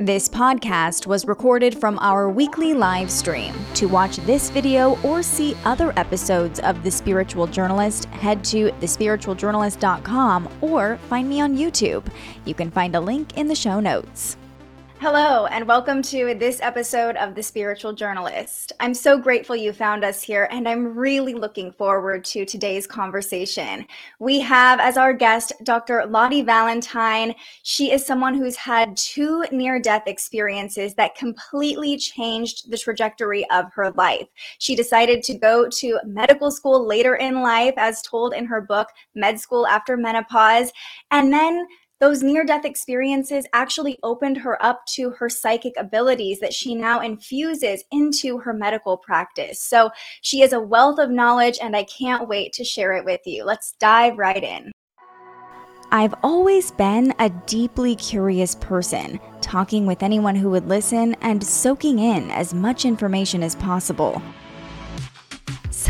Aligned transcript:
This 0.00 0.28
podcast 0.28 1.08
was 1.08 1.26
recorded 1.26 1.76
from 1.76 1.98
our 1.98 2.28
weekly 2.28 2.72
live 2.72 3.10
stream. 3.10 3.52
To 3.74 3.86
watch 3.86 4.18
this 4.18 4.48
video 4.48 4.96
or 5.02 5.24
see 5.24 5.56
other 5.64 5.92
episodes 5.96 6.60
of 6.60 6.84
The 6.84 6.90
Spiritual 6.92 7.48
Journalist, 7.48 8.04
head 8.04 8.44
to 8.44 8.70
thespiritualjournalist.com 8.80 10.48
or 10.60 10.98
find 11.08 11.28
me 11.28 11.40
on 11.40 11.56
YouTube. 11.56 12.06
You 12.44 12.54
can 12.54 12.70
find 12.70 12.94
a 12.94 13.00
link 13.00 13.36
in 13.36 13.48
the 13.48 13.56
show 13.56 13.80
notes. 13.80 14.36
Hello, 15.00 15.46
and 15.46 15.68
welcome 15.68 16.02
to 16.02 16.34
this 16.34 16.60
episode 16.60 17.14
of 17.18 17.36
The 17.36 17.42
Spiritual 17.42 17.92
Journalist. 17.92 18.72
I'm 18.80 18.92
so 18.92 19.16
grateful 19.16 19.54
you 19.54 19.72
found 19.72 20.04
us 20.04 20.24
here, 20.24 20.48
and 20.50 20.68
I'm 20.68 20.98
really 20.98 21.34
looking 21.34 21.70
forward 21.70 22.24
to 22.24 22.44
today's 22.44 22.84
conversation. 22.84 23.86
We 24.18 24.40
have 24.40 24.80
as 24.80 24.96
our 24.96 25.12
guest 25.12 25.52
Dr. 25.62 26.04
Lotte 26.06 26.44
Valentin. 26.44 27.36
She 27.62 27.92
is 27.92 28.04
someone 28.04 28.34
who's 28.34 28.56
had 28.56 28.96
two 28.96 29.44
near 29.52 29.78
death 29.78 30.02
experiences 30.08 30.94
that 30.94 31.14
completely 31.14 31.96
changed 31.96 32.68
the 32.68 32.76
trajectory 32.76 33.48
of 33.50 33.72
her 33.74 33.92
life. 33.92 34.26
She 34.58 34.74
decided 34.74 35.22
to 35.22 35.38
go 35.38 35.68
to 35.68 36.00
medical 36.06 36.50
school 36.50 36.84
later 36.84 37.14
in 37.14 37.40
life, 37.40 37.74
as 37.76 38.02
told 38.02 38.34
in 38.34 38.46
her 38.46 38.60
book, 38.60 38.88
Med 39.14 39.38
School 39.38 39.64
After 39.68 39.96
Menopause, 39.96 40.72
and 41.12 41.32
then 41.32 41.68
those 42.00 42.22
near 42.22 42.44
death 42.44 42.64
experiences 42.64 43.46
actually 43.52 43.98
opened 44.02 44.38
her 44.38 44.62
up 44.64 44.86
to 44.86 45.10
her 45.10 45.28
psychic 45.28 45.74
abilities 45.76 46.38
that 46.40 46.52
she 46.52 46.74
now 46.74 47.00
infuses 47.00 47.82
into 47.90 48.38
her 48.38 48.52
medical 48.52 48.96
practice. 48.96 49.62
So 49.62 49.90
she 50.22 50.42
is 50.42 50.52
a 50.52 50.60
wealth 50.60 50.98
of 50.98 51.10
knowledge, 51.10 51.58
and 51.60 51.76
I 51.76 51.84
can't 51.84 52.28
wait 52.28 52.52
to 52.54 52.64
share 52.64 52.92
it 52.92 53.04
with 53.04 53.20
you. 53.24 53.44
Let's 53.44 53.72
dive 53.80 54.16
right 54.18 54.42
in. 54.42 54.70
I've 55.90 56.14
always 56.22 56.70
been 56.70 57.14
a 57.18 57.30
deeply 57.30 57.96
curious 57.96 58.54
person, 58.56 59.18
talking 59.40 59.86
with 59.86 60.02
anyone 60.02 60.36
who 60.36 60.50
would 60.50 60.68
listen 60.68 61.14
and 61.22 61.42
soaking 61.42 61.98
in 61.98 62.30
as 62.30 62.52
much 62.52 62.84
information 62.84 63.42
as 63.42 63.56
possible. 63.56 64.20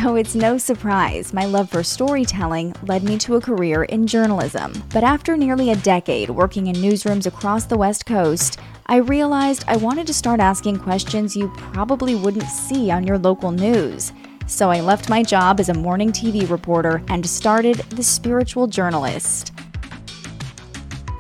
So 0.01 0.15
it's 0.15 0.37
no 0.37 0.59
surprise 0.59 1.35
my 1.35 1.45
love 1.45 1.71
for 1.71 1.83
storytelling 1.83 2.73
led 2.85 3.03
me 3.03 3.19
to 3.19 3.35
a 3.35 3.41
career 3.41 3.83
in 3.83 4.07
journalism. 4.07 4.73
But 4.95 5.03
after 5.03 5.37
nearly 5.37 5.73
a 5.73 5.77
decade 5.77 6.31
working 6.31 6.69
in 6.69 6.77
newsrooms 6.77 7.27
across 7.27 7.65
the 7.65 7.77
West 7.77 8.07
Coast, 8.07 8.61
I 8.87 8.99
realized 8.99 9.65
I 9.67 9.77
wanted 9.77 10.07
to 10.07 10.15
start 10.15 10.39
asking 10.39 10.79
questions 10.79 11.37
you 11.37 11.49
probably 11.57 12.15
wouldn't 12.15 12.45
see 12.45 12.93
on 12.93 13.05
your 13.09 13.19
local 13.19 13.51
news. 13.51 14.13
So 14.47 14.71
I 14.71 14.81
left 14.81 15.11
my 15.11 15.25
job 15.25 15.59
as 15.59 15.69
a 15.69 15.75
morning 15.75 16.13
TV 16.13 16.49
reporter 16.49 17.03
and 17.09 17.27
started 17.27 17.79
The 17.91 18.05
Spiritual 18.05 18.69
Journalist. 18.69 19.53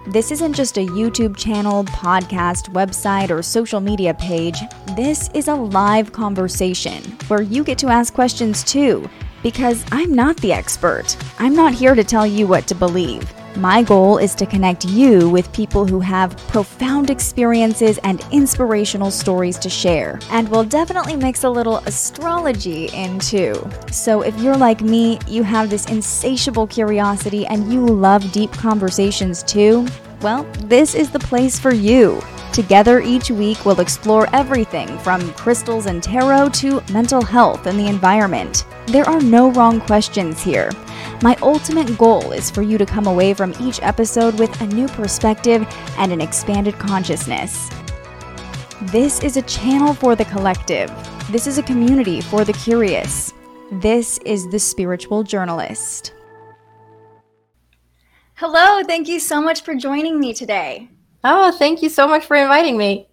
This 0.09 0.31
isn't 0.31 0.55
just 0.55 0.79
a 0.79 0.87
YouTube 0.87 1.37
channel, 1.37 1.85
podcast, 1.85 2.73
website, 2.73 3.29
or 3.29 3.43
social 3.43 3.79
media 3.79 4.15
page. 4.15 4.59
This 4.97 5.29
is 5.35 5.49
a 5.49 5.55
live 5.55 6.13
conversation 6.13 7.03
where 7.29 7.43
you 7.43 7.63
get 7.63 7.77
to 7.81 7.89
ask 7.89 8.15
questions 8.15 8.65
too, 8.65 9.07
because 9.43 9.85
I'm 9.93 10.15
not 10.15 10.39
the 10.39 10.51
expert. 10.51 11.15
I'm 11.39 11.55
not 11.55 11.75
here 11.75 11.95
to 11.95 12.03
tell 12.03 12.27
you 12.27 12.47
what 12.47 12.67
to 12.69 12.75
believe. 12.75 13.31
My 13.59 13.83
goal 13.83 14.19
is 14.19 14.37
to 14.37 14.47
connect 14.47 14.85
you 14.85 15.29
with 15.29 15.53
people 15.53 15.85
who 15.85 15.99
have 15.99 16.37
profound 16.47 17.11
experiences 17.11 17.99
and 18.05 18.25
inspirational 18.31 19.11
stories 19.11 19.59
to 19.59 19.69
share. 19.69 20.21
And 20.31 20.49
we'll 20.49 20.63
definitely 20.63 21.17
mix 21.17 21.43
a 21.43 21.51
little 21.51 21.79
astrology 21.79 22.85
in 22.95 23.19
too. 23.19 23.69
So 23.91 24.23
if 24.23 24.39
you're 24.39 24.57
like 24.57 24.81
me, 24.81 25.19
you 25.27 25.43
have 25.43 25.71
this 25.71 25.87
insatiable 25.87 26.69
curiosity 26.69 27.47
and 27.47 27.73
you 27.73 27.85
love 27.85 28.31
deep 28.31 28.53
conversations 28.53 29.43
too, 29.43 29.89
well, 30.21 30.45
this 30.65 30.95
is 30.95 31.11
the 31.11 31.19
place 31.19 31.59
for 31.59 31.73
you. 31.73 32.21
Together 32.53 33.01
each 33.01 33.31
week, 33.31 33.65
we'll 33.65 33.81
explore 33.81 34.29
everything 34.35 34.99
from 34.99 35.33
crystals 35.35 35.87
and 35.87 36.03
tarot 36.03 36.49
to 36.49 36.83
mental 36.93 37.23
health 37.23 37.67
and 37.67 37.79
the 37.79 37.87
environment. 37.87 38.65
There 38.87 39.09
are 39.09 39.21
no 39.21 39.53
wrong 39.53 39.81
questions 39.81 40.43
here. 40.43 40.73
My 41.23 41.37
ultimate 41.43 41.97
goal 41.99 42.33
is 42.33 42.51
for 42.51 42.63
you 42.63 42.79
to 42.79 42.87
come 42.87 43.07
away 43.07 43.35
from 43.35 43.55
each 43.61 43.81
episode 43.83 44.39
with 44.39 44.61
a 44.61 44.67
new 44.67 44.89
perspective 44.89 45.67
and 45.99 46.13
an 46.13 46.21
expanded 46.21 46.75
consciousness. 46.79 47.71
This 48.83 49.21
is 49.23 49.37
a 49.37 49.43
channel 49.43 49.95
for 49.95 50.17
the 50.17 50.25
collective. 50.25 50.91
This 51.31 51.47
is 51.47 51.59
a 51.59 51.63
community 51.63 52.21
for 52.21 52.45
the 52.45 52.53
curious. 52.55 53.33
This 53.71 54.19
is 54.25 54.49
the 54.49 54.59
spiritual 54.59 55.23
journalist. 55.23 56.13
Hello, 58.39 58.85
thank 58.85 59.09
you 59.09 59.19
so 59.19 59.41
much 59.41 59.63
for 59.63 59.75
joining 59.75 60.21
me 60.21 60.33
today. 60.33 60.89
Oh, 61.25 61.51
thank 61.51 61.83
you 61.83 61.89
so 61.89 62.07
much 62.07 62.25
for 62.25 62.37
inviting 62.37 62.79
me. 62.79 63.09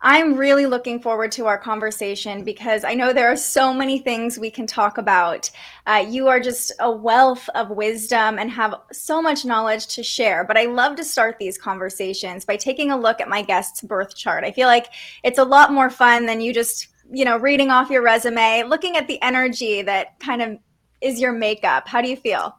I'm 0.00 0.34
really 0.34 0.64
looking 0.64 0.98
forward 1.02 1.30
to 1.32 1.44
our 1.44 1.58
conversation 1.58 2.42
because 2.42 2.82
I 2.82 2.94
know 2.94 3.12
there 3.12 3.30
are 3.30 3.36
so 3.36 3.74
many 3.74 3.98
things 3.98 4.38
we 4.38 4.50
can 4.50 4.66
talk 4.66 4.96
about. 4.96 5.50
Uh, 5.86 6.06
you 6.08 6.28
are 6.28 6.40
just 6.40 6.72
a 6.80 6.90
wealth 6.90 7.50
of 7.54 7.68
wisdom 7.68 8.38
and 8.38 8.50
have 8.50 8.76
so 8.92 9.20
much 9.20 9.44
knowledge 9.44 9.88
to 9.88 10.02
share. 10.02 10.42
But 10.42 10.56
I 10.56 10.64
love 10.64 10.96
to 10.96 11.04
start 11.04 11.38
these 11.38 11.58
conversations 11.58 12.46
by 12.46 12.56
taking 12.56 12.90
a 12.90 12.98
look 12.98 13.20
at 13.20 13.28
my 13.28 13.42
guest's 13.42 13.82
birth 13.82 14.16
chart. 14.16 14.42
I 14.42 14.52
feel 14.52 14.68
like 14.68 14.86
it's 15.22 15.38
a 15.38 15.44
lot 15.44 15.70
more 15.70 15.90
fun 15.90 16.24
than 16.24 16.40
you 16.40 16.54
just, 16.54 16.88
you 17.12 17.26
know, 17.26 17.36
reading 17.36 17.70
off 17.70 17.90
your 17.90 18.00
resume, 18.00 18.62
looking 18.62 18.96
at 18.96 19.06
the 19.06 19.20
energy 19.20 19.82
that 19.82 20.18
kind 20.18 20.40
of 20.40 20.56
is 21.02 21.20
your 21.20 21.32
makeup. 21.32 21.86
How 21.86 22.00
do 22.00 22.08
you 22.08 22.16
feel? 22.16 22.56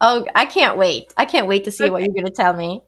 Oh, 0.00 0.26
I 0.34 0.46
can't 0.46 0.76
wait. 0.76 1.12
I 1.16 1.24
can't 1.24 1.46
wait 1.46 1.64
to 1.64 1.70
see 1.70 1.84
okay. 1.84 1.90
what 1.90 2.02
you're 2.02 2.14
going 2.14 2.26
to 2.26 2.30
tell 2.30 2.52
me. 2.52 2.82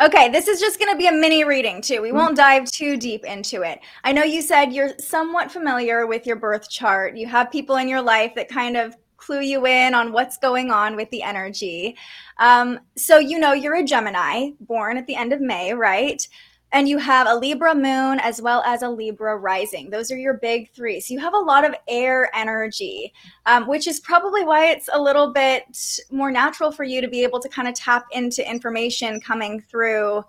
Okay, 0.00 0.30
this 0.30 0.48
is 0.48 0.60
just 0.60 0.78
going 0.78 0.90
to 0.90 0.96
be 0.96 1.08
a 1.08 1.12
mini 1.12 1.44
reading 1.44 1.82
too. 1.82 2.00
We 2.00 2.08
mm-hmm. 2.08 2.16
won't 2.16 2.36
dive 2.36 2.70
too 2.70 2.96
deep 2.96 3.24
into 3.24 3.62
it. 3.62 3.80
I 4.02 4.12
know 4.12 4.22
you 4.22 4.40
said 4.40 4.72
you're 4.72 4.96
somewhat 4.98 5.52
familiar 5.52 6.06
with 6.06 6.26
your 6.26 6.36
birth 6.36 6.70
chart. 6.70 7.16
You 7.16 7.26
have 7.26 7.50
people 7.50 7.76
in 7.76 7.86
your 7.86 8.00
life 8.00 8.34
that 8.36 8.48
kind 8.48 8.78
of 8.78 8.96
clue 9.18 9.40
you 9.40 9.66
in 9.66 9.92
on 9.92 10.12
what's 10.12 10.38
going 10.38 10.70
on 10.70 10.96
with 10.96 11.10
the 11.10 11.22
energy. 11.22 11.96
Um, 12.38 12.80
so, 12.96 13.18
you 13.18 13.38
know, 13.38 13.52
you're 13.52 13.76
a 13.76 13.84
Gemini 13.84 14.52
born 14.60 14.96
at 14.96 15.06
the 15.06 15.14
end 15.14 15.34
of 15.34 15.42
May, 15.42 15.74
right? 15.74 16.26
And 16.72 16.88
you 16.88 16.98
have 16.98 17.26
a 17.26 17.34
Libra 17.34 17.74
moon 17.74 18.20
as 18.20 18.40
well 18.40 18.62
as 18.64 18.82
a 18.82 18.88
Libra 18.88 19.36
rising. 19.36 19.90
Those 19.90 20.10
are 20.10 20.16
your 20.16 20.34
big 20.34 20.70
three. 20.70 21.00
So 21.00 21.14
you 21.14 21.20
have 21.20 21.34
a 21.34 21.38
lot 21.38 21.64
of 21.64 21.74
air 21.88 22.30
energy, 22.34 23.12
um, 23.46 23.66
which 23.66 23.86
is 23.86 24.00
probably 24.00 24.44
why 24.44 24.66
it's 24.66 24.88
a 24.92 25.00
little 25.00 25.32
bit 25.32 25.64
more 26.10 26.30
natural 26.30 26.70
for 26.70 26.84
you 26.84 27.00
to 27.00 27.08
be 27.08 27.22
able 27.22 27.40
to 27.40 27.48
kind 27.48 27.68
of 27.68 27.74
tap 27.74 28.06
into 28.12 28.48
information 28.48 29.20
coming 29.20 29.60
through. 29.60 30.24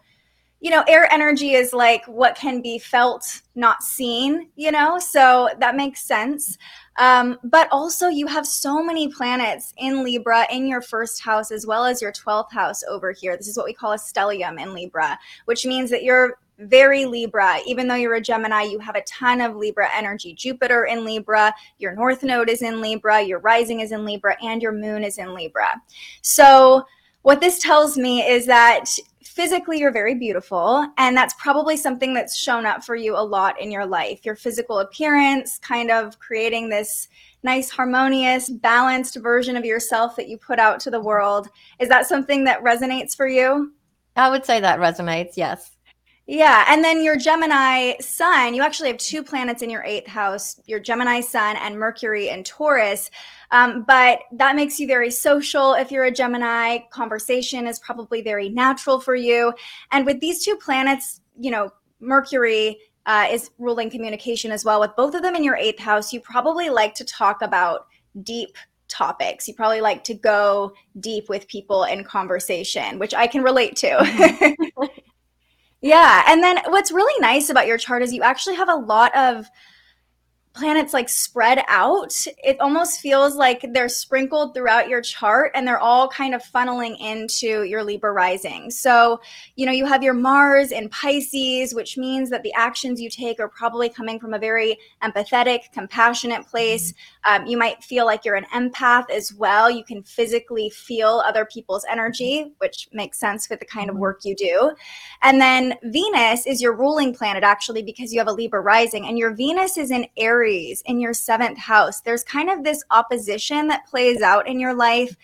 You 0.62 0.70
know, 0.70 0.84
air 0.88 1.12
energy 1.12 1.54
is 1.54 1.74
like 1.74 2.06
what 2.06 2.36
can 2.36 2.62
be 2.62 2.78
felt, 2.78 3.42
not 3.56 3.84
seen, 3.84 4.50
you 4.56 4.72
know, 4.72 5.00
so 5.00 5.50
that 5.60 5.76
makes 5.76 6.04
sense. 6.04 6.58
Um, 6.98 7.40
but 7.44 7.68
also, 7.72 8.08
you 8.10 8.28
have 8.28 8.46
so 8.46 8.84
many 8.84 9.08
planets 9.08 9.74
in 9.78 10.04
Libra 10.04 10.46
in 10.52 10.68
your 10.68 10.82
first 10.82 11.22
house 11.22 11.52
as 11.52 11.66
well 11.66 11.84
as 11.84 12.02
your 12.02 12.12
12th 12.12 12.52
house 12.52 12.84
over 12.84 13.12
here. 13.12 13.36
This 13.36 13.48
is 13.48 13.58
what 13.58 13.66
we 13.66 13.74
call 13.74 13.94
a 13.94 13.98
stellium 13.98 14.62
in 14.62 14.74
Libra, 14.74 15.18
which 15.46 15.66
means 15.66 15.90
that 15.90 16.04
you're 16.04 16.38
very 16.60 17.06
Libra. 17.06 17.60
Even 17.66 17.88
though 17.88 17.96
you're 17.96 18.16
a 18.16 18.22
Gemini, 18.22 18.64
you 18.64 18.80
have 18.80 18.96
a 18.96 19.02
ton 19.04 19.42
of 19.42 19.56
Libra 19.56 19.90
energy. 19.96 20.34
Jupiter 20.34 20.86
in 20.86 21.06
Libra, 21.06 21.54
your 21.80 21.94
North 21.96 22.24
Node 22.24 22.50
is 22.50 22.62
in 22.62 22.82
Libra, 22.82 23.22
your 23.22 23.40
rising 23.40 23.80
is 23.80 23.92
in 23.92 24.06
Libra, 24.06 24.36
and 24.44 24.62
your 24.62 24.72
moon 24.72 25.04
is 25.04 25.18
in 25.18 25.34
Libra. 25.34 25.82
So, 26.22 26.86
what 27.24 27.40
this 27.40 27.60
tells 27.60 27.98
me 27.98 28.22
is 28.22 28.48
that 28.48 28.90
physically 29.32 29.80
you're 29.80 29.94
very 29.94 30.14
beautiful 30.14 30.86
and 30.98 31.16
that's 31.16 31.34
probably 31.36 31.78
something 31.78 32.14
that's 32.14 32.38
shown 32.38 32.66
up 32.66 32.84
for 32.84 32.96
you 32.96 33.16
a 33.16 33.24
lot 33.24 33.60
in 33.62 33.72
your 33.72 33.86
life 33.86 34.26
your 34.26 34.36
physical 34.36 34.80
appearance 34.80 35.58
kind 35.60 35.90
of 35.90 36.20
creating 36.20 36.68
this 36.68 37.08
nice 37.42 37.70
harmonious 37.70 38.50
balanced 38.50 39.16
version 39.18 39.56
of 39.56 39.64
yourself 39.64 40.18
that 40.18 40.28
you 40.28 40.38
put 40.38 40.60
out 40.60 40.82
to 40.82 40.92
the 40.92 41.00
world 41.00 41.48
is 41.80 41.88
that 41.88 42.06
something 42.06 42.44
that 42.44 42.62
resonates 42.62 43.16
for 43.16 43.28
you 43.28 43.72
i 44.18 44.30
would 44.30 44.46
say 44.46 44.60
that 44.60 44.80
resonates 44.80 45.38
yes 45.38 45.78
yeah. 46.28 46.66
And 46.70 46.82
then 46.82 47.04
your 47.04 47.18
Gemini 47.18 47.98
sun, 48.00 48.54
you 48.54 48.62
actually 48.62 48.88
have 48.88 49.00
two 49.00 49.22
planets 49.22 49.64
in 49.64 49.70
your 49.70 49.84
eighth 49.84 50.08
house 50.08 50.62
your 50.66 50.80
Gemini 50.80 51.20
sun 51.20 51.58
and 51.58 51.78
Mercury 51.78 52.30
and 52.30 52.46
Taurus. 52.46 53.10
Um, 53.52 53.84
but 53.84 54.20
that 54.34 54.56
makes 54.56 54.80
you 54.80 54.88
very 54.88 55.12
social 55.12 55.74
if 55.74 55.92
you're 55.92 56.06
a 56.06 56.12
Gemini. 56.12 56.80
Conversation 56.92 57.68
is 57.68 57.80
probably 57.80 58.22
very 58.22 58.50
natural 58.50 59.00
for 59.00 59.16
you. 59.16 59.54
And 59.92 60.06
with 60.06 60.20
these 60.20 60.44
two 60.44 60.56
planets, 60.56 61.22
you 61.38 61.52
know, 61.52 61.72
Mercury 62.00 62.80
uh, 63.06 63.28
is 63.30 63.52
ruling 63.60 63.90
communication 63.90 64.52
as 64.52 64.64
well. 64.64 64.80
With 64.80 64.96
both 64.96 65.16
of 65.16 65.22
them 65.22 65.36
in 65.36 65.44
your 65.44 65.56
eighth 65.56 65.80
house, 65.80 66.14
you 66.14 66.22
probably 66.22 66.70
like 66.70 66.96
to 66.96 67.06
talk 67.06 67.42
about 67.42 67.88
deep 68.24 68.58
topics. 68.88 69.48
You 69.48 69.54
probably 69.54 69.82
like 69.82 70.04
to 70.06 70.14
go 70.14 70.74
deep 71.00 71.30
with 71.30 71.48
people 71.48 71.84
in 71.84 72.04
conversation, 72.04 73.00
which 73.00 73.14
I 73.14 73.28
can 73.28 73.44
relate 73.44 73.76
to. 73.78 74.88
Yeah. 75.82 76.24
And 76.28 76.44
then 76.44 76.60
what's 76.68 76.92
really 76.92 77.20
nice 77.20 77.50
about 77.50 77.68
your 77.68 77.78
chart 77.78 78.04
is 78.04 78.14
you 78.14 78.22
actually 78.22 78.56
have 78.56 78.70
a 78.70 78.76
lot 78.76 79.16
of 79.16 79.48
planets 80.54 80.94
like 80.94 81.08
spread 81.08 81.64
out. 81.70 82.14
It 82.44 82.60
almost 82.60 83.00
feels 83.00 83.36
like 83.36 83.66
they're 83.74 83.88
sprinkled 83.88 84.54
throughout 84.54 84.90
your 84.90 85.02
chart 85.02 85.52
and 85.56 85.66
they're 85.66 85.80
all 85.80 86.10
kind 86.10 86.36
of 86.36 86.44
funneling 86.44 87.00
into 87.00 87.64
your 87.64 87.84
Libra 87.84 88.12
rising. 88.12 88.70
So, 88.70 89.22
you 89.56 89.66
know, 89.66 89.72
you 89.72 89.86
have 89.86 90.04
your 90.04 90.14
Mars 90.14 90.74
in 90.74 90.90
Pisces, 90.90 91.74
which 91.74 91.98
means 91.98 92.30
that 92.32 92.44
the 92.44 92.54
actions 92.54 93.00
you 93.00 93.10
take 93.10 93.40
are 93.40 93.48
probably 93.48 93.88
coming 93.88 94.20
from 94.20 94.34
a 94.34 94.40
very 94.40 94.78
empathetic, 95.02 95.72
compassionate 95.72 96.46
place. 96.48 96.94
Um, 97.24 97.46
you 97.46 97.58
might 97.58 97.82
feel 97.82 98.06
like 98.06 98.26
you're 98.26 98.36
an 98.36 98.46
empath 98.54 99.10
as 99.10 99.34
well. 99.34 99.72
You 99.72 99.86
can 99.86 100.04
physically 100.04 100.70
feel 100.70 101.24
other 101.26 101.46
people's 101.46 101.86
energy, 101.90 102.52
which 102.58 102.90
makes 102.92 103.20
sense 103.20 103.50
with 103.50 103.60
the 103.60 103.66
kind 103.66 103.90
of 103.90 103.96
work 103.96 104.26
you 104.26 104.36
do. 104.36 104.74
And 105.22 105.40
then 105.40 105.76
Venus 105.84 106.46
is 106.46 106.62
your 106.62 106.76
ruling 106.76 107.14
planet, 107.14 107.44
actually, 107.44 107.84
because 107.84 108.12
you 108.12 108.20
have 108.20 108.28
a 108.28 108.34
Libra 108.34 108.60
rising, 108.60 109.08
and 109.08 109.18
your 109.18 109.34
Venus 109.34 109.78
is 109.78 109.92
in 109.92 110.08
Aries 110.18 110.41
Aries 110.42 110.82
in 110.88 111.00
your 111.00 111.14
seventh 111.14 111.58
house, 111.58 112.02
there's 112.02 112.24
kind 112.24 112.50
of 112.50 112.64
this 112.64 112.84
opposition 112.90 113.68
that 113.68 113.86
plays 113.86 114.22
out 114.22 114.48
in 114.48 114.60
your 114.60 114.74
life 114.74 115.16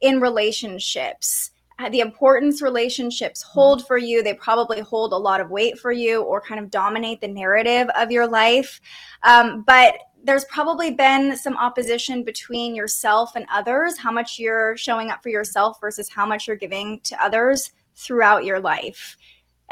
in 0.00 0.18
relationships. 0.20 1.50
Uh, 1.78 1.90
the 1.90 2.00
importance 2.00 2.62
relationships 2.62 3.42
hold 3.42 3.86
for 3.86 3.98
you, 3.98 4.22
they 4.22 4.34
probably 4.34 4.80
hold 4.80 5.12
a 5.12 5.16
lot 5.16 5.40
of 5.40 5.50
weight 5.50 5.78
for 5.78 5.92
you 5.92 6.22
or 6.22 6.40
kind 6.40 6.58
of 6.58 6.70
dominate 6.70 7.20
the 7.20 7.28
narrative 7.28 7.88
of 7.98 8.10
your 8.10 8.26
life. 8.26 8.80
Um, 9.22 9.62
but 9.66 9.94
there's 10.24 10.44
probably 10.46 10.92
been 10.92 11.36
some 11.36 11.56
opposition 11.56 12.22
between 12.24 12.74
yourself 12.74 13.32
and 13.34 13.44
others, 13.52 13.98
how 13.98 14.12
much 14.12 14.38
you're 14.38 14.76
showing 14.76 15.10
up 15.10 15.22
for 15.22 15.28
yourself 15.28 15.80
versus 15.80 16.08
how 16.08 16.24
much 16.24 16.46
you're 16.46 16.56
giving 16.56 17.00
to 17.00 17.22
others 17.22 17.72
throughout 17.94 18.44
your 18.44 18.60
life 18.60 19.16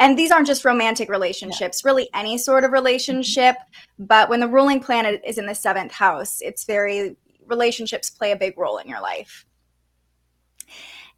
and 0.01 0.19
these 0.19 0.33
aren't 0.33 0.49
just 0.49 0.65
romantic 0.65 1.09
relationships 1.09 1.85
really 1.85 2.09
any 2.13 2.37
sort 2.37 2.65
of 2.65 2.69
mm-hmm. 2.69 2.75
relationship. 2.75 3.57
But 3.99 4.29
when 4.29 4.41
the 4.41 4.49
ruling 4.49 4.81
planet 4.81 5.23
is 5.25 5.39
in 5.39 5.47
the 5.47 5.55
seventh 5.55 5.93
house 5.93 6.41
it's 6.41 6.65
very 6.65 7.17
relationships 7.47 8.11
play 8.11 8.33
a 8.33 8.37
big 8.37 8.59
role 8.59 8.79
in 8.79 8.89
your 8.89 9.01
life. 9.01 9.45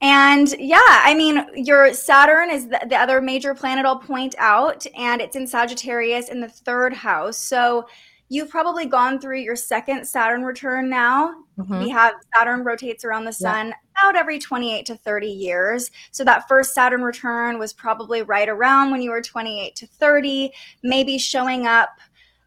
And 0.01 0.53
yeah, 0.59 0.81
I 0.83 1.15
mean, 1.15 1.47
your 1.55 1.95
Saturn 1.95 2.51
is 2.51 2.67
the, 2.67 2.85
the, 2.89 2.97
other 2.97 3.21
major 3.21 3.55
planet 3.55 3.87
I'll 3.87 4.01
point 4.01 4.35
out, 4.37 4.85
and 4.99 5.21
it's 5.21 5.37
in 5.37 5.47
Sagittarius 5.47 6.29
in 6.29 6.41
the 6.41 6.49
third 6.49 6.93
house. 6.93 7.39
So 7.39 7.87
you've 8.33 8.49
probably 8.49 8.87
gone 8.87 9.21
through 9.21 9.39
your 9.39 9.55
second 9.55 10.09
Saturn 10.09 10.43
return 10.43 10.89
now. 10.89 11.35
Mm-hmm. 11.59 11.81
We 11.81 11.91
have 11.91 12.15
Saturn 12.35 12.65
rotates 12.65 13.05
around 13.05 13.27
the 13.27 13.33
sun 13.33 13.69
yeah. 13.69 13.75
about 14.09 14.17
every 14.17 14.39
28 14.39 14.87
to 14.87 14.97
30 14.97 15.27
years. 15.27 15.91
So 16.13 16.25
that 16.25 16.49
first 16.49 16.73
Saturn 16.73 17.03
return 17.03 17.59
was 17.59 17.75
probably 17.75 18.23
right 18.23 18.49
around 18.49 18.91
when 18.91 19.03
you 19.03 19.11
were 19.11 19.21
28 19.21 19.77
to 19.77 19.87
30, 19.87 20.51
maybe 20.83 21.19
showing 21.19 21.67
up 21.67 21.91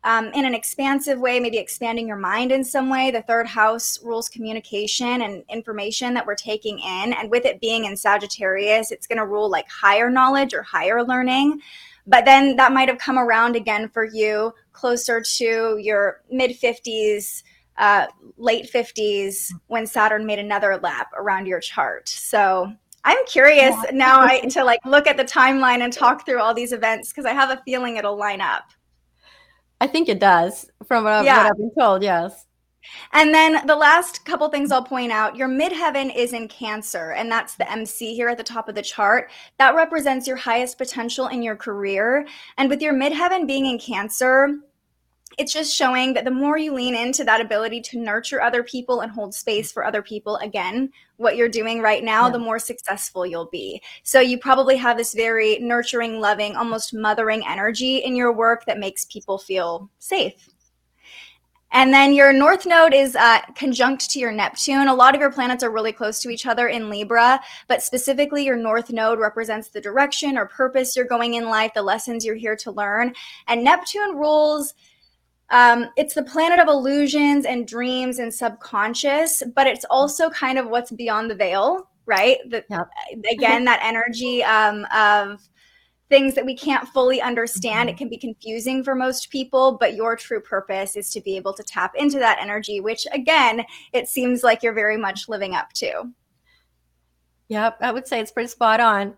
um, 0.04 0.32
in 0.34 0.44
an 0.46 0.56
expansive 0.56 1.20
way, 1.20 1.40
maybe 1.40 1.60
expanding 1.60 2.08
your 2.08 2.18
mind 2.18 2.52
in 2.52 2.64
some 2.64 2.90
way. 2.90 3.12
The 3.12 3.22
third 3.22 3.46
house 3.46 4.04
rules 4.04 4.28
communication 4.28 5.22
and 5.22 5.44
information 5.50 6.16
that 6.16 6.26
we're 6.26 6.34
taking 6.34 6.80
in. 6.80 7.14
And 7.14 7.30
with 7.30 7.46
it 7.46 7.62
being 7.62 7.86
in 7.86 7.96
Sagittarius, 7.96 8.92
it's 8.92 9.06
going 9.06 9.20
to 9.20 9.28
rule 9.28 9.52
like 9.52 9.70
higher 9.70 10.10
knowledge 10.10 10.56
or 10.56 10.64
higher 10.64 11.04
learning. 11.04 11.62
But 12.08 12.26
then 12.26 12.56
that 12.56 12.72
might 12.72 12.90
have 12.90 12.98
come 12.98 13.20
around 13.20 13.56
again 13.56 13.88
for 13.90 14.04
you 14.04 14.52
closer 14.76 15.22
to 15.22 15.78
your 15.82 16.22
mid 16.30 16.52
50s, 16.52 17.44
uh, 17.78 18.08
late 18.38 18.70
50s 18.72 19.52
when 19.68 19.88
Saturn 19.88 20.26
made 20.26 20.40
another 20.40 20.78
lap 20.78 21.12
around 21.16 21.48
your 21.48 21.60
chart. 21.60 22.08
So 22.10 22.72
I'm 23.04 23.18
curious 23.26 23.76
yeah. 23.86 23.92
now 23.92 24.22
I, 24.22 24.42
to 24.42 24.64
like 24.64 24.80
look 24.86 25.08
at 25.08 25.18
the 25.18 25.24
timeline 25.24 25.80
and 25.80 25.92
talk 25.92 26.26
through 26.26 26.42
all 26.42 26.54
these 26.54 26.74
events 26.74 27.10
because 27.10 27.26
I 27.26 27.34
have 27.34 27.50
a 27.50 27.62
feeling 27.64 27.98
it'll 27.98 28.18
line 28.18 28.42
up. 28.42 28.66
I 29.82 29.88
think 29.88 30.10
it 30.10 30.20
does 30.20 30.70
from 30.86 31.04
what, 31.04 31.26
yeah. 31.26 31.38
what 31.38 31.52
I've 31.52 31.58
been 31.58 31.72
told. 31.78 32.04
Yes. 32.04 32.46
And 33.14 33.34
then 33.34 33.66
the 33.66 33.76
last 33.76 34.26
couple 34.26 34.50
things 34.50 34.72
I'll 34.72 34.84
point 34.84 35.12
out 35.12 35.36
your 35.36 35.48
midheaven 35.48 36.16
is 36.16 36.34
in 36.34 36.48
Cancer, 36.48 37.12
and 37.12 37.32
that's 37.32 37.56
the 37.56 37.70
MC 37.72 38.16
here 38.16 38.30
at 38.30 38.38
the 38.38 38.44
top 38.44 38.70
of 38.70 38.76
the 38.76 38.82
chart. 38.82 39.32
That 39.58 39.76
represents 39.76 40.28
your 40.28 40.38
highest 40.38 40.78
potential 40.78 41.28
in 41.28 41.42
your 41.42 41.56
career. 41.56 42.26
And 42.58 42.70
with 42.70 42.82
your 42.82 42.94
midheaven 42.94 43.48
being 43.48 43.66
in 43.66 43.80
Cancer, 43.80 44.56
it's 45.38 45.52
just 45.52 45.76
showing 45.76 46.14
that 46.14 46.24
the 46.24 46.32
more 46.32 46.58
you 46.58 46.74
lean 46.74 46.96
into 46.96 47.24
that 47.26 47.42
ability 47.42 47.82
to 47.82 48.00
nurture 48.00 48.42
other 48.42 48.64
people 48.64 49.02
and 49.02 49.12
hold 49.12 49.34
space 49.34 49.72
for 49.72 49.84
other 49.84 50.02
people, 50.02 50.38
again, 50.38 50.92
what 51.18 51.36
you're 51.36 51.50
doing 51.50 51.82
right 51.82 52.04
now, 52.04 52.28
yeah. 52.28 52.32
the 52.32 52.40
more 52.40 52.60
successful 52.60 53.26
you'll 53.26 53.50
be. 53.50 53.82
So 54.04 54.20
you 54.22 54.38
probably 54.38 54.78
have 54.78 54.98
this 54.98 55.14
very 55.14 55.60
nurturing, 55.60 56.20
loving, 56.22 56.56
almost 56.56 56.94
mothering 56.94 57.46
energy 57.46 57.98
in 57.98 58.16
your 58.16 58.32
work 58.32 58.66
that 58.66 58.80
makes 58.80 59.06
people 59.06 59.38
feel 59.38 59.90
safe 60.00 60.50
and 61.72 61.94
then 61.94 62.14
your 62.14 62.32
north 62.32 62.66
node 62.66 62.94
is 62.94 63.16
uh, 63.16 63.42
conjunct 63.56 64.10
to 64.12 64.20
your 64.20 64.32
Neptune. 64.32 64.88
A 64.88 64.94
lot 64.94 65.14
of 65.14 65.22
your 65.22 65.32
planets 65.32 65.64
are 65.64 65.72
really 65.72 65.92
close 65.92 66.22
to 66.22 66.30
each 66.30 66.46
other 66.46 66.68
in 66.68 66.90
Libra, 66.90 67.40
but 67.68 67.82
specifically 67.82 68.46
your 68.46 68.56
north 68.56 68.92
node 68.92 69.20
represents 69.20 69.70
the 69.70 69.82
direction 69.82 70.38
or 70.38 70.46
purpose 70.46 70.96
you're 70.96 71.06
going 71.06 71.34
in 71.34 71.50
life, 71.50 71.74
the 71.74 71.82
lessons 71.82 72.24
you're 72.24 72.36
here 72.36 72.56
to 72.58 72.72
learn. 72.72 73.14
And 73.48 73.64
Neptune 73.64 74.16
rules. 74.16 74.74
Um, 75.50 75.90
it's 75.96 76.16
the 76.16 76.24
planet 76.24 76.60
of 76.60 76.68
illusions 76.68 77.46
and 77.46 77.68
dreams 77.68 78.20
and 78.20 78.34
subconscious, 78.34 79.44
but 79.56 79.68
it's 79.68 79.86
also 79.90 80.30
kind 80.30 80.58
of 80.58 80.68
what's 80.68 80.92
beyond 80.92 81.30
the 81.30 81.36
veil, 81.36 81.90
right? 82.06 82.38
The, 82.50 82.64
yep. 82.70 82.90
Again, 83.32 83.66
that 83.66 83.80
energy 83.84 84.44
um, 84.44 84.86
of 84.96 85.48
things 86.10 86.36
that 86.36 86.46
we 86.46 86.56
can't 86.56 86.88
fully 86.90 87.22
understand. 87.22 87.90
It 87.90 87.94
mm-hmm. 87.94 87.98
can 87.98 88.10
be 88.10 88.18
confusing 88.18 88.84
for 88.84 88.96
most 88.96 89.30
people, 89.30 89.78
but 89.80 89.96
your 89.96 90.16
true 90.16 90.40
purpose 90.40 90.96
is 90.96 91.10
to 91.12 91.22
be 91.22 91.36
able 91.36 91.54
to 91.54 91.64
tap 91.64 91.94
into 91.96 92.20
that 92.20 92.40
energy, 92.40 92.80
which 92.80 93.08
again, 93.12 93.64
it 93.94 94.08
seems 94.08 94.44
like 94.44 94.62
you're 94.62 94.74
very 94.74 94.98
much 94.98 95.28
living 95.28 95.56
up 95.56 95.74
to. 95.74 96.12
Yep, 97.50 97.78
I 97.82 97.92
would 97.92 98.08
say 98.08 98.20
it's 98.20 98.32
pretty 98.32 98.50
spot 98.50 98.80
on. 98.80 99.16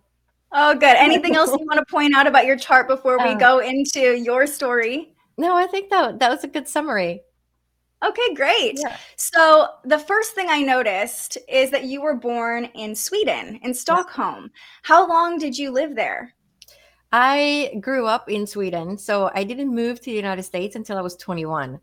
Oh, 0.51 0.73
good. 0.73 0.83
Anything 0.97 1.35
else 1.35 1.49
you 1.51 1.65
want 1.65 1.79
to 1.79 1.91
point 1.91 2.15
out 2.15 2.27
about 2.27 2.45
your 2.45 2.57
chart 2.57 2.87
before 2.87 3.17
we 3.17 3.31
uh, 3.31 3.37
go 3.37 3.59
into 3.59 4.17
your 4.17 4.47
story? 4.47 5.13
No, 5.37 5.55
I 5.55 5.67
think 5.67 5.89
that 5.89 6.19
that 6.19 6.29
was 6.29 6.43
a 6.43 6.47
good 6.47 6.67
summary. 6.67 7.21
Okay, 8.05 8.33
great. 8.35 8.77
Yeah. 8.79 8.95
So, 9.15 9.69
the 9.83 9.97
first 9.97 10.35
thing 10.35 10.47
I 10.49 10.61
noticed 10.61 11.37
is 11.49 11.71
that 11.71 11.85
you 11.85 12.01
were 12.01 12.15
born 12.15 12.65
in 12.75 12.95
Sweden, 12.95 13.59
in 13.63 13.73
Stockholm. 13.73 14.51
How 14.83 15.07
long 15.07 15.39
did 15.39 15.57
you 15.57 15.71
live 15.71 15.95
there? 15.95 16.35
I 17.11 17.77
grew 17.79 18.05
up 18.05 18.29
in 18.29 18.45
Sweden, 18.45 18.97
so 18.97 19.31
I 19.33 19.43
didn't 19.43 19.73
move 19.73 19.99
to 19.99 20.05
the 20.05 20.11
United 20.11 20.43
States 20.43 20.75
until 20.75 20.97
I 20.97 21.01
was 21.01 21.15
21. 21.15 21.79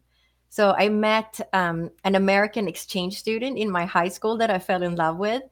So 0.50 0.74
I 0.78 0.88
met 0.88 1.40
um, 1.52 1.90
an 2.04 2.14
American 2.14 2.68
exchange 2.68 3.18
student 3.18 3.58
in 3.58 3.70
my 3.70 3.86
high 3.86 4.08
school 4.08 4.36
that 4.36 4.50
I 4.50 4.58
fell 4.58 4.82
in 4.82 4.96
love 4.96 5.16
with. 5.16 5.42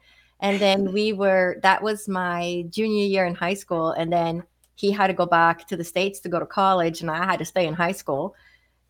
And 0.40 0.60
then 0.60 0.92
we 0.92 1.12
were, 1.12 1.58
that 1.62 1.82
was 1.82 2.08
my 2.08 2.64
junior 2.68 3.04
year 3.04 3.24
in 3.24 3.34
high 3.34 3.54
school. 3.54 3.92
And 3.92 4.12
then 4.12 4.42
he 4.74 4.90
had 4.90 5.06
to 5.06 5.14
go 5.14 5.26
back 5.26 5.66
to 5.68 5.76
the 5.76 5.84
States 5.84 6.20
to 6.20 6.28
go 6.28 6.38
to 6.38 6.46
college, 6.46 7.00
and 7.00 7.10
I 7.10 7.24
had 7.24 7.38
to 7.38 7.44
stay 7.44 7.66
in 7.66 7.74
high 7.74 7.92
school. 7.92 8.34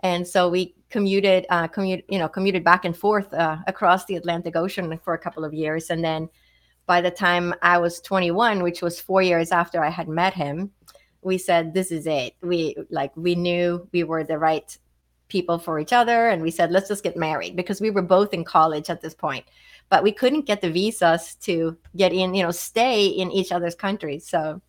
And 0.02 0.26
so 0.26 0.48
we 0.48 0.74
commuted, 0.90 1.46
uh, 1.48 1.68
commute, 1.68 2.04
you 2.08 2.18
know, 2.18 2.28
commuted 2.28 2.64
back 2.64 2.84
and 2.84 2.96
forth 2.96 3.32
uh, 3.32 3.58
across 3.66 4.04
the 4.06 4.16
Atlantic 4.16 4.56
Ocean 4.56 4.98
for 5.04 5.14
a 5.14 5.18
couple 5.18 5.44
of 5.44 5.54
years. 5.54 5.90
And 5.90 6.02
then 6.02 6.28
by 6.86 7.00
the 7.00 7.10
time 7.10 7.54
I 7.62 7.78
was 7.78 8.00
21, 8.00 8.62
which 8.62 8.82
was 8.82 9.00
four 9.00 9.22
years 9.22 9.52
after 9.52 9.82
I 9.84 9.90
had 9.90 10.08
met 10.08 10.34
him, 10.34 10.70
we 11.22 11.38
said, 11.38 11.74
This 11.74 11.90
is 11.90 12.06
it. 12.06 12.34
We 12.42 12.76
like, 12.90 13.16
we 13.16 13.34
knew 13.34 13.88
we 13.92 14.04
were 14.04 14.24
the 14.24 14.38
right 14.38 14.76
people 15.28 15.58
for 15.58 15.78
each 15.78 15.92
other. 15.92 16.28
And 16.28 16.42
we 16.42 16.50
said, 16.50 16.70
Let's 16.70 16.88
just 16.88 17.04
get 17.04 17.16
married 17.16 17.56
because 17.56 17.80
we 17.80 17.90
were 17.90 18.02
both 18.02 18.34
in 18.34 18.44
college 18.44 18.90
at 18.90 19.00
this 19.00 19.14
point. 19.14 19.46
But 19.88 20.02
we 20.02 20.12
couldn't 20.12 20.46
get 20.46 20.60
the 20.60 20.70
visas 20.70 21.34
to 21.42 21.76
get 21.96 22.12
in, 22.12 22.34
you 22.34 22.42
know, 22.42 22.50
stay 22.50 23.06
in 23.06 23.30
each 23.30 23.52
other's 23.52 23.74
countries. 23.74 24.26
So 24.26 24.60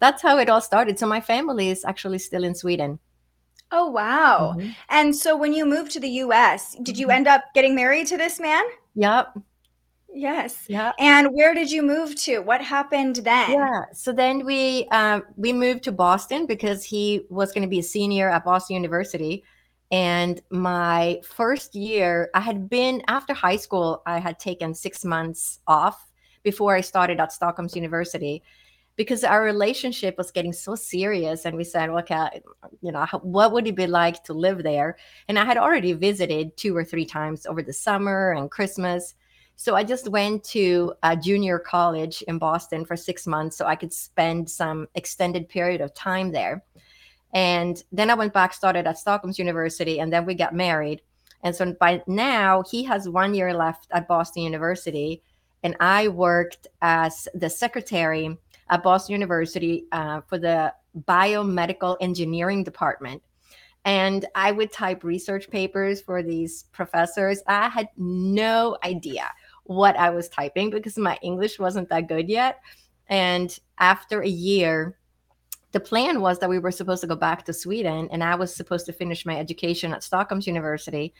that's 0.00 0.22
how 0.22 0.38
it 0.38 0.48
all 0.48 0.60
started. 0.60 0.98
So 0.98 1.06
my 1.06 1.20
family 1.20 1.70
is 1.70 1.84
actually 1.84 2.18
still 2.18 2.44
in 2.44 2.54
Sweden. 2.54 2.98
Oh, 3.70 3.90
wow. 3.90 4.54
Mm-hmm. 4.56 4.70
And 4.88 5.14
so 5.14 5.36
when 5.36 5.52
you 5.52 5.66
moved 5.66 5.92
to 5.92 6.00
the 6.00 6.08
US, 6.08 6.76
did 6.82 6.96
you 6.96 7.06
mm-hmm. 7.06 7.16
end 7.16 7.28
up 7.28 7.44
getting 7.54 7.74
married 7.74 8.06
to 8.08 8.16
this 8.16 8.40
man? 8.40 8.64
Yep. 8.94 9.38
Yes. 10.12 10.64
Yeah. 10.68 10.92
And 10.98 11.28
where 11.32 11.54
did 11.54 11.70
you 11.70 11.82
move 11.82 12.16
to? 12.22 12.38
What 12.38 12.62
happened 12.62 13.16
then? 13.16 13.50
Yeah. 13.52 13.82
So 13.92 14.12
then 14.12 14.44
we 14.44 14.88
uh, 14.90 15.20
we 15.36 15.52
moved 15.52 15.84
to 15.84 15.92
Boston 15.92 16.46
because 16.46 16.82
he 16.84 17.22
was 17.28 17.52
going 17.52 17.62
to 17.62 17.68
be 17.68 17.80
a 17.80 17.82
senior 17.82 18.28
at 18.30 18.44
Boston 18.44 18.74
University. 18.74 19.44
And 19.90 20.40
my 20.50 21.20
first 21.24 21.74
year, 21.74 22.30
I 22.34 22.40
had 22.40 22.68
been 22.68 23.02
after 23.08 23.32
high 23.32 23.56
school. 23.56 24.02
I 24.06 24.18
had 24.18 24.38
taken 24.38 24.74
six 24.74 25.04
months 25.04 25.60
off 25.66 26.10
before 26.42 26.74
I 26.74 26.80
started 26.80 27.20
at 27.20 27.32
Stockholm's 27.32 27.76
University 27.76 28.42
because 28.96 29.22
our 29.22 29.42
relationship 29.42 30.18
was 30.18 30.32
getting 30.32 30.52
so 30.52 30.74
serious 30.74 31.44
and 31.44 31.56
we 31.56 31.64
said 31.64 31.88
okay 31.88 32.42
you 32.82 32.90
know 32.90 33.06
what 33.22 33.52
would 33.52 33.66
it 33.66 33.76
be 33.76 33.86
like 33.86 34.22
to 34.24 34.34
live 34.34 34.64
there 34.64 34.98
and 35.28 35.38
i 35.38 35.44
had 35.44 35.56
already 35.56 35.92
visited 35.92 36.54
two 36.56 36.76
or 36.76 36.84
three 36.84 37.06
times 37.06 37.46
over 37.46 37.62
the 37.62 37.72
summer 37.72 38.32
and 38.32 38.50
christmas 38.50 39.14
so 39.60 39.74
I 39.74 39.82
just 39.82 40.06
went 40.06 40.44
to 40.44 40.94
a 41.02 41.16
junior 41.16 41.58
college 41.58 42.22
in 42.28 42.38
Boston 42.38 42.84
for 42.84 42.96
six 42.96 43.26
months 43.26 43.56
so 43.56 43.66
I 43.66 43.74
could 43.74 43.92
spend 43.92 44.48
some 44.48 44.86
extended 44.94 45.48
period 45.48 45.80
of 45.80 45.92
time 45.94 46.30
there. 46.30 46.64
And 47.34 47.82
then 47.90 48.08
I 48.08 48.14
went 48.14 48.32
back, 48.32 48.54
started 48.54 48.86
at 48.86 48.98
Stockholm's 48.98 49.36
University, 49.36 49.98
and 49.98 50.12
then 50.12 50.24
we 50.24 50.36
got 50.36 50.54
married. 50.54 51.02
And 51.42 51.56
so 51.56 51.74
by 51.80 52.04
now, 52.06 52.62
he 52.70 52.84
has 52.84 53.08
one 53.08 53.34
year 53.34 53.52
left 53.52 53.88
at 53.90 54.06
Boston 54.06 54.44
University. 54.44 55.24
And 55.64 55.74
I 55.80 56.06
worked 56.06 56.68
as 56.80 57.26
the 57.34 57.50
secretary 57.50 58.38
at 58.70 58.84
Boston 58.84 59.14
University 59.14 59.86
uh, 59.90 60.20
for 60.20 60.38
the 60.38 60.72
biomedical 61.00 61.96
engineering 62.00 62.62
department. 62.62 63.24
And 63.84 64.24
I 64.36 64.52
would 64.52 64.70
type 64.70 65.02
research 65.02 65.50
papers 65.50 66.00
for 66.00 66.22
these 66.22 66.64
professors. 66.70 67.42
I 67.48 67.68
had 67.68 67.88
no 67.96 68.76
idea 68.84 69.32
what 69.68 69.96
I 69.96 70.08
was 70.08 70.28
typing 70.30 70.70
because 70.70 70.96
my 70.96 71.18
English 71.22 71.58
wasn't 71.58 71.90
that 71.90 72.08
good 72.08 72.28
yet. 72.28 72.60
And 73.08 73.56
after 73.78 74.22
a 74.22 74.28
year, 74.28 74.96
the 75.72 75.80
plan 75.80 76.22
was 76.22 76.38
that 76.38 76.48
we 76.48 76.58
were 76.58 76.70
supposed 76.70 77.02
to 77.02 77.06
go 77.06 77.16
back 77.16 77.44
to 77.44 77.52
Sweden 77.52 78.08
and 78.10 78.24
I 78.24 78.34
was 78.34 78.54
supposed 78.54 78.86
to 78.86 78.94
finish 78.94 79.26
my 79.26 79.38
education 79.38 79.92
at 79.92 80.02
Stockholm's 80.02 80.46
University. 80.46 81.12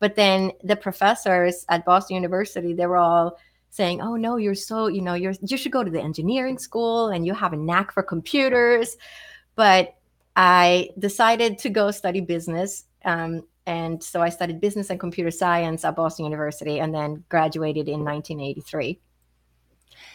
But 0.00 0.16
then 0.16 0.52
the 0.62 0.76
professors 0.76 1.64
at 1.70 1.86
Boston 1.86 2.16
University, 2.16 2.74
they 2.74 2.86
were 2.86 2.98
all 2.98 3.38
saying, 3.70 4.02
"Oh 4.02 4.16
no, 4.16 4.36
you're 4.36 4.54
so, 4.54 4.88
you 4.88 5.00
know, 5.00 5.14
you're 5.14 5.34
you 5.40 5.56
should 5.56 5.72
go 5.72 5.82
to 5.82 5.90
the 5.90 6.00
engineering 6.00 6.58
school 6.58 7.08
and 7.08 7.24
you 7.24 7.32
have 7.32 7.54
a 7.54 7.56
knack 7.56 7.90
for 7.92 8.02
computers." 8.02 8.98
But 9.54 9.94
I 10.36 10.90
decided 10.98 11.58
to 11.60 11.70
go 11.70 11.90
study 11.90 12.20
business. 12.20 12.84
Um, 13.04 13.44
and 13.66 14.02
so 14.02 14.20
I 14.20 14.28
studied 14.28 14.60
business 14.60 14.90
and 14.90 15.00
computer 15.00 15.30
science 15.30 15.84
at 15.84 15.96
Boston 15.96 16.24
University 16.24 16.80
and 16.80 16.94
then 16.94 17.24
graduated 17.28 17.88
in 17.88 18.04
1983. 18.04 19.00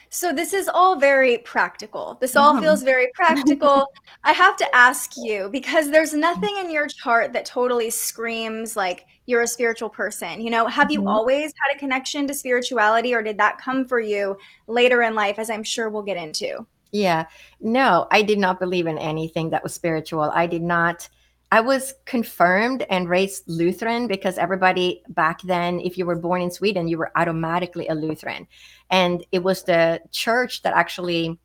So 0.10 0.34
this 0.34 0.54
is 0.54 0.68
all 0.68 0.96
very 0.96 1.38
practical. 1.40 2.18
This 2.20 2.36
all 2.36 2.56
mm. 2.56 2.62
feels 2.62 2.82
very 2.82 3.10
practical. 3.14 3.88
I 4.24 4.34
have 4.34 4.58
to 4.58 4.76
ask 4.76 5.12
you 5.16 5.50
because 5.52 5.92
there's 5.92 6.14
nothing 6.14 6.58
in 6.58 6.72
your 6.72 6.88
chart 6.88 7.32
that 7.34 7.46
totally 7.46 7.90
screams 7.90 8.76
like 8.76 9.06
you're 9.28 9.44
a 9.44 9.48
spiritual 9.48 9.90
person. 9.90 10.42
You 10.42 10.50
know, 10.50 10.66
have 10.68 10.92
you 10.92 11.00
mm-hmm. 11.00 11.10
always 11.10 11.54
had 11.62 11.76
a 11.76 11.80
connection 11.80 12.28
to 12.28 12.34
spirituality 12.34 13.14
or 13.14 13.22
did 13.22 13.38
that 13.38 13.60
come 13.60 13.86
for 13.86 14.00
you 14.00 14.36
later 14.68 15.04
in 15.04 15.14
life 15.14 15.38
as 15.38 15.50
I'm 15.50 15.64
sure 15.64 15.90
we'll 15.90 16.02
get 16.02 16.18
into? 16.18 16.66
Yeah. 16.92 17.28
No, 17.62 18.08
I 18.10 18.24
did 18.24 18.40
not 18.40 18.60
believe 18.60 18.88
in 18.88 18.98
anything 18.98 19.52
that 19.52 19.62
was 19.62 19.76
spiritual. 19.76 20.32
I 20.34 20.48
did 20.48 20.64
not 20.64 21.08
I 21.52 21.62
was 21.62 21.96
confirmed 22.06 22.86
and 22.90 23.10
raised 23.10 23.44
Lutheran 23.48 24.08
because 24.08 24.38
everybody 24.38 25.02
back 25.10 25.42
then, 25.42 25.80
if 25.80 25.98
you 25.98 26.06
were 26.06 26.16
born 26.16 26.42
in 26.42 26.52
Sweden, 26.52 26.88
you 26.88 26.98
were 26.98 27.12
automatically 27.16 27.88
a 27.88 27.96
Lutheran. 27.96 28.48
And 28.92 29.26
it 29.32 29.44
was 29.44 29.64
the 29.64 30.00
church 30.12 30.62
that 30.62 30.74
actually 30.76 31.40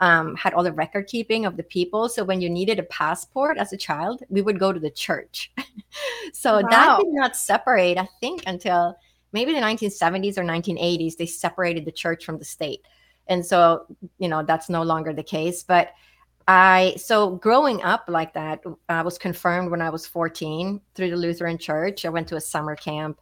um, 0.00 0.36
had 0.36 0.54
all 0.54 0.62
the 0.62 0.72
record 0.72 1.08
keeping 1.08 1.46
of 1.46 1.56
the 1.56 1.64
people. 1.64 2.08
So 2.08 2.22
when 2.22 2.40
you 2.40 2.48
needed 2.48 2.78
a 2.78 2.84
passport 2.84 3.58
as 3.58 3.72
a 3.72 3.76
child, 3.76 4.22
we 4.28 4.40
would 4.40 4.58
go 4.58 4.72
to 4.72 4.80
the 4.80 4.90
church. 4.90 5.52
so 6.32 6.54
wow. 6.54 6.68
that 6.70 6.98
did 6.98 7.12
not 7.12 7.36
separate, 7.36 7.98
I 7.98 8.08
think, 8.20 8.44
until 8.46 8.96
maybe 9.32 9.52
the 9.52 9.60
1970s 9.60 10.38
or 10.38 10.44
1980s, 10.44 11.16
they 11.16 11.26
separated 11.26 11.84
the 11.84 11.92
church 11.92 12.24
from 12.24 12.38
the 12.38 12.44
state. 12.44 12.82
And 13.26 13.44
so, 13.44 13.86
you 14.18 14.28
know, 14.28 14.42
that's 14.42 14.68
no 14.68 14.82
longer 14.82 15.12
the 15.12 15.22
case. 15.22 15.62
But 15.62 15.90
I 16.50 16.94
so 16.96 17.36
growing 17.36 17.80
up 17.82 18.06
like 18.08 18.34
that, 18.34 18.64
I 18.88 19.02
was 19.02 19.18
confirmed 19.18 19.70
when 19.70 19.80
I 19.80 19.88
was 19.88 20.04
14 20.04 20.80
through 20.96 21.10
the 21.10 21.16
Lutheran 21.16 21.58
Church. 21.58 22.04
I 22.04 22.08
went 22.08 22.26
to 22.26 22.34
a 22.34 22.40
summer 22.40 22.74
camp. 22.74 23.20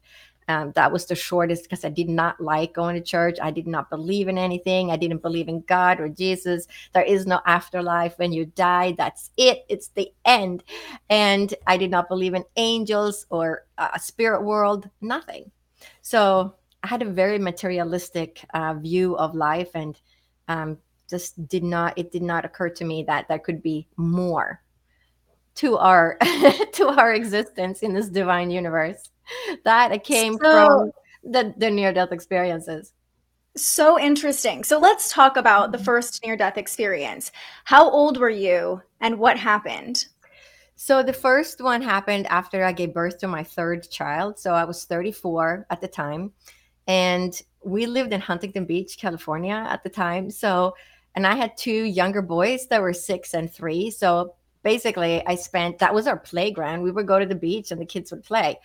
Um, 0.48 0.72
that 0.76 0.90
was 0.90 1.04
the 1.04 1.14
shortest 1.14 1.64
because 1.64 1.84
I 1.84 1.90
did 1.90 2.08
not 2.08 2.40
like 2.40 2.72
going 2.72 2.94
to 2.94 3.02
church. 3.02 3.36
I 3.42 3.50
did 3.50 3.66
not 3.66 3.90
believe 3.90 4.28
in 4.28 4.38
anything. 4.38 4.90
I 4.90 4.96
didn't 4.96 5.20
believe 5.20 5.46
in 5.46 5.60
God 5.68 6.00
or 6.00 6.08
Jesus. 6.08 6.66
There 6.94 7.02
is 7.02 7.26
no 7.26 7.42
afterlife. 7.44 8.18
When 8.18 8.32
you 8.32 8.46
die, 8.46 8.94
that's 8.96 9.30
it. 9.36 9.66
It's 9.68 9.88
the 9.88 10.10
end. 10.24 10.64
And 11.10 11.52
I 11.66 11.76
did 11.76 11.90
not 11.90 12.08
believe 12.08 12.32
in 12.32 12.44
angels 12.56 13.26
or 13.28 13.66
a 13.76 14.00
spirit 14.00 14.42
world, 14.42 14.88
nothing. 15.02 15.50
So 16.00 16.54
I 16.82 16.86
had 16.86 17.02
a 17.02 17.10
very 17.10 17.38
materialistic 17.38 18.42
uh, 18.54 18.72
view 18.72 19.18
of 19.18 19.34
life 19.34 19.68
and 19.74 20.00
um, 20.48 20.78
just 21.08 21.48
did 21.48 21.64
not 21.64 21.96
it 21.96 22.12
did 22.12 22.22
not 22.22 22.44
occur 22.44 22.68
to 22.68 22.84
me 22.84 23.02
that 23.04 23.28
there 23.28 23.38
could 23.38 23.62
be 23.62 23.86
more 23.96 24.62
to 25.58 25.76
our 25.76 26.16
to 26.72 26.88
our 26.88 27.12
existence 27.12 27.82
in 27.82 27.92
this 27.92 28.08
divine 28.08 28.50
universe. 28.50 29.10
That 29.64 29.92
it 29.92 30.04
came 30.04 30.34
so, 30.34 30.38
from 30.38 30.92
the, 31.24 31.52
the 31.56 31.70
near 31.70 31.92
death 31.92 32.12
experiences. 32.12 32.92
So 33.56 33.98
interesting. 33.98 34.62
So 34.62 34.78
let's 34.78 35.12
talk 35.12 35.36
about 35.36 35.72
the 35.72 35.78
mm-hmm. 35.78 35.84
first 35.84 36.24
near 36.24 36.36
death 36.36 36.56
experience. 36.56 37.32
How 37.64 37.90
old 37.90 38.18
were 38.18 38.30
you 38.30 38.80
and 39.00 39.18
what 39.18 39.36
happened? 39.36 40.06
So 40.76 41.02
the 41.02 41.12
first 41.12 41.60
one 41.60 41.82
happened 41.82 42.28
after 42.28 42.62
i 42.62 42.70
gave 42.70 42.94
birth 42.94 43.18
to 43.18 43.28
my 43.28 43.42
third 43.42 43.90
child. 43.90 44.38
So 44.38 44.54
i 44.54 44.64
was 44.64 44.84
34 44.84 45.66
at 45.70 45.80
the 45.80 45.88
time. 45.88 46.32
And 46.86 47.38
we 47.64 47.86
lived 47.86 48.12
in 48.12 48.20
huntington 48.20 48.64
beach 48.64 48.96
california 48.96 49.66
at 49.68 49.82
the 49.82 49.90
time. 49.90 50.30
So 50.30 50.74
and 51.14 51.26
I 51.26 51.34
had 51.34 51.56
two 51.56 51.84
younger 51.84 52.22
boys 52.22 52.66
that 52.68 52.80
were 52.80 52.92
six 52.92 53.34
and 53.34 53.52
three. 53.52 53.90
So 53.90 54.34
basically, 54.62 55.24
I 55.26 55.34
spent 55.34 55.78
that 55.78 55.94
was 55.94 56.06
our 56.06 56.18
playground. 56.18 56.82
We 56.82 56.90
would 56.90 57.06
go 57.06 57.18
to 57.18 57.26
the 57.26 57.34
beach 57.34 57.70
and 57.70 57.80
the 57.80 57.86
kids 57.86 58.10
would 58.10 58.24
play. 58.24 58.58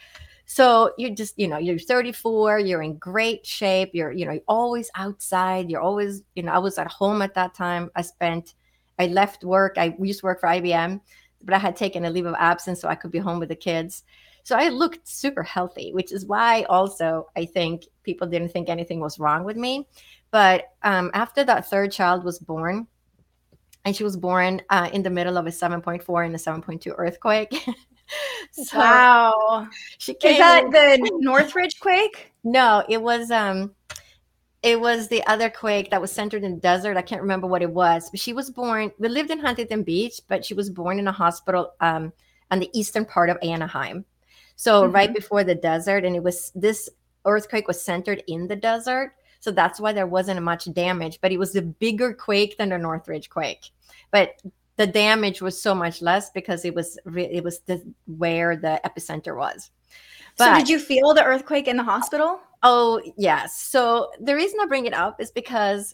So 0.45 0.93
you 0.97 1.09
just, 1.11 1.39
you 1.39 1.47
know, 1.47 1.57
you're 1.57 1.79
34, 1.79 2.59
you're 2.59 2.81
in 2.81 2.97
great 2.97 3.45
shape, 3.45 3.91
you're, 3.93 4.11
you 4.11 4.25
know, 4.25 4.39
always 4.47 4.91
outside, 4.95 5.69
you're 5.69 5.81
always, 5.81 6.21
you 6.35 6.43
know, 6.43 6.51
I 6.51 6.57
was 6.59 6.77
at 6.77 6.87
home 6.87 7.21
at 7.21 7.33
that 7.35 7.53
time. 7.55 7.89
I 7.95 8.01
spent, 8.01 8.55
I 8.99 9.07
left 9.07 9.43
work, 9.43 9.75
I 9.77 9.95
used 9.99 10.19
to 10.19 10.25
work 10.25 10.41
for 10.41 10.49
IBM, 10.49 10.99
but 11.43 11.53
I 11.53 11.57
had 11.57 11.75
taken 11.75 12.05
a 12.05 12.09
leave 12.09 12.25
of 12.25 12.35
absence 12.37 12.81
so 12.81 12.89
I 12.89 12.95
could 12.95 13.11
be 13.11 13.19
home 13.19 13.39
with 13.39 13.49
the 13.49 13.55
kids. 13.55 14.03
So 14.43 14.57
I 14.57 14.69
looked 14.69 15.07
super 15.07 15.43
healthy, 15.43 15.93
which 15.93 16.11
is 16.11 16.25
why 16.25 16.63
also 16.63 17.29
I 17.35 17.45
think 17.45 17.85
people 18.03 18.27
didn't 18.27 18.49
think 18.49 18.69
anything 18.69 18.99
was 18.99 19.19
wrong 19.19 19.43
with 19.45 19.57
me. 19.57 19.87
But 20.31 20.73
um, 20.83 21.11
after 21.13 21.43
that 21.43 21.69
third 21.69 21.91
child 21.91 22.23
was 22.23 22.39
born, 22.39 22.87
and 23.85 23.95
she 23.95 24.03
was 24.03 24.17
born 24.17 24.61
uh, 24.69 24.89
in 24.93 25.03
the 25.03 25.09
middle 25.09 25.37
of 25.37 25.45
a 25.45 25.49
7.4 25.49 26.25
and 26.25 26.35
a 26.35 26.37
7.2 26.37 26.93
earthquake. 26.97 27.65
so 28.51 28.77
wow. 28.77 29.67
She 29.97 30.13
came 30.13 30.33
Is 30.33 30.39
that 30.39 30.63
in- 30.65 30.71
the 30.71 31.11
Northridge 31.19 31.79
quake? 31.79 32.31
No, 32.43 32.83
it 32.89 33.01
was 33.01 33.31
um 33.31 33.73
it 34.61 34.79
was 34.79 35.09
the 35.09 35.25
other 35.27 35.49
quake 35.49 35.91
that 35.91 36.01
was 36.01 36.11
centered 36.11 36.43
in 36.43 36.55
the 36.55 36.61
desert. 36.61 36.95
I 36.95 37.01
can't 37.01 37.21
remember 37.21 37.47
what 37.47 37.61
it 37.61 37.69
was. 37.69 38.09
But 38.09 38.21
she 38.21 38.31
was 38.31 38.49
born, 38.49 38.91
we 38.97 39.09
lived 39.09 39.29
in 39.29 39.39
Huntington 39.39 39.83
Beach, 39.83 40.21
but 40.29 40.45
she 40.45 40.53
was 40.53 40.69
born 40.69 40.99
in 40.99 41.07
a 41.09 41.11
hospital 41.11 41.73
um, 41.81 42.13
on 42.49 42.59
the 42.59 42.69
eastern 42.73 43.03
part 43.03 43.29
of 43.29 43.37
Anaheim. 43.43 44.05
So 44.55 44.83
mm-hmm. 44.83 44.95
right 44.95 45.13
before 45.13 45.43
the 45.43 45.55
desert. 45.55 46.05
And 46.05 46.15
it 46.15 46.23
was 46.23 46.51
this 46.55 46.89
earthquake 47.25 47.67
was 47.67 47.81
centered 47.81 48.23
in 48.27 48.47
the 48.47 48.55
desert. 48.55 49.15
So 49.39 49.51
that's 49.51 49.79
why 49.79 49.91
there 49.91 50.07
wasn't 50.07 50.41
much 50.41 50.71
damage, 50.73 51.19
but 51.19 51.31
it 51.31 51.37
was 51.37 51.55
a 51.55 51.61
bigger 51.61 52.13
quake 52.13 52.57
than 52.57 52.69
the 52.69 52.77
Northridge 52.77 53.29
quake. 53.29 53.71
But 54.09 54.41
the 54.77 54.87
damage 54.87 55.41
was 55.41 55.61
so 55.61 55.75
much 55.75 56.01
less 56.01 56.29
because 56.29 56.65
it 56.65 56.73
was 56.73 56.97
re- 57.05 57.29
it 57.29 57.43
was 57.43 57.59
the, 57.61 57.83
where 58.07 58.55
the 58.55 58.79
epicenter 58.85 59.37
was. 59.37 59.69
But, 60.37 60.53
so 60.53 60.59
did 60.59 60.69
you 60.69 60.79
feel 60.79 61.13
the 61.13 61.23
earthquake 61.23 61.67
in 61.67 61.77
the 61.77 61.83
hospital? 61.83 62.39
Oh 62.63 63.01
yes. 63.17 63.59
So 63.59 64.11
the 64.19 64.33
reason 64.33 64.59
I 64.61 64.65
bring 64.65 64.85
it 64.85 64.93
up 64.93 65.21
is 65.21 65.29
because 65.29 65.93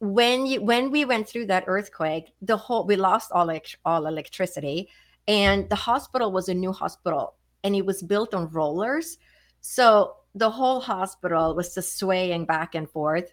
when 0.00 0.46
you 0.46 0.62
when 0.62 0.90
we 0.90 1.04
went 1.04 1.28
through 1.28 1.46
that 1.46 1.64
earthquake, 1.66 2.32
the 2.42 2.56
whole 2.56 2.84
we 2.86 2.96
lost 2.96 3.30
all 3.32 3.48
elect- 3.48 3.76
all 3.84 4.06
electricity, 4.06 4.88
and 5.28 5.68
the 5.70 5.76
hospital 5.76 6.32
was 6.32 6.48
a 6.48 6.54
new 6.54 6.72
hospital, 6.72 7.34
and 7.64 7.74
it 7.74 7.84
was 7.84 8.02
built 8.02 8.34
on 8.34 8.48
rollers. 8.50 9.18
So 9.60 10.16
the 10.34 10.50
whole 10.50 10.80
hospital 10.80 11.54
was 11.56 11.74
just 11.74 11.98
swaying 11.98 12.44
back 12.44 12.74
and 12.74 12.88
forth. 12.88 13.32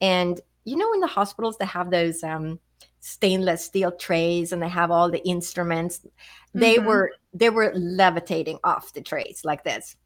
And 0.00 0.40
you 0.64 0.76
know, 0.76 0.92
in 0.92 1.00
the 1.00 1.06
hospitals, 1.06 1.56
they 1.56 1.64
have 1.64 1.90
those 1.90 2.22
um, 2.22 2.58
stainless 3.00 3.64
steel 3.64 3.92
trays 3.92 4.52
and 4.52 4.62
they 4.62 4.68
have 4.68 4.90
all 4.90 5.10
the 5.10 5.26
instruments. 5.26 6.06
They 6.52 6.76
mm-hmm. 6.76 6.86
were 6.86 7.12
they 7.32 7.50
were 7.50 7.72
levitating 7.74 8.58
off 8.64 8.92
the 8.92 9.00
trays 9.00 9.42
like 9.44 9.64
this. 9.64 9.96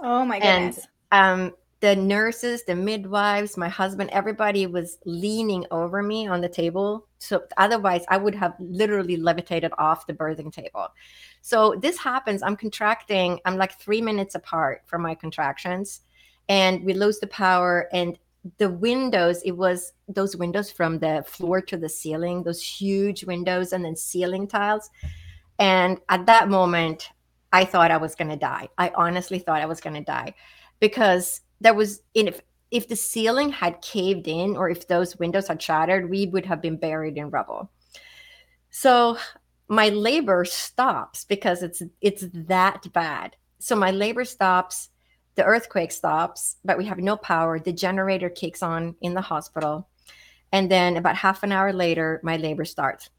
Oh 0.00 0.24
my 0.24 0.38
goodness. 0.38 0.86
And 1.12 1.50
um, 1.50 1.54
the 1.80 1.94
nurses, 1.94 2.64
the 2.64 2.74
midwives, 2.74 3.56
my 3.56 3.68
husband, 3.68 4.10
everybody 4.10 4.66
was 4.66 4.98
leaning 5.04 5.64
over 5.70 6.02
me 6.02 6.26
on 6.26 6.40
the 6.40 6.48
table. 6.48 7.06
So 7.18 7.44
otherwise, 7.56 8.04
I 8.08 8.16
would 8.16 8.34
have 8.34 8.54
literally 8.58 9.16
levitated 9.16 9.72
off 9.78 10.06
the 10.06 10.14
birthing 10.14 10.52
table. 10.52 10.88
So 11.42 11.74
this 11.80 11.98
happens. 11.98 12.42
I'm 12.42 12.56
contracting. 12.56 13.40
I'm 13.44 13.56
like 13.56 13.78
three 13.78 14.02
minutes 14.02 14.34
apart 14.34 14.82
from 14.86 15.02
my 15.02 15.14
contractions, 15.14 16.00
and 16.48 16.84
we 16.84 16.94
lose 16.94 17.18
the 17.18 17.26
power. 17.28 17.88
And 17.92 18.18
the 18.58 18.70
windows, 18.70 19.42
it 19.42 19.52
was 19.52 19.92
those 20.08 20.36
windows 20.36 20.70
from 20.70 20.98
the 20.98 21.24
floor 21.26 21.60
to 21.62 21.76
the 21.76 21.88
ceiling, 21.88 22.42
those 22.42 22.62
huge 22.62 23.24
windows, 23.24 23.72
and 23.72 23.84
then 23.84 23.96
ceiling 23.96 24.46
tiles. 24.46 24.90
And 25.58 25.98
at 26.08 26.26
that 26.26 26.48
moment, 26.48 27.10
I 27.52 27.64
thought 27.64 27.90
I 27.90 27.96
was 27.96 28.14
going 28.14 28.30
to 28.30 28.36
die. 28.36 28.68
I 28.78 28.92
honestly 28.94 29.38
thought 29.38 29.62
I 29.62 29.66
was 29.66 29.80
going 29.80 29.94
to 29.94 30.04
die 30.04 30.34
because 30.80 31.40
there 31.60 31.74
was 31.74 32.02
if 32.14 32.40
if 32.70 32.86
the 32.86 32.96
ceiling 32.96 33.48
had 33.48 33.80
caved 33.80 34.28
in 34.28 34.56
or 34.56 34.68
if 34.68 34.86
those 34.86 35.18
windows 35.18 35.48
had 35.48 35.60
shattered, 35.60 36.10
we 36.10 36.26
would 36.26 36.44
have 36.44 36.60
been 36.60 36.76
buried 36.76 37.16
in 37.16 37.30
rubble. 37.30 37.70
So 38.70 39.16
my 39.68 39.90
labor 39.90 40.44
stops 40.44 41.24
because 41.24 41.62
it's 41.62 41.82
it's 42.00 42.24
that 42.32 42.90
bad. 42.92 43.36
So 43.58 43.76
my 43.76 43.90
labor 43.90 44.24
stops, 44.24 44.88
the 45.34 45.44
earthquake 45.44 45.92
stops, 45.92 46.56
but 46.64 46.78
we 46.78 46.86
have 46.86 46.98
no 46.98 47.16
power. 47.16 47.58
The 47.58 47.72
generator 47.72 48.30
kicks 48.30 48.62
on 48.62 48.96
in 49.02 49.14
the 49.14 49.20
hospital. 49.20 49.88
And 50.52 50.70
then 50.70 50.96
about 50.96 51.16
half 51.16 51.42
an 51.42 51.52
hour 51.52 51.72
later, 51.72 52.20
my 52.22 52.38
labor 52.38 52.64
starts. 52.64 53.10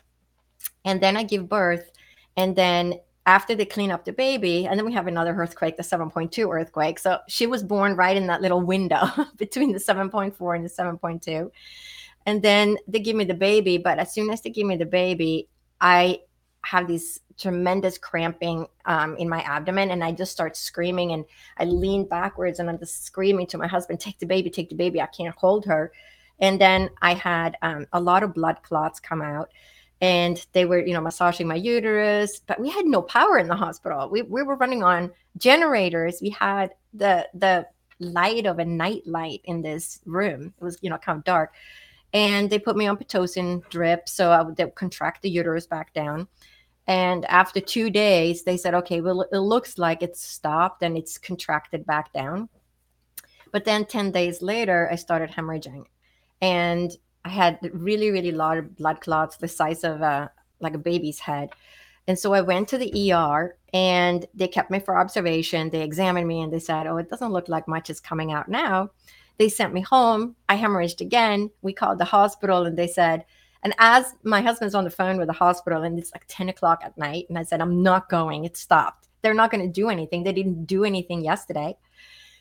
And 0.84 1.02
then 1.02 1.16
I 1.16 1.24
give 1.24 1.48
birth. 1.48 1.92
And 2.36 2.56
then 2.56 2.96
after 3.26 3.54
they 3.54 3.66
clean 3.66 3.92
up 3.92 4.06
the 4.06 4.14
baby, 4.14 4.66
and 4.66 4.80
then 4.80 4.86
we 4.86 4.94
have 4.94 5.06
another 5.06 5.36
earthquake, 5.36 5.78
the 5.78 5.84
7.2 5.84 6.52
earthquake. 6.52 6.98
So 6.98 7.20
she 7.28 7.46
was 7.46 7.62
born 7.62 7.96
right 7.96 8.18
in 8.18 8.26
that 8.28 8.42
little 8.42 8.62
window 8.62 9.08
between 9.38 9.72
the 9.72 9.80
7.4 9.80 10.56
and 10.56 10.66
the 10.66 10.70
7.2. 10.70 11.52
And 12.26 12.42
then 12.42 12.78
they 12.88 13.00
give 13.00 13.16
me 13.16 13.26
the 13.26 13.36
baby. 13.36 13.78
But 13.78 14.00
as 14.00 14.14
soon 14.14 14.32
as 14.32 14.42
they 14.42 14.50
give 14.50 14.66
me 14.66 14.78
the 14.78 14.86
baby, 14.86 15.48
I 15.80 16.22
have 16.64 16.88
these 16.88 17.22
tremendous 17.38 17.98
cramping 17.98 18.68
um, 18.86 19.16
in 19.18 19.30
my 19.30 19.42
abdomen 19.44 19.92
and 19.92 20.04
i 20.04 20.12
just 20.12 20.32
start 20.32 20.58
screaming 20.58 21.14
and 21.14 21.26
i 21.58 21.64
lean 21.64 22.06
backwards 22.06 22.60
and 22.60 22.70
i'm 22.70 22.78
just 22.78 23.06
screaming 23.06 23.48
to 23.48 23.58
my 23.58 23.68
husband 23.68 24.00
take 24.00 24.20
the 24.20 24.26
baby 24.26 24.50
take 24.50 24.70
the 24.70 24.76
baby 24.76 25.02
i 25.02 25.06
can't 25.08 25.36
hold 25.36 25.66
her. 25.66 25.92
And 26.40 26.60
then 26.60 26.90
i 27.02 27.14
had 27.14 27.58
um, 27.62 27.86
a 27.94 28.00
lot 28.00 28.24
of 28.24 28.34
blood 28.34 28.62
clots 28.64 29.00
come 29.00 29.22
out 29.22 29.50
and 30.02 30.46
they 30.54 30.66
were 30.66 30.80
you 30.80 30.94
know 30.94 31.02
massaging 31.02 31.48
my 31.48 31.56
uterus 31.56 32.40
but 32.40 32.60
we 32.60 32.70
had 32.70 32.86
no 32.86 33.02
power 33.02 33.38
in 33.38 33.48
the 33.48 33.56
hospital. 33.56 34.10
We, 34.10 34.22
we 34.22 34.44
were 34.44 34.56
running 34.56 34.84
on 34.84 35.12
generators. 35.38 36.20
We 36.22 36.30
had 36.30 36.72
the 36.94 37.28
the 37.34 37.68
light 38.00 38.46
of 38.46 38.60
a 38.60 38.66
night 38.66 39.06
light 39.06 39.42
in 39.44 39.62
this 39.62 40.00
room. 40.06 40.54
It 40.60 40.64
was 40.64 40.78
you 40.82 40.90
know 40.90 40.98
kind 40.98 41.18
of 41.18 41.24
dark 41.24 41.54
and 42.14 42.50
they 42.50 42.60
put 42.60 42.76
me 42.76 42.88
on 42.88 42.98
pitocin 42.98 43.68
drip 43.70 44.08
so 44.10 44.32
i 44.32 44.42
would 44.42 44.58
contract 44.76 45.22
the 45.22 45.30
uterus 45.30 45.68
back 45.68 45.94
down 45.94 46.28
and 46.88 47.26
after 47.26 47.60
two 47.60 47.90
days 47.90 48.44
they 48.44 48.58
said 48.58 48.74
okay 48.74 49.02
well 49.02 49.22
it 49.22 49.38
looks 49.38 49.78
like 49.78 50.02
it's 50.02 50.22
stopped 50.22 50.82
and 50.84 50.98
it's 50.98 51.18
contracted 51.18 51.86
back 51.86 52.12
down 52.14 52.50
but 53.52 53.66
then 53.66 53.86
10 53.86 54.12
days 54.12 54.42
later 54.42 54.90
i 54.92 54.96
started 54.96 55.30
hemorrhaging 55.30 55.84
and 56.42 56.92
I 57.26 57.30
had 57.30 57.60
really, 57.74 58.12
really 58.12 58.32
large 58.32 58.76
blood 58.76 59.02
clots 59.02 59.38
the 59.38 59.48
size 59.48 59.84
of 59.84 60.02
a 60.02 60.32
like 60.60 60.74
a 60.74 60.80
baby's 60.80 61.20
head. 61.20 61.50
And 62.08 62.18
so 62.18 62.34
I 62.34 62.42
went 62.42 62.68
to 62.70 62.78
the 62.78 63.14
ER 63.14 63.56
and 63.74 64.26
they 64.34 64.48
kept 64.48 64.72
me 64.72 64.80
for 64.80 64.98
observation. 64.98 65.70
They 65.70 65.84
examined 65.84 66.28
me 66.28 66.42
and 66.42 66.52
they 66.52 66.60
said, 66.60 66.88
Oh, 66.88 66.98
it 66.98 67.10
doesn't 67.10 67.32
look 67.32 67.48
like 67.50 67.68
much 67.68 67.90
is 67.90 68.00
coming 68.00 68.32
out 68.32 68.50
now. 68.50 68.90
They 69.40 69.50
sent 69.50 69.74
me 69.74 69.82
home. 69.82 70.36
I 70.50 70.58
hemorrhaged 70.58 71.00
again. 71.00 71.50
We 71.62 71.74
called 71.74 71.98
the 71.98 72.06
hospital 72.06 72.66
and 72.66 72.78
they 72.78 72.88
said, 72.88 73.26
and 73.64 73.74
as 73.80 74.14
my 74.24 74.42
husband's 74.42 74.76
on 74.76 74.84
the 74.84 74.90
phone 74.90 75.18
with 75.18 75.28
the 75.28 75.34
hospital 75.34 75.84
and 75.84 75.98
it's 75.98 76.12
like 76.14 76.26
10 76.28 76.50
o'clock 76.50 76.82
at 76.84 76.98
night, 76.98 77.26
and 77.30 77.38
I 77.38 77.44
said, 77.44 77.62
I'm 77.62 77.82
not 77.82 78.10
going. 78.10 78.46
It 78.46 78.58
stopped. 78.58 79.08
They're 79.22 79.34
not 79.34 79.50
going 79.50 79.66
to 79.66 79.72
do 79.72 79.90
anything. 79.90 80.24
They 80.24 80.34
didn't 80.34 80.66
do 80.66 80.84
anything 80.84 81.24
yesterday. 81.24 81.78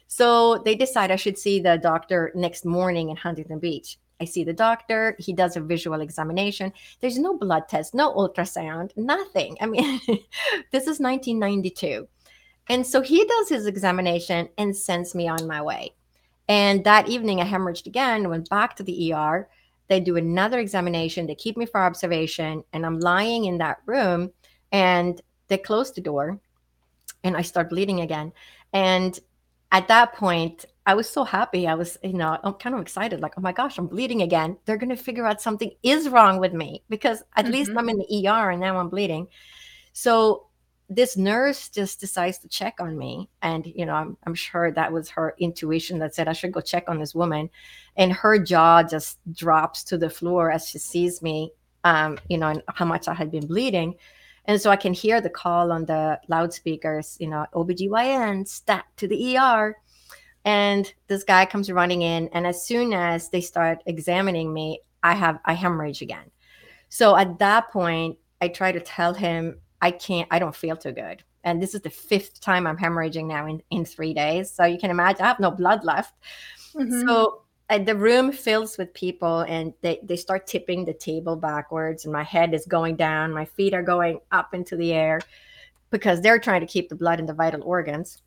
So 0.08 0.58
they 0.64 0.74
decide 0.74 1.10
I 1.10 1.16
should 1.16 1.38
see 1.38 1.60
the 1.60 1.78
doctor 1.78 2.32
next 2.34 2.64
morning 2.64 3.10
in 3.10 3.16
Huntington 3.16 3.58
Beach. 3.58 3.98
I 4.20 4.24
see 4.24 4.42
the 4.42 4.52
doctor. 4.52 5.14
He 5.20 5.32
does 5.32 5.56
a 5.56 5.60
visual 5.60 6.00
examination. 6.00 6.72
There's 7.00 7.18
no 7.18 7.36
blood 7.36 7.68
test, 7.68 7.94
no 7.94 8.12
ultrasound, 8.14 8.90
nothing. 8.96 9.56
I 9.60 9.66
mean, 9.66 10.00
this 10.72 10.86
is 10.86 10.98
1992. 10.98 12.08
And 12.68 12.86
so 12.86 13.02
he 13.02 13.24
does 13.24 13.48
his 13.48 13.66
examination 13.66 14.48
and 14.58 14.76
sends 14.76 15.14
me 15.14 15.28
on 15.28 15.46
my 15.46 15.62
way. 15.62 15.94
And 16.48 16.84
that 16.84 17.08
evening, 17.08 17.40
I 17.40 17.44
hemorrhaged 17.44 17.86
again, 17.86 18.28
went 18.28 18.48
back 18.48 18.76
to 18.76 18.82
the 18.82 19.12
ER. 19.12 19.48
They 19.88 20.00
do 20.00 20.16
another 20.16 20.58
examination. 20.58 21.26
They 21.26 21.34
keep 21.34 21.56
me 21.56 21.66
for 21.66 21.80
observation. 21.80 22.64
And 22.72 22.84
I'm 22.86 23.00
lying 23.00 23.44
in 23.44 23.58
that 23.58 23.80
room 23.86 24.30
and 24.72 25.20
they 25.48 25.58
close 25.58 25.92
the 25.92 26.00
door 26.00 26.38
and 27.24 27.36
I 27.36 27.42
start 27.42 27.70
bleeding 27.70 28.00
again. 28.00 28.32
And 28.72 29.18
at 29.72 29.88
that 29.88 30.14
point, 30.14 30.64
I 30.86 30.94
was 30.94 31.08
so 31.08 31.24
happy. 31.24 31.66
I 31.66 31.74
was, 31.74 31.98
you 32.02 32.14
know, 32.14 32.38
I'm 32.42 32.54
kind 32.54 32.74
of 32.74 32.80
excited, 32.80 33.20
like, 33.20 33.34
oh 33.36 33.42
my 33.42 33.52
gosh, 33.52 33.76
I'm 33.76 33.86
bleeding 33.86 34.22
again. 34.22 34.56
They're 34.64 34.78
going 34.78 34.88
to 34.88 34.96
figure 34.96 35.26
out 35.26 35.42
something 35.42 35.70
is 35.82 36.08
wrong 36.08 36.38
with 36.38 36.54
me 36.54 36.82
because 36.88 37.22
at 37.36 37.44
mm-hmm. 37.44 37.52
least 37.52 37.72
I'm 37.76 37.90
in 37.90 37.98
the 37.98 38.28
ER 38.28 38.50
and 38.50 38.60
now 38.60 38.78
I'm 38.78 38.88
bleeding. 38.88 39.28
So 39.92 40.47
this 40.88 41.16
nurse 41.16 41.68
just 41.68 42.00
decides 42.00 42.38
to 42.38 42.48
check 42.48 42.76
on 42.80 42.96
me. 42.96 43.28
And, 43.42 43.66
you 43.66 43.84
know, 43.84 43.94
I'm, 43.94 44.16
I'm 44.26 44.34
sure 44.34 44.70
that 44.72 44.92
was 44.92 45.10
her 45.10 45.34
intuition 45.38 45.98
that 45.98 46.14
said, 46.14 46.28
I 46.28 46.32
should 46.32 46.52
go 46.52 46.60
check 46.60 46.84
on 46.88 46.98
this 46.98 47.14
woman. 47.14 47.50
And 47.96 48.12
her 48.12 48.38
jaw 48.38 48.82
just 48.82 49.18
drops 49.32 49.84
to 49.84 49.98
the 49.98 50.08
floor 50.08 50.50
as 50.50 50.68
she 50.68 50.78
sees 50.78 51.20
me, 51.20 51.52
um, 51.84 52.18
you 52.28 52.38
know, 52.38 52.48
and 52.48 52.62
how 52.68 52.86
much 52.86 53.06
I 53.06 53.14
had 53.14 53.30
been 53.30 53.46
bleeding. 53.46 53.96
And 54.46 54.60
so 54.60 54.70
I 54.70 54.76
can 54.76 54.94
hear 54.94 55.20
the 55.20 55.28
call 55.28 55.72
on 55.72 55.84
the 55.84 56.18
loudspeakers, 56.28 57.18
you 57.20 57.28
know, 57.28 57.44
OBGYN, 57.52 58.48
stat 58.48 58.86
to 58.96 59.06
the 59.06 59.36
ER 59.36 59.76
and 60.44 60.94
this 61.08 61.24
guy 61.24 61.44
comes 61.44 61.70
running 61.70 62.02
in 62.02 62.28
and 62.28 62.46
as 62.46 62.64
soon 62.64 62.94
as 62.94 63.28
they 63.28 63.40
start 63.40 63.82
examining 63.86 64.52
me 64.52 64.80
i 65.02 65.14
have 65.14 65.38
i 65.44 65.52
hemorrhage 65.52 66.00
again 66.00 66.30
so 66.88 67.16
at 67.16 67.38
that 67.38 67.70
point 67.70 68.16
i 68.40 68.48
try 68.48 68.72
to 68.72 68.80
tell 68.80 69.12
him 69.12 69.58
i 69.80 69.90
can't 69.90 70.28
i 70.30 70.38
don't 70.38 70.56
feel 70.56 70.76
too 70.76 70.92
good. 70.92 71.22
And 71.44 71.62
this 71.62 71.74
is 71.74 71.80
the 71.82 71.90
fifth 71.90 72.40
time 72.40 72.66
i'm 72.66 72.76
hemorrhaging 72.76 73.26
now 73.26 73.46
in, 73.46 73.62
in 73.70 73.84
three 73.84 74.14
days. 74.14 74.50
So 74.50 74.64
you 74.64 74.78
can 74.78 74.90
imagine 74.90 75.22
i 75.22 75.28
have 75.28 75.40
no 75.40 75.50
blood 75.50 75.84
left. 75.84 76.14
Mm-hmm. 76.74 77.08
so 77.08 77.42
uh, 77.70 77.78
the 77.78 77.96
room 77.96 78.32
fills 78.32 78.78
with 78.78 78.92
people 78.94 79.40
and 79.40 79.74
they, 79.82 79.98
they 80.02 80.16
start 80.16 80.46
tipping 80.46 80.84
the 80.84 80.94
table 80.94 81.36
backwards 81.36 82.04
and 82.04 82.12
my 82.12 82.22
head 82.22 82.54
is 82.54 82.66
going 82.66 82.96
down. 82.96 83.32
My 83.32 83.44
feet 83.44 83.74
are 83.74 83.82
going 83.82 84.20
up 84.32 84.54
into 84.54 84.76
the 84.76 84.92
air 84.92 85.20
because 85.90 86.20
they're 86.20 86.38
trying 86.38 86.60
to 86.60 86.66
keep 86.66 86.88
the 86.88 86.94
blood 86.94 87.20
in 87.20 87.26
the 87.26 87.34
vital 87.34 87.62
organs. 87.62 88.22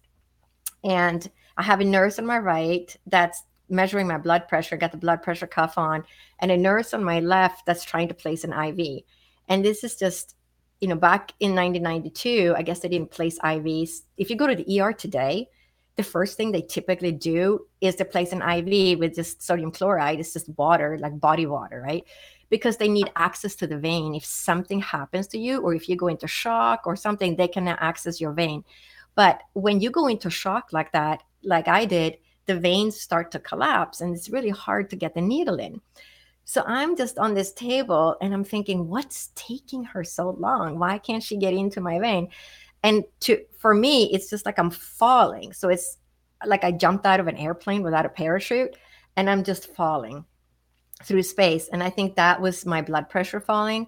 And 0.83 1.29
I 1.57 1.63
have 1.63 1.81
a 1.81 1.85
nurse 1.85 2.19
on 2.19 2.25
my 2.25 2.39
right 2.39 2.95
that's 3.07 3.43
measuring 3.69 4.07
my 4.07 4.17
blood 4.17 4.47
pressure, 4.47 4.77
got 4.77 4.91
the 4.91 4.97
blood 4.97 5.23
pressure 5.23 5.47
cuff 5.47 5.77
on, 5.77 6.03
and 6.39 6.51
a 6.51 6.57
nurse 6.57 6.93
on 6.93 7.03
my 7.03 7.19
left 7.19 7.65
that's 7.65 7.83
trying 7.83 8.07
to 8.09 8.13
place 8.13 8.43
an 8.43 8.53
IV. 8.53 9.03
And 9.47 9.63
this 9.63 9.83
is 9.83 9.95
just, 9.95 10.35
you 10.81 10.87
know, 10.87 10.95
back 10.95 11.33
in 11.39 11.55
1992, 11.55 12.55
I 12.57 12.63
guess 12.63 12.79
they 12.79 12.89
didn't 12.89 13.11
place 13.11 13.39
IVs. 13.39 14.01
If 14.17 14.29
you 14.29 14.35
go 14.35 14.47
to 14.47 14.55
the 14.55 14.81
ER 14.81 14.91
today, 14.91 15.47
the 15.95 16.03
first 16.03 16.35
thing 16.35 16.51
they 16.51 16.63
typically 16.63 17.11
do 17.11 17.67
is 17.81 17.95
to 17.95 18.05
place 18.05 18.31
an 18.33 18.41
IV 18.41 18.97
with 18.97 19.15
just 19.15 19.43
sodium 19.43 19.71
chloride. 19.71 20.19
It's 20.19 20.33
just 20.33 20.49
water, 20.57 20.97
like 20.99 21.19
body 21.19 21.45
water, 21.45 21.81
right? 21.85 22.03
Because 22.49 22.77
they 22.77 22.89
need 22.89 23.11
access 23.15 23.55
to 23.57 23.67
the 23.67 23.77
vein. 23.77 24.15
If 24.15 24.25
something 24.25 24.81
happens 24.81 25.27
to 25.27 25.37
you, 25.37 25.61
or 25.61 25.75
if 25.75 25.87
you 25.87 25.95
go 25.95 26.07
into 26.07 26.27
shock 26.27 26.81
or 26.85 26.95
something, 26.95 27.35
they 27.35 27.47
can 27.47 27.67
access 27.67 28.19
your 28.19 28.33
vein. 28.33 28.63
But 29.15 29.41
when 29.53 29.81
you 29.81 29.91
go 29.91 30.07
into 30.07 30.29
shock 30.29 30.69
like 30.71 30.91
that, 30.93 31.21
like 31.43 31.67
I 31.67 31.85
did, 31.85 32.17
the 32.47 32.57
veins 32.57 32.99
start 32.99 33.29
to 33.31 33.39
collapse 33.39 34.01
and 34.01 34.15
it's 34.15 34.29
really 34.29 34.49
hard 34.49 34.89
to 34.89 34.95
get 34.95 35.13
the 35.13 35.21
needle 35.21 35.59
in. 35.59 35.79
So 36.45 36.63
I'm 36.65 36.97
just 36.97 37.17
on 37.17 37.33
this 37.33 37.53
table 37.53 38.17
and 38.21 38.33
I'm 38.33 38.43
thinking, 38.43 38.87
what's 38.87 39.29
taking 39.35 39.83
her 39.85 40.03
so 40.03 40.31
long? 40.31 40.79
Why 40.79 40.97
can't 40.97 41.23
she 41.23 41.37
get 41.37 41.53
into 41.53 41.81
my 41.81 41.99
vein? 41.99 42.29
And 42.83 43.03
to 43.21 43.43
for 43.57 43.73
me, 43.73 44.11
it's 44.11 44.29
just 44.29 44.45
like 44.45 44.57
I'm 44.59 44.71
falling. 44.71 45.53
So 45.53 45.69
it's 45.69 45.97
like 46.45 46.63
I 46.63 46.71
jumped 46.71 47.05
out 47.05 47.19
of 47.19 47.27
an 47.27 47.37
airplane 47.37 47.83
without 47.83 48.05
a 48.05 48.09
parachute 48.09 48.75
and 49.15 49.29
I'm 49.29 49.43
just 49.43 49.73
falling 49.75 50.25
through 51.03 51.23
space. 51.23 51.67
And 51.71 51.83
I 51.83 51.89
think 51.89 52.15
that 52.15 52.41
was 52.41 52.65
my 52.65 52.81
blood 52.81 53.09
pressure 53.09 53.39
falling. 53.39 53.87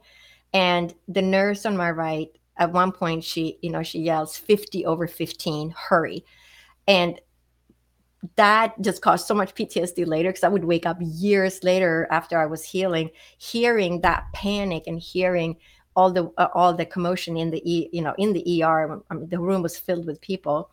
And 0.53 0.93
the 1.07 1.21
nurse 1.21 1.65
on 1.65 1.75
my 1.75 1.91
right, 1.91 2.29
at 2.57 2.71
one 2.71 2.91
point, 2.91 3.23
she, 3.23 3.57
you 3.61 3.71
know, 3.71 3.81
she 3.81 3.99
yells 3.99 4.37
50 4.37 4.85
over 4.85 5.07
15, 5.07 5.73
hurry. 5.75 6.23
And 6.87 7.19
that 8.36 8.79
just 8.81 9.01
caused 9.01 9.27
so 9.27 9.33
much 9.33 9.53
PTSD 9.53 10.07
later 10.07 10.29
because 10.29 10.43
I 10.43 10.49
would 10.49 10.65
wake 10.65 10.86
up 10.86 10.97
years 10.99 11.63
later 11.63 12.07
after 12.09 12.39
I 12.39 12.45
was 12.45 12.63
healing, 12.63 13.09
hearing 13.38 14.01
that 14.01 14.25
panic 14.33 14.83
and 14.88 14.99
hearing 14.99 15.57
all 15.95 16.12
the 16.12 16.31
uh, 16.38 16.47
all 16.53 16.73
the 16.73 16.86
commotion 16.86 17.38
in 17.38 17.51
the 17.51 17.62
e, 17.69 17.89
you 17.91 18.01
know 18.01 18.15
in 18.17 18.33
the 18.33 18.63
ER. 18.63 19.01
I 19.09 19.13
mean, 19.13 19.29
the 19.29 19.39
room 19.39 19.62
was 19.62 19.77
filled 19.77 20.05
with 20.05 20.21
people, 20.21 20.71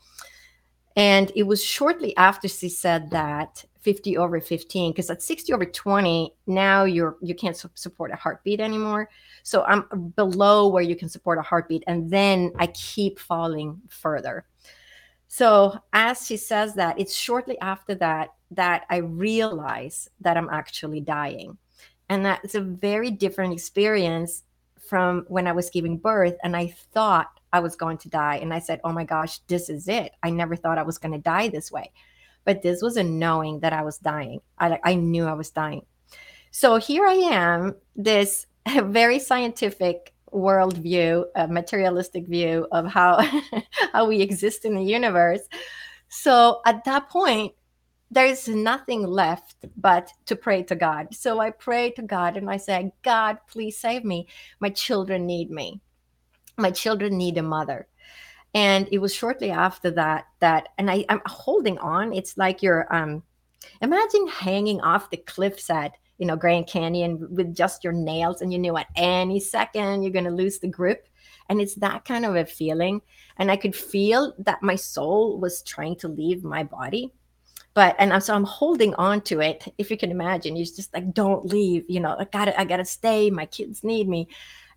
and 0.96 1.30
it 1.34 1.42
was 1.44 1.64
shortly 1.64 2.16
after 2.16 2.48
she 2.48 2.68
said 2.68 3.10
that 3.10 3.64
50 3.80 4.18
over 4.18 4.40
15 4.40 4.92
because 4.92 5.08
at 5.08 5.22
60 5.22 5.52
over 5.52 5.64
20 5.64 6.34
now 6.46 6.84
you're 6.84 7.16
you 7.22 7.34
can't 7.34 7.56
su- 7.56 7.70
support 7.74 8.10
a 8.10 8.16
heartbeat 8.16 8.60
anymore 8.60 9.08
so 9.42 9.64
i'm 9.64 10.12
below 10.16 10.68
where 10.68 10.82
you 10.82 10.94
can 10.94 11.08
support 11.08 11.38
a 11.38 11.42
heartbeat 11.42 11.82
and 11.86 12.10
then 12.10 12.52
i 12.58 12.66
keep 12.66 13.18
falling 13.18 13.80
further 13.88 14.44
so 15.32 15.78
as 15.92 16.26
she 16.26 16.36
says 16.36 16.74
that, 16.74 16.98
it's 16.98 17.14
shortly 17.14 17.56
after 17.60 17.94
that 17.94 18.30
that 18.50 18.84
I 18.90 18.96
realize 18.96 20.10
that 20.20 20.36
I'm 20.36 20.48
actually 20.50 21.00
dying. 21.00 21.56
And 22.08 22.26
that's 22.26 22.56
a 22.56 22.60
very 22.60 23.12
different 23.12 23.52
experience 23.52 24.42
from 24.80 25.24
when 25.28 25.46
I 25.46 25.52
was 25.52 25.70
giving 25.70 25.98
birth 25.98 26.34
and 26.42 26.56
I 26.56 26.74
thought 26.92 27.28
I 27.52 27.60
was 27.60 27.76
going 27.76 27.98
to 27.98 28.08
die. 28.08 28.38
And 28.38 28.52
I 28.52 28.58
said, 28.58 28.80
oh 28.82 28.92
my 28.92 29.04
gosh, 29.04 29.38
this 29.46 29.68
is 29.68 29.86
it. 29.86 30.10
I 30.24 30.30
never 30.30 30.56
thought 30.56 30.78
I 30.78 30.82
was 30.82 30.98
going 30.98 31.12
to 31.12 31.18
die 31.18 31.46
this 31.46 31.70
way. 31.70 31.92
But 32.44 32.62
this 32.62 32.82
was 32.82 32.96
a 32.96 33.04
knowing 33.04 33.60
that 33.60 33.72
I 33.72 33.82
was 33.82 33.98
dying. 33.98 34.40
I, 34.58 34.80
I 34.82 34.94
knew 34.96 35.26
I 35.26 35.34
was 35.34 35.50
dying. 35.50 35.86
So 36.50 36.74
here 36.78 37.06
I 37.06 37.14
am, 37.14 37.76
this 37.94 38.48
very 38.82 39.20
scientific 39.20 40.12
world 40.32 40.76
view, 40.76 41.26
a 41.34 41.46
materialistic 41.46 42.26
view 42.26 42.66
of 42.72 42.86
how 42.86 43.20
how 43.92 44.06
we 44.06 44.20
exist 44.20 44.64
in 44.64 44.74
the 44.74 44.82
universe. 44.82 45.42
So 46.08 46.60
at 46.66 46.84
that 46.84 47.08
point, 47.08 47.54
there's 48.10 48.48
nothing 48.48 49.06
left 49.06 49.66
but 49.76 50.10
to 50.26 50.34
pray 50.34 50.64
to 50.64 50.74
God. 50.74 51.14
So 51.14 51.38
I 51.38 51.50
pray 51.50 51.90
to 51.92 52.02
God 52.02 52.36
and 52.36 52.50
I 52.50 52.56
say, 52.56 52.92
God, 53.02 53.38
please 53.48 53.78
save 53.78 54.04
me. 54.04 54.26
My 54.58 54.70
children 54.70 55.26
need 55.26 55.50
me. 55.50 55.80
My 56.58 56.72
children 56.72 57.16
need 57.16 57.38
a 57.38 57.42
mother. 57.42 57.86
And 58.52 58.88
it 58.90 58.98
was 58.98 59.14
shortly 59.14 59.52
after 59.52 59.92
that 59.92 60.26
that, 60.40 60.70
and 60.76 60.90
I, 60.90 61.04
I'm 61.08 61.22
holding 61.26 61.78
on. 61.78 62.12
It's 62.12 62.36
like 62.36 62.62
you're, 62.62 62.92
um, 62.92 63.22
imagine 63.80 64.26
hanging 64.26 64.80
off 64.80 65.10
the 65.10 65.18
cliffs 65.18 65.70
at, 65.70 65.92
you 66.20 66.26
know, 66.26 66.36
Grand 66.36 66.68
Canyon 66.68 67.26
with 67.34 67.56
just 67.56 67.82
your 67.82 67.94
nails, 67.94 68.42
and 68.42 68.52
you 68.52 68.58
knew 68.58 68.76
at 68.76 68.86
any 68.94 69.40
second 69.40 70.02
you're 70.02 70.12
going 70.12 70.26
to 70.26 70.30
lose 70.30 70.58
the 70.58 70.68
grip. 70.68 71.08
And 71.48 71.60
it's 71.60 71.74
that 71.76 72.04
kind 72.04 72.24
of 72.24 72.36
a 72.36 72.44
feeling. 72.44 73.02
And 73.38 73.50
I 73.50 73.56
could 73.56 73.74
feel 73.74 74.34
that 74.38 74.62
my 74.62 74.76
soul 74.76 75.40
was 75.40 75.62
trying 75.62 75.96
to 75.96 76.08
leave 76.08 76.44
my 76.44 76.62
body 76.62 77.12
but 77.74 77.94
and 77.98 78.12
I'm, 78.12 78.20
so 78.20 78.34
i'm 78.34 78.44
holding 78.44 78.94
on 78.94 79.20
to 79.22 79.40
it 79.40 79.72
if 79.78 79.90
you 79.90 79.96
can 79.96 80.10
imagine 80.10 80.56
you're 80.56 80.64
just 80.66 80.92
like 80.92 81.12
don't 81.12 81.46
leave 81.46 81.84
you 81.88 82.00
know 82.00 82.16
i 82.18 82.24
gotta 82.24 82.58
i 82.60 82.64
gotta 82.64 82.84
stay 82.84 83.30
my 83.30 83.46
kids 83.46 83.84
need 83.84 84.08
me 84.08 84.28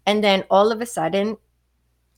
and 0.05 0.23
then 0.23 0.43
all 0.49 0.71
of 0.71 0.81
a 0.81 0.85
sudden 0.85 1.37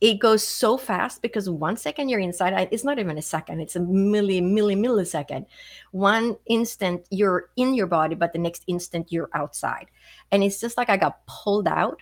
it 0.02 0.20
goes 0.20 0.46
so 0.46 0.78
fast 0.78 1.22
because 1.22 1.50
one 1.50 1.78
second 1.78 2.10
you're 2.10 2.20
inside 2.20 2.68
it's 2.72 2.84
not 2.84 3.00
even 3.00 3.18
a 3.18 3.22
second 3.22 3.60
it's 3.62 3.76
a 3.76 3.80
milli 3.80 4.42
milli 4.42 4.78
millisecond 4.78 5.46
one 5.92 6.36
instant 6.48 7.06
you're 7.12 7.50
in 7.56 7.74
your 7.74 7.88
body 7.88 8.16
but 8.16 8.34
the 8.34 8.40
next 8.40 8.64
instant 8.68 9.12
you're 9.12 9.30
outside 9.34 9.88
and 10.32 10.44
it's 10.44 10.60
just 10.60 10.78
like 10.78 10.90
i 10.90 10.98
got 10.98 11.26
pulled 11.28 11.68
out 11.68 12.02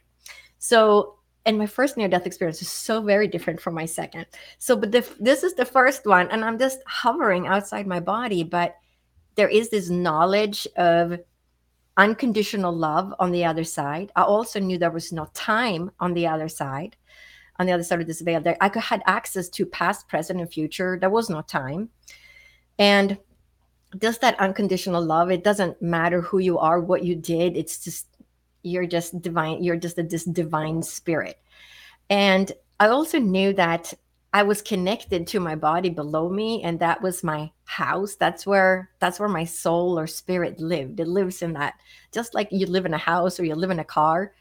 so 0.58 1.16
and 1.46 1.58
my 1.58 1.66
first 1.66 1.98
near 1.98 2.08
death 2.08 2.26
experience 2.26 2.62
is 2.62 2.70
so 2.70 3.02
very 3.02 3.28
different 3.28 3.60
from 3.60 3.74
my 3.74 3.86
second. 3.86 4.26
So, 4.60 4.76
but 4.76 4.92
the, 4.92 5.08
this 5.20 5.44
is 5.44 5.54
the 5.56 5.66
first 5.66 6.06
one, 6.06 6.30
and 6.30 6.44
I'm 6.44 6.58
just 6.58 6.80
hovering 6.88 7.48
outside 7.48 7.86
my 7.86 8.00
body, 8.00 8.44
but 8.44 8.76
there 9.36 9.50
is 9.50 9.70
this 9.70 9.90
knowledge 9.90 10.68
of 10.78 11.20
unconditional 11.98 12.74
love 12.74 13.14
on 13.20 13.32
the 13.32 13.46
other 13.46 13.64
side. 13.64 14.12
I 14.16 14.24
also 14.24 14.60
knew 14.60 14.78
there 14.78 14.90
was 14.90 15.12
no 15.12 15.28
time 15.34 15.92
on 16.00 16.14
the 16.14 16.28
other 16.28 16.48
side, 16.48 16.96
on 17.60 17.66
the 17.66 17.72
other 17.72 17.84
side 17.84 18.02
of 18.02 18.08
this 18.08 18.22
veil. 18.22 18.42
There, 18.42 18.58
I 18.62 18.70
could 18.70 18.84
had 18.84 19.04
access 19.06 19.50
to 19.50 19.66
past, 19.66 20.08
present, 20.08 20.40
and 20.40 20.52
future. 20.52 20.98
There 21.00 21.10
was 21.10 21.30
no 21.30 21.42
time, 21.42 21.90
and 22.80 23.18
just 24.00 24.22
that 24.22 24.40
unconditional 24.40 25.04
love. 25.04 25.32
It 25.32 25.44
doesn't 25.44 25.82
matter 25.82 26.22
who 26.22 26.40
you 26.40 26.58
are, 26.58 26.80
what 26.80 27.04
you 27.04 27.16
did. 27.16 27.56
It's 27.56 27.84
just 27.84 28.08
you're 28.64 28.88
just 28.88 29.22
divine 29.22 29.62
you're 29.62 29.76
just 29.76 30.00
a, 30.00 30.04
this 30.04 30.24
divine 30.24 30.82
spirit 30.82 31.38
and 32.10 32.54
i 32.80 32.88
also 32.88 33.20
knew 33.20 33.54
that 33.54 33.94
i 34.34 34.42
was 34.42 34.62
connected 34.62 35.28
to 35.28 35.40
my 35.40 35.54
body 35.54 35.90
below 35.90 36.30
me 36.30 36.64
and 36.64 36.80
that 36.80 37.02
was 37.02 37.24
my 37.24 37.52
house 37.66 38.16
that's 38.16 38.48
where 38.48 38.90
that's 39.00 39.20
where 39.20 39.30
my 39.30 39.44
soul 39.44 40.00
or 40.00 40.08
spirit 40.08 40.60
lived 40.60 41.00
it 41.00 41.08
lives 41.08 41.42
in 41.42 41.54
that 41.54 41.76
just 42.12 42.34
like 42.34 42.48
you 42.52 42.66
live 42.66 42.86
in 42.86 42.94
a 42.94 42.98
house 42.98 43.40
or 43.40 43.46
you 43.46 43.54
live 43.54 43.72
in 43.72 43.80
a 43.80 43.86
car 43.86 44.34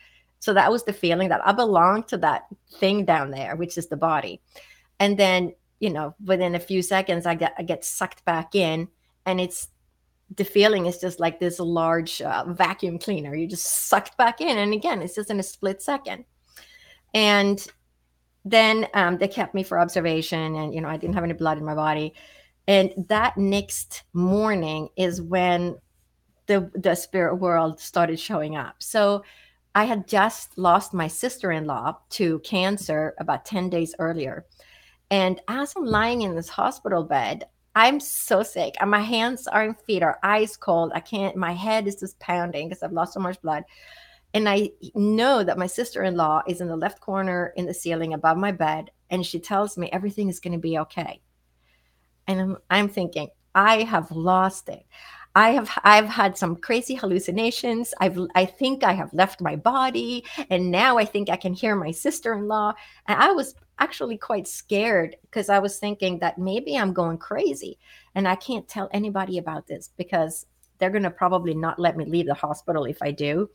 so 0.42 0.52
that 0.52 0.70
was 0.70 0.82
the 0.82 0.92
feeling 0.92 1.28
that 1.28 1.46
i 1.46 1.52
belong 1.52 2.02
to 2.02 2.18
that 2.18 2.46
thing 2.78 3.04
down 3.04 3.30
there 3.30 3.54
which 3.56 3.78
is 3.78 3.86
the 3.86 3.96
body 3.96 4.40
and 4.98 5.18
then 5.18 5.52
you 5.78 5.90
know 5.90 6.14
within 6.24 6.54
a 6.54 6.60
few 6.60 6.82
seconds 6.82 7.26
i 7.26 7.34
get 7.34 7.54
i 7.58 7.62
get 7.62 7.84
sucked 7.84 8.24
back 8.24 8.54
in 8.54 8.88
and 9.24 9.40
it's 9.40 9.68
the 10.36 10.44
feeling 10.44 10.86
is 10.86 10.98
just 10.98 11.20
like 11.20 11.38
this 11.38 11.58
large 11.58 12.22
uh, 12.22 12.44
vacuum 12.48 12.98
cleaner. 12.98 13.34
You 13.34 13.46
just 13.46 13.88
sucked 13.88 14.16
back 14.16 14.40
in. 14.40 14.58
And 14.58 14.72
again, 14.72 15.02
it's 15.02 15.14
just 15.14 15.30
in 15.30 15.40
a 15.40 15.42
split 15.42 15.82
second. 15.82 16.24
And 17.14 17.64
then 18.44 18.86
um, 18.94 19.18
they 19.18 19.28
kept 19.28 19.54
me 19.54 19.62
for 19.62 19.78
observation 19.78 20.56
and, 20.56 20.74
you 20.74 20.80
know, 20.80 20.88
I 20.88 20.96
didn't 20.96 21.14
have 21.14 21.24
any 21.24 21.34
blood 21.34 21.58
in 21.58 21.64
my 21.64 21.74
body. 21.74 22.14
And 22.66 22.92
that 23.08 23.36
next 23.36 24.04
morning 24.12 24.88
is 24.96 25.20
when 25.20 25.76
the, 26.46 26.70
the 26.74 26.94
spirit 26.94 27.36
world 27.36 27.78
started 27.80 28.18
showing 28.18 28.56
up. 28.56 28.76
So 28.78 29.24
I 29.74 29.84
had 29.84 30.06
just 30.06 30.58
lost 30.58 30.92
my 30.92 31.08
sister 31.08 31.50
in 31.52 31.64
law 31.64 31.98
to 32.10 32.40
cancer 32.40 33.14
about 33.18 33.44
10 33.44 33.70
days 33.70 33.94
earlier. 33.98 34.46
And 35.10 35.40
as 35.48 35.72
I'm 35.76 35.84
lying 35.84 36.22
in 36.22 36.34
this 36.34 36.48
hospital 36.48 37.04
bed, 37.04 37.46
I'm 37.74 38.00
so 38.00 38.42
sick. 38.42 38.74
And 38.80 38.90
my 38.90 39.00
hands 39.00 39.46
are 39.46 39.62
and 39.62 39.78
feet 39.78 40.02
are 40.02 40.18
ice 40.22 40.56
cold. 40.56 40.92
I 40.94 41.00
can't, 41.00 41.36
my 41.36 41.52
head 41.52 41.86
is 41.86 41.96
just 41.96 42.18
pounding 42.18 42.68
because 42.68 42.82
I've 42.82 42.92
lost 42.92 43.14
so 43.14 43.20
much 43.20 43.40
blood. 43.40 43.64
And 44.34 44.48
I 44.48 44.70
know 44.94 45.42
that 45.42 45.58
my 45.58 45.66
sister 45.66 46.02
in 46.02 46.16
law 46.16 46.42
is 46.46 46.60
in 46.60 46.68
the 46.68 46.76
left 46.76 47.00
corner 47.00 47.52
in 47.56 47.66
the 47.66 47.74
ceiling 47.74 48.14
above 48.14 48.36
my 48.36 48.52
bed. 48.52 48.90
And 49.10 49.24
she 49.24 49.38
tells 49.38 49.78
me 49.78 49.90
everything 49.92 50.28
is 50.28 50.40
going 50.40 50.52
to 50.52 50.58
be 50.58 50.78
okay. 50.78 51.20
And 52.26 52.40
I'm, 52.40 52.56
I'm 52.70 52.88
thinking, 52.88 53.28
I 53.54 53.82
have 53.82 54.10
lost 54.10 54.68
it. 54.68 54.84
I 55.34 55.50
have 55.50 55.70
I've 55.82 56.08
had 56.08 56.36
some 56.36 56.56
crazy 56.56 56.94
hallucinations. 56.94 57.94
I've 58.00 58.18
I 58.34 58.44
think 58.44 58.84
I 58.84 58.92
have 58.92 59.12
left 59.14 59.40
my 59.40 59.56
body 59.56 60.24
and 60.50 60.70
now 60.70 60.98
I 60.98 61.04
think 61.04 61.30
I 61.30 61.36
can 61.36 61.54
hear 61.54 61.74
my 61.74 61.90
sister-in-law. 61.90 62.74
And 63.06 63.22
I 63.22 63.32
was 63.32 63.54
actually 63.78 64.18
quite 64.18 64.46
scared 64.46 65.16
because 65.22 65.48
I 65.48 65.58
was 65.58 65.78
thinking 65.78 66.18
that 66.18 66.38
maybe 66.38 66.76
I'm 66.76 66.92
going 66.92 67.18
crazy 67.18 67.78
and 68.14 68.28
I 68.28 68.36
can't 68.36 68.68
tell 68.68 68.90
anybody 68.92 69.38
about 69.38 69.66
this 69.66 69.90
because 69.96 70.46
they're 70.78 70.90
going 70.90 71.02
to 71.04 71.10
probably 71.10 71.54
not 71.54 71.78
let 71.78 71.96
me 71.96 72.04
leave 72.04 72.26
the 72.26 72.34
hospital 72.34 72.84
if 72.84 73.00
I 73.02 73.10
do. 73.12 73.48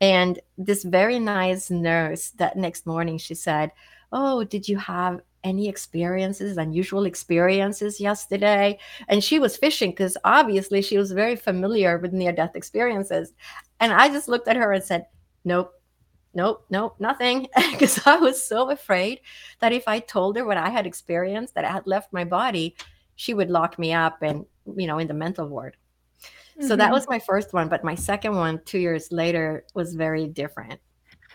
And 0.00 0.40
this 0.58 0.82
very 0.82 1.20
nice 1.20 1.70
nurse 1.70 2.30
that 2.30 2.56
next 2.56 2.86
morning 2.86 3.18
she 3.18 3.34
said, 3.36 3.70
"Oh, 4.10 4.42
did 4.42 4.68
you 4.68 4.76
have 4.78 5.20
any 5.44 5.68
experiences, 5.68 6.56
unusual 6.56 7.04
experiences 7.04 8.00
yesterday? 8.00 8.78
And 9.08 9.22
she 9.22 9.38
was 9.38 9.56
fishing 9.56 9.90
because 9.90 10.16
obviously 10.24 10.82
she 10.82 10.98
was 10.98 11.12
very 11.12 11.36
familiar 11.36 11.98
with 11.98 12.12
near 12.12 12.32
death 12.32 12.56
experiences. 12.56 13.32
And 13.80 13.92
I 13.92 14.08
just 14.08 14.28
looked 14.28 14.48
at 14.48 14.56
her 14.56 14.72
and 14.72 14.84
said, 14.84 15.06
Nope, 15.44 15.72
nope, 16.34 16.64
nope, 16.70 16.96
nothing. 16.98 17.48
Because 17.72 18.06
I 18.06 18.16
was 18.16 18.44
so 18.44 18.70
afraid 18.70 19.20
that 19.60 19.72
if 19.72 19.88
I 19.88 19.98
told 19.98 20.36
her 20.36 20.44
what 20.44 20.56
I 20.56 20.70
had 20.70 20.86
experienced, 20.86 21.54
that 21.54 21.64
I 21.64 21.72
had 21.72 21.86
left 21.86 22.12
my 22.12 22.24
body, 22.24 22.76
she 23.16 23.34
would 23.34 23.50
lock 23.50 23.78
me 23.78 23.92
up 23.92 24.22
and, 24.22 24.46
you 24.76 24.86
know, 24.86 24.98
in 24.98 25.08
the 25.08 25.14
mental 25.14 25.48
ward. 25.48 25.76
Mm-hmm. 26.56 26.68
So 26.68 26.76
that 26.76 26.84
mm-hmm. 26.84 26.92
was 26.92 27.08
my 27.08 27.18
first 27.18 27.52
one. 27.52 27.68
But 27.68 27.84
my 27.84 27.94
second 27.94 28.36
one, 28.36 28.60
two 28.64 28.78
years 28.78 29.10
later, 29.10 29.64
was 29.74 29.94
very 29.94 30.26
different. 30.26 30.80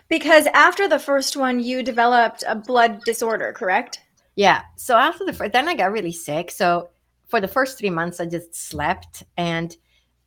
Because 0.08 0.46
after 0.54 0.88
the 0.88 0.98
first 0.98 1.36
one, 1.36 1.60
you 1.60 1.82
developed 1.82 2.44
a 2.46 2.54
blood 2.54 3.02
disorder, 3.04 3.52
correct? 3.52 4.00
Yeah. 4.36 4.62
So 4.76 4.96
after 4.96 5.24
the 5.24 5.32
first, 5.32 5.52
then 5.52 5.68
I 5.68 5.74
got 5.74 5.92
really 5.92 6.12
sick. 6.12 6.50
So 6.50 6.90
for 7.26 7.40
the 7.40 7.48
first 7.48 7.78
three 7.78 7.90
months, 7.90 8.20
I 8.20 8.26
just 8.26 8.54
slept 8.54 9.24
and 9.36 9.76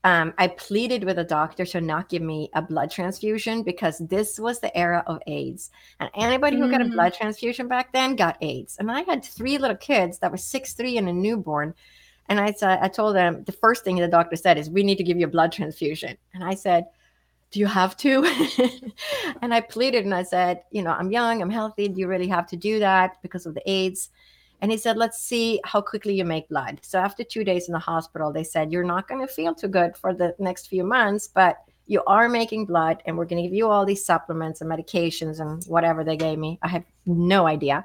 um, 0.03 0.33
I 0.37 0.47
pleaded 0.47 1.03
with 1.03 1.19
a 1.19 1.23
doctor 1.23 1.65
to 1.65 1.81
not 1.81 2.09
give 2.09 2.23
me 2.23 2.49
a 2.53 2.61
blood 2.61 2.89
transfusion 2.89 3.61
because 3.61 3.99
this 3.99 4.39
was 4.39 4.59
the 4.59 4.75
era 4.75 5.03
of 5.05 5.21
AIDS. 5.27 5.69
And 5.99 6.09
anybody 6.15 6.57
who 6.57 6.71
got 6.71 6.81
a 6.81 6.85
mm. 6.85 6.91
blood 6.91 7.13
transfusion 7.13 7.67
back 7.67 7.93
then 7.93 8.15
got 8.15 8.37
AIDS. 8.41 8.77
And 8.79 8.91
I 8.91 9.01
had 9.01 9.23
three 9.23 9.57
little 9.59 9.77
kids 9.77 10.17
that 10.19 10.31
were 10.31 10.37
six, 10.37 10.73
three, 10.73 10.97
and 10.97 11.07
a 11.07 11.13
newborn. 11.13 11.75
And 12.29 12.39
I 12.39 12.51
said, 12.51 12.79
I 12.81 12.87
told 12.87 13.15
them 13.15 13.43
the 13.43 13.51
first 13.51 13.83
thing 13.83 13.97
the 13.97 14.07
doctor 14.07 14.35
said 14.35 14.57
is, 14.57 14.69
"We 14.69 14.83
need 14.83 14.97
to 14.97 15.03
give 15.03 15.17
you 15.17 15.25
a 15.25 15.29
blood 15.29 15.51
transfusion." 15.51 16.17
And 16.33 16.43
I 16.43 16.55
said, 16.55 16.85
do 17.51 17.59
you 17.59 17.65
have 17.65 17.95
to? 17.97 18.23
and 19.41 19.53
I 19.53 19.61
pleaded 19.61 20.05
and 20.05 20.13
I 20.13 20.23
said, 20.23 20.63
you 20.71 20.81
know, 20.81 20.91
I'm 20.91 21.11
young, 21.11 21.41
I'm 21.41 21.49
healthy. 21.49 21.87
Do 21.87 21.99
you 21.99 22.07
really 22.07 22.29
have 22.29 22.47
to 22.47 22.55
do 22.55 22.79
that 22.79 23.21
because 23.21 23.45
of 23.45 23.53
the 23.53 23.69
AIDS? 23.69 24.09
And 24.61 24.71
he 24.71 24.77
said, 24.77 24.95
let's 24.95 25.19
see 25.19 25.59
how 25.65 25.81
quickly 25.81 26.13
you 26.13 26.23
make 26.23 26.47
blood. 26.47 26.79
So 26.83 26.99
after 26.99 27.23
two 27.23 27.43
days 27.43 27.67
in 27.67 27.73
the 27.73 27.79
hospital, 27.79 28.31
they 28.31 28.43
said, 28.43 28.71
you're 28.71 28.83
not 28.83 29.07
going 29.07 29.25
to 29.25 29.33
feel 29.33 29.55
too 29.55 29.67
good 29.67 29.97
for 29.97 30.13
the 30.13 30.35
next 30.39 30.67
few 30.67 30.83
months, 30.83 31.27
but 31.27 31.57
you 31.87 32.03
are 32.05 32.29
making 32.29 32.67
blood 32.67 33.01
and 33.05 33.17
we're 33.17 33.25
going 33.25 33.41
to 33.41 33.49
give 33.49 33.55
you 33.55 33.67
all 33.67 33.85
these 33.85 34.05
supplements 34.05 34.61
and 34.61 34.69
medications 34.69 35.39
and 35.39 35.63
whatever 35.65 36.03
they 36.03 36.15
gave 36.15 36.37
me. 36.37 36.59
I 36.61 36.69
had 36.69 36.85
no 37.05 37.47
idea. 37.47 37.83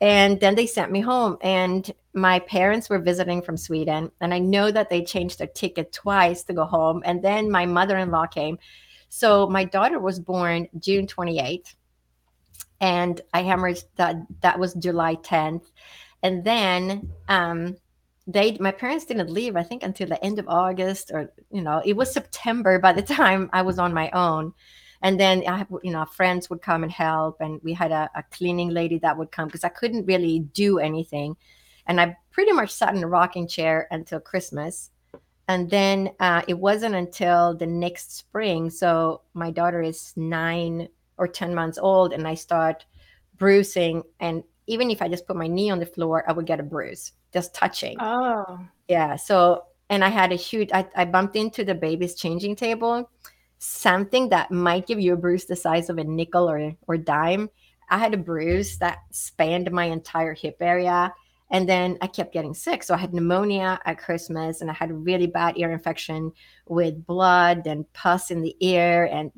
And 0.00 0.40
then 0.40 0.54
they 0.54 0.66
sent 0.66 0.90
me 0.90 1.00
home 1.00 1.36
and 1.42 1.92
my 2.14 2.38
parents 2.40 2.88
were 2.88 2.98
visiting 2.98 3.42
from 3.42 3.56
Sweden 3.56 4.10
and 4.20 4.32
I 4.32 4.38
know 4.38 4.70
that 4.70 4.90
they 4.90 5.04
changed 5.04 5.38
their 5.38 5.46
ticket 5.48 5.92
twice 5.92 6.42
to 6.44 6.52
go 6.52 6.64
home 6.64 7.02
and 7.04 7.22
then 7.22 7.50
my 7.50 7.66
mother-in-law 7.66 8.26
came 8.26 8.58
so 9.08 9.46
my 9.46 9.64
daughter 9.64 9.98
was 9.98 10.20
born 10.20 10.68
June 10.78 11.06
28th, 11.06 11.74
and 12.80 13.20
I 13.32 13.42
hemorrhaged 13.42 13.84
that 13.96 14.16
that 14.40 14.58
was 14.58 14.74
July 14.74 15.16
10th, 15.16 15.64
and 16.22 16.44
then 16.44 17.10
um, 17.28 17.76
they 18.26 18.56
my 18.60 18.70
parents 18.70 19.06
didn't 19.06 19.30
leave 19.30 19.56
I 19.56 19.62
think 19.62 19.82
until 19.82 20.08
the 20.08 20.22
end 20.22 20.38
of 20.38 20.48
August 20.48 21.10
or 21.12 21.32
you 21.50 21.62
know 21.62 21.80
it 21.84 21.96
was 21.96 22.12
September 22.12 22.78
by 22.78 22.92
the 22.92 23.02
time 23.16 23.48
I 23.52 23.62
was 23.62 23.78
on 23.78 23.94
my 23.94 24.10
own. 24.10 24.52
And 25.00 25.18
then 25.18 25.44
I, 25.46 25.64
you 25.84 25.92
know, 25.92 26.04
friends 26.06 26.50
would 26.50 26.60
come 26.60 26.82
and 26.82 26.90
help, 26.90 27.40
and 27.40 27.60
we 27.62 27.72
had 27.72 27.92
a, 27.92 28.10
a 28.16 28.24
cleaning 28.32 28.70
lady 28.70 28.98
that 28.98 29.16
would 29.16 29.30
come 29.30 29.46
because 29.46 29.62
I 29.62 29.68
couldn't 29.68 30.06
really 30.06 30.40
do 30.40 30.80
anything, 30.80 31.36
and 31.86 32.00
I 32.00 32.16
pretty 32.32 32.50
much 32.50 32.72
sat 32.72 32.96
in 32.96 33.04
a 33.04 33.06
rocking 33.06 33.46
chair 33.46 33.86
until 33.92 34.18
Christmas 34.18 34.90
and 35.48 35.68
then 35.70 36.10
uh, 36.20 36.42
it 36.46 36.58
wasn't 36.58 36.94
until 36.94 37.56
the 37.56 37.66
next 37.66 38.16
spring 38.16 38.70
so 38.70 39.22
my 39.34 39.50
daughter 39.50 39.82
is 39.82 40.12
nine 40.16 40.88
or 41.18 41.28
10 41.28 41.54
months 41.54 41.78
old 41.78 42.12
and 42.12 42.26
I 42.26 42.34
start 42.34 42.86
bruising. 43.36 44.02
And 44.20 44.42
even 44.66 44.90
if 44.90 45.02
I 45.02 45.08
just 45.08 45.26
put 45.26 45.36
my 45.36 45.46
knee 45.46 45.70
on 45.70 45.78
the 45.78 45.86
floor, 45.86 46.24
I 46.28 46.32
would 46.32 46.46
get 46.46 46.60
a 46.60 46.62
bruise 46.64 47.12
just 47.32 47.54
touching. 47.54 47.96
Oh. 48.00 48.58
Yeah. 48.88 49.16
So, 49.16 49.64
and 49.90 50.04
I 50.04 50.08
had 50.08 50.32
a 50.32 50.36
huge, 50.36 50.70
I, 50.72 50.86
I 50.96 51.04
bumped 51.04 51.36
into 51.36 51.64
the 51.64 51.74
baby's 51.74 52.14
changing 52.14 52.56
table, 52.56 53.10
something 53.58 54.28
that 54.30 54.50
might 54.50 54.86
give 54.86 55.00
you 55.00 55.14
a 55.14 55.16
bruise 55.16 55.44
the 55.44 55.56
size 55.56 55.90
of 55.90 55.98
a 55.98 56.04
nickel 56.04 56.48
or, 56.48 56.74
or 56.86 56.96
dime. 56.96 57.50
I 57.90 57.98
had 57.98 58.14
a 58.14 58.18
bruise 58.18 58.78
that 58.78 58.98
spanned 59.10 59.70
my 59.70 59.84
entire 59.84 60.34
hip 60.34 60.58
area. 60.60 61.12
And 61.50 61.68
then 61.68 61.96
I 62.02 62.06
kept 62.06 62.34
getting 62.34 62.54
sick. 62.54 62.82
So 62.82 62.94
I 62.94 62.98
had 62.98 63.14
pneumonia 63.14 63.80
at 63.84 63.98
Christmas 63.98 64.60
and 64.60 64.70
I 64.70 64.74
had 64.74 64.90
a 64.90 64.94
really 64.94 65.26
bad 65.26 65.56
ear 65.56 65.72
infection 65.72 66.32
with 66.66 67.06
blood 67.06 67.66
and 67.66 67.90
pus 67.94 68.30
in 68.30 68.42
the 68.42 68.54
ear. 68.60 69.08
And 69.10 69.32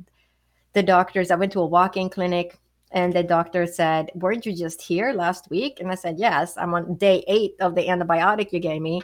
the 0.73 0.83
doctors, 0.83 1.31
I 1.31 1.37
went 1.37 1.53
to 1.53 1.61
a 1.61 1.67
walk 1.67 1.97
in 1.97 2.11
clinic 2.11 2.59
and 2.91 3.13
the 3.13 3.23
doctor 3.23 3.67
said, 3.67 4.11
Weren't 4.15 4.47
you 4.47 4.55
just 4.55 4.83
here 4.83 5.13
last 5.13 5.49
week? 5.51 5.79
And 5.81 5.91
I 5.91 5.95
said, 5.95 6.19
Yes, 6.19 6.57
I'm 6.57 6.75
on 6.75 6.97
day 6.97 7.25
eight 7.29 7.55
of 7.61 7.75
the 7.75 7.87
antibiotic 7.87 8.53
you 8.53 8.59
gave 8.59 8.83
me. 8.83 9.03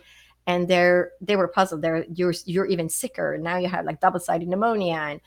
And 0.49 0.69
they're 0.69 1.13
they 1.21 1.37
were 1.37 1.49
puzzled. 1.49 1.83
They're 1.83 2.05
you're 2.13 2.35
you're 2.45 2.67
even 2.67 2.89
sicker. 2.89 3.39
Now 3.39 3.59
you 3.59 3.69
have 3.69 3.85
like 3.85 4.01
double-sided 4.01 4.49
pneumonia. 4.49 4.95
And 4.95 5.21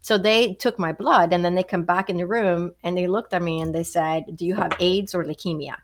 so 0.00 0.16
they 0.16 0.54
took 0.54 0.78
my 0.78 0.92
blood 0.92 1.32
and 1.32 1.44
then 1.44 1.54
they 1.54 1.62
come 1.62 1.84
back 1.84 2.08
in 2.08 2.16
the 2.16 2.26
room 2.26 2.72
and 2.82 2.96
they 2.96 3.06
looked 3.06 3.34
at 3.34 3.42
me 3.42 3.60
and 3.60 3.74
they 3.74 3.84
said, 3.84 4.24
Do 4.34 4.46
you 4.46 4.54
have 4.54 4.72
AIDS 4.80 5.14
or 5.14 5.24
leukemia? 5.24 5.76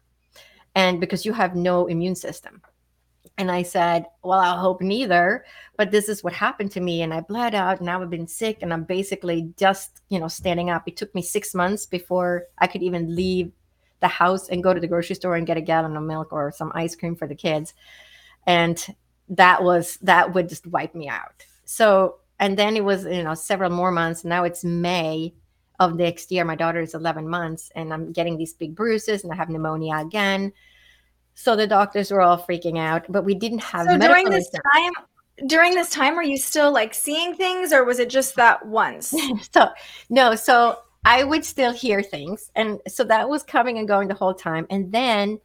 And 0.74 1.00
because 1.00 1.26
you 1.26 1.32
have 1.32 1.54
no 1.54 1.86
immune 1.86 2.14
system. 2.14 2.62
And 3.38 3.50
I 3.50 3.62
said, 3.62 4.06
Well, 4.22 4.38
I 4.38 4.58
hope 4.58 4.80
neither. 4.80 5.44
But 5.76 5.90
this 5.90 6.08
is 6.08 6.22
what 6.22 6.32
happened 6.32 6.70
to 6.72 6.80
me. 6.80 7.02
And 7.02 7.12
I 7.14 7.20
bled 7.20 7.54
out. 7.54 7.80
Now 7.80 8.02
I've 8.02 8.10
been 8.10 8.26
sick 8.26 8.58
and 8.60 8.72
I'm 8.72 8.84
basically 8.84 9.52
just, 9.56 10.02
you 10.08 10.18
know, 10.18 10.28
standing 10.28 10.70
up. 10.70 10.84
It 10.86 10.96
took 10.96 11.14
me 11.14 11.22
six 11.22 11.54
months 11.54 11.86
before 11.86 12.44
I 12.58 12.66
could 12.66 12.82
even 12.82 13.14
leave 13.14 13.52
the 14.00 14.08
house 14.08 14.48
and 14.48 14.62
go 14.62 14.74
to 14.74 14.80
the 14.80 14.88
grocery 14.88 15.16
store 15.16 15.36
and 15.36 15.46
get 15.46 15.56
a 15.56 15.62
gallon 15.62 15.96
of 15.96 16.02
milk 16.02 16.32
or 16.32 16.52
some 16.52 16.72
ice 16.74 16.94
cream 16.94 17.16
for 17.16 17.26
the 17.26 17.34
kids. 17.34 17.72
And 18.46 18.84
that 19.28 19.62
was, 19.62 19.96
that 20.02 20.34
would 20.34 20.48
just 20.48 20.66
wipe 20.66 20.94
me 20.94 21.08
out. 21.08 21.46
So, 21.64 22.16
and 22.38 22.58
then 22.58 22.76
it 22.76 22.84
was, 22.84 23.04
you 23.04 23.22
know, 23.22 23.34
several 23.34 23.70
more 23.70 23.92
months. 23.92 24.24
Now 24.24 24.44
it's 24.44 24.64
May 24.64 25.32
of 25.90 25.96
next 25.96 26.30
year. 26.30 26.44
My 26.44 26.56
daughter 26.56 26.80
is 26.80 26.94
11 26.94 27.28
months 27.28 27.70
and 27.74 27.92
I'm 27.92 28.12
getting 28.12 28.36
these 28.36 28.54
big 28.54 28.74
bruises 28.74 29.24
and 29.24 29.32
I 29.32 29.36
have 29.36 29.48
pneumonia 29.48 29.96
again 29.96 30.52
so 31.34 31.56
the 31.56 31.66
doctors 31.66 32.10
were 32.10 32.20
all 32.20 32.38
freaking 32.38 32.78
out, 32.78 33.04
but 33.08 33.24
we 33.24 33.34
didn't 33.34 33.60
have. 33.60 33.86
So 33.86 33.98
during 33.98 34.28
this 34.28 34.50
time, 34.50 34.92
during 35.46 35.74
this 35.74 35.90
time, 35.90 36.14
were 36.14 36.22
you 36.22 36.36
still 36.36 36.72
like 36.72 36.94
seeing 36.94 37.34
things, 37.34 37.72
or 37.72 37.84
was 37.84 37.98
it 37.98 38.10
just 38.10 38.36
that 38.36 38.64
once? 38.66 39.14
so 39.52 39.68
no, 40.10 40.34
so 40.34 40.78
I 41.04 41.24
would 41.24 41.44
still 41.44 41.72
hear 41.72 42.02
things, 42.02 42.50
and 42.54 42.80
so 42.86 43.04
that 43.04 43.28
was 43.28 43.42
coming 43.42 43.78
and 43.78 43.88
going 43.88 44.08
the 44.08 44.14
whole 44.14 44.34
time, 44.34 44.66
and 44.70 44.92
then 44.92 45.40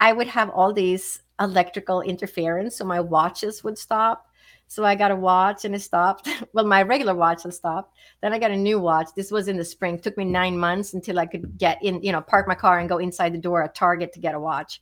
I 0.00 0.12
would 0.12 0.28
have 0.28 0.50
all 0.50 0.72
these 0.72 1.22
electrical 1.40 2.00
interference, 2.00 2.76
so 2.76 2.84
my 2.84 3.00
watches 3.00 3.62
would 3.62 3.78
stop. 3.78 4.27
So 4.68 4.84
I 4.84 4.94
got 4.94 5.10
a 5.10 5.16
watch 5.16 5.64
and 5.64 5.74
it 5.74 5.80
stopped. 5.80 6.28
Well, 6.52 6.66
my 6.66 6.82
regular 6.82 7.14
watch 7.14 7.42
had 7.42 7.54
stopped. 7.54 7.96
Then 8.20 8.32
I 8.32 8.38
got 8.38 8.50
a 8.50 8.56
new 8.56 8.78
watch. 8.78 9.08
This 9.16 9.30
was 9.30 9.48
in 9.48 9.56
the 9.56 9.64
spring. 9.64 9.94
It 9.94 10.02
took 10.02 10.16
me 10.16 10.24
nine 10.24 10.58
months 10.58 10.94
until 10.94 11.18
I 11.18 11.26
could 11.26 11.56
get 11.58 11.82
in, 11.82 12.02
you 12.02 12.12
know, 12.12 12.20
park 12.20 12.46
my 12.48 12.54
car 12.54 12.78
and 12.78 12.88
go 12.88 12.98
inside 12.98 13.32
the 13.32 13.38
door 13.38 13.62
at 13.62 13.74
Target 13.74 14.12
to 14.12 14.20
get 14.20 14.34
a 14.34 14.40
watch 14.40 14.80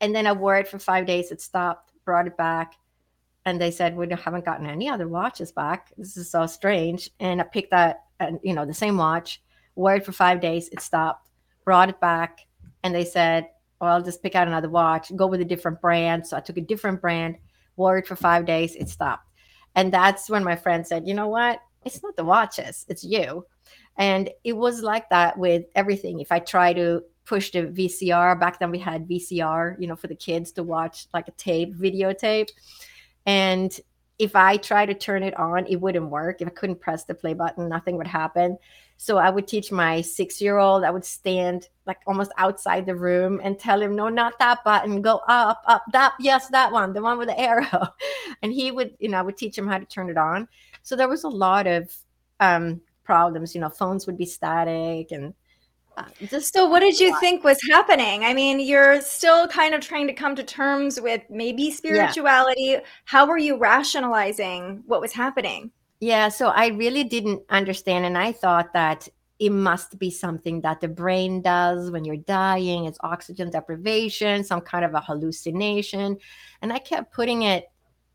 and 0.00 0.14
then 0.14 0.26
I 0.26 0.32
wore 0.32 0.56
it 0.56 0.68
for 0.68 0.78
five 0.78 1.06
days. 1.06 1.30
It 1.30 1.40
stopped, 1.40 1.92
brought 2.04 2.26
it 2.26 2.36
back. 2.36 2.74
And 3.46 3.60
they 3.60 3.70
said, 3.70 3.96
we 3.96 4.06
haven't 4.08 4.44
gotten 4.44 4.66
any 4.66 4.88
other 4.88 5.08
watches 5.08 5.52
back. 5.52 5.92
This 5.96 6.16
is 6.16 6.30
so 6.30 6.46
strange. 6.46 7.10
And 7.20 7.40
I 7.40 7.44
picked 7.44 7.70
that, 7.70 8.04
and 8.20 8.38
you 8.42 8.54
know, 8.54 8.64
the 8.64 8.74
same 8.74 8.96
watch, 8.96 9.42
wore 9.74 9.96
it 9.96 10.04
for 10.04 10.12
five 10.12 10.40
days. 10.40 10.68
It 10.68 10.80
stopped, 10.80 11.30
brought 11.64 11.90
it 11.90 12.00
back. 12.00 12.40
And 12.82 12.94
they 12.94 13.04
said, 13.04 13.48
well, 13.80 13.92
I'll 13.92 14.02
just 14.02 14.22
pick 14.22 14.34
out 14.34 14.46
another 14.46 14.68
watch, 14.68 15.14
go 15.14 15.26
with 15.26 15.40
a 15.40 15.44
different 15.44 15.80
brand. 15.80 16.26
So 16.26 16.36
I 16.36 16.40
took 16.40 16.56
a 16.56 16.62
different 16.62 17.00
brand, 17.00 17.36
wore 17.76 17.98
it 17.98 18.06
for 18.06 18.16
five 18.16 18.46
days. 18.46 18.74
It 18.74 18.88
stopped. 18.88 19.28
And 19.74 19.92
that's 19.92 20.30
when 20.30 20.44
my 20.44 20.56
friend 20.56 20.86
said, 20.86 21.06
you 21.06 21.14
know 21.14 21.28
what? 21.28 21.60
It's 21.84 22.02
not 22.02 22.16
the 22.16 22.24
watches, 22.24 22.86
it's 22.88 23.04
you. 23.04 23.44
And 23.96 24.30
it 24.42 24.54
was 24.54 24.82
like 24.82 25.08
that 25.10 25.38
with 25.38 25.64
everything. 25.74 26.20
If 26.20 26.32
I 26.32 26.38
try 26.38 26.72
to 26.72 27.02
push 27.24 27.50
the 27.50 27.62
VCR. 27.62 28.38
Back 28.38 28.58
then 28.58 28.70
we 28.70 28.78
had 28.78 29.08
VCR, 29.08 29.76
you 29.78 29.86
know, 29.86 29.96
for 29.96 30.06
the 30.08 30.14
kids 30.14 30.52
to 30.52 30.62
watch 30.62 31.06
like 31.14 31.28
a 31.28 31.32
tape, 31.32 31.74
videotape. 31.74 32.48
And 33.26 33.78
if 34.18 34.36
I 34.36 34.56
try 34.56 34.86
to 34.86 34.94
turn 34.94 35.22
it 35.22 35.36
on, 35.38 35.66
it 35.66 35.80
wouldn't 35.80 36.10
work. 36.10 36.40
If 36.40 36.48
I 36.48 36.52
couldn't 36.52 36.80
press 36.80 37.04
the 37.04 37.14
play 37.14 37.34
button, 37.34 37.68
nothing 37.68 37.96
would 37.96 38.06
happen. 38.06 38.58
So 38.96 39.18
I 39.18 39.28
would 39.30 39.46
teach 39.46 39.72
my 39.72 40.00
six 40.00 40.40
year 40.40 40.58
old, 40.58 40.84
I 40.84 40.90
would 40.90 41.04
stand 41.04 41.68
like 41.86 41.98
almost 42.06 42.32
outside 42.38 42.86
the 42.86 42.94
room 42.94 43.40
and 43.42 43.58
tell 43.58 43.82
him, 43.82 43.94
no, 43.94 44.08
not 44.08 44.38
that 44.38 44.64
button, 44.64 45.02
go 45.02 45.20
up, 45.28 45.62
up, 45.66 45.84
that, 45.92 46.14
yes, 46.20 46.48
that 46.48 46.72
one, 46.72 46.92
the 46.92 47.02
one 47.02 47.18
with 47.18 47.28
the 47.28 47.38
arrow. 47.38 47.88
And 48.42 48.52
he 48.52 48.70
would, 48.70 48.94
you 48.98 49.08
know, 49.08 49.18
I 49.18 49.22
would 49.22 49.36
teach 49.36 49.56
him 49.56 49.66
how 49.66 49.78
to 49.78 49.84
turn 49.84 50.10
it 50.10 50.18
on. 50.18 50.48
So 50.82 50.96
there 50.96 51.08
was 51.08 51.24
a 51.24 51.28
lot 51.28 51.66
of 51.66 51.94
um, 52.40 52.80
problems, 53.04 53.54
you 53.54 53.60
know, 53.60 53.70
phones 53.70 54.06
would 54.06 54.18
be 54.18 54.26
static 54.26 55.12
and 55.12 55.34
just 56.28 56.52
so 56.52 56.66
what 56.66 56.80
did 56.80 56.98
you 56.98 57.18
think 57.20 57.44
was 57.44 57.58
happening 57.70 58.24
i 58.24 58.34
mean 58.34 58.58
you're 58.58 59.00
still 59.00 59.46
kind 59.46 59.74
of 59.74 59.80
trying 59.80 60.06
to 60.06 60.12
come 60.12 60.34
to 60.34 60.42
terms 60.42 61.00
with 61.00 61.22
maybe 61.30 61.70
spirituality 61.70 62.62
yeah. 62.62 62.80
how 63.04 63.26
were 63.26 63.38
you 63.38 63.56
rationalizing 63.56 64.82
what 64.86 65.00
was 65.00 65.12
happening 65.12 65.70
yeah 66.04 66.28
so 66.28 66.48
i 66.48 66.66
really 66.68 67.02
didn't 67.02 67.42
understand 67.48 68.04
and 68.04 68.18
i 68.18 68.30
thought 68.30 68.72
that 68.74 69.08
it 69.38 69.50
must 69.50 69.98
be 69.98 70.10
something 70.10 70.60
that 70.60 70.80
the 70.80 70.88
brain 70.88 71.40
does 71.40 71.90
when 71.90 72.04
you're 72.04 72.16
dying 72.16 72.84
it's 72.84 72.98
oxygen 73.00 73.48
deprivation 73.48 74.44
some 74.44 74.60
kind 74.60 74.84
of 74.84 74.92
a 74.92 75.00
hallucination 75.00 76.18
and 76.60 76.72
i 76.72 76.78
kept 76.78 77.10
putting 77.10 77.42
it 77.42 77.70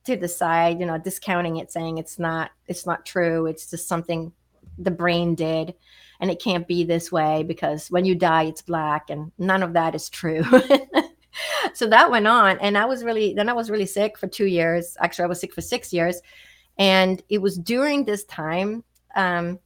to 0.05 0.15
the 0.15 0.27
side 0.27 0.79
you 0.79 0.85
know 0.85 0.99
discounting 0.99 1.57
it 1.57 1.71
saying 1.71 1.97
it's 1.97 2.19
not 2.19 2.51
it's 2.67 2.85
not 2.85 3.05
true 3.07 3.47
it's 3.47 3.67
just 3.69 3.87
something 3.87 4.31
the 4.77 4.91
brain 4.91 5.33
did 5.33 5.73
and 6.19 6.29
it 6.29 6.39
can't 6.39 6.67
be 6.67 6.83
this 6.83 7.11
way 7.11 7.43
because 7.43 7.89
when 7.89 8.05
you 8.05 8.13
die 8.13 8.43
it's 8.43 8.61
black 8.61 9.09
and 9.09 9.31
none 9.37 9.63
of 9.63 9.73
that 9.73 9.95
is 9.95 10.09
true. 10.09 10.43
So 11.73 11.87
that 11.87 12.11
went 12.11 12.27
on 12.27 12.59
and 12.59 12.77
i 12.77 12.85
was 12.85 13.03
really 13.03 13.33
then 13.33 13.49
i 13.49 13.53
was 13.53 13.69
really 13.69 13.85
sick 13.85 14.17
for 14.17 14.27
two 14.27 14.47
years 14.47 14.97
actually 14.99 15.25
i 15.25 15.27
was 15.27 15.39
sick 15.39 15.53
for 15.53 15.61
six 15.61 15.93
years 15.93 16.21
and 16.79 17.21
it 17.29 17.39
was 17.39 17.57
during 17.57 18.03
this 18.03 18.23
time 18.25 18.83
um, 19.15 19.59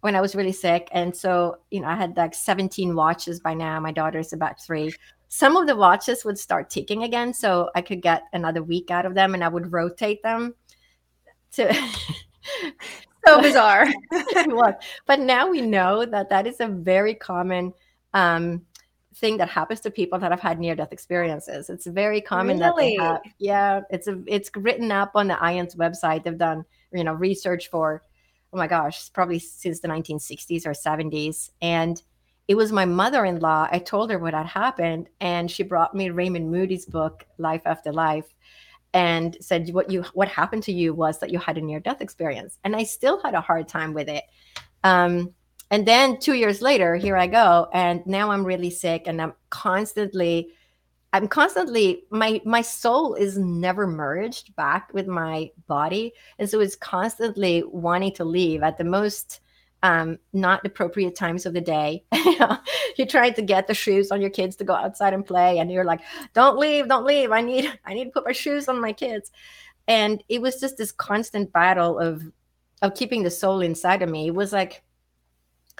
when 0.00 0.16
i 0.16 0.20
was 0.20 0.34
really 0.34 0.52
sick. 0.52 0.88
And 0.92 1.14
so 1.14 1.58
you 1.70 1.80
know 1.80 1.88
i 1.88 1.94
had 1.94 2.16
like 2.16 2.34
17 2.34 2.94
watches 2.94 3.40
by 3.40 3.52
now. 3.52 3.78
My 3.80 3.92
daughter's 3.92 4.32
about 4.32 4.62
three. 4.62 4.94
Some 5.28 5.56
of 5.56 5.66
the 5.66 5.76
watches 5.76 6.24
would 6.24 6.38
start 6.38 6.70
ticking 6.70 7.02
again 7.02 7.34
so 7.34 7.68
i 7.74 7.82
could 7.82 8.00
get 8.00 8.22
another 8.32 8.62
week 8.62 8.90
out 8.90 9.04
of 9.04 9.14
them 9.14 9.34
and 9.34 9.44
i 9.44 9.48
would 9.48 9.72
rotate 9.72 10.22
them 10.22 10.54
to 11.52 11.74
so 13.26 13.40
bizarre. 13.40 13.86
but 15.06 15.20
now 15.20 15.48
we 15.48 15.60
know 15.60 16.04
that 16.06 16.28
that 16.30 16.46
is 16.46 16.60
a 16.60 16.68
very 16.68 17.14
common 17.14 17.72
um, 18.14 18.64
thing 19.16 19.38
that 19.38 19.48
happens 19.48 19.80
to 19.80 19.90
people 19.90 20.18
that 20.18 20.30
have 20.30 20.40
had 20.40 20.58
near 20.58 20.74
death 20.74 20.92
experiences. 20.92 21.70
It's 21.70 21.86
very 21.86 22.20
common 22.20 22.58
really? 22.58 22.60
that 22.60 22.76
they 22.76 22.94
have. 23.04 23.20
Yeah, 23.38 23.80
it's 23.90 24.08
a 24.08 24.22
it's 24.26 24.50
written 24.54 24.92
up 24.92 25.12
on 25.14 25.28
the 25.28 25.34
IANDS 25.34 25.76
website. 25.76 26.24
They've 26.24 26.36
done 26.36 26.64
you 26.92 27.04
know 27.04 27.14
research 27.14 27.70
for 27.70 28.02
oh 28.52 28.58
my 28.58 28.66
gosh, 28.66 29.12
probably 29.12 29.38
since 29.38 29.80
the 29.80 29.88
1960s 29.88 30.66
or 30.66 30.72
70s, 30.72 31.50
and 31.60 32.00
it 32.48 32.54
was 32.54 32.70
my 32.72 32.84
mother-in-law. 32.84 33.68
I 33.70 33.80
told 33.80 34.10
her 34.10 34.18
what 34.18 34.34
had 34.34 34.46
happened, 34.46 35.08
and 35.20 35.50
she 35.50 35.62
brought 35.62 35.94
me 35.94 36.10
Raymond 36.10 36.50
Moody's 36.50 36.86
book, 36.86 37.24
Life 37.38 37.62
After 37.64 37.92
Life 37.92 38.32
and 38.94 39.36
said 39.40 39.68
what 39.74 39.90
you 39.90 40.02
what 40.14 40.28
happened 40.28 40.62
to 40.62 40.72
you 40.72 40.94
was 40.94 41.18
that 41.18 41.30
you 41.30 41.38
had 41.38 41.58
a 41.58 41.60
near 41.60 41.80
death 41.80 42.00
experience 42.00 42.58
and 42.62 42.76
i 42.76 42.84
still 42.84 43.20
had 43.20 43.34
a 43.34 43.40
hard 43.40 43.66
time 43.68 43.92
with 43.92 44.08
it 44.08 44.22
um, 44.84 45.34
and 45.70 45.86
then 45.86 46.18
two 46.18 46.34
years 46.34 46.62
later 46.62 46.96
here 46.96 47.16
i 47.16 47.26
go 47.26 47.68
and 47.72 48.04
now 48.06 48.30
i'm 48.30 48.44
really 48.44 48.70
sick 48.70 49.04
and 49.06 49.20
i'm 49.20 49.32
constantly 49.50 50.48
i'm 51.12 51.28
constantly 51.28 52.04
my 52.10 52.40
my 52.44 52.62
soul 52.62 53.14
is 53.14 53.38
never 53.38 53.86
merged 53.86 54.54
back 54.56 54.90
with 54.92 55.06
my 55.06 55.50
body 55.66 56.12
and 56.38 56.48
so 56.48 56.60
it's 56.60 56.76
constantly 56.76 57.62
wanting 57.66 58.12
to 58.12 58.24
leave 58.24 58.62
at 58.62 58.78
the 58.78 58.84
most 58.84 59.40
um, 59.82 60.18
not 60.32 60.64
appropriate 60.66 61.14
times 61.14 61.46
of 61.46 61.52
the 61.52 61.60
day. 61.60 62.04
you're 62.96 63.06
trying 63.06 63.34
to 63.34 63.42
get 63.42 63.66
the 63.66 63.74
shoes 63.74 64.10
on 64.10 64.20
your 64.20 64.30
kids 64.30 64.56
to 64.56 64.64
go 64.64 64.74
outside 64.74 65.14
and 65.14 65.24
play, 65.24 65.58
and 65.58 65.70
you're 65.70 65.84
like, 65.84 66.00
"Don't 66.34 66.58
leave, 66.58 66.88
don't 66.88 67.04
leave. 67.04 67.30
I 67.30 67.40
need, 67.40 67.70
I 67.84 67.94
need 67.94 68.04
to 68.04 68.10
put 68.10 68.24
my 68.24 68.32
shoes 68.32 68.68
on 68.68 68.80
my 68.80 68.92
kids." 68.92 69.30
And 69.88 70.22
it 70.28 70.42
was 70.42 70.60
just 70.60 70.76
this 70.76 70.92
constant 70.92 71.52
battle 71.52 71.98
of, 71.98 72.22
of 72.82 72.94
keeping 72.94 73.22
the 73.22 73.30
soul 73.30 73.60
inside 73.60 74.02
of 74.02 74.08
me. 74.08 74.26
It 74.26 74.34
was 74.34 74.52
like 74.52 74.82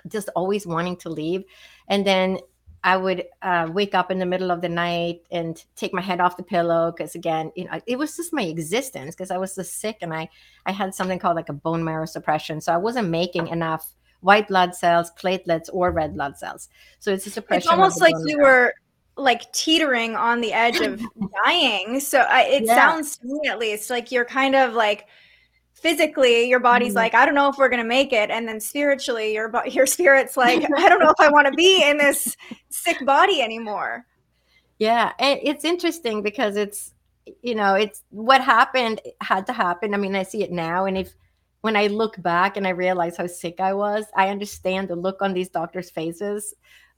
just 0.09 0.29
always 0.35 0.66
wanting 0.66 0.97
to 0.99 1.09
leave, 1.09 1.45
and 1.88 2.07
then 2.07 2.38
I 2.87 2.97
would 2.97 3.25
uh, 3.42 3.69
wake 3.73 3.97
up 3.97 4.12
in 4.12 4.21
the 4.21 4.27
middle 4.27 4.53
of 4.53 4.61
the 4.61 4.69
night 4.69 5.23
and 5.33 5.62
take 5.75 5.92
my 5.92 6.01
head 6.01 6.21
off 6.21 6.37
the 6.37 6.45
pillow 6.45 6.92
because 6.92 7.16
again, 7.16 7.51
you 7.57 7.64
know, 7.64 7.81
it 7.85 7.99
was 7.99 8.16
just 8.16 8.33
my 8.33 8.42
existence 8.42 9.16
because 9.16 9.33
I 9.33 9.38
was 9.38 9.55
so 9.55 9.62
sick 9.62 9.99
and 10.03 10.14
I 10.14 10.29
I 10.66 10.73
had 10.73 10.95
something 10.95 11.19
called 11.19 11.35
like 11.35 11.49
a 11.49 11.53
bone 11.53 11.83
marrow 11.83 12.07
suppression, 12.07 12.61
so 12.61 12.73
I 12.73 12.77
wasn't 12.77 13.09
making 13.09 13.49
enough 13.49 13.92
white 14.21 14.49
blood 14.49 14.75
cells, 14.75 15.11
platelets, 15.21 15.69
or 15.73 15.90
red 15.90 16.14
blood 16.14 16.38
cells. 16.38 16.69
So 17.01 17.12
it's 17.12 17.27
a 17.27 17.31
suppression. 17.31 17.69
It's 17.69 17.73
almost 17.73 18.01
like 18.01 18.14
you 18.25 18.38
were 18.38 18.73
like 19.16 19.51
teetering 19.53 20.14
on 20.14 20.40
the 20.40 20.53
edge 20.53 20.81
of 20.81 21.03
dying. 21.45 22.01
So 22.01 22.21
I, 22.21 22.42
it 22.42 22.64
yeah. 22.64 22.75
sounds 22.75 23.19
to 23.19 23.27
me, 23.27 23.49
at 23.49 23.59
least, 23.59 23.90
like 23.90 24.12
you're 24.12 24.25
kind 24.25 24.55
of 24.55 24.75
like 24.75 25.07
physically 25.77 26.49
your 26.49 26.59
body's 26.59 26.93
mm. 26.93 26.97
like 26.97 27.15
i 27.15 27.27
don't 27.27 27.35
know 27.35 27.51
if 27.51 27.59
we're 27.59 27.69
going 27.69 27.83
to 27.83 27.89
make 27.89 28.12
it. 28.12 28.31
And 28.31 28.49
then 28.49 28.61
spiritually 28.61 29.35
your 29.35 29.53
your 29.67 29.87
spirit's 29.87 30.37
like 30.45 30.65
i 30.77 30.89
don't 30.89 31.01
know 31.01 31.11
if 31.11 31.21
i 31.21 31.29
want 31.29 31.47
to 31.47 31.53
be 31.53 31.83
in 31.83 31.99
this 31.99 32.37
sick 32.71 33.05
body 33.05 33.43
anymore. 33.43 34.05
Yeah 34.79 35.12
and 35.19 35.39
it's 35.43 35.65
interesting 35.65 36.23
because 36.23 36.57
it's 36.57 36.93
you 37.43 37.55
know 37.55 37.75
it's 37.75 38.03
what 38.11 38.41
happened 38.41 39.01
had 39.21 39.47
to 39.47 39.53
happen. 39.53 39.95
I 39.95 39.99
mean 39.99 40.17
i 40.17 40.23
see 40.23 40.43
it 40.43 40.51
now 40.51 40.87
and 40.87 40.97
if 40.97 41.15
when 41.61 41.77
i 41.77 41.89
look 41.89 42.21
back 42.23 42.57
and 42.57 42.67
i 42.67 42.71
realize 42.71 43.17
how 43.17 43.27
sick 43.27 43.59
i 43.59 43.73
was 43.73 44.05
i 44.15 44.29
understand 44.29 44.89
the 44.89 44.95
look 44.95 45.21
on 45.21 45.33
these 45.33 45.49
doctors 45.49 45.91
faces 45.91 46.55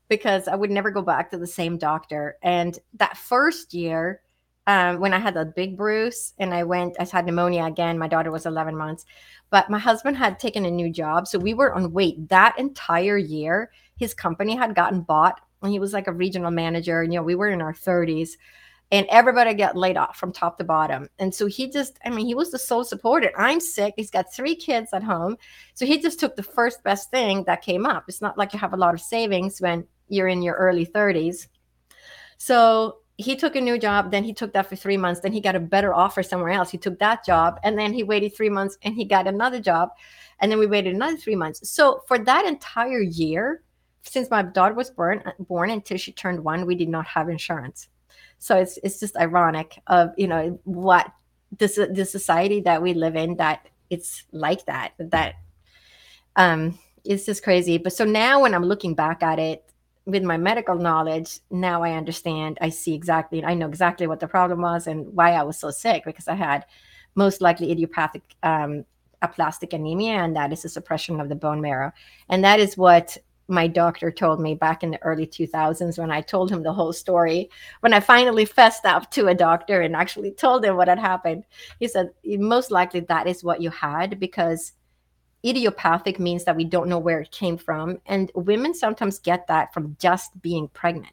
because 0.09 0.47
i 0.47 0.55
would 0.55 0.71
never 0.71 0.91
go 0.91 1.03
back 1.03 1.31
to 1.31 1.39
the 1.39 1.47
same 1.47 1.79
doctor. 1.79 2.37
And 2.43 2.79
that 2.95 3.17
first 3.17 3.75
year 3.75 4.21
um, 4.69 5.01
when 5.01 5.15
I 5.15 5.19
had 5.19 5.35
a 5.39 5.47
big 5.47 5.79
bruise 5.79 6.35
and 6.39 6.53
I 6.53 6.63
went, 6.63 6.95
I 7.01 7.05
had 7.05 7.25
pneumonia 7.25 7.65
again. 7.65 7.99
My 7.99 8.07
daughter 8.07 8.31
was 8.31 8.45
11 8.45 8.77
months, 8.77 9.07
but 9.49 9.71
my 9.71 9.79
husband 9.79 10.19
had 10.19 10.39
taken 10.39 10.67
a 10.67 10.71
new 10.71 10.91
job. 10.91 11.27
So 11.27 11.39
we 11.39 11.55
were 11.55 11.73
on 11.73 11.91
wait 11.91 12.29
that 12.29 12.59
entire 12.59 13.17
year. 13.17 13.71
His 13.97 14.13
company 14.13 14.55
had 14.55 14.75
gotten 14.75 15.01
bought 15.01 15.41
and 15.63 15.73
he 15.73 15.79
was 15.79 15.95
like 15.95 16.07
a 16.07 16.13
regional 16.13 16.51
manager. 16.51 17.01
And, 17.01 17.11
you 17.11 17.19
know, 17.19 17.25
we 17.25 17.35
were 17.35 17.49
in 17.49 17.63
our 17.63 17.73
30s 17.73 18.33
and 18.93 19.07
everybody 19.09 19.55
got 19.55 19.75
laid 19.75 19.97
off 19.97 20.19
from 20.19 20.33
top 20.33 20.59
to 20.59 20.65
bottom. 20.65 21.09
And 21.19 21.35
so 21.35 21.47
he 21.47 21.71
just, 21.71 21.99
I 22.05 22.11
mean, 22.11 22.27
he 22.27 22.35
was 22.35 22.51
the 22.51 22.59
sole 22.59 22.85
supporter. 22.85 23.33
I'm 23.39 23.61
sick. 23.61 23.95
He's 23.97 24.11
got 24.11 24.35
three 24.35 24.55
kids 24.55 24.91
at 24.93 25.03
home. 25.03 25.39
So 25.73 25.87
he 25.87 25.99
just 25.99 26.21
took 26.21 26.37
the 26.37 26.43
first 26.43 26.83
best 26.83 27.11
thing 27.11 27.43
that 27.45 27.63
came 27.63 27.87
up. 27.87 28.05
It's 28.07 28.21
not 28.21 28.37
like 28.37 28.53
you 28.53 28.59
have 28.59 28.75
a 28.75 28.79
lot 28.79 28.93
of 28.93 29.01
savings 29.01 29.63
when 29.63 29.87
you're 30.09 30.29
in 30.29 30.43
your 30.43 30.57
early 30.57 30.85
30s. 30.85 31.49
So 32.37 32.99
he 33.19 33.35
took 33.35 33.57
a 33.57 33.61
new 33.61 33.79
job 33.79 34.13
then 34.13 34.23
he 34.23 34.33
took 34.33 34.53
that 34.53 34.69
for 34.69 34.77
three 34.77 34.97
months 34.97 35.21
then 35.21 35.33
he 35.33 35.41
got 35.41 35.57
a 35.57 35.61
better 35.61 35.93
offer 35.93 36.23
somewhere 36.23 36.51
else. 36.51 36.71
He 36.71 36.79
took 36.79 36.99
that 37.01 37.27
job 37.27 37.59
and 37.65 37.77
then 37.77 37.93
he 37.93 38.05
waited 38.05 38.35
three 38.35 38.49
months 38.49 38.79
and 38.83 38.95
he 38.95 39.05
got 39.05 39.27
another 39.27 39.61
job 39.61 39.91
and 40.41 40.51
then 40.51 40.59
we 40.59 40.67
waited 40.67 40.95
another 40.95 41.17
three 41.17 41.35
months. 41.35 41.69
So 41.69 42.05
for 42.07 42.19
that 42.21 42.47
entire 42.47 43.01
year 43.01 43.63
since 44.03 44.31
my 44.31 44.43
daughter 44.43 44.75
was 44.75 44.91
born 44.91 45.23
born 45.41 45.71
until 45.71 45.99
she 45.99 46.13
turned 46.13 46.43
one 46.43 46.65
we 46.65 46.77
did 46.77 46.89
not 46.89 47.07
have 47.07 47.29
insurance. 47.29 47.89
So 48.39 48.57
it's 48.57 48.79
it's 48.85 49.01
just 49.01 49.17
ironic 49.17 49.83
of 49.89 50.11
you 50.17 50.29
know 50.29 50.61
what 50.63 51.13
this 51.59 51.75
the 51.75 52.05
society 52.05 52.61
that 52.61 52.83
we 52.83 52.95
live 52.95 53.17
in 53.17 53.37
that 53.37 53.67
it's 53.91 54.25
like 54.31 54.65
that 54.67 54.93
that 54.99 55.35
um 56.37 56.79
it's 57.05 57.27
just 57.27 57.43
crazy. 57.43 57.79
But 57.79 57.95
so 57.95 58.05
now 58.05 58.43
when 58.43 58.55
i'm 58.55 58.65
looking 58.65 58.95
back 58.95 59.25
at 59.25 59.41
it 59.41 59.65
with 60.09 60.23
my 60.23 60.39
medical 60.39 60.75
knowledge, 60.75 61.39
now 61.51 61.83
I 61.83 61.93
understand. 61.93 62.57
I 62.63 62.71
see 62.71 62.95
exactly, 62.95 63.45
I 63.45 63.53
know 63.53 63.69
exactly 63.69 64.07
what 64.07 64.21
the 64.21 64.27
problem 64.27 64.63
was 64.63 64.87
and 64.87 65.07
why 65.15 65.33
I 65.33 65.43
was 65.43 65.59
so 65.59 65.71
sick 65.71 66.05
because 66.07 66.29
I 66.29 66.35
had 66.35 66.65
most 67.15 67.43
likely 67.43 67.71
idiopathic 67.71 68.23
um, 68.43 68.87
aplastic 69.21 69.75
anemia, 69.75 70.13
and 70.13 70.35
that 70.35 70.51
is 70.51 70.65
a 70.65 70.69
suppression 70.71 71.21
of 71.21 71.29
the 71.29 71.35
bone 71.35 71.61
marrow. 71.61 71.93
And 72.31 72.43
that 72.43 72.59
is 72.59 72.79
what 72.79 73.19
my 73.49 73.67
doctor 73.67 74.11
told 74.11 74.41
me 74.41 74.55
back 74.55 74.83
in 74.83 74.91
the 74.91 75.03
early 75.03 75.27
2000s 75.27 75.99
when 75.99 76.11
I 76.11 76.23
told 76.23 76.51
him 76.51 76.63
the 76.63 76.73
whole 76.73 76.95
story. 76.95 77.51
When 77.81 77.93
I 77.93 78.01
finally 78.01 78.47
fessed 78.47 78.87
up 78.87 79.11
to 79.11 79.27
a 79.27 79.35
doctor 79.35 79.83
and 79.83 79.95
actually 79.95 80.31
told 80.31 80.65
him 80.65 80.77
what 80.77 80.89
had 80.89 80.99
happened, 80.99 81.45
he 81.81 81.87
said, 81.87 82.13
Most 82.25 82.71
likely 82.71 83.01
that 83.01 83.27
is 83.27 83.45
what 83.45 83.61
you 83.61 83.69
had 83.69 84.19
because 84.19 84.73
idiopathic 85.45 86.19
means 86.19 86.45
that 86.45 86.57
we 86.57 86.65
don't 86.65 86.89
know 86.89 86.99
where 86.99 87.21
it 87.21 87.31
came 87.31 87.57
from. 87.57 87.99
And 88.07 88.31
women 88.35 88.75
sometimes 88.75 89.19
get 89.19 89.47
that 89.47 89.73
from 89.73 89.97
just 89.99 90.41
being 90.43 90.69
pregnant. 90.69 91.13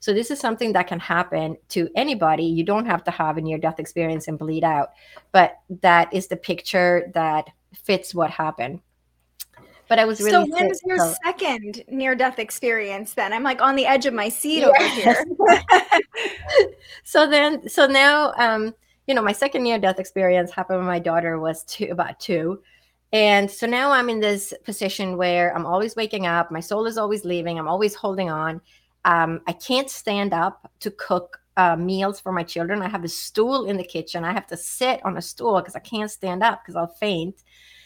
So 0.00 0.12
this 0.12 0.30
is 0.30 0.40
something 0.40 0.72
that 0.72 0.88
can 0.88 0.98
happen 0.98 1.56
to 1.70 1.88
anybody. 1.94 2.44
You 2.44 2.64
don't 2.64 2.86
have 2.86 3.04
to 3.04 3.10
have 3.10 3.36
a 3.36 3.40
near 3.40 3.58
death 3.58 3.78
experience 3.78 4.26
and 4.26 4.38
bleed 4.38 4.64
out, 4.64 4.90
but 5.30 5.58
that 5.80 6.12
is 6.12 6.26
the 6.26 6.36
picture 6.36 7.10
that 7.14 7.48
fits 7.72 8.14
what 8.14 8.30
happened. 8.30 8.80
But 9.88 9.98
I 9.98 10.04
was 10.04 10.20
really 10.20 10.32
So 10.32 10.56
when's 10.56 10.80
your 10.84 10.98
so. 10.98 11.14
second 11.24 11.84
near 11.88 12.14
death 12.14 12.38
experience 12.38 13.14
then? 13.14 13.32
I'm 13.32 13.42
like 13.42 13.60
on 13.60 13.76
the 13.76 13.86
edge 13.86 14.06
of 14.06 14.14
my 14.14 14.28
seat 14.28 14.60
yes. 14.60 14.70
over 14.70 15.54
here. 15.54 15.60
so 17.04 17.28
then 17.28 17.68
so 17.68 17.86
now 17.86 18.32
um 18.38 18.74
you 19.06 19.14
know 19.14 19.22
my 19.22 19.32
second 19.32 19.62
near 19.62 19.78
death 19.78 19.98
experience 19.98 20.50
happened 20.50 20.78
when 20.78 20.86
my 20.86 20.98
daughter 20.98 21.38
was 21.38 21.62
two 21.64 21.88
about 21.90 22.18
two 22.18 22.62
and 23.12 23.50
so 23.50 23.66
now 23.66 23.90
I'm 23.90 24.08
in 24.08 24.20
this 24.20 24.54
position 24.64 25.16
where 25.16 25.54
I'm 25.54 25.66
always 25.66 25.96
waking 25.96 26.26
up, 26.26 26.50
my 26.50 26.60
soul 26.60 26.86
is 26.86 26.96
always 26.98 27.24
leaving, 27.24 27.58
I'm 27.58 27.68
always 27.68 27.94
holding 27.94 28.30
on. 28.30 28.60
Um, 29.04 29.40
I 29.46 29.52
can't 29.52 29.90
stand 29.90 30.32
up 30.32 30.70
to 30.80 30.90
cook 30.92 31.40
uh, 31.56 31.76
meals 31.76 32.20
for 32.20 32.32
my 32.32 32.42
children. 32.42 32.82
I 32.82 32.88
have 32.88 33.04
a 33.04 33.08
stool 33.08 33.66
in 33.66 33.76
the 33.76 33.84
kitchen. 33.84 34.24
I 34.24 34.32
have 34.32 34.46
to 34.48 34.56
sit 34.56 35.04
on 35.04 35.16
a 35.16 35.22
stool 35.22 35.60
because 35.60 35.76
I 35.76 35.80
can't 35.80 36.10
stand 36.10 36.42
up 36.42 36.62
because 36.62 36.76
I'll 36.76 36.86
faint. 36.86 37.42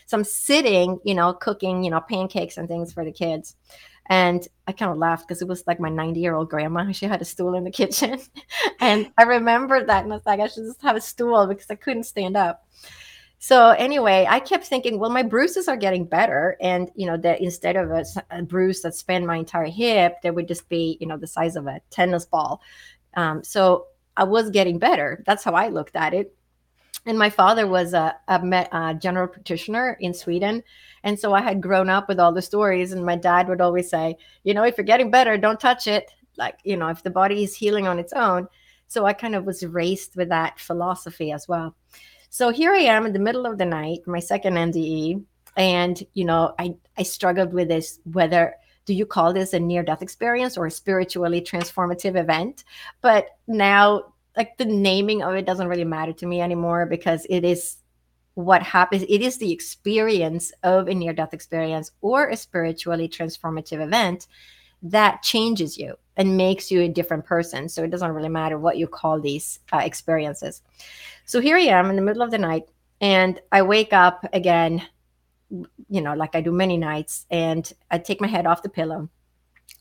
So 0.07 0.17
I'm 0.17 0.25
sitting, 0.25 1.01
you 1.05 1.15
know, 1.15 1.33
cooking, 1.33 1.83
you 1.83 1.91
know, 1.91 2.01
pancakes 2.01 2.59
and 2.59 2.69
things 2.69 2.93
for 2.93 3.05
the 3.05 3.13
kids. 3.13 3.57
And 4.09 4.47
I 4.69 4.73
kind 4.73 4.93
of 4.93 4.99
laughed 4.99 5.27
because 5.27 5.43
it 5.43 5.49
was 5.49 5.67
like 5.67 5.81
my 5.81 5.89
90 5.89 6.21
year 6.21 6.37
old 6.37 6.49
grandma. 6.49 6.93
She 6.93 7.07
had 7.07 7.21
a 7.21 7.25
stool 7.25 7.55
in 7.55 7.65
the 7.65 7.71
kitchen. 7.73 8.21
and 8.81 9.11
I 9.19 9.25
remembered 9.25 9.89
that. 9.89 10.05
And 10.05 10.13
I 10.13 10.17
was 10.17 10.27
like, 10.27 10.39
I 10.39 10.47
should 10.47 10.67
just 10.67 10.83
have 10.83 10.95
a 10.95 11.01
stool 11.01 11.47
because 11.49 11.71
I 11.71 11.75
couldn't 11.75 12.05
stand 12.05 12.37
up. 12.37 12.65
So 13.39 13.71
anyway, 13.71 14.27
I 14.29 14.41
kept 14.41 14.67
thinking, 14.67 14.99
well, 14.99 15.11
my 15.11 15.23
bruises 15.23 15.69
are 15.69 15.77
getting 15.77 16.05
better, 16.07 16.57
and 16.61 16.91
you 16.95 17.07
know 17.07 17.17
that 17.19 17.41
instead 17.41 17.77
of 17.77 17.91
a, 17.91 18.05
a, 18.31 18.43
bruise 18.43 18.81
that 18.83 18.95
spanned 18.95 19.27
my 19.27 19.37
entire 19.37 19.67
hip, 19.67 20.23
there 20.23 20.33
would 20.33 20.49
just 20.49 20.69
be 20.69 20.97
you 21.01 21.07
know 21.07 21.19
the 21.19 21.27
size 21.27 21.55
of 21.55 21.67
a 21.67 21.81
tennis 21.91 22.25
ball. 22.25 22.63
Um, 23.15 23.45
so 23.45 23.87
I 24.17 24.25
was 24.25 24.51
getting 24.51 24.79
better. 24.79 25.23
That's 25.27 25.45
how 25.45 25.53
I 25.53 25.69
looked 25.69 25.97
at 25.97 26.15
it. 26.15 26.35
And 27.05 27.19
my 27.19 27.31
father 27.31 27.67
was 27.67 27.95
a, 27.95 28.17
a, 28.27 28.41
a 28.73 28.95
general 29.01 29.29
practitioner 29.29 29.97
in 30.01 30.15
Sweden, 30.15 30.63
and 31.05 31.19
so 31.19 31.35
I 31.35 31.43
had 31.43 31.61
grown 31.61 31.91
up 31.91 32.09
with 32.09 32.19
all 32.19 32.33
the 32.33 32.43
stories. 32.43 32.93
And 32.93 33.05
my 33.05 33.17
dad 33.17 33.49
would 33.49 33.61
always 33.61 33.91
say, 33.91 34.17
you 34.45 34.55
know, 34.55 34.65
if 34.65 34.79
you're 34.79 34.85
getting 34.85 35.11
better, 35.11 35.37
don't 35.37 35.61
touch 35.61 35.87
it. 35.87 36.11
Like 36.39 36.59
you 36.65 36.77
know, 36.77 36.89
if 36.89 37.03
the 37.03 37.11
body 37.11 37.45
is 37.45 37.55
healing 37.55 37.87
on 37.87 37.99
its 37.99 38.15
own. 38.15 38.49
So 38.89 39.05
I 39.05 39.13
kind 39.13 39.35
of 39.35 39.45
was 39.45 39.65
raised 39.67 40.17
with 40.17 40.31
that 40.31 40.59
philosophy 40.59 41.33
as 41.33 41.47
well. 41.49 41.75
So 42.37 42.51
here 42.51 42.75
I 42.75 42.81
am 42.81 43.07
in 43.07 43.15
the 43.15 43.19
middle 43.19 43.47
of 43.47 43.57
the 43.57 43.65
night, 43.65 44.01
my 44.07 44.21
second 44.21 44.57
NDE, 44.57 45.25
and 45.57 46.03
you 46.13 46.27
know, 46.27 46.55
I 46.59 46.75
I 46.99 47.03
struggled 47.03 47.55
with 47.55 47.69
this 47.69 47.99
whether 48.05 48.57
do 48.85 48.93
you 48.93 49.07
call 49.07 49.33
this 49.33 49.55
a 49.55 49.59
near 49.59 49.83
death 49.83 50.03
experience 50.03 50.59
or 50.59 50.67
a 50.67 50.71
spiritually 50.71 51.41
transformative 51.41 52.15
event? 52.15 52.65
But 53.01 53.29
now 53.47 54.13
like 54.37 54.59
the 54.59 54.67
naming 54.67 55.23
of 55.23 55.35
it 55.35 55.47
doesn't 55.47 55.67
really 55.67 55.87
matter 55.87 56.13
to 56.13 56.27
me 56.27 56.43
anymore 56.43 56.85
because 56.85 57.27
it 57.31 57.43
is 57.43 57.79
what 58.35 58.63
happens 58.63 59.03
it 59.09 59.23
is 59.23 59.39
the 59.39 59.51
experience 59.51 60.53
of 60.63 60.89
a 60.89 60.95
near 60.95 61.15
death 61.15 61.33
experience 61.33 61.91
or 62.03 62.29
a 62.29 62.37
spiritually 62.37 63.09
transformative 63.09 63.83
event 63.83 64.27
that 64.83 65.23
changes 65.23 65.79
you 65.79 65.97
and 66.17 66.37
makes 66.37 66.71
you 66.71 66.83
a 66.83 66.89
different 66.89 67.25
person 67.25 67.69
so 67.69 67.83
it 67.83 67.91
doesn't 67.91 68.13
really 68.13 68.29
matter 68.29 68.59
what 68.59 68.79
you 68.79 68.87
call 68.87 69.21
these 69.21 69.61
uh, 69.73 69.79
experiences 69.79 70.63
so 71.29 71.41
here 71.41 71.57
I 71.57 71.63
am 71.63 71.91
in 71.91 71.97
the 71.97 72.03
middle 72.03 72.23
of 72.23 72.31
the 72.31 72.39
night, 72.39 72.69
and 73.01 73.41
I 73.51 73.63
wake 73.63 73.93
up 73.93 74.25
again, 74.33 74.81
you 75.51 76.01
know, 76.01 76.15
like 76.15 76.37
I 76.37 76.41
do 76.41 76.53
many 76.53 76.77
nights, 76.77 77.27
and 77.31 77.71
I 77.91 77.99
take 77.99 78.21
my 78.21 78.29
head 78.29 78.47
off 78.47 78.63
the 78.63 78.69
pillow 78.69 79.11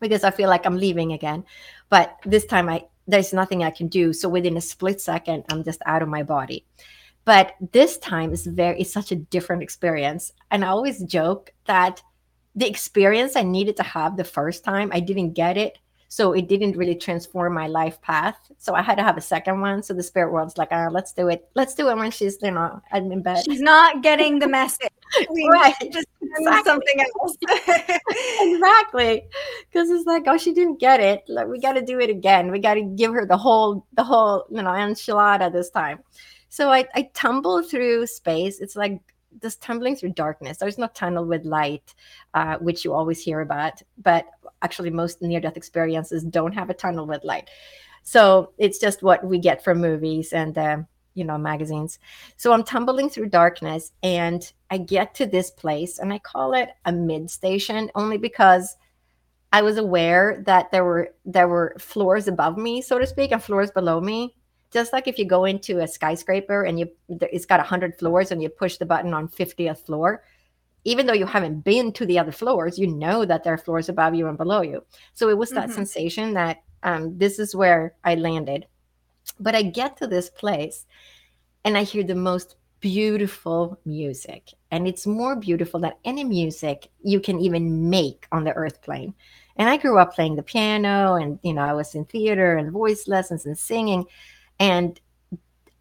because 0.02 0.24
I 0.24 0.32
feel 0.32 0.50
like 0.50 0.66
I'm 0.66 0.78
leaving 0.78 1.14
again. 1.14 1.46
But 1.90 2.18
this 2.26 2.46
time 2.48 2.68
I 2.68 2.88
there's 3.08 3.32
nothing 3.32 3.64
I 3.64 3.70
can 3.70 3.88
do. 3.88 4.12
So 4.12 4.28
within 4.28 4.58
a 4.58 4.62
split 4.62 5.00
second, 5.00 5.46
I'm 5.52 5.64
just 5.64 5.84
out 5.86 6.02
of 6.02 6.10
my 6.10 6.24
body. 6.24 6.66
But 7.26 7.54
this 7.72 8.00
time 8.00 8.34
is 8.34 8.48
very 8.48 8.82
it's 8.82 8.92
such 8.92 9.12
a 9.12 9.16
different 9.16 9.62
experience. 9.62 10.34
And 10.50 10.66
I 10.66 10.70
always 10.70 11.04
joke 11.04 11.54
that 11.66 12.02
the 12.56 12.68
experience 12.68 13.36
I 13.36 13.44
needed 13.44 13.78
to 13.78 13.84
have 13.84 14.18
the 14.18 14.24
first 14.24 14.64
time, 14.64 14.90
I 14.92 15.00
didn't 15.00 15.34
get 15.34 15.58
it 15.58 15.78
so 16.16 16.32
it 16.32 16.48
didn't 16.48 16.78
really 16.78 16.96
transform 16.96 17.54
my 17.54 17.68
life 17.68 18.02
path. 18.02 18.38
So 18.58 18.74
I 18.74 18.82
had 18.82 18.96
to 18.96 19.04
have 19.04 19.18
a 19.18 19.22
second 19.22 19.60
one. 19.60 19.84
So 19.84 19.94
the 19.94 20.02
spirit 20.02 20.32
world's 20.32 20.58
like, 20.58 20.70
oh, 20.72 20.88
let's 20.90 21.12
do 21.12 21.28
it. 21.28 21.50
Let's 21.56 21.76
do 21.76 21.90
it 21.90 21.98
when 21.98 22.10
she's, 22.10 22.38
you 22.42 22.52
know, 22.52 22.82
I'm 22.94 23.12
in 23.12 23.22
bed. 23.22 23.44
She's 23.44 23.60
not 23.60 24.02
getting 24.02 24.40
the 24.40 24.48
message. 24.48 24.88
We 25.30 25.50
right. 25.50 25.76
Just 25.92 26.08
exactly. 26.22 26.72
something 26.72 27.06
else. 27.20 27.38
exactly. 28.40 29.24
Because 29.70 29.90
it's 29.90 30.06
like, 30.06 30.24
oh, 30.28 30.38
she 30.38 30.54
didn't 30.54 30.80
get 30.80 31.02
it. 31.02 31.26
Like 31.28 31.48
we 31.48 31.60
got 31.60 31.74
to 31.74 31.82
do 31.82 32.00
it 32.00 32.10
again. 32.10 32.50
We 32.50 32.60
got 32.60 32.76
to 32.76 32.84
give 32.84 33.14
her 33.14 33.26
the 33.26 33.36
whole, 33.36 33.86
the 33.98 34.04
whole, 34.06 34.46
you 34.50 34.62
know, 34.62 34.72
enchilada 34.72 35.52
this 35.52 35.70
time. 35.70 36.00
So 36.48 36.72
I, 36.72 36.86
I 36.96 37.10
tumble 37.14 37.62
through 37.62 38.08
space. 38.08 38.62
It's 38.62 38.78
like 38.78 39.02
just 39.42 39.62
tumbling 39.62 39.96
through 39.96 40.14
darkness. 40.14 40.58
There's 40.58 40.78
no 40.78 40.88
tunnel 40.88 41.26
with 41.26 41.46
light, 41.46 41.94
uh, 42.34 42.58
which 42.58 42.86
you 42.86 42.94
always 42.94 43.22
hear 43.22 43.42
about. 43.42 43.82
But 43.98 44.26
actually, 44.62 44.90
most 44.90 45.22
near 45.22 45.40
death 45.40 45.58
experiences 45.58 46.24
don't 46.24 46.54
have 46.54 46.70
a 46.70 46.74
tunnel 46.74 47.06
with 47.06 47.24
light. 47.24 47.50
So 48.04 48.52
it's 48.58 48.80
just 48.80 49.02
what 49.04 49.26
we 49.26 49.40
get 49.40 49.64
from 49.64 49.82
movies 49.82 50.32
and, 50.32 50.58
uh, 50.58 50.78
you 51.16 51.24
know, 51.24 51.38
magazines. 51.38 51.98
So 52.38 52.54
I'm 52.54 52.64
tumbling 52.64 53.10
through 53.10 53.30
darkness 53.30 53.92
and 54.04 54.52
I 54.70 54.78
get 54.78 55.16
to 55.16 55.26
this 55.26 55.50
place 55.50 55.98
and 55.98 56.14
I 56.14 56.20
call 56.20 56.54
it 56.54 56.70
a 56.86 56.92
mid 56.92 57.32
station 57.32 57.90
only 57.96 58.18
because 58.18 58.76
I 59.52 59.62
was 59.62 59.78
aware 59.78 60.44
that 60.46 60.72
there 60.72 60.84
were 60.84 61.16
there 61.24 61.48
were 61.48 61.76
floors 61.80 62.28
above 62.28 62.58
me, 62.58 62.82
so 62.82 63.00
to 63.00 63.08
speak, 63.08 63.32
and 63.32 63.42
floors 63.42 63.72
below 63.72 64.02
me. 64.02 64.36
Just 64.76 64.92
like 64.92 65.08
if 65.08 65.18
you 65.18 65.24
go 65.24 65.46
into 65.46 65.80
a 65.80 65.88
skyscraper 65.88 66.64
and 66.64 66.78
you 66.78 66.90
it's 67.08 67.46
got 67.46 67.62
100 67.62 67.98
floors 67.98 68.32
and 68.32 68.44
you 68.44 68.50
push 68.50 68.76
the 68.76 68.86
button 68.86 69.14
on 69.14 69.30
50th 69.30 69.86
floor, 69.86 70.26
even 70.84 71.06
though 71.06 71.14
you 71.14 71.26
haven't 71.26 71.62
been 71.62 71.94
to 71.94 72.06
the 72.06 72.20
other 72.20 72.34
floors, 72.34 72.78
you 72.78 72.86
know 72.86 73.24
that 73.24 73.46
there 73.46 73.54
are 73.54 73.58
floors 73.58 73.88
above 73.88 74.16
you 74.16 74.28
and 74.28 74.38
below 74.38 74.62
you. 74.62 74.84
So 75.14 75.30
it 75.30 75.38
was 75.38 75.52
that 75.52 75.68
mm-hmm. 75.68 75.76
sensation 75.76 76.34
that 76.34 76.58
um, 76.84 77.18
this 77.18 77.40
is 77.40 77.56
where 77.56 77.94
I 78.04 78.16
landed. 78.16 78.68
But 79.40 79.56
I 79.56 79.62
get 79.62 79.96
to 79.96 80.08
this 80.08 80.30
place 80.30 80.86
and 81.64 81.78
I 81.78 81.84
hear 81.84 82.04
the 82.04 82.14
most 82.14 82.58
beautiful 82.82 83.80
music. 83.86 84.52
And 84.72 84.90
it's 84.90 85.08
more 85.08 85.38
beautiful 85.38 85.80
than 85.80 85.94
any 86.04 86.26
music 86.26 86.90
you 87.02 87.22
can 87.22 87.40
even 87.40 87.90
make 87.90 88.28
on 88.34 88.44
the 88.44 88.52
earth 88.56 88.82
plane. 88.82 89.14
And 89.56 89.70
I 89.70 89.78
grew 89.78 90.00
up 90.00 90.14
playing 90.14 90.36
the 90.36 90.44
piano 90.44 91.16
and, 91.16 91.40
you 91.44 91.54
know, 91.54 91.62
I 91.62 91.72
was 91.72 91.96
in 91.96 92.04
theater 92.04 92.58
and 92.58 92.74
voice 92.74 93.08
lessons 93.08 93.46
and 93.46 93.58
singing. 93.58 94.04
And 94.60 95.00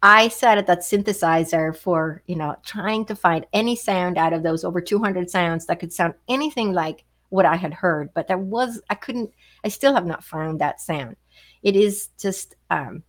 I 0.01 0.27
sat 0.27 0.57
at 0.57 0.67
that 0.67 0.81
synthesizer 0.81 1.75
for, 1.75 2.21
you 2.27 2.35
know, 2.35 2.55
trying 2.63 3.05
to 3.05 3.15
find 3.15 3.45
any 3.53 3.75
sound 3.75 4.17
out 4.17 4.33
of 4.33 4.43
those 4.43 4.63
over 4.63 4.81
200 4.81 5.29
sounds 5.29 5.65
that 5.65 5.79
could 5.79 5.93
sound 5.93 6.13
anything 6.27 6.73
like 6.73 7.05
what 7.29 7.45
I 7.45 7.55
had 7.55 7.73
heard. 7.73 8.13
But 8.13 8.27
there 8.27 8.37
was, 8.37 8.81
I 8.89 8.95
couldn't, 8.95 9.31
I 9.63 9.69
still 9.69 9.95
have 9.95 10.05
not 10.05 10.23
found 10.23 10.61
that 10.61 10.79
sound. 10.81 11.15
It 11.63 11.75
is 11.75 12.09
just 12.19 12.55
um, 12.69 13.03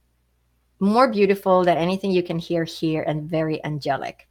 more 0.81 1.11
beautiful 1.11 1.65
than 1.65 1.77
anything 1.77 2.13
you 2.13 2.23
can 2.23 2.39
hear 2.39 2.65
here 2.65 3.03
and 3.03 3.29
very 3.29 3.63
angelic. 3.65 4.29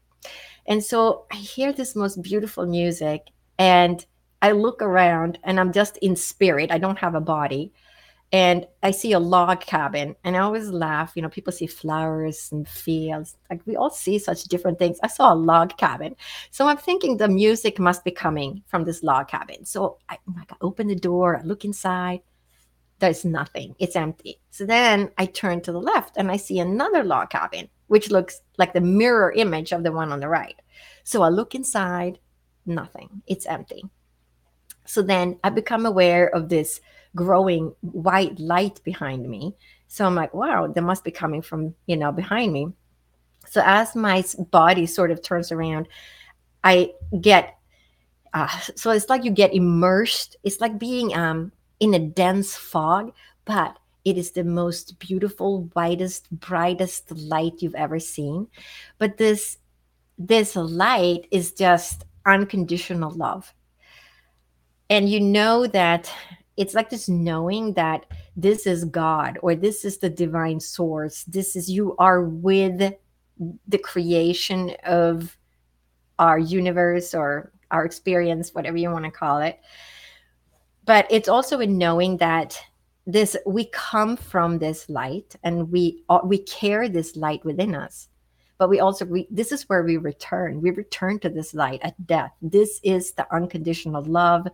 And 0.66 0.84
so 0.84 1.26
I 1.32 1.36
hear 1.36 1.72
this 1.72 1.96
most 1.96 2.22
beautiful 2.22 2.66
music 2.66 3.28
and 3.60 4.04
I 4.42 4.52
look 4.52 4.82
around 4.82 5.40
and 5.44 5.60
I'm 5.60 5.72
just 5.72 5.98
in 5.98 6.16
spirit. 6.16 6.72
I 6.72 6.78
don't 6.78 7.00
have 7.00 7.16
a 7.16 7.22
body. 7.22 7.74
And 8.36 8.68
I 8.84 8.92
see 8.92 9.14
a 9.14 9.20
log 9.20 9.62
cabin 9.62 10.14
and 10.26 10.36
I 10.36 10.42
always 10.42 10.68
laugh. 10.68 11.14
You 11.16 11.22
know, 11.22 11.30
people 11.30 11.54
see 11.54 11.68
flowers 11.68 12.50
and 12.52 12.68
fields. 12.68 13.38
Like 13.50 13.62
we 13.66 13.78
all 13.78 13.90
see 13.90 14.20
such 14.20 14.44
different 14.44 14.78
things. 14.78 15.00
I 15.02 15.08
saw 15.08 15.32
a 15.32 15.34
log 15.34 15.78
cabin. 15.78 16.18
So 16.52 16.68
I'm 16.68 16.76
thinking 16.76 17.16
the 17.16 17.30
music 17.30 17.80
must 17.80 18.04
be 18.04 18.12
coming 18.12 18.62
from 18.68 18.84
this 18.84 19.04
log 19.04 19.30
cabin. 19.30 19.64
So 19.64 20.00
I, 20.10 20.18
oh 20.28 20.34
like, 20.36 20.52
I 20.52 20.58
open 20.60 20.88
the 20.88 20.98
door, 20.98 21.38
I 21.38 21.44
look 21.44 21.64
inside. 21.64 22.24
There's 23.00 23.24
nothing, 23.24 23.74
it's 23.80 23.96
empty. 23.96 24.42
So 24.52 24.66
then 24.66 25.12
I 25.18 25.28
turn 25.28 25.62
to 25.62 25.72
the 25.72 25.80
left 25.80 26.18
and 26.18 26.30
I 26.30 26.36
see 26.36 26.60
another 26.60 27.06
log 27.06 27.30
cabin, 27.30 27.70
which 27.88 28.12
looks 28.12 28.42
like 28.58 28.74
the 28.74 28.82
mirror 28.82 29.32
image 29.32 29.72
of 29.72 29.84
the 29.84 29.94
one 29.94 30.12
on 30.12 30.20
the 30.20 30.28
right. 30.28 30.62
So 31.06 31.22
I 31.22 31.30
look 31.30 31.56
inside, 31.56 32.20
nothing, 32.66 33.22
it's 33.28 33.46
empty. 33.46 33.86
So 34.86 35.02
then 35.02 35.40
I 35.42 35.52
become 35.52 35.86
aware 35.86 36.28
of 36.36 36.50
this 36.50 36.82
growing 37.16 37.74
white 37.82 38.38
light 38.40 38.82
behind 38.84 39.28
me. 39.28 39.56
So 39.88 40.06
I'm 40.06 40.16
like, 40.16 40.34
wow, 40.34 40.68
that 40.68 40.82
must 40.82 41.04
be 41.04 41.12
coming 41.12 41.42
from, 41.42 41.74
you 41.88 41.98
know, 41.98 42.12
behind 42.12 42.54
me. 42.54 42.68
So 43.50 43.62
as 43.64 43.96
my 43.96 44.24
body 44.52 44.86
sort 44.86 45.12
of 45.12 45.22
turns 45.22 45.52
around, 45.52 45.88
I 46.64 46.92
get, 47.22 47.58
uh, 48.34 48.48
so 48.76 48.92
it's 48.92 49.10
like 49.10 49.24
you 49.24 49.32
get 49.32 49.54
immersed. 49.54 50.36
It's 50.44 50.60
like 50.60 50.78
being 50.78 51.16
um, 51.16 51.52
in 51.80 51.94
a 51.94 52.00
dense 52.00 52.56
fog, 52.56 53.14
but 53.46 53.78
it 54.04 54.18
is 54.18 54.32
the 54.32 54.44
most 54.44 55.00
beautiful, 55.00 55.70
whitest, 55.74 56.30
brightest 56.32 57.12
light 57.12 57.54
you've 57.60 57.76
ever 57.76 58.00
seen. 58.00 58.48
But 58.98 59.18
this, 59.18 59.58
this 60.18 60.56
light 60.56 61.28
is 61.32 61.54
just 61.54 62.04
unconditional 62.26 63.12
love 63.12 63.54
and 64.90 65.10
you 65.10 65.20
know 65.20 65.68
that 65.68 66.12
it's 66.58 66.74
like 66.74 66.90
this 66.90 67.10
knowing 67.10 67.74
that 67.74 68.06
this 68.36 68.66
is 68.66 68.86
God 68.86 69.38
or 69.42 69.56
this 69.56 69.84
is 69.84 69.98
the 69.98 70.10
divine 70.10 70.60
source. 70.60 71.24
This 71.26 71.56
is 71.56 71.70
you 71.70 71.96
are 71.98 72.24
with 72.24 72.94
the 73.68 73.78
creation 73.78 74.74
of 74.86 75.38
our 76.20 76.40
universe 76.40 77.14
or 77.14 77.52
our 77.72 77.86
experience, 77.86 78.54
whatever 78.54 78.78
you 78.78 78.90
want 78.90 79.06
to 79.06 79.12
call 79.12 79.40
it. 79.40 79.60
But 80.86 81.08
it's 81.10 81.28
also 81.28 81.60
in 81.60 81.78
knowing 81.78 82.18
that 82.18 82.58
this 83.06 83.36
we 83.46 83.66
come 83.66 84.18
from 84.18 84.58
this 84.58 84.90
light 84.90 85.36
and 85.44 85.72
we 85.72 86.04
uh, 86.10 86.20
we 86.24 86.40
carry 86.40 86.90
this 86.90 87.16
light 87.16 87.44
within 87.46 87.76
us 87.76 88.08
but 88.58 88.70
we 88.70 88.80
also 88.80 89.06
we, 89.06 89.28
this 89.30 89.52
is 89.52 89.70
where 89.70 89.84
we 89.84 89.98
return 89.98 90.60
we 90.60 90.72
return 90.72 91.20
to 91.20 91.30
this 91.30 91.54
light 91.54 91.80
at 91.84 92.08
death 92.08 92.32
this 92.42 92.80
is 92.84 93.12
the 93.14 93.32
unconditional 93.34 94.04
love 94.04 94.48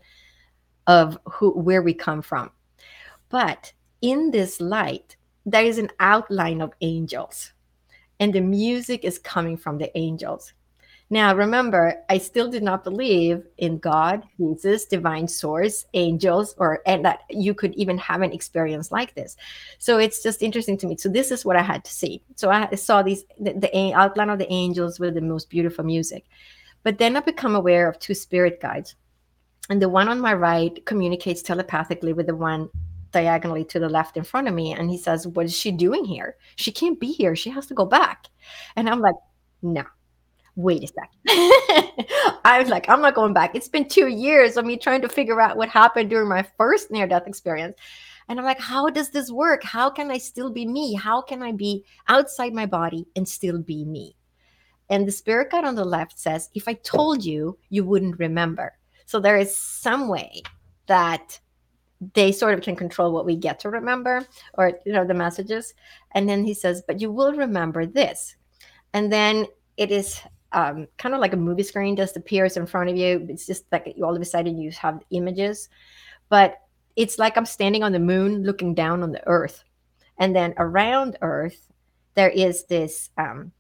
of 0.88 1.18
who 1.26 1.52
where 1.52 1.82
we 1.82 1.94
come 1.94 2.22
from. 2.22 2.52
But 3.30 3.74
in 4.02 4.32
this 4.32 4.60
light, 4.60 5.16
there 5.46 5.64
is 5.66 5.78
an 5.78 5.90
outline 6.00 6.62
of 6.62 6.74
angels, 6.82 7.54
and 8.20 8.34
the 8.34 8.42
music 8.42 9.04
is 9.04 9.20
coming 9.20 9.58
from 9.58 9.78
the 9.78 9.96
angels. 9.98 10.54
Now, 11.12 11.36
remember, 11.36 12.02
I 12.08 12.20
still 12.20 12.50
did 12.50 12.64
not 12.64 12.86
believe 12.86 13.46
in 13.58 13.80
God, 13.80 14.24
Jesus, 14.38 14.86
divine 14.86 15.28
source, 15.28 15.86
angels, 15.94 16.56
or 16.58 16.82
and 16.86 17.04
that 17.04 17.24
you 17.30 17.54
could 17.54 17.76
even 17.76 17.98
have 17.98 18.22
an 18.22 18.32
experience 18.32 18.94
like 18.94 19.14
this. 19.14 19.36
So 19.78 19.98
it's 19.98 20.24
just 20.24 20.42
interesting 20.42 20.78
to 20.78 20.88
me. 20.88 20.96
So 20.96 21.10
this 21.10 21.30
is 21.30 21.44
what 21.44 21.58
I 21.58 21.64
had 21.64 21.84
to 21.84 21.92
see. 21.92 22.24
So 22.36 22.50
I 22.50 22.74
saw 22.76 23.04
these 23.04 23.26
the, 23.38 23.52
the 23.52 23.94
outline 23.94 24.30
of 24.30 24.40
the 24.40 24.50
angels 24.50 25.02
with 25.02 25.16
the 25.16 25.22
most 25.22 25.50
beautiful 25.50 25.84
music, 25.84 26.24
but 26.84 26.98
then 26.98 27.18
I 27.18 27.20
become 27.20 27.56
aware 27.56 27.90
of 27.90 28.00
two 28.00 28.14
spirit 28.14 28.62
guides 28.62 28.96
and 29.70 29.82
the 29.82 29.90
one 29.90 30.10
on 30.10 30.20
my 30.20 30.34
right 30.34 30.84
communicates 30.86 31.42
telepathically 31.42 32.14
with 32.14 32.28
the 32.28 32.36
one 32.36 32.70
diagonally 33.12 33.66
to 33.66 33.80
the 33.80 33.90
left 33.90 34.18
in 34.18 34.24
front 34.24 34.48
of 34.48 34.54
me. 34.54 34.74
And 34.74 34.90
he 34.90 34.98
says 34.98 35.28
what 35.28 35.46
is 35.46 35.56
she 35.56 35.72
doing 35.72 36.06
here? 36.06 36.36
She 36.56 36.72
can't 36.72 37.00
be 37.00 37.12
here. 37.12 37.36
She 37.36 37.50
has 37.50 37.68
to 37.68 37.74
go 37.74 37.86
back. 37.86 38.28
And 38.76 38.90
i'm 38.90 39.00
like 39.00 39.16
no. 39.62 39.84
Wait 40.56 40.84
a 40.84 40.88
second 40.88 41.08
i 42.44 42.60
was 42.60 42.68
like 42.68 42.90
i'm 42.90 43.02
not 43.02 43.16
going 43.16 43.34
back. 43.34 43.56
It's 43.56 43.70
been 43.70 43.88
two 43.88 44.08
years 44.08 44.58
of 44.58 44.66
me 44.66 44.78
trying 44.78 45.02
to 45.02 45.10
figure 45.10 45.40
out 45.40 45.58
what 45.58 45.70
happened 45.70 46.10
during 46.10 46.28
my 46.28 46.46
first 46.58 46.92
near 46.92 47.08
death 47.08 47.28
experience. 47.28 47.78
And 48.28 48.40
i'm 48.40 48.46
like 48.46 48.60
how 48.60 48.90
does 48.90 49.10
this 49.12 49.32
work? 49.32 49.64
How 49.64 49.90
can 49.90 50.10
i 50.12 50.18
still 50.18 50.50
be 50.50 50.66
me? 50.66 50.96
How 50.96 51.22
can 51.22 51.44
i 51.44 51.52
be 51.52 51.86
outside 52.08 52.54
my 52.54 52.66
body 52.66 53.08
and 53.16 53.28
still 53.28 53.60
be 53.60 53.86
me? 53.86 54.16
And 54.90 55.08
the 55.08 55.12
spirit 55.12 55.52
guide 55.52 55.64
on 55.64 55.76
the 55.76 55.86
left 55.86 56.20
says 56.20 56.50
if 56.56 56.68
i 56.68 56.74
told 56.74 57.24
you 57.24 57.58
you 57.70 57.86
wouldn't 57.86 58.20
remember 58.20 58.74
so 59.06 59.20
there 59.20 59.38
is 59.38 59.56
some 59.56 60.08
way 60.08 60.42
that 60.88 61.40
they 62.14 62.32
sort 62.32 62.54
of 62.54 62.62
can 62.62 62.76
control 62.76 63.12
what 63.12 63.26
we 63.26 63.36
get 63.36 63.60
to 63.60 63.70
remember 63.70 64.26
or 64.56 64.80
you 64.86 64.92
know 64.92 65.06
the 65.06 65.14
messages. 65.14 65.74
And 66.14 66.28
then 66.28 66.44
he 66.44 66.54
says 66.54 66.84
but 66.86 67.00
you 67.00 67.12
will 67.12 67.34
remember 67.34 67.86
this. 67.86 68.36
And 68.94 69.12
then 69.12 69.46
it 69.78 69.92
is 69.92 70.20
um, 70.52 70.88
kind 70.98 71.16
of 71.16 71.22
like 71.22 71.34
a 71.34 71.38
movie 71.38 71.64
screen 71.64 71.96
just 71.96 72.18
appears 72.18 72.58
in 72.58 72.66
front 72.66 72.90
of 72.90 72.98
you. 72.98 73.26
It's 73.30 73.46
just 73.46 73.66
like 73.72 73.96
all 74.04 74.16
of 74.16 74.22
a 74.22 74.26
sudden 74.26 74.58
you 74.58 74.72
have 74.72 75.02
images. 75.12 75.70
But 76.30 76.58
it's 76.98 77.18
like 77.18 77.38
i'm 77.38 77.46
standing 77.46 77.84
on 77.84 77.94
the 77.94 78.00
moon 78.00 78.44
looking 78.44 78.74
down 78.74 79.04
on 79.04 79.12
the 79.12 79.26
earth. 79.28 79.64
And 80.18 80.36
then 80.36 80.54
around 80.58 81.18
earth 81.22 81.68
there 82.16 82.30
is 82.30 82.66
this 82.66 83.10
um, 83.18 83.52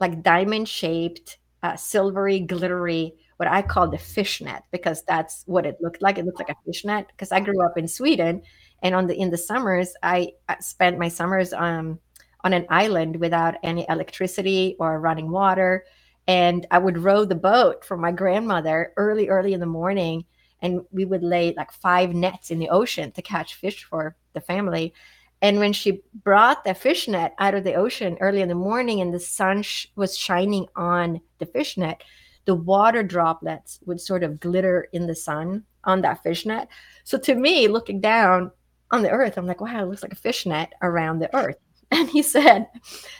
like 0.00 0.22
diamond 0.22 0.68
shaped 0.68 1.38
uh, 1.62 1.76
silvery 1.76 2.40
glittery 2.40 3.14
what 3.40 3.48
I 3.48 3.62
call 3.62 3.88
the 3.88 3.96
fishnet 3.96 4.64
because 4.70 5.02
that's 5.04 5.44
what 5.46 5.64
it 5.64 5.78
looked 5.80 6.02
like. 6.02 6.18
It 6.18 6.26
looked 6.26 6.40
like 6.40 6.50
a 6.50 6.56
fishnet 6.66 7.06
because 7.08 7.32
I 7.32 7.40
grew 7.40 7.64
up 7.64 7.78
in 7.78 7.88
Sweden, 7.88 8.42
and 8.82 8.94
on 8.94 9.06
the 9.06 9.18
in 9.18 9.30
the 9.30 9.38
summers 9.38 9.94
I 10.02 10.32
spent 10.60 10.98
my 10.98 11.08
summers 11.08 11.54
um, 11.54 11.98
on 12.44 12.52
an 12.52 12.66
island 12.68 13.16
without 13.16 13.54
any 13.62 13.86
electricity 13.88 14.76
or 14.78 15.00
running 15.00 15.30
water, 15.30 15.86
and 16.28 16.66
I 16.70 16.76
would 16.76 16.98
row 16.98 17.24
the 17.24 17.34
boat 17.34 17.82
for 17.82 17.96
my 17.96 18.12
grandmother 18.12 18.92
early, 18.98 19.30
early 19.30 19.54
in 19.54 19.60
the 19.60 19.64
morning, 19.64 20.26
and 20.60 20.82
we 20.90 21.06
would 21.06 21.22
lay 21.22 21.54
like 21.56 21.72
five 21.72 22.12
nets 22.12 22.50
in 22.50 22.58
the 22.58 22.68
ocean 22.68 23.10
to 23.12 23.22
catch 23.22 23.54
fish 23.54 23.84
for 23.84 24.16
the 24.34 24.42
family. 24.42 24.92
And 25.40 25.58
when 25.58 25.72
she 25.72 26.02
brought 26.24 26.64
the 26.64 26.74
fishnet 26.74 27.32
out 27.38 27.54
of 27.54 27.64
the 27.64 27.72
ocean 27.72 28.18
early 28.20 28.42
in 28.42 28.50
the 28.50 28.54
morning 28.54 29.00
and 29.00 29.14
the 29.14 29.18
sun 29.18 29.62
sh- 29.62 29.86
was 29.96 30.14
shining 30.14 30.66
on 30.76 31.22
the 31.38 31.46
fishnet, 31.46 32.04
the 32.50 32.56
water 32.56 33.04
droplets 33.04 33.78
would 33.86 34.00
sort 34.00 34.24
of 34.24 34.40
glitter 34.40 34.88
in 34.92 35.06
the 35.06 35.14
sun 35.14 35.62
on 35.84 36.00
that 36.00 36.20
fishnet. 36.20 36.66
So 37.04 37.16
to 37.18 37.36
me, 37.36 37.68
looking 37.68 38.00
down 38.00 38.50
on 38.90 39.02
the 39.02 39.10
earth, 39.10 39.38
I'm 39.38 39.46
like, 39.46 39.60
wow, 39.60 39.84
it 39.84 39.86
looks 39.86 40.02
like 40.02 40.12
a 40.12 40.16
fishnet 40.16 40.70
around 40.82 41.20
the 41.20 41.32
earth. 41.32 41.54
And 41.92 42.08
he 42.08 42.22
said 42.22 42.66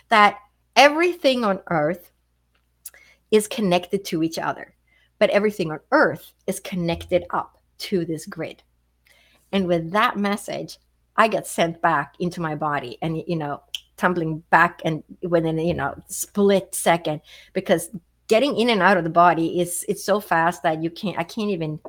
that 0.08 0.38
everything 0.74 1.44
on 1.44 1.60
earth 1.70 2.10
is 3.30 3.46
connected 3.46 4.04
to 4.06 4.24
each 4.24 4.36
other, 4.36 4.74
but 5.20 5.30
everything 5.30 5.70
on 5.70 5.78
earth 5.92 6.32
is 6.48 6.58
connected 6.58 7.24
up 7.30 7.62
to 7.86 8.04
this 8.04 8.26
grid. 8.26 8.64
And 9.52 9.68
with 9.68 9.92
that 9.92 10.16
message, 10.16 10.78
I 11.16 11.28
get 11.28 11.46
sent 11.46 11.80
back 11.80 12.14
into 12.18 12.40
my 12.40 12.56
body 12.56 12.98
and, 13.00 13.22
you 13.28 13.36
know, 13.36 13.62
tumbling 13.96 14.42
back 14.50 14.82
and 14.84 15.04
within, 15.22 15.56
you 15.58 15.74
know, 15.74 15.94
split 16.08 16.74
second 16.74 17.20
because 17.52 17.90
getting 18.30 18.56
in 18.56 18.70
and 18.70 18.80
out 18.80 18.96
of 18.96 19.02
the 19.02 19.10
body 19.10 19.60
is 19.60 19.84
it's 19.88 20.04
so 20.04 20.20
fast 20.20 20.62
that 20.62 20.80
you 20.80 20.88
can't 20.88 21.18
I 21.18 21.24
can't 21.24 21.50
even 21.50 21.80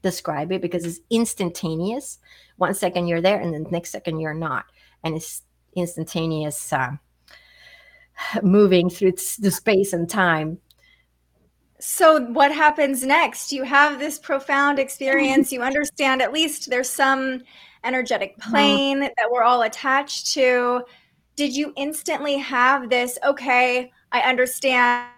describe 0.00 0.52
it 0.52 0.62
because 0.62 0.84
it's 0.84 1.00
instantaneous. 1.10 2.18
One 2.56 2.72
second 2.72 3.08
you're 3.08 3.20
there, 3.20 3.40
and 3.40 3.52
the 3.52 3.68
next 3.70 3.90
second 3.90 4.20
you're 4.20 4.32
not, 4.32 4.64
and 5.02 5.16
it's 5.16 5.42
instantaneous 5.74 6.72
uh, 6.72 6.92
moving 8.42 8.88
through 8.88 9.12
the 9.40 9.50
space 9.50 9.92
and 9.92 10.08
time. 10.08 10.58
So, 11.80 12.20
what 12.26 12.52
happens 12.52 13.04
next? 13.04 13.52
You 13.52 13.64
have 13.64 13.98
this 13.98 14.20
profound 14.20 14.78
experience. 14.78 15.50
You 15.50 15.62
understand 15.62 16.22
at 16.22 16.32
least 16.32 16.70
there's 16.70 16.90
some 16.90 17.42
energetic 17.82 18.38
mm-hmm. 18.38 18.50
plane 18.50 19.00
that 19.00 19.30
we're 19.32 19.42
all 19.42 19.62
attached 19.62 20.32
to. 20.34 20.82
Did 21.34 21.56
you 21.56 21.72
instantly 21.76 22.36
have 22.38 22.88
this, 22.88 23.18
okay, 23.24 23.92
I 24.10 24.20
understand 24.20 25.08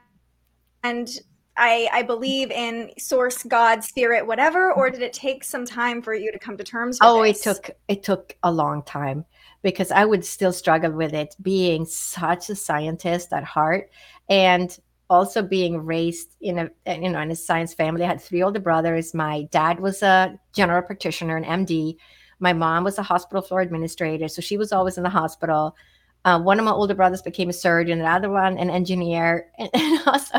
and 0.82 1.08
I, 1.56 1.88
I 1.92 2.02
believe 2.02 2.50
in 2.50 2.90
source, 2.98 3.42
God, 3.42 3.84
spirit, 3.84 4.26
whatever, 4.26 4.72
or 4.72 4.88
did 4.88 5.02
it 5.02 5.12
take 5.12 5.44
some 5.44 5.66
time 5.66 6.00
for 6.00 6.14
you 6.14 6.32
to 6.32 6.38
come 6.38 6.56
to 6.56 6.64
terms 6.64 6.98
with 7.00 7.08
Oh, 7.08 7.22
this? 7.22 7.40
it 7.40 7.42
took 7.42 7.70
it 7.88 8.02
took 8.02 8.36
a 8.42 8.50
long 8.50 8.82
time 8.84 9.24
because 9.62 9.90
I 9.90 10.04
would 10.04 10.24
still 10.24 10.52
struggle 10.52 10.92
with 10.92 11.12
it 11.12 11.36
being 11.42 11.84
such 11.84 12.48
a 12.48 12.54
scientist 12.54 13.32
at 13.32 13.44
heart 13.44 13.90
and 14.28 14.76
also 15.10 15.42
being 15.42 15.84
raised 15.84 16.36
in 16.40 16.58
a 16.58 16.70
you 16.86 17.10
know 17.10 17.20
in 17.20 17.30
a 17.30 17.36
science 17.36 17.74
family. 17.74 18.04
I 18.04 18.08
had 18.08 18.22
three 18.22 18.42
older 18.42 18.60
brothers. 18.60 19.12
My 19.12 19.42
dad 19.50 19.80
was 19.80 20.02
a 20.02 20.38
general 20.54 20.82
practitioner, 20.82 21.36
an 21.36 21.66
MD. 21.66 21.96
My 22.38 22.54
mom 22.54 22.84
was 22.84 22.96
a 22.96 23.02
hospital 23.02 23.42
floor 23.42 23.60
administrator, 23.60 24.28
so 24.28 24.40
she 24.40 24.56
was 24.56 24.72
always 24.72 24.96
in 24.96 25.02
the 25.02 25.10
hospital. 25.10 25.76
Uh, 26.24 26.38
one 26.38 26.58
of 26.58 26.64
my 26.66 26.70
older 26.70 26.94
brothers 26.94 27.22
became 27.22 27.48
a 27.48 27.52
surgeon, 27.52 27.98
the 27.98 28.04
other 28.04 28.30
one 28.30 28.58
an 28.58 28.68
engineer, 28.68 29.50
and, 29.58 29.70
and, 29.72 30.00
also, 30.06 30.38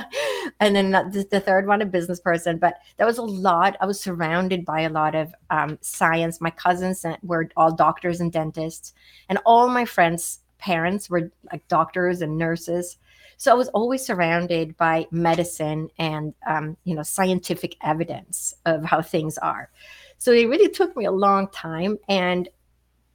and 0.59 0.75
then 0.75 0.91
the, 0.91 1.25
the, 1.31 1.39
third 1.39 1.65
one 1.65 1.81
a 1.81 1.85
business 1.85 2.19
person. 2.19 2.57
But 2.57 2.75
there 2.97 3.07
was 3.07 3.17
a 3.17 3.23
lot. 3.23 3.77
I 3.81 3.87
was 3.87 3.99
surrounded 3.99 4.63
by 4.63 4.81
a 4.81 4.89
lot 4.89 5.15
of 5.15 5.33
um, 5.49 5.79
science. 5.81 6.39
My 6.39 6.51
cousins 6.51 7.03
were 7.23 7.49
all 7.57 7.73
doctors 7.73 8.21
and 8.21 8.31
dentists, 8.31 8.93
and 9.27 9.39
all 9.45 9.69
my 9.69 9.85
friends' 9.85 10.39
parents 10.59 11.09
were 11.09 11.31
like 11.51 11.67
doctors 11.67 12.21
and 12.21 12.37
nurses. 12.37 12.97
So 13.37 13.51
I 13.51 13.55
was 13.55 13.69
always 13.69 14.05
surrounded 14.05 14.77
by 14.77 15.07
medicine 15.09 15.89
and 15.97 16.35
um, 16.45 16.77
you 16.83 16.93
know 16.93 17.01
scientific 17.01 17.75
evidence 17.81 18.53
of 18.67 18.83
how 18.83 19.01
things 19.01 19.39
are. 19.39 19.71
So 20.19 20.31
it 20.31 20.47
really 20.47 20.69
took 20.69 20.95
me 20.95 21.05
a 21.05 21.11
long 21.11 21.47
time, 21.47 21.97
and 22.07 22.47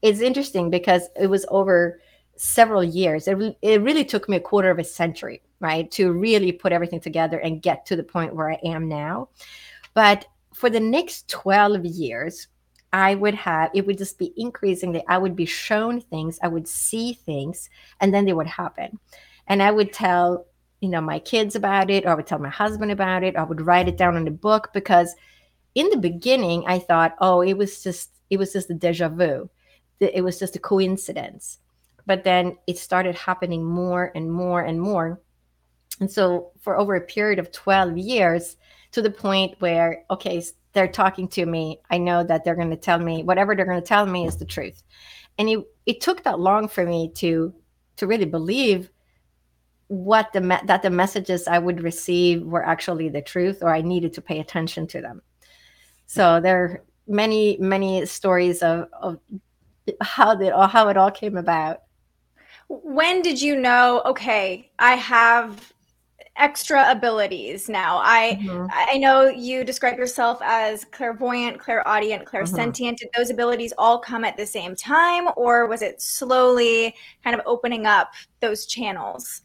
it's 0.02 0.20
interesting 0.20 0.68
because 0.68 1.08
it 1.18 1.28
was 1.28 1.46
over 1.48 2.00
several 2.36 2.84
years. 2.84 3.28
It, 3.28 3.56
it 3.62 3.82
really 3.82 4.04
took 4.04 4.28
me 4.28 4.36
a 4.36 4.40
quarter 4.40 4.70
of 4.70 4.78
a 4.78 4.84
century, 4.84 5.42
right, 5.60 5.90
to 5.92 6.12
really 6.12 6.52
put 6.52 6.72
everything 6.72 7.00
together 7.00 7.38
and 7.38 7.62
get 7.62 7.86
to 7.86 7.96
the 7.96 8.02
point 8.02 8.34
where 8.34 8.50
I 8.50 8.58
am 8.64 8.88
now. 8.88 9.28
But 9.94 10.26
for 10.54 10.70
the 10.70 10.80
next 10.80 11.28
12 11.28 11.84
years, 11.84 12.48
I 12.92 13.14
would 13.14 13.34
have, 13.34 13.70
it 13.74 13.86
would 13.86 13.98
just 13.98 14.18
be 14.18 14.32
increasingly, 14.36 15.02
I 15.08 15.18
would 15.18 15.36
be 15.36 15.46
shown 15.46 16.00
things, 16.00 16.38
I 16.42 16.48
would 16.48 16.68
see 16.68 17.12
things, 17.12 17.68
and 18.00 18.14
then 18.14 18.24
they 18.24 18.32
would 18.32 18.46
happen. 18.46 18.98
And 19.48 19.62
I 19.62 19.70
would 19.70 19.92
tell, 19.92 20.46
you 20.80 20.88
know, 20.88 21.00
my 21.00 21.18
kids 21.18 21.56
about 21.56 21.90
it, 21.90 22.04
or 22.04 22.10
I 22.10 22.14
would 22.14 22.26
tell 22.26 22.38
my 22.38 22.48
husband 22.48 22.90
about 22.90 23.22
it, 23.22 23.36
I 23.36 23.42
would 23.42 23.60
write 23.60 23.88
it 23.88 23.96
down 23.96 24.16
in 24.16 24.26
a 24.28 24.30
book 24.30 24.70
because 24.72 25.14
in 25.74 25.90
the 25.90 25.98
beginning, 25.98 26.64
I 26.66 26.78
thought, 26.78 27.16
oh, 27.20 27.42
it 27.42 27.54
was 27.54 27.82
just, 27.82 28.10
it 28.30 28.38
was 28.38 28.52
just 28.52 28.70
a 28.70 28.74
deja 28.74 29.08
vu. 29.08 29.50
It 30.00 30.24
was 30.24 30.38
just 30.38 30.56
a 30.56 30.60
coincidence 30.60 31.58
but 32.06 32.24
then 32.24 32.56
it 32.66 32.78
started 32.78 33.14
happening 33.14 33.64
more 33.64 34.12
and 34.14 34.30
more 34.30 34.62
and 34.62 34.80
more. 34.80 35.20
And 36.00 36.10
so 36.10 36.52
for 36.60 36.78
over 36.78 36.94
a 36.94 37.00
period 37.00 37.38
of 37.38 37.52
12 37.52 37.98
years 37.98 38.56
to 38.92 39.02
the 39.02 39.10
point 39.10 39.56
where 39.60 40.04
okay 40.10 40.42
they're 40.76 40.86
talking 40.86 41.26
to 41.26 41.46
me. 41.46 41.80
I 41.90 41.96
know 41.96 42.22
that 42.22 42.44
they're 42.44 42.54
going 42.54 42.70
to 42.70 42.76
tell 42.76 42.98
me 42.98 43.22
whatever 43.22 43.56
they're 43.56 43.64
going 43.64 43.80
to 43.80 43.86
tell 43.86 44.04
me 44.04 44.26
is 44.26 44.36
the 44.36 44.44
truth. 44.44 44.82
And 45.38 45.48
it, 45.48 45.64
it 45.86 46.00
took 46.02 46.22
that 46.24 46.38
long 46.38 46.68
for 46.68 46.84
me 46.84 47.10
to 47.16 47.54
to 47.96 48.06
really 48.06 48.26
believe 48.26 48.90
what 49.88 50.34
the 50.34 50.42
me- 50.42 50.66
that 50.66 50.82
the 50.82 50.90
messages 50.90 51.48
i 51.48 51.58
would 51.58 51.82
receive 51.82 52.42
were 52.42 52.64
actually 52.64 53.08
the 53.08 53.22
truth 53.22 53.62
or 53.62 53.72
i 53.72 53.80
needed 53.80 54.12
to 54.12 54.20
pay 54.20 54.38
attention 54.38 54.86
to 54.88 55.00
them. 55.00 55.22
So 56.06 56.40
there 56.40 56.62
are 56.62 56.84
many 57.08 57.56
many 57.58 58.04
stories 58.04 58.62
of, 58.62 58.88
of 58.92 59.18
how 60.02 60.36
or 60.36 60.68
how 60.68 60.88
it 60.88 60.98
all 60.98 61.10
came 61.10 61.38
about 61.38 61.78
when 62.68 63.22
did 63.22 63.40
you 63.40 63.56
know 63.56 64.02
okay 64.04 64.70
i 64.78 64.94
have 64.94 65.72
extra 66.36 66.90
abilities 66.90 67.68
now 67.68 67.98
i 68.02 68.38
mm-hmm. 68.42 68.66
i 68.70 68.98
know 68.98 69.24
you 69.24 69.64
describe 69.64 69.96
yourself 69.96 70.38
as 70.42 70.84
clairvoyant 70.86 71.58
clairaudient 71.58 72.24
mm-hmm. 72.24 72.36
clairsentient 72.36 72.74
mm-hmm. 72.74 72.94
did 72.96 73.08
those 73.16 73.30
abilities 73.30 73.72
all 73.78 73.98
come 73.98 74.24
at 74.24 74.36
the 74.36 74.44
same 74.44 74.76
time 74.76 75.28
or 75.36 75.66
was 75.66 75.80
it 75.80 76.00
slowly 76.00 76.94
kind 77.24 77.34
of 77.34 77.40
opening 77.46 77.86
up 77.86 78.12
those 78.40 78.66
channels 78.66 79.42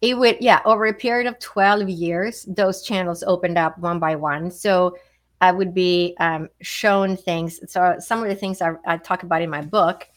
it 0.00 0.16
would 0.16 0.36
yeah 0.40 0.60
over 0.64 0.86
a 0.86 0.94
period 0.94 1.26
of 1.26 1.38
12 1.40 1.88
years 1.90 2.46
those 2.48 2.82
channels 2.82 3.22
opened 3.26 3.58
up 3.58 3.76
one 3.78 3.98
by 3.98 4.16
one 4.16 4.50
so 4.50 4.96
i 5.42 5.52
would 5.52 5.74
be 5.74 6.16
um, 6.20 6.48
shown 6.62 7.16
things 7.16 7.60
so 7.70 7.96
some 7.98 8.22
of 8.22 8.28
the 8.28 8.34
things 8.34 8.62
i, 8.62 8.72
I 8.86 8.96
talk 8.96 9.24
about 9.24 9.42
in 9.42 9.50
my 9.50 9.60
book 9.60 10.08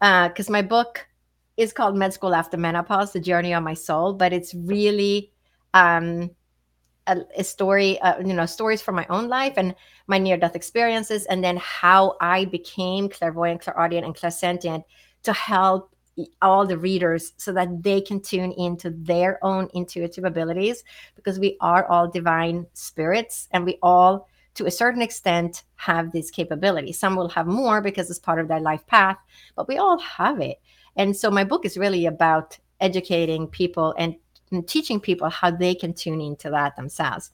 because 0.00 0.48
uh, 0.48 0.52
my 0.52 0.62
book 0.62 1.06
is 1.60 1.72
called 1.72 1.96
Med 1.96 2.12
School 2.12 2.34
After 2.34 2.56
Menopause: 2.56 3.12
The 3.12 3.20
Journey 3.20 3.52
of 3.52 3.62
My 3.62 3.74
Soul, 3.74 4.14
but 4.14 4.32
it's 4.32 4.54
really 4.54 5.30
um, 5.74 6.30
a, 7.06 7.18
a, 7.36 7.44
story, 7.44 8.00
uh, 8.00 8.18
you 8.18 8.32
know, 8.32 8.46
stories 8.46 8.82
from 8.82 8.94
my 8.94 9.06
own 9.10 9.28
life 9.28 9.54
and 9.56 9.74
my 10.06 10.18
near-death 10.18 10.56
experiences, 10.56 11.26
and 11.26 11.44
then 11.44 11.58
how 11.58 12.16
I 12.20 12.46
became 12.46 13.08
clairvoyant, 13.08 13.60
clairaudient, 13.60 14.06
and 14.06 14.14
clairsentient 14.14 14.84
to 15.22 15.32
help 15.32 15.94
all 16.42 16.66
the 16.66 16.78
readers 16.78 17.32
so 17.36 17.52
that 17.52 17.82
they 17.82 18.00
can 18.00 18.20
tune 18.20 18.52
into 18.52 18.90
their 18.90 19.38
own 19.44 19.68
intuitive 19.74 20.24
abilities 20.24 20.84
because 21.14 21.38
we 21.38 21.56
are 21.60 21.86
all 21.86 22.08
divine 22.08 22.66
spirits 22.74 23.48
and 23.52 23.64
we 23.64 23.78
all 23.82 24.28
to 24.54 24.66
a 24.66 24.70
certain 24.70 25.00
extent 25.00 25.62
have 25.76 26.12
this 26.12 26.30
capability 26.30 26.92
some 26.92 27.16
will 27.16 27.28
have 27.28 27.46
more 27.46 27.80
because 27.80 28.10
it's 28.10 28.18
part 28.18 28.40
of 28.40 28.48
their 28.48 28.60
life 28.60 28.86
path 28.86 29.16
but 29.56 29.68
we 29.68 29.78
all 29.78 29.98
have 29.98 30.40
it 30.40 30.60
and 30.96 31.16
so 31.16 31.30
my 31.30 31.44
book 31.44 31.64
is 31.64 31.76
really 31.76 32.06
about 32.06 32.58
educating 32.80 33.46
people 33.46 33.94
and, 33.98 34.16
and 34.50 34.66
teaching 34.66 35.00
people 35.00 35.28
how 35.28 35.50
they 35.50 35.74
can 35.74 35.92
tune 35.94 36.20
into 36.20 36.50
that 36.50 36.76
themselves. 36.76 37.30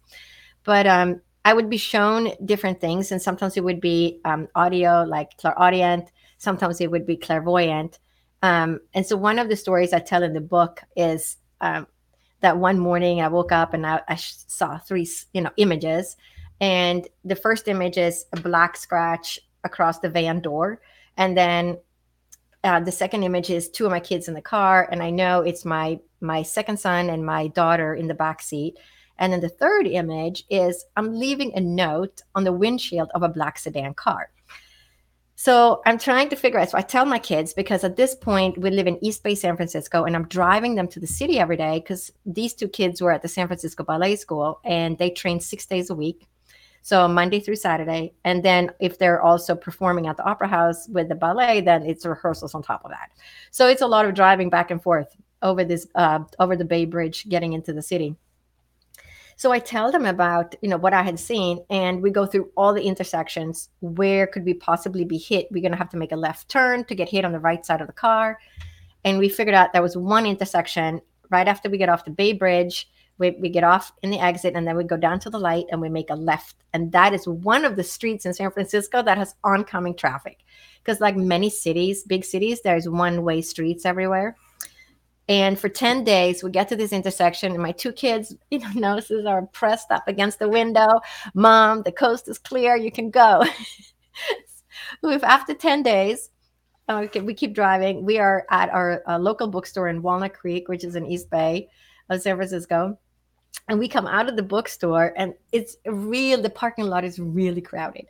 But 0.65 0.87
um, 0.87 1.21
I 1.45 1.55
would 1.55 1.71
be 1.71 1.77
shown 1.77 2.33
different 2.45 2.81
things, 2.81 3.13
and 3.13 3.23
sometimes 3.23 3.57
it 3.57 3.65
would 3.65 3.81
be 3.81 4.21
um, 4.25 4.49
audio, 4.55 5.05
like 5.05 5.37
clairaudient. 5.39 6.11
Sometimes 6.39 6.81
it 6.81 6.91
would 6.91 7.07
be 7.07 7.17
clairvoyant. 7.17 7.99
Um, 8.43 8.81
and 8.95 9.07
so 9.07 9.17
one 9.17 9.39
of 9.39 9.49
the 9.49 9.57
stories 9.57 9.93
I 9.93 10.01
tell 10.01 10.23
in 10.23 10.33
the 10.33 10.41
book 10.41 10.83
is 10.97 11.37
um, 11.61 11.87
that 12.41 12.59
one 12.59 12.79
morning 12.79 13.21
I 13.21 13.29
woke 13.29 13.53
up 13.53 13.75
and 13.75 13.87
I, 13.87 14.03
I, 14.09 14.17
saw 14.17 14.79
three, 14.79 15.09
you 15.33 15.41
know, 15.41 15.51
images. 15.57 16.17
And 16.61 17.07
the 17.25 17.37
first 17.37 17.69
image 17.69 17.97
is 17.97 18.27
a 18.33 18.41
black 18.41 18.77
scratch 18.77 19.39
across 19.65 20.01
the 20.01 20.09
van 20.09 20.41
door, 20.41 20.81
and 21.17 21.37
then 21.37 21.79
uh, 22.67 22.81
the 22.81 22.93
second 22.93 23.23
image 23.23 23.49
is 23.49 23.69
two 23.69 23.87
of 23.87 23.93
my 23.93 24.01
kids 24.01 24.29
in 24.29 24.35
the 24.35 24.43
car, 24.43 24.89
and 24.91 25.03
I 25.03 25.11
know 25.11 25.41
it's 25.43 25.65
my 25.65 26.01
my 26.21 26.43
second 26.43 26.79
son 26.79 27.09
and 27.11 27.25
my 27.25 27.47
daughter 27.49 27.95
in 27.95 28.09
the 28.09 28.15
back 28.15 28.43
seat. 28.43 28.79
And 29.19 29.33
then 29.33 29.41
the 29.41 29.49
third 29.49 29.87
image 29.87 30.45
is 30.51 30.85
I'm 30.97 31.15
leaving 31.15 31.53
a 31.55 31.61
note 31.61 32.23
on 32.35 32.45
the 32.45 32.53
windshield 32.53 33.11
of 33.15 33.23
a 33.23 33.29
black 33.29 33.59
sedan 33.59 33.95
car. 33.95 34.31
So 35.37 35.83
I'm 35.85 35.99
trying 35.99 36.31
to 36.31 36.37
figure 36.37 36.59
out. 36.59 36.71
So 36.71 36.79
I 36.79 36.83
tell 36.83 37.05
my 37.05 37.19
kids 37.19 37.53
because 37.53 37.85
at 37.85 37.97
this 37.97 38.15
point 38.15 38.59
we 38.59 38.71
live 38.71 38.87
in 38.87 39.03
East 39.05 39.23
Bay, 39.23 39.35
San 39.35 39.57
Francisco, 39.57 40.05
and 40.05 40.17
I'm 40.17 40.27
driving 40.27 40.75
them 40.75 40.89
to 40.89 41.01
the 41.01 41.07
city 41.07 41.39
every 41.39 41.59
day 41.59 41.79
because 41.79 42.11
these 42.25 42.55
two 42.55 42.69
kids 42.69 43.01
were 43.01 43.13
at 43.13 43.23
the 43.23 43.29
San 43.29 43.47
Francisco 43.47 43.85
Ballet 43.85 44.17
School 44.17 44.61
and 44.65 44.99
they 44.99 45.11
train 45.11 45.41
six 45.41 45.67
days 45.67 45.91
a 45.91 45.95
week. 45.95 46.27
So 46.87 47.09
Monday 47.09 47.41
through 47.41 47.57
Saturday. 47.57 48.15
And 48.23 48.45
then 48.45 48.71
if 48.79 48.97
they're 48.97 49.21
also 49.21 49.57
performing 49.57 50.07
at 50.07 50.17
the 50.17 50.23
opera 50.23 50.47
house 50.47 50.87
with 50.87 51.09
the 51.09 51.17
ballet, 51.17 51.61
then 51.61 51.83
it's 51.83 52.07
rehearsals 52.07 52.55
on 52.55 52.63
top 52.63 52.85
of 52.85 52.93
that. 52.93 53.11
So 53.51 53.67
it's 53.67 53.83
a 53.83 53.89
lot 53.89 54.05
of 54.05 54.15
driving 54.15 54.51
back 54.51 54.71
and 54.71 54.81
forth 54.81 55.17
over 55.43 55.65
this 55.65 55.89
uh, 55.97 56.21
over 56.39 56.55
the 56.55 56.65
Bay 56.65 56.85
Bridge 56.85 57.29
getting 57.29 57.55
into 57.55 57.73
the 57.73 57.83
city. 57.83 58.15
So 59.35 59.51
I 59.51 59.59
tell 59.59 59.91
them 59.91 60.07
about, 60.07 60.55
you 60.63 60.69
know, 60.69 60.77
what 60.77 60.95
I 60.95 61.03
had 61.03 61.19
seen 61.19 61.59
and 61.71 62.01
we 62.01 62.13
go 62.13 62.25
through 62.25 62.53
all 62.57 62.73
the 62.73 62.85
intersections. 62.85 63.69
Where 63.81 64.29
could 64.29 64.45
we 64.45 64.55
possibly 64.55 65.05
be 65.05 65.19
hit? 65.19 65.49
We're 65.51 65.63
going 65.63 65.73
to 65.73 65.79
have 65.79 65.91
to 65.91 65.97
make 65.97 66.13
a 66.13 66.17
left 66.17 66.49
turn 66.49 66.85
to 66.85 66.95
get 66.95 67.09
hit 67.09 67.25
on 67.25 67.33
the 67.33 67.41
right 67.41 67.67
side 67.67 67.81
of 67.81 67.89
the 67.89 67.95
car. 67.95 68.39
And 69.03 69.19
we 69.19 69.29
figured 69.29 69.57
out 69.57 69.73
there 69.73 69.83
was 69.83 69.97
one 69.97 70.25
intersection 70.25 71.01
right 71.31 71.49
after 71.49 71.69
we 71.69 71.79
get 71.79 71.89
off 71.89 72.05
the 72.05 72.13
Bay 72.13 72.33
Bridge 72.33 72.89
we, 73.19 73.31
we 73.33 73.49
get 73.49 73.65
off 73.65 73.93
in 74.03 74.11
the 74.11 74.19
exit 74.19 74.55
and 74.55 74.67
then 74.67 74.77
we 74.77 74.85
go 74.85 74.97
down 74.97 75.19
to 75.21 75.31
the 75.31 75.39
light 75.39 75.67
and 75.71 75.81
we 75.81 75.89
make 75.89 76.11
a 76.11 76.15
left 76.15 76.57
and 76.73 76.93
that 76.93 77.15
is 77.15 77.27
one 77.27 77.65
of 77.65 77.77
the 77.77 77.85
streets 77.85 78.27
in 78.27 78.35
san 78.35 78.51
francisco 78.51 79.03
that 79.03 79.19
has 79.19 79.35
oncoming 79.45 79.95
traffic 79.95 80.45
because 80.83 81.01
like 81.01 81.17
many 81.17 81.51
cities 81.51 82.05
big 82.05 82.25
cities 82.25 82.61
there's 82.63 82.89
one 82.89 83.23
way 83.23 83.41
streets 83.41 83.85
everywhere 83.85 84.37
And 85.29 85.59
for 85.59 85.69
10 85.69 86.05
days, 86.05 86.45
we 86.45 86.51
get 86.51 86.69
to 86.69 86.77
this 86.77 86.93
intersection, 86.93 87.53
and 87.53 87.63
my 87.63 87.73
two 87.73 87.93
kids, 87.93 88.35
you 88.51 88.61
know, 88.61 88.71
noses 88.75 89.27
are 89.27 89.47
pressed 89.47 89.91
up 89.91 90.07
against 90.07 90.39
the 90.39 90.49
window. 90.49 90.87
Mom, 91.35 91.83
the 91.83 91.93
coast 91.93 92.29
is 92.29 92.39
clear, 92.39 92.77
you 92.77 92.93
can 92.93 93.11
go. 93.11 93.43
We've 95.03 95.25
after 95.25 95.55
10 95.55 95.83
days, 95.83 96.31
okay, 96.89 97.21
we 97.21 97.35
keep 97.35 97.55
driving. 97.55 98.05
We 98.05 98.19
are 98.19 98.47
at 98.51 98.71
our 98.71 99.03
uh, 99.09 99.19
local 99.19 99.49
bookstore 99.49 99.89
in 99.89 100.03
Walnut 100.03 100.35
Creek, 100.35 100.69
which 100.69 100.85
is 100.85 100.95
in 100.95 101.07
East 101.07 101.29
Bay 101.29 101.69
of 102.09 102.23
San 102.23 102.37
Francisco. 102.37 102.99
And 103.69 103.79
we 103.79 103.89
come 103.89 104.07
out 104.07 104.29
of 104.29 104.37
the 104.37 104.43
bookstore, 104.43 105.13
and 105.17 105.35
it's 105.51 105.77
real, 105.87 106.41
the 106.41 106.51
parking 106.51 106.87
lot 106.87 107.05
is 107.05 107.19
really 107.19 107.61
crowded. 107.61 108.07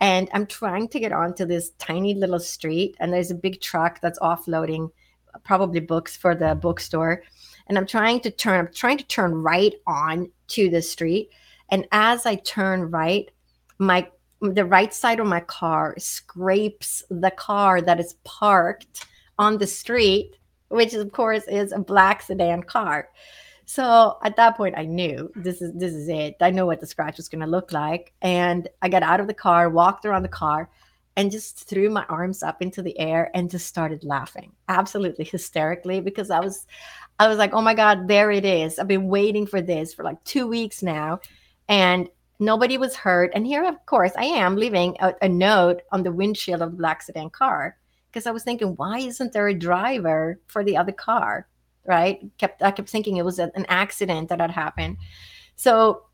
And 0.00 0.28
I'm 0.32 0.46
trying 0.46 0.88
to 0.88 1.00
get 1.00 1.12
onto 1.12 1.44
this 1.44 1.70
tiny 1.78 2.14
little 2.14 2.38
street, 2.38 2.96
and 3.00 3.12
there's 3.12 3.30
a 3.30 3.34
big 3.34 3.60
truck 3.60 4.00
that's 4.00 4.20
offloading 4.20 4.90
probably 5.44 5.80
books 5.80 6.16
for 6.16 6.34
the 6.34 6.54
bookstore. 6.54 7.22
And 7.66 7.76
I'm 7.76 7.86
trying 7.86 8.20
to 8.20 8.30
turn, 8.30 8.60
I'm 8.60 8.72
trying 8.72 8.98
to 8.98 9.06
turn 9.06 9.34
right 9.34 9.74
on 9.86 10.30
to 10.48 10.68
the 10.68 10.82
street. 10.82 11.30
And 11.70 11.86
as 11.92 12.26
I 12.26 12.36
turn 12.36 12.90
right, 12.90 13.30
my 13.78 14.08
the 14.42 14.64
right 14.64 14.92
side 14.94 15.20
of 15.20 15.26
my 15.26 15.40
car 15.40 15.94
scrapes 15.98 17.02
the 17.10 17.30
car 17.30 17.82
that 17.82 18.00
is 18.00 18.14
parked 18.24 19.06
on 19.38 19.58
the 19.58 19.66
street, 19.66 20.36
which 20.68 20.94
of 20.94 21.12
course 21.12 21.44
is 21.46 21.72
a 21.72 21.78
black 21.78 22.22
sedan 22.22 22.62
car. 22.62 23.08
So 23.72 24.18
at 24.24 24.34
that 24.34 24.56
point, 24.56 24.74
I 24.76 24.84
knew 24.84 25.30
this 25.36 25.62
is 25.62 25.72
this 25.74 25.92
is 25.92 26.08
it. 26.08 26.34
I 26.40 26.50
know 26.50 26.66
what 26.66 26.80
the 26.80 26.88
scratch 26.88 27.18
was 27.18 27.28
going 27.28 27.42
to 27.42 27.46
look 27.46 27.70
like, 27.70 28.12
and 28.20 28.66
I 28.82 28.88
got 28.88 29.04
out 29.04 29.20
of 29.20 29.28
the 29.28 29.32
car, 29.46 29.70
walked 29.70 30.04
around 30.04 30.24
the 30.24 30.28
car, 30.28 30.68
and 31.14 31.30
just 31.30 31.68
threw 31.68 31.88
my 31.88 32.04
arms 32.08 32.42
up 32.42 32.62
into 32.62 32.82
the 32.82 32.98
air 32.98 33.30
and 33.32 33.48
just 33.48 33.68
started 33.68 34.02
laughing 34.02 34.50
absolutely 34.68 35.24
hysterically 35.24 36.00
because 36.00 36.30
i 36.30 36.40
was 36.40 36.66
i 37.20 37.28
was 37.28 37.38
like 37.38 37.52
oh 37.52 37.62
my 37.62 37.74
god 37.74 38.08
there 38.08 38.32
it 38.32 38.44
is. 38.44 38.76
I've 38.76 38.88
been 38.88 39.06
waiting 39.06 39.46
for 39.46 39.62
this 39.62 39.94
for 39.94 40.04
like 40.04 40.22
two 40.24 40.48
weeks 40.48 40.82
now. 40.82 41.20
And 41.68 42.08
nobody 42.40 42.76
was 42.76 42.96
hurt. 42.96 43.30
And 43.36 43.46
here 43.46 43.64
of 43.64 43.86
course 43.86 44.12
i 44.16 44.24
am 44.24 44.56
leaving 44.56 44.96
a, 44.98 45.14
a 45.22 45.28
note 45.28 45.82
on 45.92 46.02
the 46.02 46.10
windshield 46.10 46.60
of 46.60 46.72
the 46.72 46.76
black 46.76 47.02
sedan 47.02 47.30
car 47.30 47.76
because 48.10 48.26
i 48.26 48.32
was 48.32 48.42
thinking 48.42 48.74
why 48.74 48.98
isn't 48.98 49.32
there 49.32 49.46
a 49.46 49.54
driver 49.54 50.40
for 50.48 50.64
the 50.64 50.76
other 50.76 50.92
car 50.92 51.46
right? 51.86 52.20
Kept 52.38 52.62
i 52.62 52.70
kept 52.70 52.88
thinking 52.88 53.16
it 53.16 53.24
was 53.24 53.38
an 53.38 53.66
accident 53.68 54.28
that 54.28 54.40
had 54.40 54.50
happened. 54.50 54.98
So 55.56 56.04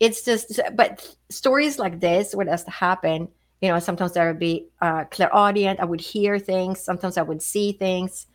it's 0.00 0.24
just 0.24 0.60
but 0.74 1.16
stories 1.30 1.78
like 1.78 2.00
this 2.00 2.34
would 2.34 2.48
has 2.48 2.64
to 2.64 2.70
happen 2.72 3.28
you 3.60 3.68
know 3.68 3.78
sometimes 3.78 4.14
there 4.14 4.26
would 4.26 4.40
be 4.40 4.66
uh, 4.80 5.04
clairaudient 5.04 5.78
i 5.78 5.84
would 5.84 6.00
hear 6.00 6.40
things 6.40 6.80
sometimes 6.80 7.16
i 7.16 7.22
would 7.22 7.40
see 7.40 7.70
things 7.70 8.26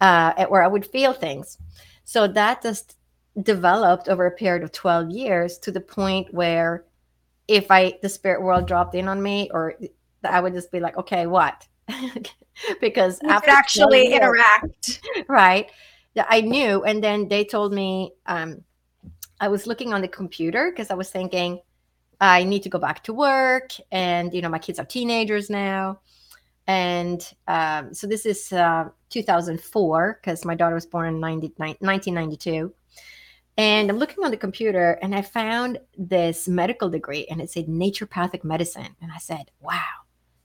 uh, 0.00 0.46
or 0.48 0.62
i 0.62 0.66
would 0.66 0.86
feel 0.86 1.12
things. 1.12 1.58
So 2.04 2.26
that 2.28 2.62
just 2.62 2.96
developed 3.40 4.08
over 4.08 4.26
a 4.26 4.30
period 4.30 4.62
of 4.62 4.72
12 4.72 5.10
years 5.10 5.58
to 5.58 5.72
the 5.72 5.80
point 5.80 6.32
where 6.32 6.84
if 7.48 7.70
i 7.70 7.94
the 8.02 8.08
spirit 8.08 8.42
world 8.42 8.66
dropped 8.66 8.94
in 8.94 9.08
on 9.08 9.22
me 9.22 9.50
or 9.52 9.74
i 10.22 10.40
would 10.40 10.52
just 10.52 10.70
be 10.70 10.80
like 10.80 10.96
okay 10.96 11.26
what? 11.26 11.66
Because 12.80 13.18
you 13.20 13.30
after 13.30 13.50
actually 13.50 14.10
years, 14.10 14.20
interact. 14.20 15.00
Right 15.28 15.70
i 16.16 16.40
knew 16.40 16.82
and 16.84 17.02
then 17.02 17.28
they 17.28 17.44
told 17.44 17.72
me 17.72 18.12
um, 18.26 18.62
i 19.40 19.48
was 19.48 19.66
looking 19.66 19.92
on 19.92 20.00
the 20.00 20.08
computer 20.08 20.70
because 20.70 20.90
i 20.90 20.94
was 20.94 21.10
thinking 21.10 21.60
I 22.20 22.44
need 22.44 22.62
to 22.62 22.68
go 22.68 22.78
back 22.78 23.02
to 23.04 23.12
work, 23.12 23.72
and 23.90 24.32
you 24.32 24.40
know 24.40 24.48
my 24.48 24.60
kids 24.60 24.78
are 24.78 24.84
teenagers 24.84 25.50
now, 25.50 25.98
and 26.66 27.34
um, 27.46 27.92
so 27.92 28.06
this 28.06 28.24
is 28.24 28.52
uh, 28.52 28.88
2004 29.10 30.18
because 30.20 30.44
my 30.44 30.54
daughter 30.54 30.74
was 30.74 30.86
born 30.86 31.08
in 31.08 31.20
90, 31.20 31.52
1992. 31.56 32.72
And 33.56 33.88
I'm 33.88 33.98
looking 33.98 34.24
on 34.24 34.32
the 34.32 34.36
computer 34.36 34.98
and 35.00 35.14
I 35.14 35.22
found 35.22 35.78
this 35.96 36.48
medical 36.48 36.88
degree 36.88 37.26
and 37.30 37.40
it 37.40 37.50
said 37.50 37.66
naturopathic 37.66 38.42
medicine. 38.42 38.96
And 39.00 39.12
I 39.12 39.18
said, 39.18 39.52
wow, 39.60 39.78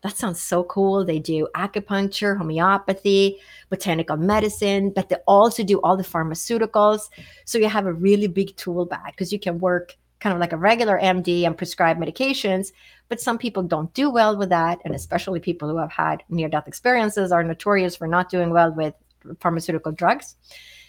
that 0.01 0.15
sounds 0.15 0.41
so 0.41 0.63
cool. 0.63 1.03
They 1.03 1.19
do 1.19 1.47
acupuncture, 1.55 2.37
homeopathy, 2.37 3.39
botanical 3.69 4.17
medicine, 4.17 4.91
but 4.91 5.09
they 5.09 5.17
also 5.27 5.63
do 5.63 5.79
all 5.81 5.97
the 5.97 6.03
pharmaceuticals. 6.03 7.09
So 7.45 7.57
you 7.57 7.67
have 7.67 7.85
a 7.85 7.93
really 7.93 8.27
big 8.27 8.55
tool 8.55 8.85
bag 8.85 9.11
because 9.11 9.33
you 9.33 9.39
can 9.39 9.59
work 9.59 9.97
kind 10.19 10.33
of 10.33 10.39
like 10.39 10.53
a 10.53 10.57
regular 10.57 10.99
MD 10.99 11.45
and 11.45 11.57
prescribe 11.57 11.97
medications. 11.97 12.71
But 13.09 13.19
some 13.19 13.37
people 13.37 13.63
don't 13.63 13.93
do 13.93 14.09
well 14.09 14.37
with 14.37 14.49
that. 14.49 14.79
And 14.85 14.95
especially 14.95 15.39
people 15.39 15.67
who 15.69 15.77
have 15.77 15.91
had 15.91 16.23
near 16.29 16.47
death 16.47 16.67
experiences 16.67 17.31
are 17.31 17.43
notorious 17.43 17.95
for 17.95 18.07
not 18.07 18.29
doing 18.29 18.51
well 18.51 18.73
with 18.73 18.93
pharmaceutical 19.39 19.91
drugs. 19.91 20.35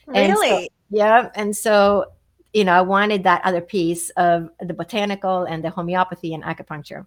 Really? 0.06 0.64
So, 0.64 0.68
yeah. 0.90 1.30
And 1.34 1.56
so, 1.56 2.06
you 2.52 2.64
know, 2.64 2.72
I 2.72 2.80
wanted 2.80 3.24
that 3.24 3.42
other 3.44 3.60
piece 3.60 4.10
of 4.10 4.50
the 4.60 4.74
botanical 4.74 5.44
and 5.44 5.64
the 5.64 5.70
homeopathy 5.70 6.34
and 6.34 6.42
acupuncture. 6.42 7.06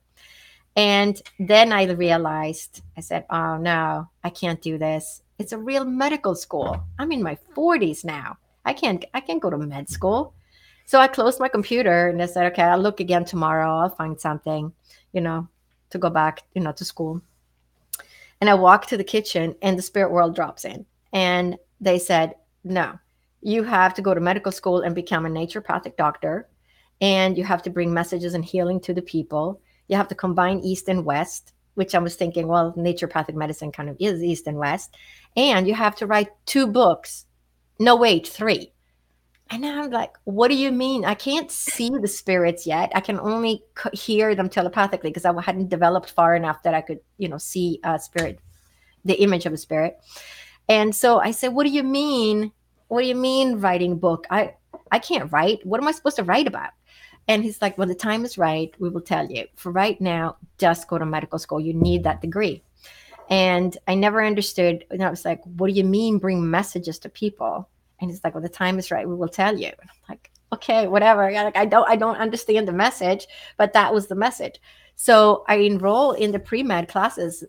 And 0.76 1.22
then 1.40 1.72
I 1.72 1.86
realized, 1.86 2.82
I 2.98 3.02
said, 3.02 3.26
oh 3.30 3.58
no, 3.58 4.10
I 4.24 4.30
can't 4.30 4.62
do 4.62 4.78
this. 4.78 5.22
It's 5.38 5.52
a 5.52 5.58
real 5.58 5.86
medical 5.86 6.36
school. 6.36 6.82
I'm 6.98 7.12
in 7.12 7.22
my 7.22 7.38
40s 7.56 8.04
now. 8.04 8.38
I 8.66 8.74
can't 8.74 9.04
I 9.14 9.20
can't 9.20 9.42
go 9.42 9.50
to 9.50 9.58
med 9.58 9.90
school. 9.90 10.34
So 10.86 11.00
I 11.00 11.08
closed 11.08 11.40
my 11.40 11.48
computer 11.48 12.10
and 12.10 12.22
I 12.22 12.26
said, 12.26 12.52
okay, 12.52 12.64
I'll 12.64 12.80
look 12.80 13.00
again 13.00 13.26
tomorrow. 13.26 13.78
I'll 13.78 13.90
find 13.90 14.20
something, 14.20 14.74
you 15.12 15.22
know, 15.22 15.48
to 15.92 15.98
go 15.98 16.10
back, 16.10 16.42
you 16.54 16.62
know, 16.62 16.72
to 16.74 16.86
school. 16.86 17.22
And 18.42 18.50
I 18.50 18.56
walked 18.56 18.90
to 18.90 18.98
the 18.98 19.04
kitchen 19.04 19.56
and 19.62 19.78
the 19.78 19.82
spirit 19.82 20.12
world 20.12 20.36
drops 20.36 20.66
in. 20.66 20.86
And 21.14 21.58
they 21.80 22.00
said, 22.00 22.36
no, 22.64 23.00
you 23.42 23.64
have 23.64 23.94
to 23.94 24.02
go 24.02 24.14
to 24.14 24.20
medical 24.20 24.52
school 24.52 24.82
and 24.82 24.94
become 24.94 25.26
a 25.26 25.30
naturopathic 25.30 25.96
doctor. 25.96 26.50
And 27.00 27.38
you 27.38 27.44
have 27.44 27.64
to 27.64 27.70
bring 27.70 27.94
messages 27.94 28.34
and 28.34 28.44
healing 28.44 28.80
to 28.82 28.94
the 28.94 29.02
people. 29.02 29.62
You 29.88 29.98
have 29.98 30.08
to 30.10 30.16
combine 30.16 30.60
East 30.60 30.88
and 30.90 31.06
West, 31.06 31.54
which 31.76 31.96
I 31.96 32.00
was 32.00 32.16
thinking, 32.16 32.48
well, 32.48 32.74
naturopathic 32.74 33.36
medicine 33.36 33.72
kind 33.72 33.90
of 33.90 33.98
is 34.00 34.24
East 34.24 34.48
and 34.48 34.58
West. 34.58 34.96
And 35.36 35.68
you 35.68 35.74
have 35.74 35.96
to 35.98 36.08
write 36.08 36.30
two 36.46 36.68
books. 36.68 37.26
No, 37.80 37.96
wait, 37.96 38.28
three 38.28 38.74
and 39.50 39.66
I'm 39.66 39.92
like, 39.92 40.14
what 40.24 40.48
do 40.48 40.56
you 40.56 40.72
mean? 40.72 41.06
I 41.06 41.14
can't 41.14 41.52
see 41.52 41.90
the 41.90 42.08
spirits 42.08 42.66
yet. 42.66 42.92
I 42.96 43.02
can 43.02 43.20
only 43.20 43.64
hear 43.94 44.36
them 44.36 44.50
telepathically 44.50 45.12
because 45.12 45.26
I 45.26 45.42
hadn't 45.42 45.70
developed 45.70 46.10
far 46.10 46.36
enough 46.36 46.64
that 46.64 46.74
I 46.74 46.82
could, 46.82 47.00
you 47.18 47.30
know, 47.30 47.38
see 47.38 47.80
a 47.84 48.00
spirit, 48.00 48.40
the 49.06 49.14
image 49.22 49.46
of 49.46 49.54
a 49.54 49.58
spirit. 49.58 49.98
And 50.70 50.96
so 50.96 51.20
I 51.20 51.32
said, 51.32 51.50
what 51.50 51.66
do 51.66 51.70
you 51.70 51.84
mean? 51.84 52.52
What 52.88 53.02
do 53.02 53.08
you 53.08 53.16
mean 53.16 53.60
writing 53.60 54.00
book? 54.00 54.26
I 54.30 54.56
I 54.92 55.00
can't 55.00 55.32
write. 55.32 55.66
What 55.66 55.82
am 55.82 55.88
I 55.88 55.92
supposed 55.92 56.16
to 56.18 56.24
write 56.24 56.48
about? 56.48 56.72
And 57.28 57.44
he's 57.44 57.62
like, 57.62 57.78
well, 57.78 57.88
the 57.88 57.96
time 57.96 58.26
is 58.26 58.38
right. 58.38 58.74
We 58.80 58.90
will 58.90 59.02
tell 59.02 59.26
you. 59.30 59.46
For 59.56 59.72
right 59.72 60.00
now, 60.02 60.38
just 60.58 60.88
go 60.88 60.98
to 60.98 61.06
medical 61.06 61.40
school. 61.40 61.60
You 61.60 61.74
need 61.74 62.04
that 62.04 62.22
degree. 62.22 62.64
And 63.30 63.78
I 63.88 63.96
never 63.96 64.24
understood. 64.24 64.86
And 64.92 65.04
I 65.04 65.10
was 65.10 65.24
like, 65.24 65.42
what 65.46 65.68
do 65.68 65.74
you 65.74 65.86
mean 65.86 66.18
bring 66.18 66.50
messages 66.50 67.00
to 67.00 67.10
people? 67.10 67.70
And 68.02 68.12
he's 68.12 68.24
like, 68.24 68.34
well, 68.34 68.44
the 68.44 68.50
time 68.50 68.78
is 68.78 68.92
right. 68.92 69.08
We 69.08 69.16
will 69.16 69.30
tell 69.30 69.58
you. 69.58 69.68
And 69.68 69.90
I'm 69.90 70.10
like, 70.10 70.30
okay, 70.52 70.88
whatever. 70.88 71.32
Like, 71.32 71.56
I 71.56 71.66
don't, 71.66 71.90
I 71.90 71.96
don't 71.96 72.18
understand 72.18 72.68
the 72.68 72.74
message, 72.74 73.28
but 73.58 73.74
that 73.74 73.94
was 73.94 74.08
the 74.08 74.16
message. 74.16 74.60
So 74.96 75.46
I 75.48 75.56
enroll 75.56 76.12
in 76.12 76.32
the 76.32 76.40
pre-med 76.40 76.90
classes 76.90 77.44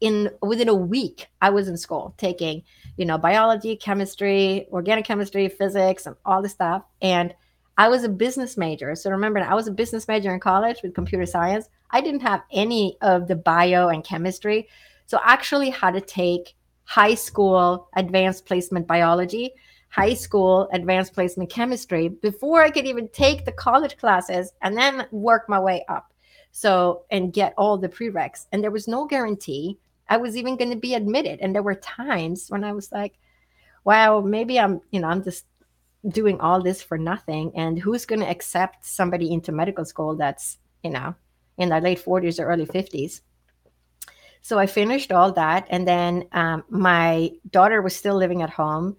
in 0.00 0.30
within 0.42 0.68
a 0.68 0.74
week. 0.74 1.26
I 1.40 1.50
was 1.50 1.68
in 1.68 1.76
school 1.76 2.14
taking, 2.18 2.62
you 2.96 3.04
know, 3.04 3.16
biology, 3.16 3.76
chemistry, 3.76 4.66
organic 4.72 5.04
chemistry, 5.04 5.48
physics, 5.48 6.06
and 6.06 6.16
all 6.24 6.42
this 6.42 6.52
stuff. 6.52 6.82
And 7.00 7.34
I 7.80 7.88
was 7.88 8.04
a 8.04 8.08
business 8.10 8.58
major. 8.58 8.94
So 8.94 9.10
remember, 9.10 9.40
I 9.40 9.54
was 9.54 9.66
a 9.66 9.72
business 9.72 10.06
major 10.06 10.34
in 10.34 10.40
college 10.40 10.82
with 10.82 10.94
computer 10.94 11.24
science. 11.24 11.68
I 11.90 12.02
didn't 12.02 12.20
have 12.20 12.42
any 12.52 12.98
of 13.00 13.26
the 13.26 13.36
bio 13.36 13.88
and 13.88 14.04
chemistry. 14.04 14.68
So 15.06 15.18
actually 15.24 15.70
had 15.70 15.94
to 15.94 16.02
take 16.02 16.54
high 16.84 17.14
school 17.14 17.88
advanced 17.96 18.44
placement 18.44 18.86
biology 18.86 19.54
high 19.90 20.14
school 20.14 20.68
advanced 20.72 21.12
placement 21.12 21.50
chemistry 21.50 22.08
before 22.08 22.62
I 22.62 22.70
could 22.70 22.86
even 22.86 23.08
take 23.08 23.44
the 23.44 23.52
college 23.52 23.96
classes 23.96 24.52
and 24.62 24.76
then 24.76 25.06
work 25.10 25.48
my 25.48 25.58
way 25.58 25.84
up. 25.88 26.12
So, 26.52 27.04
and 27.10 27.32
get 27.32 27.54
all 27.56 27.76
the 27.76 27.88
prereqs. 27.88 28.46
And 28.52 28.62
there 28.62 28.70
was 28.70 28.88
no 28.88 29.06
guarantee 29.06 29.78
I 30.08 30.16
was 30.16 30.36
even 30.36 30.56
going 30.56 30.70
to 30.70 30.76
be 30.76 30.94
admitted. 30.94 31.40
And 31.40 31.54
there 31.54 31.62
were 31.62 31.76
times 31.76 32.50
when 32.50 32.64
I 32.64 32.72
was 32.72 32.90
like, 32.90 33.18
wow, 33.84 34.20
maybe 34.20 34.58
I'm, 34.58 34.80
you 34.90 35.00
know, 35.00 35.08
I'm 35.08 35.22
just 35.22 35.44
doing 36.08 36.40
all 36.40 36.62
this 36.62 36.82
for 36.82 36.98
nothing. 36.98 37.52
And 37.54 37.78
who's 37.78 38.06
going 38.06 38.20
to 38.20 38.28
accept 38.28 38.86
somebody 38.86 39.32
into 39.32 39.52
medical 39.52 39.84
school 39.84 40.16
that's, 40.16 40.58
you 40.82 40.90
know, 40.90 41.14
in 41.58 41.68
their 41.68 41.80
late 41.80 42.02
40s 42.02 42.38
or 42.38 42.46
early 42.46 42.66
50s? 42.66 43.20
So 44.42 44.58
I 44.58 44.66
finished 44.66 45.12
all 45.12 45.32
that. 45.32 45.66
And 45.70 45.86
then 45.86 46.24
um, 46.32 46.64
my 46.68 47.30
daughter 47.50 47.82
was 47.82 47.94
still 47.94 48.16
living 48.16 48.42
at 48.42 48.50
home. 48.50 48.96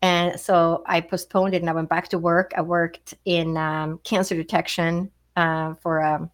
And 0.00 0.38
so 0.40 0.82
I 0.86 1.00
postponed 1.00 1.54
it 1.54 1.60
and 1.60 1.68
I 1.68 1.74
went 1.74 1.88
back 1.88 2.08
to 2.08 2.18
work. 2.18 2.52
I 2.56 2.62
worked 2.62 3.14
in 3.24 3.56
um, 3.56 4.00
cancer 4.04 4.34
detection 4.34 5.10
uh, 5.36 5.74
for 5.74 5.98
a, 5.98 6.30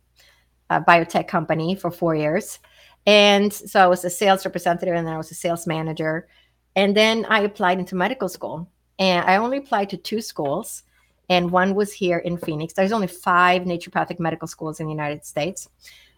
a, 0.70 0.80
biotech 0.82 1.28
company 1.28 1.74
for 1.74 1.90
four 1.90 2.14
years. 2.14 2.58
And 3.06 3.52
so 3.52 3.80
I 3.82 3.86
was 3.86 4.04
a 4.04 4.10
sales 4.10 4.44
representative 4.44 4.94
and 4.94 5.06
then 5.06 5.14
I 5.14 5.18
was 5.18 5.30
a 5.30 5.34
sales 5.34 5.66
manager. 5.66 6.28
And 6.76 6.96
then 6.96 7.26
I 7.28 7.40
applied 7.40 7.78
into 7.78 7.94
medical 7.94 8.28
school. 8.28 8.70
And 8.98 9.24
I 9.24 9.36
only 9.36 9.58
applied 9.58 9.90
to 9.90 9.96
two 9.96 10.20
schools, 10.20 10.82
and 11.28 11.50
one 11.50 11.74
was 11.74 11.92
here 11.92 12.18
in 12.18 12.36
Phoenix. 12.38 12.74
There's 12.74 12.92
only 12.92 13.06
five 13.06 13.62
naturopathic 13.62 14.20
medical 14.20 14.48
schools 14.48 14.80
in 14.80 14.86
the 14.86 14.92
United 14.92 15.24
States. 15.24 15.68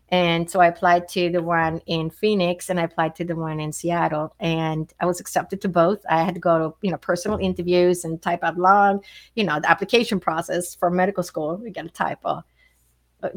And 0.09 0.49
so 0.49 0.61
I 0.61 0.69
applied 0.69 1.09
to 1.09 1.31
the 1.31 1.43
one 1.43 1.81
in 1.87 2.11
Phoenix 2.11 2.71
and 2.71 2.79
I 2.79 2.85
applied 2.85 3.17
to 3.17 3.25
the 3.25 3.35
one 3.35 3.59
in 3.59 3.73
Seattle. 3.73 4.35
And 4.39 4.93
I 5.01 5.07
was 5.07 5.19
accepted 5.19 5.61
to 5.63 5.69
both. 5.69 6.01
I 6.09 6.23
had 6.23 6.35
to 6.35 6.41
go 6.41 6.59
to, 6.59 6.77
you 6.81 6.93
know, 6.93 6.97
personal 6.97 7.39
interviews 7.39 8.05
and 8.05 8.23
type 8.23 8.45
out 8.45 8.57
long, 8.57 9.03
you 9.35 9.43
know, 9.43 9.59
the 9.59 9.69
application 9.69 10.21
process 10.21 10.77
for 10.77 10.91
medical 10.91 11.25
school. 11.25 11.57
We 11.57 11.71
got 11.71 11.83
to 11.83 11.89
type 11.89 12.21
uh, 12.25 12.43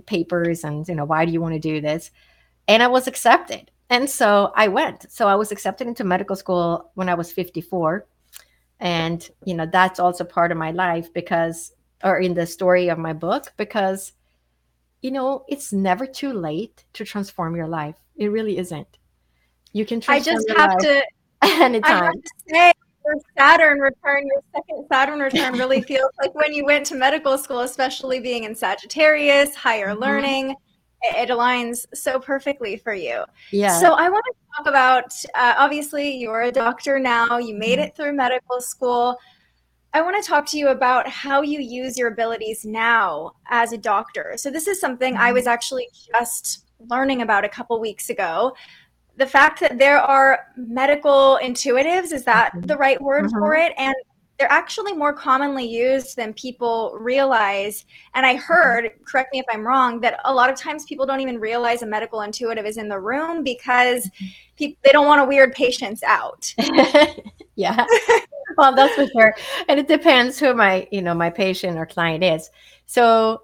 papers 0.05 0.63
and, 0.63 0.87
you 0.87 0.93
know, 0.93 1.05
why 1.05 1.25
do 1.25 1.31
you 1.31 1.41
want 1.41 1.55
to 1.55 1.59
do 1.59 1.81
this? 1.81 2.11
And 2.67 2.83
I 2.83 2.87
was 2.87 3.07
accepted. 3.07 3.71
And 3.89 4.07
so 4.07 4.51
I 4.55 4.67
went. 4.67 5.11
So 5.11 5.27
I 5.27 5.33
was 5.33 5.51
accepted 5.51 5.87
into 5.87 6.03
medical 6.03 6.35
school 6.35 6.91
when 6.93 7.09
I 7.09 7.15
was 7.15 7.31
54. 7.31 8.05
And, 8.79 9.27
you 9.45 9.53
know, 9.53 9.65
that's 9.65 9.99
also 9.99 10.23
part 10.23 10.51
of 10.51 10.57
my 10.57 10.71
life 10.71 11.13
because, 11.13 11.73
or 12.03 12.19
in 12.19 12.33
the 12.33 12.45
story 12.45 12.87
of 12.87 12.97
my 12.97 13.13
book, 13.13 13.53
because 13.57 14.13
you 15.01 15.11
know, 15.11 15.45
it's 15.47 15.71
never 15.71 16.05
too 16.05 16.33
late 16.33 16.83
to 16.93 17.05
transform 17.05 17.55
your 17.55 17.67
life. 17.67 17.95
It 18.15 18.27
really 18.27 18.57
isn't. 18.57 18.97
You 19.71 19.85
can 19.85 20.01
I 20.07 20.19
just 20.19 20.49
have 20.57 20.77
to 20.79 21.03
anytime. 21.43 21.91
I 22.03 22.05
have 22.05 22.13
to 22.13 22.31
say 22.47 22.73
your 23.05 23.15
Saturn 23.37 23.79
return, 23.79 24.27
your 24.27 24.41
second 24.53 24.87
Saturn 24.91 25.19
return 25.19 25.53
really 25.53 25.81
feels 25.87 26.11
like 26.21 26.35
when 26.35 26.53
you 26.53 26.65
went 26.65 26.85
to 26.87 26.95
medical 26.95 27.37
school, 27.37 27.61
especially 27.61 28.19
being 28.19 28.43
in 28.43 28.55
Sagittarius, 28.55 29.55
higher 29.55 29.89
mm-hmm. 29.89 30.01
learning. 30.01 30.55
It, 31.01 31.29
aligns 31.29 31.85
so 31.93 32.19
perfectly 32.19 32.75
for 32.75 32.93
you. 32.93 33.23
Yeah. 33.51 33.79
So 33.79 33.93
I 33.93 34.09
want 34.09 34.25
to 34.25 34.33
talk 34.57 34.67
about 34.67 35.13
uh, 35.35 35.53
obviously 35.57 36.17
you're 36.17 36.41
a 36.41 36.51
doctor 36.51 36.99
now. 36.99 37.37
You 37.37 37.55
made 37.55 37.79
mm-hmm. 37.79 37.87
it 37.87 37.95
through 37.95 38.13
medical 38.13 38.59
school 38.59 39.17
I 39.93 40.01
want 40.01 40.21
to 40.21 40.27
talk 40.27 40.45
to 40.47 40.57
you 40.57 40.67
about 40.69 41.07
how 41.07 41.41
you 41.41 41.59
use 41.59 41.97
your 41.97 42.09
abilities 42.09 42.63
now 42.63 43.33
as 43.47 43.73
a 43.73 43.77
doctor. 43.77 44.33
So, 44.37 44.51
this 44.51 44.67
is 44.67 44.79
something 44.79 45.17
I 45.17 45.31
was 45.31 45.43
mm-hmm. 45.43 45.49
actually 45.49 45.87
just 46.13 46.65
learning 46.89 47.21
about 47.21 47.43
a 47.43 47.49
couple 47.49 47.79
weeks 47.79 48.09
ago. 48.09 48.55
The 49.17 49.25
fact 49.25 49.59
that 49.61 49.79
there 49.79 49.99
are 49.99 50.45
medical 50.55 51.39
intuitives, 51.41 52.13
is 52.13 52.23
that 52.25 52.51
mm-hmm. 52.53 52.67
the 52.67 52.77
right 52.77 53.01
word 53.01 53.25
mm-hmm. 53.25 53.39
for 53.39 53.55
it? 53.55 53.73
And 53.77 53.95
they're 54.39 54.51
actually 54.51 54.93
more 54.93 55.11
commonly 55.11 55.65
used 55.65 56.15
than 56.15 56.33
people 56.33 56.95
realize. 56.97 57.85
And 58.13 58.25
I 58.25 58.37
heard, 58.37 58.91
correct 59.05 59.33
me 59.33 59.39
if 59.39 59.45
I'm 59.51 59.67
wrong, 59.67 59.99
that 59.99 60.21
a 60.23 60.33
lot 60.33 60.49
of 60.49 60.55
times 60.55 60.85
people 60.85 61.05
don't 61.05 61.19
even 61.19 61.39
realize 61.39 61.81
a 61.81 61.85
medical 61.85 62.21
intuitive 62.21 62.65
is 62.65 62.77
in 62.77 62.87
the 62.87 62.99
room 62.99 63.43
because 63.43 64.09
pe- 64.55 64.75
they 64.83 64.91
don't 64.91 65.05
want 65.05 65.21
to 65.21 65.25
weird 65.25 65.53
patients 65.53 66.01
out. 66.03 66.53
yeah. 67.55 67.85
well, 68.57 68.73
that's 68.73 68.95
for 68.95 69.07
sure. 69.07 69.35
And 69.67 69.77
it 69.77 69.89
depends 69.89 70.39
who 70.39 70.53
my, 70.53 70.87
you 70.89 71.01
know, 71.01 71.13
my 71.13 71.29
patient 71.29 71.77
or 71.77 71.85
client 71.85 72.23
is. 72.23 72.49
So, 72.85 73.41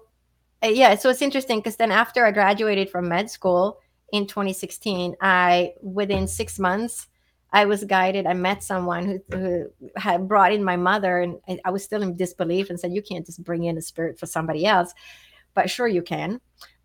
uh, 0.64 0.68
yeah, 0.68 0.94
so 0.94 1.10
it's 1.10 1.20
interesting 1.20 1.58
because 1.58 1.76
then 1.76 1.92
after 1.92 2.24
I 2.24 2.32
graduated 2.32 2.88
from 2.88 3.06
med 3.06 3.30
school 3.30 3.80
in 4.12 4.26
2016, 4.26 5.14
I 5.20 5.74
within 5.82 6.26
six 6.26 6.58
months 6.58 7.08
I 7.52 7.64
was 7.64 7.84
guided. 7.84 8.26
I 8.26 8.34
met 8.34 8.62
someone 8.62 9.06
who, 9.06 9.36
who 9.36 9.72
had 9.96 10.28
brought 10.28 10.52
in 10.52 10.64
my 10.64 10.76
mother, 10.76 11.20
and 11.20 11.38
I 11.64 11.70
was 11.70 11.84
still 11.84 12.02
in 12.02 12.16
disbelief 12.16 12.70
and 12.70 12.78
said, 12.78 12.92
"You 12.92 13.02
can't 13.02 13.24
just 13.24 13.44
bring 13.44 13.64
in 13.64 13.78
a 13.78 13.82
spirit 13.82 14.18
for 14.18 14.26
somebody 14.26 14.66
else." 14.66 14.92
But 15.54 15.70
sure, 15.70 15.88
you 15.88 16.02
can. 16.02 16.40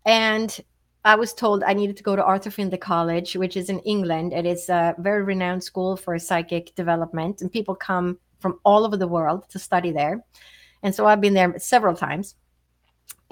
And 0.06 0.58
I 1.04 1.16
was 1.16 1.34
told 1.34 1.64
I 1.64 1.72
needed 1.72 1.96
to 1.96 2.02
go 2.02 2.14
to 2.14 2.24
Arthur 2.24 2.50
Findlay 2.50 2.78
College, 2.78 3.34
which 3.34 3.56
is 3.56 3.68
in 3.68 3.80
England, 3.80 4.32
it's 4.32 4.68
a 4.68 4.94
very 4.98 5.24
renowned 5.24 5.64
school 5.64 5.96
for 5.96 6.18
psychic 6.18 6.74
development, 6.76 7.42
and 7.42 7.50
people 7.50 7.74
come 7.74 8.18
from 8.38 8.60
all 8.64 8.84
over 8.84 8.96
the 8.96 9.08
world 9.08 9.48
to 9.48 9.58
study 9.58 9.90
there. 9.90 10.24
And 10.82 10.94
so 10.94 11.06
I've 11.06 11.20
been 11.20 11.34
there 11.34 11.58
several 11.58 11.94
times. 11.94 12.36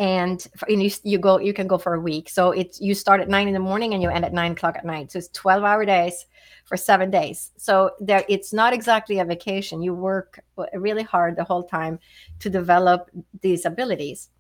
And, 0.01 0.45
and 0.67 0.83
you, 0.83 0.91
you 1.05 1.19
go, 1.19 1.39
you 1.39 1.53
can 1.53 1.67
go 1.67 1.77
for 1.77 1.93
a 1.93 2.01
week. 2.01 2.31
So 2.31 2.53
it's 2.53 2.81
you 2.81 2.95
start 2.95 3.21
at 3.21 3.29
nine 3.29 3.49
in 3.49 3.55
the 3.55 3.61
morning 3.61 3.93
and 3.93 4.03
you 4.03 4.09
end 4.09 4.25
at 4.25 4.33
nine 4.33 4.53
o'clock 4.53 4.77
at 4.77 4.85
night. 4.87 5.13
So 5.13 5.19
it's 5.19 5.29
twelve 5.29 5.63
hour 5.63 5.85
days 5.85 6.25
for 6.65 6.79
seven 6.79 7.11
days. 7.11 7.51
So 7.59 7.91
there, 8.01 8.25
it's 8.27 8.53
not 8.55 8.73
exactly 8.73 9.19
a 9.19 9.27
vacation. 9.27 9.83
You 9.83 9.93
work 9.93 10.41
really 10.73 11.03
hard 11.03 11.37
the 11.37 11.45
whole 11.45 11.65
time 11.65 11.99
to 12.39 12.49
develop 12.49 13.11
these 13.43 13.67
abilities. 13.67 14.31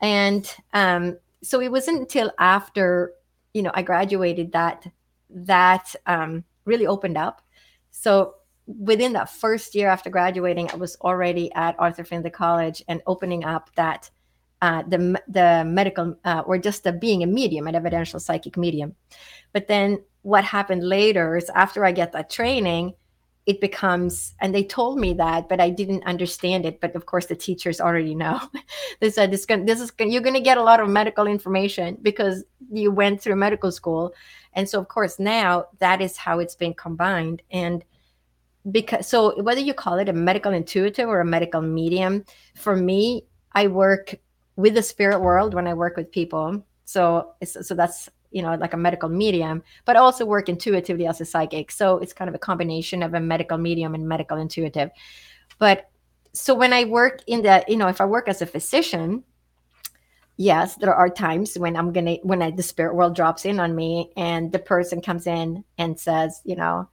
And 0.00 0.50
um, 0.72 1.18
so 1.42 1.60
it 1.60 1.70
wasn't 1.70 2.00
until 2.00 2.32
after 2.38 3.12
you 3.52 3.62
know 3.62 3.72
I 3.74 3.82
graduated 3.82 4.52
that 4.52 4.86
that 5.28 5.94
um, 6.06 6.42
really 6.64 6.86
opened 6.86 7.18
up. 7.18 7.42
So 7.90 8.36
within 8.66 9.12
that 9.12 9.28
first 9.28 9.74
year 9.74 9.88
after 9.88 10.08
graduating, 10.08 10.70
I 10.70 10.76
was 10.76 10.96
already 11.02 11.52
at 11.52 11.76
Arthur 11.78 12.04
Findlay 12.04 12.30
College 12.30 12.82
and 12.88 13.02
opening 13.06 13.44
up 13.44 13.70
that 13.76 14.10
uh, 14.62 14.82
the 14.88 15.20
the 15.28 15.64
medical 15.66 16.16
uh, 16.24 16.42
or 16.46 16.58
just 16.58 16.84
the 16.84 16.92
being 16.92 17.22
a 17.22 17.26
medium, 17.26 17.66
an 17.66 17.74
evidential 17.74 18.20
psychic 18.20 18.56
medium. 18.56 18.94
But 19.52 19.68
then 19.68 20.02
what 20.22 20.44
happened 20.44 20.82
later 20.82 21.36
is 21.36 21.50
after 21.50 21.84
I 21.84 21.92
get 21.92 22.12
that 22.12 22.30
training, 22.30 22.94
it 23.46 23.60
becomes 23.60 24.34
and 24.40 24.52
they 24.52 24.64
told 24.64 24.98
me 24.98 25.14
that 25.14 25.48
but 25.48 25.60
i 25.60 25.70
didn't 25.70 26.04
understand 26.04 26.66
it. 26.66 26.80
But 26.80 26.96
of 26.96 27.06
course 27.06 27.26
the 27.26 27.36
teachers 27.36 27.80
already 27.80 28.14
know. 28.14 28.40
They 29.00 29.10
said 29.10 29.30
this, 29.30 29.44
this 29.46 29.80
is 29.80 29.92
you're 29.98 30.22
going 30.22 30.34
to 30.34 30.40
get 30.40 30.58
a 30.58 30.62
lot 30.62 30.80
of 30.80 30.88
medical 30.88 31.26
information 31.26 31.98
because 32.00 32.44
you 32.72 32.90
went 32.90 33.20
through 33.20 33.36
medical 33.36 33.70
school. 33.70 34.14
And 34.54 34.68
so 34.68 34.80
of 34.80 34.88
course 34.88 35.18
now 35.18 35.66
that 35.78 36.00
is 36.00 36.16
how 36.16 36.38
it's 36.38 36.54
been 36.54 36.74
combined. 36.74 37.42
And 37.50 37.84
because 38.70 39.06
so 39.06 39.40
whether 39.42 39.60
you 39.60 39.74
call 39.74 39.98
it 39.98 40.08
a 40.08 40.12
medical 40.12 40.52
intuitive 40.52 41.08
or 41.08 41.20
a 41.20 41.24
medical 41.24 41.62
medium 41.62 42.24
for 42.56 42.74
me 42.74 43.24
i 43.52 43.66
work 43.66 44.14
with 44.56 44.74
the 44.74 44.82
spirit 44.82 45.20
world 45.20 45.54
when 45.54 45.66
i 45.66 45.74
work 45.74 45.96
with 45.96 46.10
people. 46.10 46.64
So 46.84 47.34
so 47.44 47.74
that's 47.74 48.08
you 48.30 48.42
know 48.42 48.54
like 48.54 48.74
a 48.74 48.76
medical 48.76 49.08
medium 49.08 49.62
but 49.84 49.96
also 49.96 50.24
work 50.24 50.48
intuitively 50.48 51.06
as 51.06 51.20
a 51.20 51.24
psychic. 51.24 51.70
So 51.70 51.98
it's 51.98 52.12
kind 52.12 52.28
of 52.28 52.34
a 52.34 52.38
combination 52.38 53.02
of 53.02 53.14
a 53.14 53.20
medical 53.20 53.58
medium 53.58 53.94
and 53.94 54.08
medical 54.08 54.36
intuitive. 54.36 54.90
But 55.58 55.88
so 56.36 56.54
when 56.54 56.72
i 56.72 56.84
work 56.84 57.22
in 57.26 57.42
the 57.42 57.64
you 57.66 57.76
know 57.76 57.88
if 57.88 58.00
i 58.00 58.04
work 58.04 58.28
as 58.28 58.42
a 58.42 58.46
physician 58.46 59.24
yes 60.36 60.76
there 60.76 60.94
are 60.94 61.08
times 61.08 61.58
when 61.58 61.76
i'm 61.76 61.92
gonna 61.92 62.16
when 62.22 62.42
I, 62.42 62.50
the 62.50 62.62
spirit 62.62 62.94
world 62.94 63.16
drops 63.16 63.46
in 63.46 63.58
on 63.58 63.74
me 63.74 64.12
and 64.16 64.52
the 64.52 64.58
person 64.58 65.00
comes 65.00 65.26
in 65.26 65.64
and 65.78 65.98
says 65.98 66.42
you 66.44 66.54
know 66.54 66.88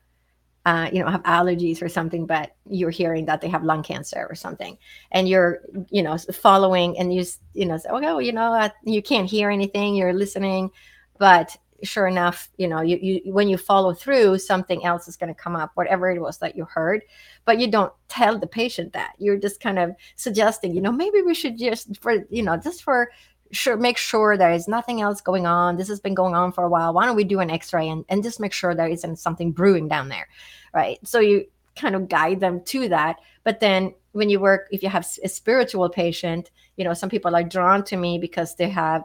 uh, 0.65 0.89
you 0.93 1.03
know 1.03 1.09
have 1.09 1.23
allergies 1.23 1.81
or 1.81 1.89
something 1.89 2.25
but 2.25 2.55
you're 2.69 2.89
hearing 2.89 3.25
that 3.25 3.41
they 3.41 3.49
have 3.49 3.63
lung 3.63 3.83
cancer 3.83 4.25
or 4.29 4.35
something. 4.35 4.77
And 5.11 5.27
you're 5.27 5.61
you 5.89 6.03
know 6.03 6.17
following 6.17 6.97
and 6.97 7.13
you 7.13 7.25
you 7.53 7.65
know 7.65 7.77
say, 7.77 7.89
oh 7.91 7.99
well, 7.99 8.21
you 8.21 8.31
know 8.31 8.69
you 8.83 9.01
can't 9.01 9.29
hear 9.29 9.49
anything. 9.49 9.95
You're 9.95 10.13
listening. 10.13 10.71
But 11.17 11.55
sure 11.83 12.07
enough 12.07 12.49
you 12.55 12.65
know 12.65 12.79
you, 12.79 12.97
you 13.01 13.33
when 13.33 13.49
you 13.49 13.57
follow 13.57 13.93
through 13.93 14.37
something 14.37 14.85
else 14.85 15.09
is 15.09 15.17
going 15.17 15.27
to 15.27 15.41
come 15.41 15.53
up 15.53 15.69
whatever 15.73 16.09
it 16.09 16.19
was 16.19 16.37
that 16.37 16.55
you 16.55 16.65
heard. 16.65 17.01
But 17.43 17.59
you 17.59 17.69
don't 17.69 17.91
tell 18.07 18.39
the 18.39 18.47
patient 18.47 18.93
that. 18.93 19.13
You're 19.17 19.37
just 19.37 19.59
kind 19.59 19.77
of 19.77 19.93
suggesting 20.15 20.73
you 20.73 20.81
know 20.81 20.93
maybe 20.93 21.21
we 21.21 21.33
should 21.33 21.57
just 21.57 22.01
for 22.01 22.25
you 22.29 22.43
know 22.43 22.55
just 22.55 22.83
for 22.83 23.11
sure 23.53 23.77
make 23.77 23.97
sure 23.97 24.37
there 24.37 24.51
is 24.51 24.67
nothing 24.67 25.01
else 25.01 25.21
going 25.21 25.45
on. 25.45 25.77
This 25.77 25.87
has 25.87 25.99
been 25.99 26.13
going 26.13 26.35
on 26.35 26.51
for 26.51 26.63
a 26.63 26.69
while. 26.69 26.93
Why 26.93 27.05
don't 27.05 27.15
we 27.15 27.23
do 27.23 27.39
an 27.39 27.49
x-ray 27.49 27.87
and, 27.87 28.03
and 28.09 28.23
just 28.23 28.39
make 28.39 28.53
sure 28.53 28.75
there 28.75 28.87
isn't 28.87 29.17
something 29.17 29.51
brewing 29.51 29.87
down 29.87 30.09
there 30.09 30.27
right? 30.73 30.97
So 31.07 31.19
you 31.19 31.45
kind 31.75 31.95
of 31.95 32.09
guide 32.09 32.39
them 32.39 32.63
to 32.65 32.89
that. 32.89 33.17
But 33.43 33.59
then 33.59 33.93
when 34.13 34.29
you 34.29 34.39
work 34.39 34.67
if 34.71 34.81
you 34.81 34.89
have 34.89 35.05
a 35.23 35.27
spiritual 35.27 35.89
patient 35.89 36.49
you 36.77 36.85
know 36.85 36.93
some 36.93 37.09
people 37.09 37.35
are 37.35 37.43
drawn 37.43 37.83
to 37.83 37.97
me 37.97 38.17
because 38.17 38.55
they 38.55 38.69
have 38.69 39.03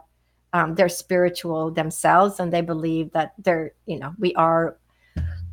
um, 0.53 0.73
they're 0.75 0.89
spiritual 0.89 1.69
themselves 1.71 2.39
and 2.39 2.53
they 2.53 2.61
believe 2.61 3.11
that 3.11 3.33
they're 3.39 3.73
you 3.85 3.99
know 3.99 4.13
we 4.17 4.33
are 4.35 4.77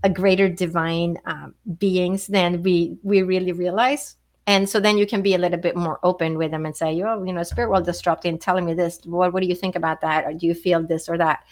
a 0.03 0.11
greater 0.11 0.49
divine 0.49 1.19
um, 1.27 1.55
beings 1.79 2.29
than 2.29 2.63
we 2.63 2.97
we 3.03 3.23
really 3.23 3.53
realize 3.53 4.17
and 4.47 4.69
so 4.69 4.79
then 4.79 4.97
you 4.97 5.07
can 5.07 5.23
be 5.23 5.35
a 5.35 5.39
little 5.39 5.59
bit 5.59 5.77
more 5.77 5.99
open 6.03 6.39
with 6.39 6.51
them 6.51 6.67
and 6.67 6.77
say 6.77 7.03
oh 7.03 7.23
you 7.25 7.33
know 7.33 7.43
spirit 7.43 7.71
world 7.71 7.85
just 7.85 8.03
dropped 8.05 8.25
in 8.25 8.39
telling 8.39 8.65
me 8.65 8.75
this. 8.75 9.01
What, 9.05 9.33
what 9.33 9.43
do 9.43 9.49
you 9.49 9.55
think 9.55 9.77
about 9.77 10.01
that? 10.03 10.25
Or 10.25 10.33
do 10.33 10.47
you 10.47 10.55
feel 10.55 10.83
this 10.83 11.09
or 11.09 11.19
that? 11.19 11.45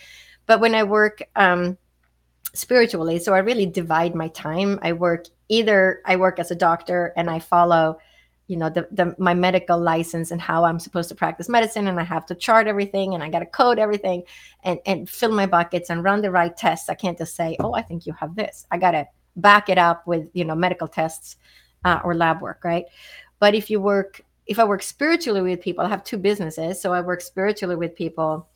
But 0.47 0.61
when 0.61 0.75
i 0.75 0.83
work 0.83 1.23
um, 1.37 1.79
spiritually 2.53 3.19
so 3.19 3.35
i 3.35 3.39
really 3.39 3.67
divide 3.67 4.15
my 4.15 4.29
time. 4.29 4.79
I 4.83 4.93
work 4.93 5.27
either 5.49 6.01
i 6.07 6.17
work 6.17 6.39
as 6.39 6.51
a 6.51 6.55
doctor 6.55 7.13
and 7.17 7.29
i 7.29 7.39
follow 7.39 7.99
you 8.47 8.57
know 8.57 8.69
the, 8.69 8.87
the 8.91 9.15
my 9.19 9.35
medical 9.35 9.79
license 9.79 10.31
and 10.31 10.41
how 10.41 10.65
i'm 10.65 10.79
supposed 10.79 11.09
to 11.09 11.15
practice 11.15 11.49
medicine 11.49 11.87
and 11.87 11.99
i 11.99 12.03
have 12.03 12.27
to 12.27 12.35
chart 12.35 12.67
everything 12.67 13.15
and 13.15 13.23
i 13.23 13.29
got 13.29 13.39
to 13.41 13.47
code 13.47 13.79
everything 13.79 14.23
and 14.65 14.79
and 14.87 15.09
fill 15.09 15.33
my 15.33 15.47
buckets 15.47 15.91
and 15.91 16.05
run 16.05 16.21
the 16.21 16.31
right 16.31 16.57
tests. 16.57 16.89
I 16.89 16.95
can't 16.95 17.19
just 17.19 17.35
say 17.37 17.57
oh 17.61 17.75
i 17.75 17.83
think 17.83 18.07
you 18.07 18.13
have 18.15 18.35
this. 18.37 18.67
I 18.71 18.79
got 18.79 18.93
to 18.93 19.07
back 19.37 19.69
it 19.69 19.79
up 19.79 20.07
with 20.07 20.29
you 20.33 20.45
know 20.45 20.55
medical 20.55 20.89
tests 20.89 21.37
uh, 21.85 22.01
or 22.05 22.15
lab 22.15 22.41
work 22.41 22.65
right? 22.65 22.87
But 23.41 23.55
if 23.55 23.71
you 23.71 23.81
work 23.81 24.23
if 24.47 24.59
i 24.59 24.65
work 24.65 24.83
spiritually 24.83 25.43
with 25.43 25.61
people 25.61 25.85
i 25.85 25.89
have 25.89 26.05
two 26.05 26.19
businesses 26.19 26.81
so 26.81 26.93
i 26.93 27.01
work 27.01 27.21
spiritually 27.21 27.77
with 27.77 27.95
people 27.95 28.49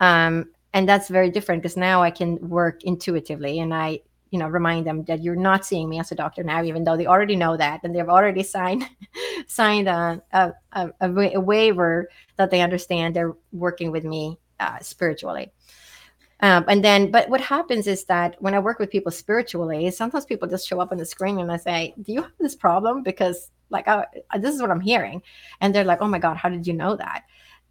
um, 0.00 0.48
and 0.72 0.88
that's 0.88 1.08
very 1.08 1.30
different 1.30 1.62
because 1.62 1.76
now 1.76 2.02
i 2.02 2.10
can 2.10 2.36
work 2.48 2.82
intuitively 2.84 3.60
and 3.60 3.74
i 3.74 3.98
you 4.30 4.38
know 4.38 4.48
remind 4.48 4.86
them 4.86 5.04
that 5.04 5.22
you're 5.22 5.36
not 5.36 5.64
seeing 5.64 5.88
me 5.88 5.98
as 5.98 6.12
a 6.12 6.14
doctor 6.14 6.42
now 6.42 6.62
even 6.62 6.84
though 6.84 6.96
they 6.96 7.06
already 7.06 7.36
know 7.36 7.56
that 7.56 7.80
and 7.82 7.94
they've 7.94 8.08
already 8.08 8.42
signed 8.42 8.88
signed 9.46 9.88
a, 9.88 10.22
a, 10.32 10.52
a, 10.72 10.90
a 11.00 11.40
waiver 11.40 12.08
that 12.36 12.50
they 12.50 12.60
understand 12.60 13.14
they're 13.14 13.36
working 13.52 13.90
with 13.90 14.04
me 14.04 14.38
uh, 14.60 14.78
spiritually 14.80 15.50
um, 16.42 16.64
and 16.68 16.84
then 16.84 17.10
but 17.10 17.28
what 17.28 17.40
happens 17.40 17.86
is 17.86 18.04
that 18.04 18.36
when 18.40 18.54
i 18.54 18.58
work 18.58 18.78
with 18.78 18.90
people 18.90 19.12
spiritually 19.12 19.90
sometimes 19.90 20.24
people 20.24 20.48
just 20.48 20.66
show 20.66 20.80
up 20.80 20.92
on 20.92 20.98
the 20.98 21.06
screen 21.06 21.38
and 21.38 21.52
i 21.52 21.56
say 21.56 21.94
do 22.02 22.12
you 22.12 22.22
have 22.22 22.32
this 22.38 22.54
problem? 22.54 23.02
Because 23.02 23.50
like 23.70 23.86
I, 23.88 24.06
this 24.38 24.54
is 24.54 24.60
what 24.60 24.70
i'm 24.70 24.80
hearing. 24.80 25.22
And 25.60 25.74
they're 25.74 25.84
like 25.84 26.00
oh 26.00 26.08
my 26.08 26.18
god 26.18 26.36
how 26.36 26.48
did 26.48 26.66
you 26.66 26.72
know 26.72 26.96
that? 26.96 27.24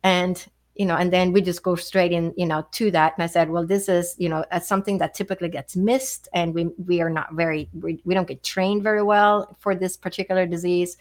And 0.04 0.44
you 0.76 0.86
know 0.86 0.96
and 0.96 1.12
then 1.12 1.34
we 1.34 1.42
just 1.42 1.64
go 1.64 1.76
straight 1.76 2.12
in 2.12 2.34
you 2.38 2.46
know 2.46 2.66
to 2.72 2.92
that. 2.92 3.14
And 3.18 3.24
i 3.24 3.28
said 3.28 3.50
well 3.50 3.66
this 3.66 3.90
is 3.90 4.16
you 4.18 4.30
know 4.30 4.46
something 4.62 4.98
that 5.00 5.14
typically 5.14 5.50
gets 5.50 5.76
missed 5.76 6.28
and 6.34 6.54
we 6.54 6.66
we 6.86 7.02
are 7.02 7.10
not 7.10 7.34
very 7.34 7.70
we, 7.74 8.02
we 8.06 8.14
don't 8.14 8.28
get 8.28 8.44
trained 8.44 8.84
very 8.84 9.04
well 9.04 9.58
for 9.60 9.76
this 9.76 9.98
particular 9.98 10.46
disease 10.46 10.98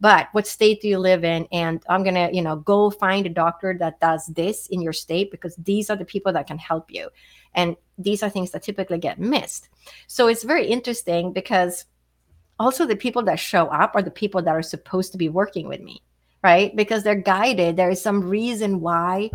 but 0.00 0.28
what 0.32 0.46
state 0.46 0.80
do 0.80 0.88
you 0.88 0.98
live 0.98 1.24
in 1.24 1.46
and 1.52 1.82
i'm 1.88 2.02
going 2.02 2.14
to 2.14 2.28
you 2.32 2.42
know 2.42 2.56
go 2.56 2.90
find 2.90 3.26
a 3.26 3.30
doctor 3.30 3.76
that 3.78 3.98
does 4.00 4.26
this 4.28 4.66
in 4.68 4.80
your 4.80 4.92
state 4.92 5.30
because 5.30 5.56
these 5.56 5.90
are 5.90 5.96
the 5.96 6.04
people 6.04 6.32
that 6.32 6.46
can 6.46 6.58
help 6.58 6.90
you 6.90 7.08
and 7.54 7.76
these 7.98 8.22
are 8.22 8.30
things 8.30 8.50
that 8.50 8.62
typically 8.62 8.98
get 8.98 9.18
missed 9.18 9.68
so 10.06 10.28
it's 10.28 10.42
very 10.42 10.66
interesting 10.66 11.32
because 11.32 11.86
also 12.58 12.86
the 12.86 12.96
people 12.96 13.22
that 13.22 13.38
show 13.38 13.66
up 13.66 13.92
are 13.94 14.02
the 14.02 14.10
people 14.10 14.42
that 14.42 14.54
are 14.54 14.62
supposed 14.62 15.12
to 15.12 15.18
be 15.18 15.28
working 15.28 15.68
with 15.68 15.80
me 15.80 16.02
right? 16.46 16.76
Because 16.76 17.02
they're 17.02 17.16
guided. 17.16 17.76
There 17.76 17.90
is 17.90 18.00
some 18.00 18.28
reason 18.28 18.80
why 18.80 19.30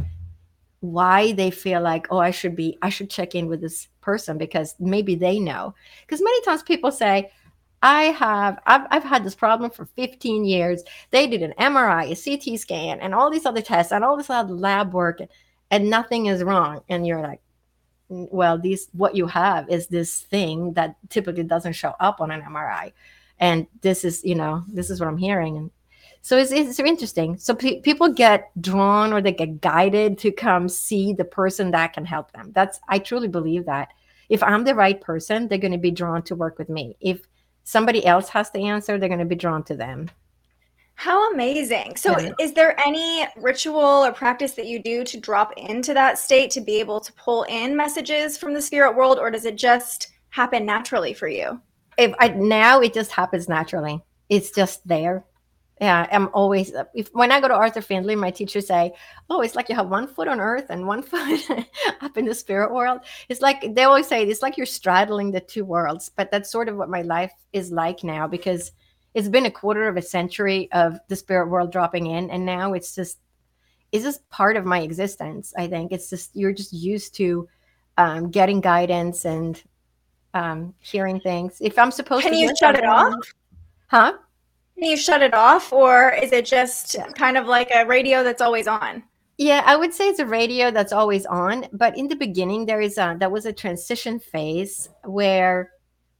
why 0.80 1.34
they 1.34 1.52
feel 1.52 1.80
like, 1.80 2.08
oh, 2.10 2.18
I 2.18 2.32
should 2.32 2.56
be, 2.56 2.76
I 2.82 2.90
should 2.90 3.10
check 3.12 3.36
in 3.36 3.46
with 3.46 3.62
this 3.62 3.88
person 4.00 4.40
because 4.40 4.74
maybe 4.80 5.14
they 5.14 5.38
know. 5.38 5.76
Because 6.02 6.24
many 6.24 6.42
times 6.42 6.64
people 6.64 6.92
say, 6.92 7.32
I 7.82 8.04
have, 8.06 8.60
I've, 8.66 8.88
I've 8.92 9.04
had 9.04 9.24
this 9.24 9.36
problem 9.36 9.72
for 9.72 9.86
15 9.86 10.46
years. 10.46 10.84
They 11.10 11.28
did 11.28 11.42
an 11.42 11.54
MRI, 11.60 12.12
a 12.12 12.16
CT 12.16 12.60
scan, 12.60 13.00
and 13.00 13.16
all 13.16 13.32
these 13.32 13.46
other 13.46 13.62
tests 13.62 13.92
and 13.92 14.04
all 14.04 14.18
this 14.18 14.30
other 14.30 14.54
lab 14.54 14.94
work, 14.94 15.20
and 15.72 15.90
nothing 15.90 16.28
is 16.28 16.44
wrong. 16.44 16.82
And 16.90 17.08
you're 17.08 17.22
like, 17.22 17.42
mm, 18.12 18.28
well, 18.32 18.60
these 18.60 18.88
what 18.94 19.16
you 19.16 19.28
have 19.28 19.70
is 19.70 19.88
this 19.88 20.22
thing 20.22 20.74
that 20.74 20.96
typically 21.10 21.44
doesn't 21.44 21.74
show 21.74 21.94
up 22.00 22.22
on 22.22 22.30
an 22.32 22.42
MRI. 22.42 22.94
And 23.40 23.66
this 23.82 24.06
is, 24.06 24.24
you 24.24 24.36
know, 24.36 24.64
this 24.68 24.92
is 24.92 25.00
what 25.00 25.10
I'm 25.10 25.18
hearing. 25.18 25.58
And 25.58 25.72
so 26.22 26.38
it's, 26.38 26.52
it's 26.52 26.80
interesting. 26.80 27.38
So 27.40 27.56
pe- 27.56 27.82
people 27.82 28.14
get 28.14 28.52
drawn 28.62 29.12
or 29.12 29.22
they 29.22 29.32
get 29.32 29.60
guided 29.60 30.20
to 30.20 30.32
come 30.32 30.70
see 30.70 31.14
the 31.14 31.26
person 31.26 31.72
that 31.72 31.94
can 31.94 32.06
help 32.06 32.32
them. 32.32 32.52
That's 32.54 32.80
I 32.88 33.00
truly 33.00 33.28
believe 33.28 33.66
that. 33.66 33.90
If 34.30 34.44
I'm 34.44 34.64
the 34.64 34.76
right 34.76 35.02
person, 35.02 35.48
they're 35.48 35.58
going 35.58 35.74
to 35.74 35.78
be 35.78 35.92
drawn 35.92 36.22
to 36.24 36.36
work 36.36 36.58
with 36.58 36.70
me. 36.70 36.96
If 37.02 37.28
somebody 37.64 38.06
else 38.06 38.30
has 38.30 38.52
the 38.52 38.68
answer, 38.68 38.98
they're 38.98 39.10
going 39.10 39.20
to 39.20 39.26
be 39.26 39.36
drawn 39.36 39.64
to 39.64 39.76
them. 39.76 40.10
How 40.96 41.32
amazing. 41.34 41.96
So, 41.96 42.20
yeah. 42.20 42.32
is 42.40 42.54
there 42.54 42.80
any 42.80 43.28
ritual 43.38 43.80
or 43.80 44.12
practice 44.12 44.52
that 44.54 44.68
you 44.68 44.78
do 44.82 45.04
to 45.06 45.20
drop 45.20 45.52
into 45.58 45.96
that 45.96 46.20
state 46.20 46.52
to 46.52 46.62
be 46.62 46.80
able 46.80 47.00
to 47.00 47.12
pull 47.14 47.44
in 47.44 47.76
messages 47.76 48.38
from 48.38 48.54
the 48.54 48.62
spirit 48.62 48.96
world, 48.96 49.18
or 49.18 49.32
does 49.32 49.46
it 49.46 49.58
just 49.58 50.10
happen 50.30 50.66
naturally 50.66 51.14
for 51.14 51.28
you? 51.28 51.60
If 51.98 52.14
I, 52.20 52.30
now 52.30 52.82
it 52.82 52.94
just 52.94 53.12
happens 53.12 53.50
naturally, 53.50 54.02
it's 54.30 54.52
just 54.52 54.88
there 54.88 55.26
yeah 55.82 56.08
i'm 56.12 56.30
always 56.34 56.72
if 56.94 57.10
when 57.14 57.32
i 57.32 57.42
go 57.42 57.48
to 57.48 57.54
arthur 57.54 57.82
findlay 57.82 58.16
my 58.16 58.30
teachers 58.30 58.68
say 58.68 58.94
oh 59.30 59.42
it's 59.42 59.56
like 59.56 59.68
you 59.68 59.76
have 59.76 59.90
one 59.90 60.08
foot 60.08 60.28
on 60.28 60.40
earth 60.40 60.68
and 60.70 60.86
one 60.86 61.02
foot 61.12 61.42
up 62.02 62.18
in 62.18 62.26
the 62.26 62.36
spirit 62.36 62.72
world. 62.72 63.00
It's 63.28 63.42
like 63.42 63.74
they 63.76 63.84
always 63.84 64.08
say 64.08 64.24
it's 64.24 64.42
like 64.42 64.58
you're 64.58 64.66
straddling 64.66 65.32
the 65.32 65.42
two 65.42 65.66
worlds 65.66 66.10
but 66.16 66.32
that's 66.32 66.52
sort 66.52 66.70
of 66.70 66.78
what 66.78 66.90
my 66.90 67.02
life 67.02 67.34
is 67.52 67.72
like 67.72 68.04
now 68.04 68.28
because 68.28 68.72
it's 69.14 69.28
been 69.28 69.48
a 69.48 69.52
quarter 69.52 69.88
of 69.88 69.98
a 69.98 70.02
century 70.02 70.72
of 70.72 71.00
the 71.10 71.16
spirit 71.16 71.50
world 71.50 71.72
dropping 71.72 72.06
in 72.06 72.30
and 72.30 72.46
now 72.46 72.74
it's 72.74 72.96
just 72.96 73.18
it's 73.92 74.06
just 74.06 74.28
part 74.30 74.56
of 74.56 74.66
my 74.66 74.82
existence 74.82 75.54
i 75.58 75.68
think. 75.68 75.92
It's 75.92 76.10
just 76.10 76.36
you're 76.36 76.54
just 76.54 76.72
used 76.72 77.16
to 77.16 77.50
um, 77.98 78.30
getting 78.30 78.62
guidance 78.62 79.26
and 79.26 79.62
um, 80.34 80.74
hearing 80.80 81.20
things. 81.20 81.58
If 81.60 81.80
i'm 81.80 81.92
supposed 81.92 82.24
can 82.24 82.34
to 82.34 82.38
can 82.38 82.48
you 82.48 82.56
shut 82.56 82.76
it 82.76 82.86
off? 82.86 83.16
Huh 83.88 84.14
can 84.82 84.90
you 84.90 84.98
shut 84.98 85.22
it 85.22 85.36
off, 85.36 85.72
or 85.72 86.10
is 86.10 86.32
it 86.32 86.44
just 86.44 86.96
yeah. 86.96 87.06
kind 87.10 87.38
of 87.38 87.46
like 87.46 87.70
a 87.72 87.86
radio 87.86 88.24
that's 88.24 88.42
always 88.42 88.66
on? 88.66 89.04
Yeah, 89.38 89.62
I 89.64 89.76
would 89.76 89.94
say 89.94 90.08
it's 90.08 90.18
a 90.18 90.26
radio 90.26 90.72
that's 90.72 90.92
always 90.92 91.28
on. 91.28 91.68
But 91.72 91.96
in 92.00 92.08
the 92.08 92.16
beginning, 92.16 92.66
there 92.66 92.82
is 92.82 92.98
a 92.98 93.16
that 93.20 93.32
was 93.32 93.46
a 93.46 93.54
transition 93.54 94.20
phase 94.20 94.90
where 95.04 95.70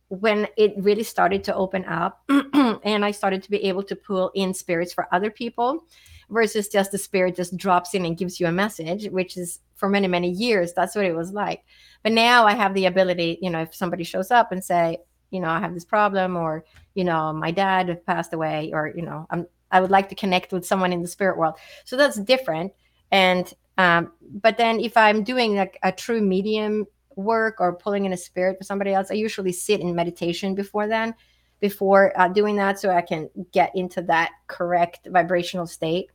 when 0.10 0.48
it 0.58 0.74
really 0.78 1.02
started 1.02 1.44
to 1.46 1.56
open 1.56 1.86
up 1.86 2.22
and 2.30 3.04
I 3.04 3.10
started 3.10 3.42
to 3.44 3.50
be 3.50 3.64
able 3.64 3.82
to 3.84 3.96
pull 3.96 4.30
in 4.36 4.54
spirits 4.54 4.94
for 4.94 5.08
other 5.12 5.32
people 5.32 5.86
versus 6.30 6.68
just 6.68 6.92
the 6.92 7.00
spirit 7.00 7.36
just 7.36 7.58
drops 7.58 7.96
in 7.96 8.06
and 8.06 8.18
gives 8.18 8.40
you 8.40 8.46
a 8.46 8.52
message, 8.52 9.10
which 9.10 9.38
is 9.38 9.60
for 9.74 9.90
many, 9.90 10.08
many 10.08 10.30
years, 10.30 10.74
that's 10.74 10.96
what 10.96 11.06
it 11.06 11.16
was 11.16 11.32
like. 11.32 11.64
But 12.04 12.12
now 12.12 12.46
I 12.46 12.54
have 12.54 12.76
the 12.76 12.86
ability, 12.86 13.40
you 13.42 13.50
know, 13.50 13.62
if 13.62 13.74
somebody 13.74 14.04
shows 14.04 14.30
up 14.30 14.52
and 14.52 14.64
say, 14.64 15.00
you 15.32 15.40
know, 15.40 15.50
I 15.50 15.60
have 15.60 15.74
this 15.74 15.86
problem, 15.86 16.36
or 16.36 16.64
you 16.94 17.04
know, 17.04 17.34
my 17.34 17.52
dad 17.52 18.06
passed 18.06 18.34
away, 18.34 18.72
or 18.74 18.92
you 18.96 19.02
know, 19.02 19.26
I'm 19.30 19.48
I 19.72 19.80
would 19.80 19.92
like 19.92 20.10
to 20.10 20.16
connect 20.16 20.52
with 20.52 20.66
someone 20.66 20.94
in 20.94 21.02
the 21.02 21.08
spirit 21.08 21.38
world. 21.38 21.56
So 21.86 21.98
that's 21.98 22.20
different. 22.20 22.74
And 23.12 23.52
um, 23.78 24.12
but 24.22 24.58
then 24.58 24.80
if 24.80 24.98
I'm 24.98 25.24
doing 25.24 25.56
like 25.56 25.80
a 25.82 25.92
true 25.92 26.22
medium 26.22 26.86
work 27.16 27.56
or 27.60 27.76
pulling 27.76 28.06
in 28.06 28.14
a 28.14 28.18
spirit 28.18 28.58
for 28.58 28.64
somebody 28.64 28.94
else, 28.94 29.12
I 29.12 29.16
usually 29.16 29.52
sit 29.52 29.80
in 29.80 29.96
meditation 29.96 30.56
before 30.56 30.88
then, 30.88 31.16
before 31.60 32.14
uh, 32.20 32.28
doing 32.28 32.58
that, 32.58 32.80
so 32.80 32.90
I 32.90 33.02
can 33.02 33.30
get 33.52 33.72
into 33.76 34.02
that 34.04 34.32
correct 34.48 35.08
vibrational 35.10 35.68
state. 35.68 36.08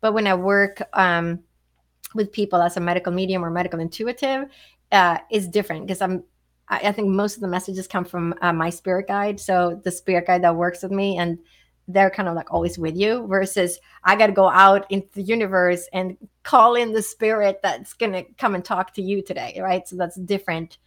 But 0.00 0.12
when 0.12 0.26
I 0.26 0.34
work 0.34 0.82
um, 0.92 1.40
with 2.14 2.32
people 2.32 2.60
as 2.60 2.76
a 2.76 2.80
medical 2.80 3.12
medium 3.12 3.44
or 3.44 3.50
medical 3.50 3.80
intuitive, 3.80 4.48
uh, 4.92 5.18
is 5.30 5.48
different 5.48 5.86
because 5.86 6.02
I'm 6.02 6.22
I, 6.68 6.78
I 6.88 6.92
think 6.92 7.08
most 7.08 7.36
of 7.36 7.40
the 7.40 7.48
messages 7.48 7.86
come 7.86 8.04
from 8.04 8.34
uh, 8.42 8.52
my 8.52 8.70
spirit 8.70 9.08
guide. 9.08 9.40
So 9.40 9.80
the 9.84 9.90
spirit 9.90 10.26
guide 10.26 10.42
that 10.44 10.56
works 10.56 10.82
with 10.82 10.92
me 10.92 11.18
and 11.18 11.38
they're 11.86 12.10
kind 12.10 12.28
of 12.28 12.34
like 12.34 12.52
always 12.52 12.78
with 12.78 12.96
you 12.96 13.26
versus 13.26 13.78
I 14.04 14.16
got 14.16 14.28
to 14.28 14.32
go 14.32 14.48
out 14.48 14.90
into 14.90 15.08
the 15.12 15.22
universe 15.22 15.86
and 15.92 16.16
call 16.42 16.76
in 16.76 16.92
the 16.92 17.02
spirit 17.02 17.60
that's 17.62 17.92
going 17.92 18.12
to 18.12 18.24
come 18.38 18.54
and 18.54 18.64
talk 18.64 18.94
to 18.94 19.02
you 19.02 19.22
today. 19.22 19.58
Right. 19.60 19.86
So 19.86 19.96
that's 19.96 20.16
different. 20.16 20.78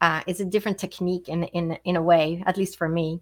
Uh, 0.00 0.22
it's 0.26 0.40
a 0.40 0.46
different 0.46 0.78
technique 0.78 1.28
in, 1.28 1.44
in, 1.44 1.78
in 1.84 1.96
a 1.96 2.02
way, 2.02 2.42
at 2.46 2.56
least 2.56 2.78
for 2.78 2.88
me. 2.88 3.20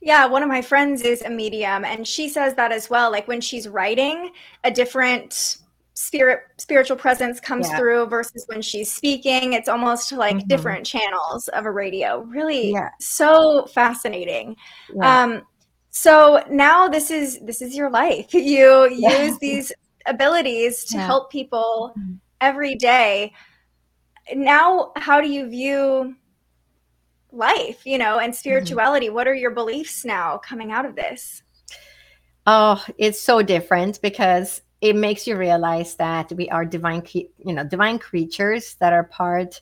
Yeah, 0.00 0.26
one 0.26 0.42
of 0.42 0.48
my 0.48 0.62
friends 0.62 1.02
is 1.02 1.22
a 1.22 1.30
medium 1.30 1.84
and 1.84 2.06
she 2.06 2.28
says 2.28 2.54
that 2.54 2.72
as 2.72 2.90
well. 2.90 3.10
Like 3.10 3.26
when 3.26 3.40
she's 3.40 3.66
writing, 3.66 4.30
a 4.64 4.70
different 4.70 5.56
spirit 6.00 6.40
spiritual 6.56 6.96
presence 6.96 7.38
comes 7.40 7.68
yeah. 7.68 7.76
through 7.76 8.06
versus 8.06 8.44
when 8.46 8.62
she's 8.62 8.90
speaking 8.90 9.52
it's 9.52 9.68
almost 9.68 10.12
like 10.12 10.34
mm-hmm. 10.34 10.48
different 10.48 10.86
channels 10.86 11.46
of 11.48 11.66
a 11.66 11.70
radio 11.70 12.20
really 12.20 12.72
yeah. 12.72 12.88
so 12.98 13.66
fascinating 13.66 14.56
yeah. 14.94 15.22
um 15.22 15.42
so 15.90 16.42
now 16.50 16.88
this 16.88 17.10
is 17.10 17.38
this 17.40 17.60
is 17.60 17.76
your 17.76 17.90
life 17.90 18.32
you 18.34 18.88
use 18.90 19.36
these 19.40 19.72
abilities 20.06 20.84
to 20.84 20.96
help 20.98 21.30
people 21.30 21.92
mm-hmm. 21.98 22.14
every 22.40 22.74
day 22.76 23.30
now 24.34 24.92
how 24.96 25.20
do 25.20 25.28
you 25.28 25.50
view 25.50 26.16
life 27.30 27.84
you 27.84 27.98
know 27.98 28.18
and 28.18 28.32
mm-hmm. 28.32 28.38
spirituality 28.38 29.06
mm-hmm. 29.06 29.16
what 29.16 29.28
are 29.28 29.34
your 29.34 29.50
beliefs 29.50 30.02
now 30.06 30.38
coming 30.38 30.72
out 30.72 30.86
of 30.86 30.96
this 30.96 31.42
oh 32.46 32.82
it's 32.96 33.20
so 33.20 33.42
different 33.42 34.00
because 34.00 34.62
it 34.80 34.96
makes 34.96 35.26
you 35.26 35.36
realize 35.36 35.94
that 35.96 36.32
we 36.32 36.48
are 36.48 36.64
divine 36.64 37.02
you 37.12 37.52
know 37.52 37.64
divine 37.64 37.98
creatures 37.98 38.74
that 38.76 38.92
are 38.92 39.04
part 39.04 39.60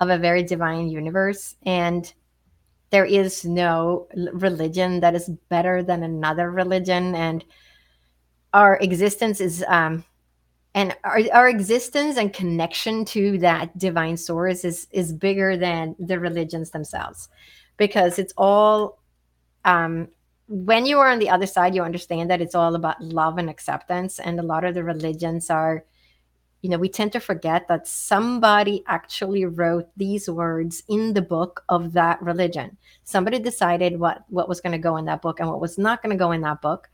of 0.00 0.10
a 0.10 0.18
very 0.18 0.42
divine 0.42 0.88
universe 0.88 1.56
and 1.64 2.12
there 2.90 3.04
is 3.04 3.44
no 3.44 4.08
religion 4.32 5.00
that 5.00 5.14
is 5.14 5.28
better 5.48 5.82
than 5.82 6.02
another 6.02 6.50
religion 6.50 7.14
and 7.14 7.44
our 8.52 8.76
existence 8.78 9.40
is 9.40 9.64
um 9.68 10.04
and 10.74 10.96
our, 11.02 11.20
our 11.32 11.48
existence 11.48 12.16
and 12.16 12.32
connection 12.32 13.04
to 13.04 13.38
that 13.38 13.76
divine 13.78 14.16
source 14.16 14.64
is 14.64 14.86
is 14.90 15.12
bigger 15.12 15.56
than 15.56 15.96
the 15.98 16.18
religions 16.18 16.70
themselves 16.70 17.28
because 17.76 18.18
it's 18.18 18.34
all 18.36 18.98
um 19.64 20.08
when 20.50 20.84
you 20.84 20.98
are 20.98 21.08
on 21.08 21.20
the 21.20 21.30
other 21.30 21.46
side, 21.46 21.76
you 21.76 21.82
understand 21.82 22.28
that 22.28 22.40
it's 22.40 22.56
all 22.56 22.74
about 22.74 23.00
love 23.00 23.38
and 23.38 23.48
acceptance. 23.48 24.18
And 24.18 24.40
a 24.40 24.42
lot 24.42 24.64
of 24.64 24.74
the 24.74 24.82
religions 24.82 25.48
are, 25.48 25.84
you 26.60 26.68
know, 26.68 26.76
we 26.76 26.88
tend 26.88 27.12
to 27.12 27.20
forget 27.20 27.68
that 27.68 27.86
somebody 27.86 28.82
actually 28.88 29.44
wrote 29.44 29.88
these 29.96 30.28
words 30.28 30.82
in 30.88 31.14
the 31.14 31.22
book 31.22 31.62
of 31.68 31.92
that 31.92 32.20
religion. 32.20 32.76
Somebody 33.04 33.38
decided 33.38 34.00
what 34.00 34.24
what 34.28 34.48
was 34.48 34.60
going 34.60 34.72
to 34.72 34.78
go 34.78 34.96
in 34.96 35.04
that 35.04 35.22
book 35.22 35.38
and 35.38 35.48
what 35.48 35.60
was 35.60 35.78
not 35.78 36.02
going 36.02 36.10
to 36.10 36.18
go 36.18 36.32
in 36.32 36.40
that 36.40 36.60
book, 36.60 36.90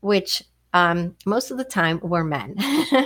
which 0.00 0.42
um, 0.74 1.16
most 1.24 1.50
of 1.50 1.56
the 1.56 1.64
time 1.64 2.00
were 2.02 2.24
men, 2.24 2.56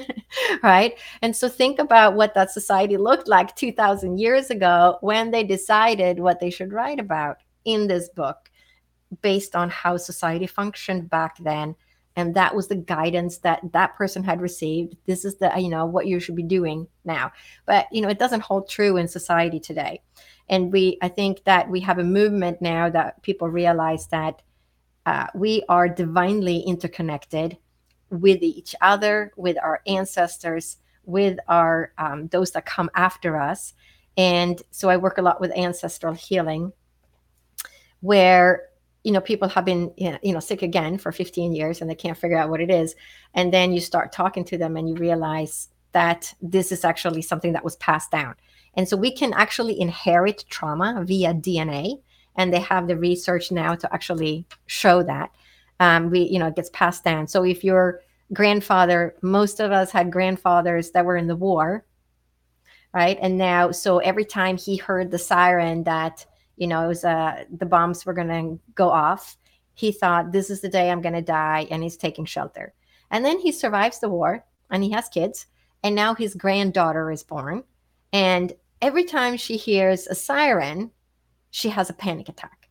right? 0.64 0.98
And 1.22 1.34
so 1.34 1.48
think 1.48 1.78
about 1.78 2.16
what 2.16 2.34
that 2.34 2.50
society 2.50 2.96
looked 2.96 3.28
like 3.28 3.55
2,000 3.55 4.18
years 4.18 4.50
ago 4.50 4.98
when 5.00 5.30
they 5.30 5.44
decided 5.44 6.18
what 6.18 6.40
they 6.40 6.50
should 6.50 6.72
write 6.72 6.98
about 6.98 7.36
in 7.64 7.86
this 7.86 8.09
book 8.09 8.50
based 9.21 9.55
on 9.55 9.69
how 9.71 9.97
society 9.97 10.47
functioned 10.47 11.11
back 11.11 11.37
then. 11.39 11.75
And 12.17 12.35
that 12.35 12.55
was 12.55 12.69
the 12.69 12.77
guidance 12.77 13.39
that 13.39 13.61
that 13.73 13.97
person 13.97 14.23
had 14.23 14.41
received. 14.41 14.97
This 15.07 15.25
is 15.25 15.37
the 15.37 15.51
you 15.59 15.69
know 15.69 15.87
what 15.87 16.07
you 16.07 16.21
should 16.21 16.37
be 16.37 16.43
doing 16.43 16.87
now. 17.05 17.33
But 17.67 17.87
you 17.91 18.01
know 18.03 18.09
it 18.09 18.19
doesn't 18.19 18.43
hold 18.43 18.69
true 18.69 18.97
in 18.97 19.09
society 19.09 19.61
today. 19.61 20.03
And 20.49 20.73
we 20.73 20.99
i 21.01 21.09
think 21.09 21.45
that 21.45 21.71
we 21.71 21.81
have 21.81 21.99
a 21.99 22.05
movement 22.05 22.61
now 22.61 22.91
that 22.91 23.23
people 23.23 23.49
realize 23.49 24.09
that 24.09 24.43
uh, 25.05 25.27
we 25.35 25.65
are 25.69 25.89
divinely 25.89 26.61
interconnected 26.61 27.57
with 28.11 28.43
each 28.43 28.75
other 28.81 29.33
with 29.37 29.57
our 29.63 29.81
ancestors 29.87 30.77
with 31.05 31.39
our 31.49 31.93
um, 31.99 32.29
those 32.29 32.53
that 32.53 32.65
come 32.65 32.91
after 32.95 33.41
us. 33.41 33.73
And 34.19 34.61
so 34.71 34.91
i 34.91 34.99
work 34.99 35.17
a 35.17 35.23
lot 35.23 35.41
with 35.41 35.51
ancestral 35.57 36.13
healing 36.13 36.73
where 38.01 38.69
you 39.05 39.12
know 39.12 39.20
people 39.20 39.48
have 39.48 39.64
been 39.64 39.92
you 39.96 40.32
know 40.32 40.40
sick 40.40 40.62
again 40.62 40.98
for 40.98 41.12
15 41.12 41.53
years 41.53 41.80
and 41.80 41.90
they 41.90 41.94
can't 41.94 42.18
figure 42.18 42.38
out 42.38 42.50
what 42.50 42.61
it 42.61 42.70
is. 42.70 42.94
And 43.34 43.53
then 43.53 43.72
you 43.72 43.80
start 43.80 44.12
talking 44.12 44.44
to 44.46 44.59
them 44.59 44.76
and 44.76 44.88
you 44.88 44.94
realize 44.94 45.68
that 45.92 46.34
this 46.40 46.72
is 46.72 46.84
actually 46.84 47.22
something 47.22 47.53
that 47.53 47.64
was 47.64 47.76
passed 47.76 48.11
down. 48.11 48.34
And 48.74 48.88
so 48.88 48.96
we 48.96 49.12
can 49.12 49.32
actually 49.34 49.78
inherit 49.78 50.44
trauma 50.48 51.03
via 51.05 51.34
dna 51.34 52.00
and 52.36 52.53
they 52.53 52.61
have 52.61 52.88
the 52.88 52.96
research 52.96 53.53
now 53.53 53.74
to 53.74 53.92
actually 53.92 54.46
show 54.66 55.03
that 55.03 55.30
um, 55.80 56.11
we 56.11 56.20
you 56.28 56.38
know 56.38 56.46
it 56.46 56.57
gets 56.57 56.70
passed 56.70 57.05
down. 57.05 57.26
So 57.26 57.44
if 57.44 57.64
your 57.64 58.00
grandfather 58.32 59.14
most 59.20 59.61
of 59.61 59.72
us 59.72 59.90
had 59.90 60.11
grandfathers 60.11 60.92
that 60.92 61.05
were 61.05 61.16
in 61.16 61.26
the 61.26 61.36
war 61.36 61.84
right? 62.94 63.18
And 63.20 63.38
now 63.38 63.70
so 63.70 63.98
every 63.98 64.24
time 64.24 64.57
he 64.57 64.76
heard 64.76 65.11
the 65.11 65.18
siren 65.18 65.84
that 65.84 66.26
you 66.63 66.69
know, 66.69 66.85
it 66.85 66.87
was 66.87 67.05
uh, 67.05 67.43
the 67.51 67.67
bombs 67.67 68.07
were 68.07 68.15
going 68.15 68.29
to 68.29 68.61
go 68.77 68.89
off. 68.89 69.37
He 69.75 69.91
thought, 69.91 70.31
this 70.31 70.49
is 70.49 70.61
the 70.61 70.69
day 70.69 70.93
I'm 70.93 71.03
going 71.03 71.13
to 71.15 71.21
die, 71.21 71.67
and 71.73 71.83
he's 71.83 71.97
taking 71.97 72.25
shelter. 72.25 72.73
And 73.11 73.25
then 73.25 73.41
he 73.41 73.51
survives 73.51 73.99
the 73.99 74.09
war, 74.09 74.45
and 74.71 74.85
he 74.85 74.93
has 74.93 75.09
kids, 75.09 75.47
and 75.83 75.97
now 75.97 76.15
his 76.15 76.37
granddaughter 76.37 77.11
is 77.11 77.25
born. 77.25 77.65
And 78.13 78.53
every 78.81 79.03
time 79.03 79.37
she 79.37 79.57
hears 79.57 80.07
a 80.07 80.15
siren, 80.15 80.93
she 81.51 81.69
has 81.69 81.91
a 81.91 81.95
panic 81.95 82.29
attack. 82.29 82.69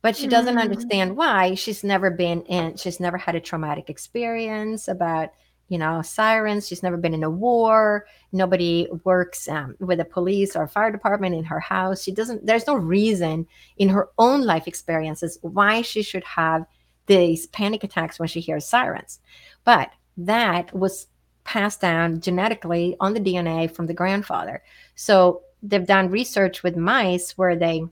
But 0.00 0.16
she 0.16 0.26
doesn't 0.26 0.56
mm. 0.56 0.62
understand 0.62 1.18
why. 1.18 1.56
She's 1.56 1.84
never 1.84 2.10
been 2.10 2.40
in, 2.44 2.78
she's 2.78 3.00
never 3.00 3.18
had 3.18 3.34
a 3.34 3.40
traumatic 3.40 3.90
experience 3.90 4.88
about 4.88 5.28
you 5.70 5.78
know, 5.78 6.02
sirens. 6.02 6.66
She's 6.66 6.82
never 6.82 6.96
been 6.96 7.14
in 7.14 7.22
a 7.22 7.30
war. 7.30 8.04
Nobody 8.32 8.88
works 9.04 9.48
um, 9.48 9.76
with 9.78 9.98
the 9.98 10.04
police 10.04 10.56
or 10.56 10.66
fire 10.66 10.90
department 10.90 11.36
in 11.36 11.44
her 11.44 11.60
house. 11.60 12.02
She 12.02 12.10
doesn't, 12.10 12.44
there's 12.44 12.66
no 12.66 12.74
reason 12.74 13.46
in 13.78 13.88
her 13.88 14.08
own 14.18 14.42
life 14.42 14.66
experiences 14.66 15.38
why 15.42 15.82
she 15.82 16.02
should 16.02 16.24
have 16.24 16.66
these 17.06 17.46
panic 17.46 17.84
attacks 17.84 18.18
when 18.18 18.28
she 18.28 18.40
hears 18.40 18.66
sirens. 18.66 19.20
But 19.64 19.90
that 20.16 20.74
was 20.74 21.06
passed 21.44 21.80
down 21.80 22.20
genetically 22.20 22.96
on 22.98 23.14
the 23.14 23.20
DNA 23.20 23.72
from 23.72 23.86
the 23.86 23.94
grandfather. 23.94 24.64
So 24.96 25.42
they've 25.62 25.86
done 25.86 26.10
research 26.10 26.64
with 26.64 26.76
mice 26.76 27.38
where 27.38 27.54
they 27.54 27.84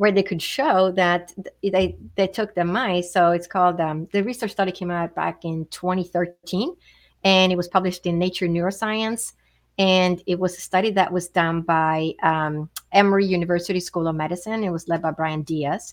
where 0.00 0.10
they 0.10 0.22
could 0.22 0.40
show 0.40 0.90
that 0.92 1.30
they 1.62 1.94
they 2.14 2.26
took 2.26 2.54
the 2.54 2.64
mice. 2.64 3.12
So 3.12 3.32
it's 3.32 3.46
called 3.46 3.78
um, 3.82 4.08
the 4.12 4.24
research 4.24 4.52
study 4.52 4.72
came 4.72 4.90
out 4.90 5.14
back 5.14 5.44
in 5.44 5.66
2013, 5.66 6.74
and 7.22 7.52
it 7.52 7.56
was 7.56 7.68
published 7.68 8.06
in 8.06 8.18
Nature 8.18 8.48
Neuroscience. 8.48 9.34
And 9.78 10.22
it 10.26 10.38
was 10.38 10.56
a 10.56 10.60
study 10.62 10.90
that 10.92 11.12
was 11.12 11.28
done 11.28 11.60
by 11.60 12.14
um, 12.22 12.70
Emory 12.92 13.26
University 13.26 13.78
School 13.78 14.08
of 14.08 14.16
Medicine. 14.16 14.64
It 14.64 14.70
was 14.70 14.88
led 14.88 15.02
by 15.02 15.10
Brian 15.10 15.42
Dias, 15.42 15.92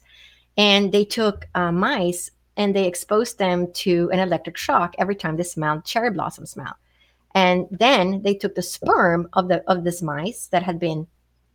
and 0.56 0.90
they 0.90 1.04
took 1.04 1.46
uh, 1.54 1.74
mice 1.74 2.32
and 2.56 2.74
they 2.74 2.88
exposed 2.88 3.38
them 3.38 3.70
to 3.74 4.10
an 4.14 4.20
electric 4.20 4.56
shock 4.56 4.96
every 5.00 5.16
time 5.16 5.36
they 5.36 5.44
smelled 5.44 5.84
cherry 5.84 6.12
blossom 6.12 6.46
smell. 6.46 6.78
And 7.36 7.68
then 7.72 8.22
they 8.22 8.36
took 8.36 8.56
the 8.56 8.62
sperm 8.62 9.28
of 9.34 9.50
the 9.50 9.70
of 9.70 9.84
this 9.84 10.02
mice 10.02 10.48
that 10.48 10.64
had 10.64 10.80
been 10.80 11.08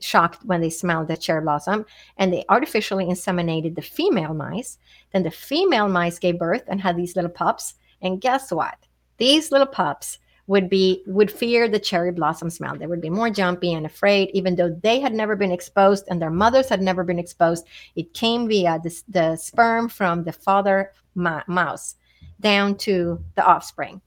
shocked 0.03 0.45
when 0.45 0.61
they 0.61 0.71
smelled 0.71 1.09
the 1.09 1.17
cherry 1.17 1.43
blossom 1.43 1.87
and 2.17 2.33
they 2.33 2.45
artificially 2.49 3.07
inseminated 3.07 3.75
the 3.75 3.83
female 3.83 4.35
mice. 4.35 4.79
Then 5.13 5.23
the 5.23 5.31
female 5.31 5.89
mice 5.89 6.19
gave 6.19 6.39
birth 6.39 6.65
and 6.67 6.81
had 6.81 6.97
these 6.97 7.17
little 7.17 7.31
pups 7.31 7.75
and 8.01 8.21
guess 8.21 8.51
what? 8.51 8.77
These 9.19 9.53
little 9.53 9.67
pups 9.67 10.19
would 10.49 10.69
be 10.69 11.03
would 11.07 11.31
fear 11.31 11.69
the 11.69 11.79
cherry 11.79 12.11
blossom 12.11 12.51
smell. 12.51 12.77
They 12.77 12.87
would 12.87 13.01
be 13.01 13.11
more 13.11 13.31
jumpy 13.31 13.73
and 13.73 13.87
afraid 13.87 14.31
even 14.35 14.57
though 14.57 14.77
they 14.83 15.01
had 15.01 15.15
never 15.15 15.37
been 15.37 15.53
exposed 15.53 16.05
and 16.09 16.21
their 16.21 16.31
mothers 16.31 16.69
had 16.69 16.83
never 16.83 17.05
been 17.05 17.19
exposed. 17.19 17.67
It 17.95 18.13
came 18.13 18.49
via 18.49 18.81
the, 18.83 19.03
the 19.09 19.37
sperm 19.37 19.89
from 19.89 20.25
the 20.25 20.33
father 20.33 20.93
mouse 21.15 21.97
down 22.41 22.77
to 22.77 23.23
the 23.37 23.45
offspring 23.45 24.01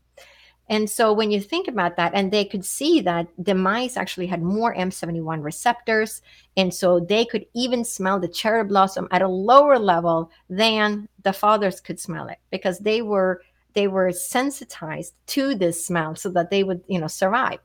and 0.68 0.90
so 0.90 1.14
when 1.14 1.30
you 1.30 1.40
think 1.42 1.68
about 1.68 1.96
that, 1.98 2.14
and 2.16 2.32
they 2.32 2.44
could 2.44 2.66
see 2.66 3.00
that 3.02 3.28
the 3.38 3.54
mice 3.54 3.98
actually 3.98 4.26
had 4.26 4.42
more 4.42 4.76
M71 4.76 5.44
receptors. 5.44 6.24
And 6.58 6.74
so 6.74 7.00
they 7.00 7.26
could 7.26 7.46
even 7.54 7.84
smell 7.84 8.20
the 8.20 8.28
cherry 8.28 8.64
blossom 8.64 9.08
at 9.12 9.22
a 9.22 9.28
lower 9.28 9.78
level 9.78 10.32
than 10.50 11.08
the 11.22 11.34
fathers 11.34 11.80
could 11.80 12.00
smell 12.00 12.28
it 12.28 12.40
because 12.50 12.80
they 12.80 13.02
were 13.02 13.42
they 13.74 13.88
were 13.88 14.12
sensitized 14.12 15.14
to 15.28 15.54
this 15.54 15.86
smell 15.86 16.16
so 16.16 16.30
that 16.30 16.50
they 16.50 16.64
would, 16.64 16.82
you 16.88 16.98
know, 16.98 17.08
survive. 17.08 17.60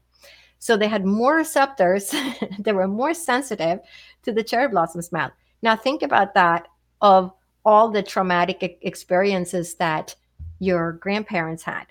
So 0.58 0.76
they 0.76 0.88
had 0.88 1.06
more 1.06 1.36
receptors, 1.36 2.12
they 2.58 2.72
were 2.72 2.88
more 2.88 3.14
sensitive 3.14 3.78
to 4.24 4.32
the 4.32 4.42
cherry 4.42 4.68
blossom 4.68 5.02
smell. 5.02 5.30
Now 5.62 5.76
think 5.76 6.02
about 6.02 6.34
that 6.34 6.66
of 7.00 7.32
all 7.64 7.90
the 7.90 8.02
traumatic 8.02 8.78
experiences 8.82 9.76
that 9.76 10.16
your 10.58 10.94
grandparents 10.94 11.62
had 11.62 11.86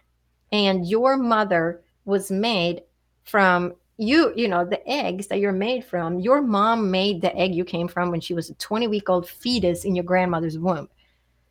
and 0.51 0.87
your 0.87 1.17
mother 1.17 1.81
was 2.05 2.31
made 2.31 2.83
from 3.23 3.73
you 3.97 4.33
you 4.35 4.47
know 4.47 4.65
the 4.65 4.87
eggs 4.89 5.27
that 5.27 5.39
you're 5.39 5.51
made 5.51 5.83
from. 5.85 6.19
Your 6.19 6.41
mom 6.41 6.89
made 6.89 7.21
the 7.21 7.35
egg 7.35 7.53
you 7.53 7.65
came 7.65 7.87
from 7.87 8.11
when 8.11 8.21
she 8.21 8.33
was 8.33 8.49
a 8.49 8.55
20 8.55 8.87
week 8.87 9.09
old 9.09 9.27
fetus 9.27 9.85
in 9.85 9.95
your 9.95 10.05
grandmother's 10.05 10.57
womb. 10.57 10.89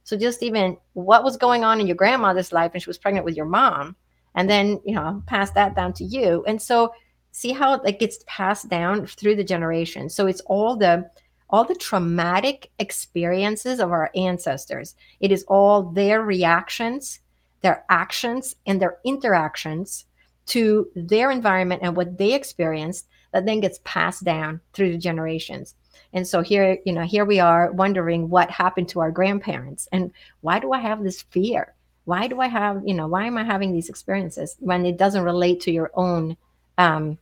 So 0.04 0.16
just 0.16 0.42
even 0.42 0.78
what 0.94 1.24
was 1.24 1.36
going 1.36 1.64
on 1.64 1.80
in 1.80 1.86
your 1.86 1.96
grandmother's 1.96 2.52
life 2.52 2.72
and 2.72 2.82
she 2.82 2.88
was 2.88 2.98
pregnant 2.98 3.26
with 3.26 3.36
your 3.36 3.46
mom 3.46 3.94
and 4.34 4.48
then 4.48 4.80
you 4.84 4.94
know 4.94 5.22
pass 5.26 5.50
that 5.52 5.76
down 5.76 5.92
to 5.94 6.04
you. 6.04 6.44
And 6.46 6.60
so 6.60 6.92
see 7.32 7.52
how 7.52 7.74
it 7.74 7.98
gets 8.00 8.24
passed 8.26 8.68
down 8.68 9.06
through 9.06 9.36
the 9.36 9.44
generations 9.44 10.14
so 10.14 10.26
it's 10.26 10.40
all 10.46 10.74
the 10.76 11.08
all 11.50 11.64
the 11.64 11.74
traumatic 11.74 12.70
experiences 12.78 13.80
of 13.80 13.90
our 13.90 14.10
ancestors. 14.14 14.94
It 15.20 15.32
is 15.32 15.44
all 15.44 15.82
their 15.82 16.22
reactions 16.22 17.20
their 17.62 17.84
actions 17.88 18.56
and 18.66 18.80
their 18.80 18.98
interactions 19.04 20.06
to 20.46 20.88
their 20.94 21.30
environment 21.30 21.82
and 21.82 21.96
what 21.96 22.16
they 22.18 22.34
experienced 22.34 23.06
that 23.32 23.44
then 23.44 23.60
gets 23.60 23.80
passed 23.84 24.24
down 24.24 24.60
through 24.72 24.92
the 24.92 24.98
generations. 24.98 25.74
And 26.12 26.26
so 26.26 26.40
here, 26.40 26.78
you 26.86 26.92
know, 26.92 27.02
here 27.02 27.24
we 27.24 27.38
are 27.38 27.70
wondering 27.72 28.30
what 28.30 28.50
happened 28.50 28.88
to 28.90 29.00
our 29.00 29.10
grandparents 29.10 29.88
and 29.92 30.10
why 30.40 30.58
do 30.58 30.72
I 30.72 30.78
have 30.78 31.02
this 31.02 31.22
fear? 31.22 31.74
Why 32.04 32.26
do 32.26 32.40
I 32.40 32.46
have, 32.46 32.82
you 32.86 32.94
know, 32.94 33.06
why 33.06 33.26
am 33.26 33.36
I 33.36 33.44
having 33.44 33.72
these 33.72 33.90
experiences 33.90 34.56
when 34.60 34.86
it 34.86 34.96
doesn't 34.96 35.24
relate 35.24 35.60
to 35.60 35.70
your 35.70 35.90
own 35.94 36.36
um, 36.78 37.18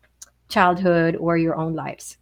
childhood 0.48 1.16
or 1.16 1.36
your 1.36 1.56
own 1.56 1.74
lives? 1.74 2.18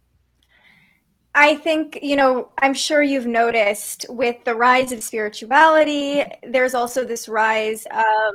I 1.37 1.55
think, 1.57 1.99
you 2.01 2.15
know, 2.15 2.49
I'm 2.59 2.73
sure 2.73 3.03
you've 3.03 3.27
noticed 3.27 4.05
with 4.07 4.41
the 4.45 4.55
rise 4.55 4.93
of 4.93 5.03
spirituality, 5.03 6.23
there's 6.47 6.73
also 6.73 7.03
this 7.03 7.27
rise 7.27 7.85
of 7.91 8.33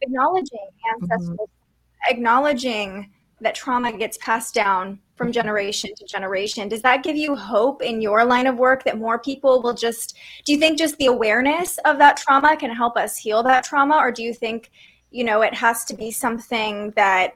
acknowledging 0.00 0.66
ancestral, 0.92 1.36
mm-hmm. 1.36 2.12
acknowledging 2.12 3.12
that 3.40 3.54
trauma 3.54 3.96
gets 3.96 4.18
passed 4.18 4.52
down 4.52 4.98
from 5.14 5.30
generation 5.30 5.90
to 5.96 6.04
generation. 6.04 6.68
Does 6.68 6.82
that 6.82 7.04
give 7.04 7.16
you 7.16 7.36
hope 7.36 7.82
in 7.82 8.00
your 8.00 8.24
line 8.24 8.48
of 8.48 8.56
work 8.56 8.82
that 8.82 8.98
more 8.98 9.20
people 9.20 9.62
will 9.62 9.74
just, 9.74 10.16
do 10.44 10.52
you 10.52 10.58
think 10.58 10.78
just 10.78 10.96
the 10.98 11.06
awareness 11.06 11.78
of 11.84 11.98
that 11.98 12.16
trauma 12.16 12.56
can 12.56 12.70
help 12.70 12.96
us 12.96 13.16
heal 13.16 13.44
that 13.44 13.62
trauma? 13.62 13.96
Or 13.96 14.10
do 14.10 14.24
you 14.24 14.34
think, 14.34 14.70
you 15.12 15.22
know, 15.22 15.42
it 15.42 15.54
has 15.54 15.84
to 15.84 15.94
be 15.94 16.10
something 16.10 16.90
that 16.96 17.34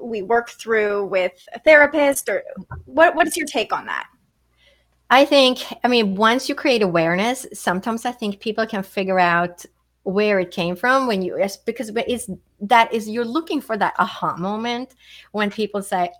we 0.00 0.22
work 0.22 0.50
through 0.50 1.06
with 1.06 1.32
a 1.54 1.58
therapist 1.60 2.28
or 2.28 2.42
what 2.84 3.14
what's 3.14 3.36
your 3.36 3.46
take 3.46 3.72
on 3.72 3.86
that 3.86 4.06
i 5.10 5.24
think 5.24 5.60
i 5.84 5.88
mean 5.88 6.14
once 6.14 6.48
you 6.48 6.54
create 6.54 6.82
awareness 6.82 7.46
sometimes 7.52 8.04
i 8.04 8.12
think 8.12 8.40
people 8.40 8.66
can 8.66 8.82
figure 8.82 9.18
out 9.18 9.64
where 10.04 10.38
it 10.38 10.50
came 10.50 10.76
from 10.76 11.06
when 11.06 11.22
you 11.22 11.36
because 11.64 11.90
it's 11.94 12.28
that 12.60 12.92
is 12.92 13.08
you're 13.08 13.24
looking 13.24 13.60
for 13.60 13.76
that 13.76 13.94
aha 13.98 14.36
moment 14.36 14.94
when 15.32 15.50
people 15.50 15.82
say 15.82 16.10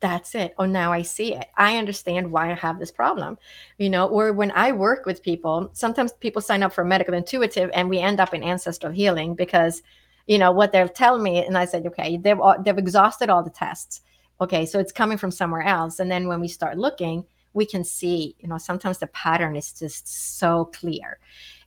that's 0.00 0.34
it. 0.34 0.54
Oh, 0.58 0.66
now 0.66 0.92
I 0.92 1.02
see 1.02 1.34
it. 1.34 1.46
I 1.56 1.78
understand 1.78 2.30
why 2.30 2.50
I 2.50 2.54
have 2.54 2.78
this 2.78 2.90
problem. 2.90 3.38
You 3.78 3.90
know, 3.90 4.08
or 4.08 4.32
when 4.32 4.50
I 4.52 4.72
work 4.72 5.06
with 5.06 5.22
people, 5.22 5.70
sometimes 5.72 6.12
people 6.12 6.42
sign 6.42 6.62
up 6.62 6.72
for 6.72 6.84
medical 6.84 7.14
intuitive 7.14 7.70
and 7.72 7.88
we 7.88 7.98
end 7.98 8.20
up 8.20 8.34
in 8.34 8.42
ancestral 8.42 8.92
healing 8.92 9.34
because, 9.34 9.82
you 10.26 10.38
know, 10.38 10.50
what 10.50 10.72
they'll 10.72 10.88
tell 10.88 11.18
me. 11.18 11.44
And 11.44 11.56
I 11.56 11.64
said, 11.64 11.86
okay, 11.86 12.16
they've, 12.16 12.38
they've 12.64 12.78
exhausted 12.78 13.30
all 13.30 13.42
the 13.42 13.50
tests. 13.50 14.00
Okay. 14.40 14.66
So 14.66 14.78
it's 14.78 14.92
coming 14.92 15.18
from 15.18 15.30
somewhere 15.30 15.62
else. 15.62 15.98
And 15.98 16.10
then 16.10 16.28
when 16.28 16.40
we 16.40 16.48
start 16.48 16.76
looking, 16.76 17.24
we 17.54 17.64
can 17.64 17.84
see, 17.84 18.36
you 18.38 18.48
know, 18.48 18.58
sometimes 18.58 18.98
the 18.98 19.06
pattern 19.08 19.56
is 19.56 19.72
just 19.72 20.38
so 20.38 20.66
clear. 20.66 21.18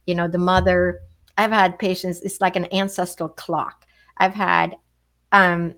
You 0.06 0.16
know, 0.16 0.28
the 0.28 0.38
mother, 0.38 1.00
I've 1.38 1.52
had 1.52 1.80
patients, 1.80 2.22
it's 2.22 2.42
like 2.42 2.56
an 2.56 2.72
ancestral 2.74 3.30
clock. 3.30 3.86
I've 4.18 4.34
had, 4.34 4.76
um, 5.32 5.76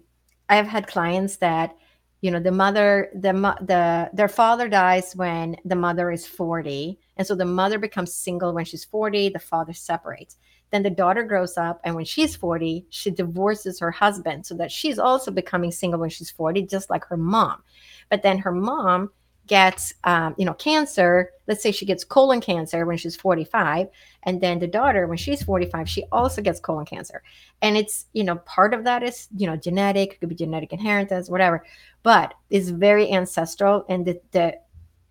I've 0.50 0.68
had 0.68 0.88
clients 0.88 1.38
that 1.38 1.76
you 2.22 2.30
know 2.30 2.40
the 2.40 2.52
mother 2.52 3.10
the 3.16 3.34
the 3.62 4.10
their 4.14 4.28
father 4.28 4.70
dies 4.70 5.16
when 5.16 5.58
the 5.66 5.76
mother 5.76 6.12
is 6.12 6.26
40 6.28 7.00
and 7.18 7.26
so 7.26 7.36
the 7.36 7.46
mother 7.46 7.80
becomes 7.80 8.14
single 8.14 8.54
when 8.54 8.64
she's 8.64 8.86
40 8.86 9.30
the 9.30 9.40
father 9.40 9.74
separates 9.74 10.38
then 10.72 10.84
the 10.84 10.90
daughter 10.90 11.24
grows 11.24 11.58
up 11.58 11.80
and 11.84 11.96
when 11.96 12.06
she's 12.06 12.36
40 12.36 12.86
she 12.90 13.12
divorces 13.12 13.80
her 13.80 13.92
husband 13.92 14.46
so 14.46 14.56
that 14.56 14.72
she's 14.72 14.98
also 14.98 15.30
becoming 15.32 15.72
single 15.72 16.00
when 16.00 16.10
she's 16.10 16.32
40 16.32 16.64
just 16.64 16.90
like 16.90 17.06
her 17.06 17.18
mom. 17.18 17.62
But 18.10 18.24
then 18.24 18.40
her 18.40 18.52
mom 18.52 19.12
gets 19.48 19.94
um, 20.06 20.34
you 20.38 20.46
know 20.46 20.54
cancer. 20.54 21.32
Let's 21.48 21.62
say 21.62 21.72
she 21.72 21.86
gets 21.86 22.04
colon 22.04 22.40
cancer 22.40 22.86
when 22.86 22.98
she's 22.98 23.16
45 23.16 23.88
and 24.24 24.40
then 24.40 24.60
the 24.60 24.68
daughter 24.68 25.08
when 25.08 25.18
she's 25.18 25.44
45 25.44 25.90
she 25.90 26.06
also 26.12 26.42
gets 26.42 26.60
colon 26.60 26.86
cancer. 26.86 27.22
And 27.62 27.76
it's 27.76 28.06
you 28.14 28.24
know 28.24 28.38
part 28.38 28.74
of 28.74 28.86
that 28.86 29.04
is 29.04 29.28
you 29.36 29.48
know 29.48 29.58
genetic 29.58 30.14
it 30.14 30.20
could 30.20 30.30
be 30.30 30.36
genetic 30.36 30.72
inheritance 30.72 31.30
whatever. 31.30 31.66
But 32.04 32.34
it's 32.50 32.70
very 32.70 33.12
ancestral 33.12 33.86
and 33.90 34.06
the, 34.06 34.22
the 34.32 34.60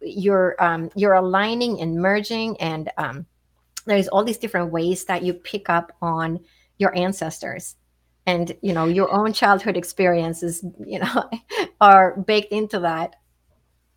you're 0.00 0.56
um, 0.58 0.90
you're 0.94 1.14
aligning 1.14 1.80
and 1.80 1.96
merging 1.96 2.58
and 2.60 2.90
um, 2.96 3.26
there's 3.86 4.08
all 4.08 4.24
these 4.24 4.38
different 4.38 4.72
ways 4.72 5.04
that 5.04 5.22
you 5.22 5.34
pick 5.34 5.68
up 5.68 5.92
on 6.00 6.40
your 6.78 6.96
ancestors. 6.96 7.76
And 8.26 8.54
you 8.62 8.72
know 8.72 8.84
your 8.84 9.12
own 9.12 9.32
childhood 9.32 9.76
experiences 9.76 10.64
you 10.86 10.98
know 11.00 11.30
are 11.80 12.20
baked 12.20 12.52
into 12.52 12.78
that. 12.80 13.16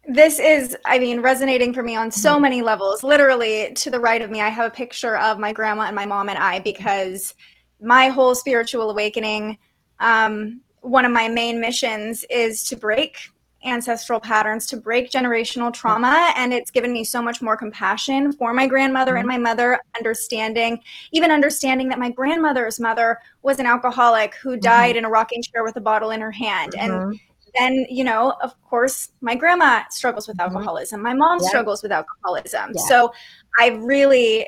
This 0.07 0.39
is 0.39 0.75
i 0.86 0.97
mean 0.97 1.21
resonating 1.21 1.73
for 1.73 1.84
me 1.84 1.95
on 1.95 2.09
so 2.09 2.34
mm-hmm. 2.34 2.41
many 2.41 2.61
levels. 2.61 3.03
Literally 3.03 3.73
to 3.75 3.91
the 3.91 3.99
right 3.99 4.21
of 4.21 4.31
me 4.31 4.41
i 4.41 4.49
have 4.49 4.65
a 4.65 4.75
picture 4.75 5.17
of 5.17 5.39
my 5.39 5.51
grandma 5.51 5.84
and 5.84 5.95
my 5.95 6.05
mom 6.05 6.29
and 6.29 6.38
i 6.38 6.59
because 6.59 7.36
my 7.81 8.07
whole 8.07 8.34
spiritual 8.34 8.89
awakening 8.89 9.57
um, 9.99 10.61
one 10.81 11.05
of 11.05 11.11
my 11.11 11.27
main 11.27 11.59
missions 11.59 12.25
is 12.29 12.63
to 12.63 12.75
break 12.75 13.17
ancestral 13.66 14.20
patterns 14.20 14.66
to 14.68 14.78
break 14.78 15.09
generational 15.09 15.72
trauma 15.74 16.34
and 16.36 16.53
it's 16.53 16.72
given 16.72 16.91
me 16.91 17.03
so 17.03 17.22
much 17.22 17.41
more 17.41 17.55
compassion 17.55 18.32
for 18.34 18.53
my 18.53 18.68
grandmother 18.68 19.16
and 19.16 19.28
mm-hmm. 19.28 19.41
my 19.41 19.49
mother 19.49 19.80
understanding 19.97 20.80
even 21.11 21.32
understanding 21.32 21.88
that 21.88 21.99
my 21.99 22.09
grandmother's 22.09 22.80
mother 22.80 23.20
was 23.41 23.59
an 23.59 23.66
alcoholic 23.66 24.36
who 24.36 24.57
died 24.57 24.91
mm-hmm. 24.91 24.99
in 24.99 25.05
a 25.05 25.09
rocking 25.09 25.41
chair 25.41 25.64
with 25.64 25.76
a 25.78 25.82
bottle 25.82 26.11
in 26.11 26.20
her 26.20 26.32
hand 26.32 26.74
mm-hmm. 26.74 27.11
and 27.11 27.20
then 27.57 27.86
you 27.89 28.03
know 28.03 28.34
of 28.41 28.53
course 28.64 29.09
my 29.22 29.36
grandma 29.36 29.84
struggles 29.89 30.28
with 30.28 30.38
mm-hmm. 30.38 30.55
alcoholism 30.55 31.01
my 31.01 31.14
mom 31.14 31.39
yeah. 31.41 31.47
struggles 31.47 31.82
with 31.82 31.91
alcoholism 31.91 32.72
yeah. 32.76 32.82
so 32.88 33.14
i 33.59 33.70
really 33.70 34.45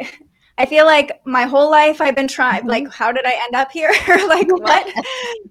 i 0.57 0.65
feel 0.65 0.85
like 0.85 1.21
my 1.25 1.43
whole 1.43 1.69
life 1.69 2.01
i've 2.01 2.15
been 2.15 2.27
trying 2.27 2.61
mm-hmm. 2.61 2.69
like 2.69 2.91
how 2.91 3.11
did 3.11 3.25
i 3.25 3.33
end 3.43 3.55
up 3.55 3.71
here 3.71 3.91
like 4.27 4.47
what 4.49 4.87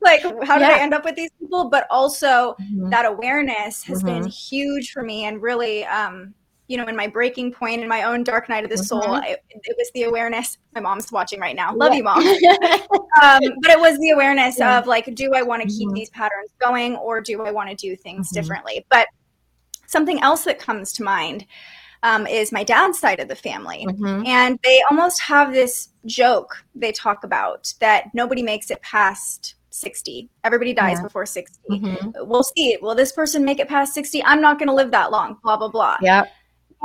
like 0.01 0.23
how 0.47 0.59
did 0.59 0.69
yeah. 0.69 0.77
i 0.77 0.79
end 0.81 0.95
up 0.95 1.05
with 1.05 1.17
these 1.17 1.31
people 1.39 1.69
but 1.69 1.87
also 1.91 2.55
mm-hmm. 2.61 2.91
that 2.91 3.05
awareness 3.05 3.83
has 3.83 4.03
been 4.03 4.23
mm-hmm. 4.23 4.29
huge 4.29 4.93
for 4.93 5.03
me 5.03 5.25
and 5.25 5.43
really 5.43 5.85
um 5.87 6.35
you 6.67 6.79
know, 6.79 6.87
in 6.87 6.97
my 6.97 7.07
breaking 7.07 7.53
point 7.53 7.83
in 7.83 7.89
my 7.89 8.05
own 8.05 8.25
dark 8.25 8.49
night 8.49 8.65
of 8.65 8.71
the 8.71 8.77
mm-hmm. 8.77 8.85
soul, 8.85 9.17
it, 9.17 9.45
it, 9.51 9.77
was 9.77 9.91
the 9.93 10.05
awareness. 10.05 10.57
My 10.75 10.81
mom's 10.81 11.13
watching 11.13 11.39
right 11.39 11.55
now. 11.55 11.75
Love 11.75 11.93
yeah. 11.93 11.99
you, 11.99 12.03
mom. 12.05 12.19
um, 13.23 13.59
but 13.61 13.71
it 13.71 13.79
was 13.79 13.99
the 13.99 14.11
awareness 14.11 14.59
yeah. 14.59 14.79
of 14.79 14.87
like, 14.87 15.15
do 15.15 15.35
I 15.35 15.43
want 15.43 15.63
to 15.63 15.69
keep 15.69 15.89
mm-hmm. 15.89 15.95
these 15.95 16.11
patterns 16.11 16.51
going 16.59 16.97
or 16.97 17.21
do 17.21 17.43
I 17.43 17.51
want 17.51 17.69
to 17.69 17.77
do 17.77 17.95
things 17.97 18.29
mm-hmm. 18.29 18.41
differently? 18.41 18.87
But 18.89 19.09
something 19.87 20.23
else 20.23 20.45
that 20.45 20.59
comes 20.59 20.93
to 20.95 21.03
mind 21.03 21.47
um, 22.05 22.27
is 22.27 22.53
my 22.53 22.63
dad's 22.63 22.99
side 23.01 23.19
of 23.19 23.29
the 23.29 23.35
family. 23.35 23.87
Mm-hmm. 23.89 24.27
And 24.27 24.61
they 24.63 24.81
almost 24.91 25.21
have 25.23 25.53
this 25.53 25.89
joke 26.07 26.55
they 26.75 26.93
talk 26.93 27.25
about 27.25 27.73
that 27.81 28.15
nobody 28.15 28.43
makes 28.43 28.71
it 28.71 28.81
past 28.83 29.55
60. 29.71 30.29
Everybody 30.45 30.75
dies 30.75 30.99
yeah. 30.99 31.03
before 31.03 31.27
60. 31.27 31.59
Mm-hmm. 31.69 32.11
We'll 32.29 32.45
see. 32.45 32.77
Will 32.81 32.95
this 32.95 33.11
person 33.11 33.45
make 33.45 33.59
it 33.59 33.69
past 33.69 33.95
60? 33.95 34.23
I'm 34.23 34.41
not 34.41 34.59
going 34.59 34.69
to 34.69 34.75
live 34.75 34.91
that 34.93 35.11
long, 35.11 35.39
blah, 35.43 35.57
blah, 35.57 35.69
blah. 35.69 35.97
Yeah. 36.01 36.25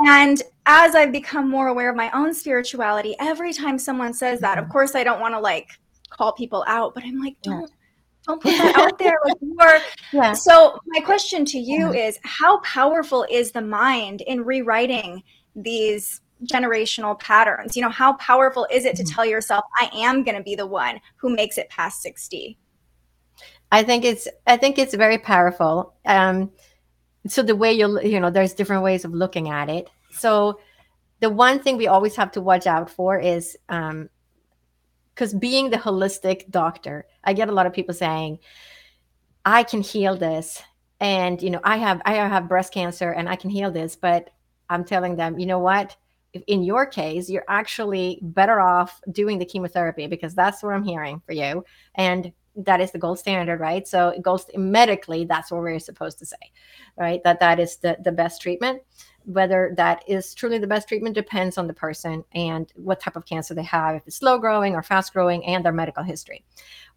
And 0.06 0.42
as 0.64 0.94
I've 0.94 1.12
become 1.12 1.48
more 1.48 1.68
aware 1.68 1.90
of 1.90 1.96
my 1.96 2.10
own 2.12 2.32
spirituality, 2.32 3.14
every 3.20 3.52
time 3.52 3.78
someone 3.78 4.14
says 4.14 4.40
that, 4.40 4.56
of 4.56 4.64
mm-hmm. 4.64 4.72
course, 4.72 4.94
I 4.94 5.04
don't 5.04 5.20
want 5.20 5.34
to 5.34 5.40
like 5.40 5.68
call 6.08 6.32
people 6.32 6.64
out, 6.66 6.94
but 6.94 7.04
I'm 7.04 7.20
like, 7.20 7.36
don't. 7.42 7.70
Yeah. 8.28 8.34
Don't 8.34 8.42
put 8.42 8.56
that 8.58 8.76
out 8.76 8.98
there. 8.98 9.18
Like 9.24 9.36
you 9.40 9.56
are, 9.60 9.78
yeah. 10.12 10.32
So 10.32 10.78
my 10.86 11.00
question 11.00 11.44
to 11.46 11.58
you 11.58 11.86
mm-hmm. 11.86 11.94
is: 11.94 12.18
How 12.24 12.60
powerful 12.60 13.26
is 13.30 13.52
the 13.52 13.62
mind 13.62 14.20
in 14.22 14.44
rewriting 14.44 15.22
these 15.54 16.20
generational 16.44 17.18
patterns? 17.18 17.76
You 17.76 17.82
know, 17.82 17.90
how 17.90 18.14
powerful 18.14 18.66
is 18.70 18.84
it 18.84 18.96
to 18.96 19.02
mm-hmm. 19.02 19.14
tell 19.14 19.26
yourself, 19.26 19.64
"I 19.78 19.90
am 19.94 20.22
going 20.24 20.36
to 20.36 20.42
be 20.42 20.54
the 20.54 20.66
one 20.66 21.00
who 21.16 21.34
makes 21.34 21.58
it 21.58 21.68
past 21.70 22.02
60"? 22.02 22.58
I 23.72 23.82
think 23.82 24.04
it's 24.04 24.28
I 24.46 24.56
think 24.56 24.78
it's 24.78 24.94
very 24.94 25.18
powerful. 25.18 25.94
Um, 26.04 26.50
so 27.26 27.42
the 27.42 27.56
way 27.56 27.72
you 27.72 28.00
you 28.02 28.20
know 28.20 28.30
there's 28.30 28.54
different 28.54 28.82
ways 28.82 29.04
of 29.04 29.12
looking 29.12 29.48
at 29.48 29.68
it 29.68 29.88
so 30.10 30.58
the 31.20 31.30
one 31.30 31.60
thing 31.60 31.76
we 31.76 31.86
always 31.86 32.16
have 32.16 32.32
to 32.32 32.40
watch 32.40 32.66
out 32.66 32.90
for 32.90 33.18
is 33.18 33.56
um 33.68 34.08
because 35.14 35.34
being 35.34 35.70
the 35.70 35.76
holistic 35.76 36.48
doctor 36.50 37.06
i 37.24 37.32
get 37.32 37.48
a 37.48 37.52
lot 37.52 37.66
of 37.66 37.72
people 37.72 37.94
saying 37.94 38.38
i 39.44 39.62
can 39.62 39.80
heal 39.80 40.16
this 40.16 40.62
and 41.00 41.42
you 41.42 41.50
know 41.50 41.60
i 41.64 41.76
have 41.76 42.00
i 42.04 42.14
have 42.14 42.48
breast 42.48 42.72
cancer 42.72 43.10
and 43.10 43.28
i 43.28 43.36
can 43.36 43.50
heal 43.50 43.70
this 43.70 43.96
but 43.96 44.30
i'm 44.68 44.84
telling 44.84 45.16
them 45.16 45.38
you 45.38 45.46
know 45.46 45.58
what 45.58 45.96
in 46.46 46.62
your 46.62 46.86
case 46.86 47.28
you're 47.28 47.44
actually 47.48 48.18
better 48.22 48.60
off 48.60 49.00
doing 49.10 49.38
the 49.38 49.44
chemotherapy 49.44 50.06
because 50.06 50.34
that's 50.34 50.62
what 50.62 50.74
i'm 50.74 50.84
hearing 50.84 51.20
for 51.26 51.32
you 51.32 51.64
and 51.96 52.32
that 52.56 52.80
is 52.80 52.90
the 52.90 52.98
gold 52.98 53.18
standard, 53.18 53.60
right? 53.60 53.86
So 53.86 54.08
it 54.08 54.22
goes 54.22 54.46
medically, 54.54 55.24
that's 55.24 55.50
what 55.50 55.60
we're 55.60 55.78
supposed 55.78 56.18
to 56.18 56.26
say, 56.26 56.36
right? 56.96 57.22
That 57.24 57.40
that 57.40 57.60
is 57.60 57.76
the, 57.76 57.96
the 58.02 58.12
best 58.12 58.42
treatment. 58.42 58.82
Whether 59.24 59.74
that 59.76 60.02
is 60.06 60.34
truly 60.34 60.58
the 60.58 60.66
best 60.66 60.88
treatment 60.88 61.14
depends 61.14 61.58
on 61.58 61.66
the 61.66 61.74
person 61.74 62.24
and 62.32 62.72
what 62.76 63.00
type 63.00 63.16
of 63.16 63.26
cancer 63.26 63.54
they 63.54 63.62
have, 63.64 63.96
if 63.96 64.06
it's 64.06 64.16
slow 64.16 64.38
growing 64.38 64.74
or 64.74 64.82
fast 64.82 65.12
growing, 65.12 65.44
and 65.44 65.64
their 65.64 65.72
medical 65.72 66.02
history. 66.02 66.44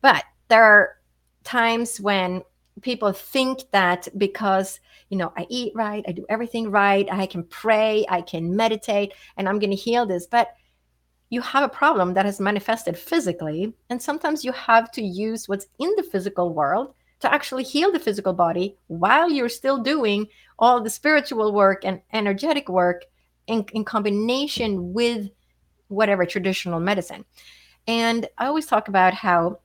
But 0.01 0.23
there 0.47 0.63
are 0.63 0.97
times 1.43 1.99
when 1.99 2.41
people 2.81 3.13
think 3.13 3.61
that 3.71 4.07
because 4.17 4.79
you 5.09 5.17
know 5.17 5.31
i 5.37 5.45
eat 5.47 5.71
right 5.75 6.03
i 6.07 6.11
do 6.11 6.25
everything 6.27 6.71
right 6.71 7.07
i 7.11 7.27
can 7.27 7.43
pray 7.43 8.03
i 8.09 8.19
can 8.19 8.55
meditate 8.55 9.13
and 9.37 9.47
i'm 9.47 9.59
going 9.59 9.69
to 9.69 9.75
heal 9.75 10.07
this 10.07 10.25
but 10.25 10.55
you 11.33 11.41
have 11.41 11.63
a 11.63 11.69
problem 11.69 12.13
that 12.13 12.27
has 12.27 12.39
manifested 12.39 12.95
physically. 12.95 13.73
And 13.89 13.99
sometimes 13.99 14.45
you 14.45 14.51
have 14.51 14.91
to 14.91 15.01
use 15.01 15.49
what's 15.49 15.65
in 15.79 15.91
the 15.97 16.03
physical 16.03 16.53
world 16.53 16.93
to 17.23 17.33
actually 17.33 17.63
heal 17.63 17.91
the 17.91 17.99
physical 17.99 18.33
body 18.33 18.75
while 18.87 19.31
you're 19.31 19.49
still 19.49 19.81
doing 19.81 20.27
all 20.59 20.81
the 20.81 20.89
spiritual 20.89 21.53
work 21.53 21.85
and 21.85 22.01
energetic 22.11 22.67
work 22.67 23.05
in, 23.47 23.65
in 23.71 23.85
combination 23.85 24.93
with 24.93 25.29
whatever 25.87 26.25
traditional 26.25 26.81
medicine. 26.81 27.23
And 27.87 28.27
I 28.37 28.47
always 28.47 28.65
talk 28.65 28.89
about 28.89 29.13
how 29.13 29.59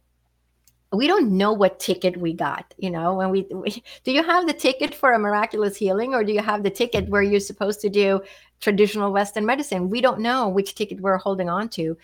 we 0.93 1.09
don't 1.09 1.37
know 1.37 1.53
what 1.53 1.79
ticket 1.79 2.17
we 2.17 2.33
got 2.33 2.73
you 2.79 2.89
know 2.91 3.13
when 3.13 3.29
we, 3.29 3.47
we, 3.53 3.83
do 4.05 4.11
you 4.11 4.23
have 4.23 4.47
the 4.47 4.55
ticket 4.55 4.95
for 4.95 5.13
a 5.13 5.19
miraculous 5.19 5.77
healing 5.77 6.15
or 6.15 6.25
do 6.25 6.33
you 6.33 6.41
have 6.41 6.63
the 6.63 6.71
ticket 6.71 7.07
where 7.11 7.21
you're 7.21 7.41
supposed 7.41 7.79
to 7.79 7.91
do 7.91 8.23
traditional 8.61 9.13
western 9.13 9.45
medicine 9.45 9.91
we 9.91 10.01
don't 10.01 10.19
know 10.19 10.49
which 10.49 10.75
ticket 10.75 10.99
we're 11.03 11.19
holding 11.19 11.51
on 11.51 11.69
to 11.69 11.95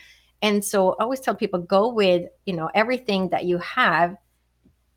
and 0.42 0.62
so 0.62 0.92
i 1.00 1.02
always 1.02 1.18
tell 1.18 1.34
people 1.34 1.58
go 1.60 1.90
with 1.90 2.28
you 2.44 2.54
know 2.54 2.68
everything 2.74 3.26
that 3.30 3.46
you 3.46 3.56
have 3.56 4.18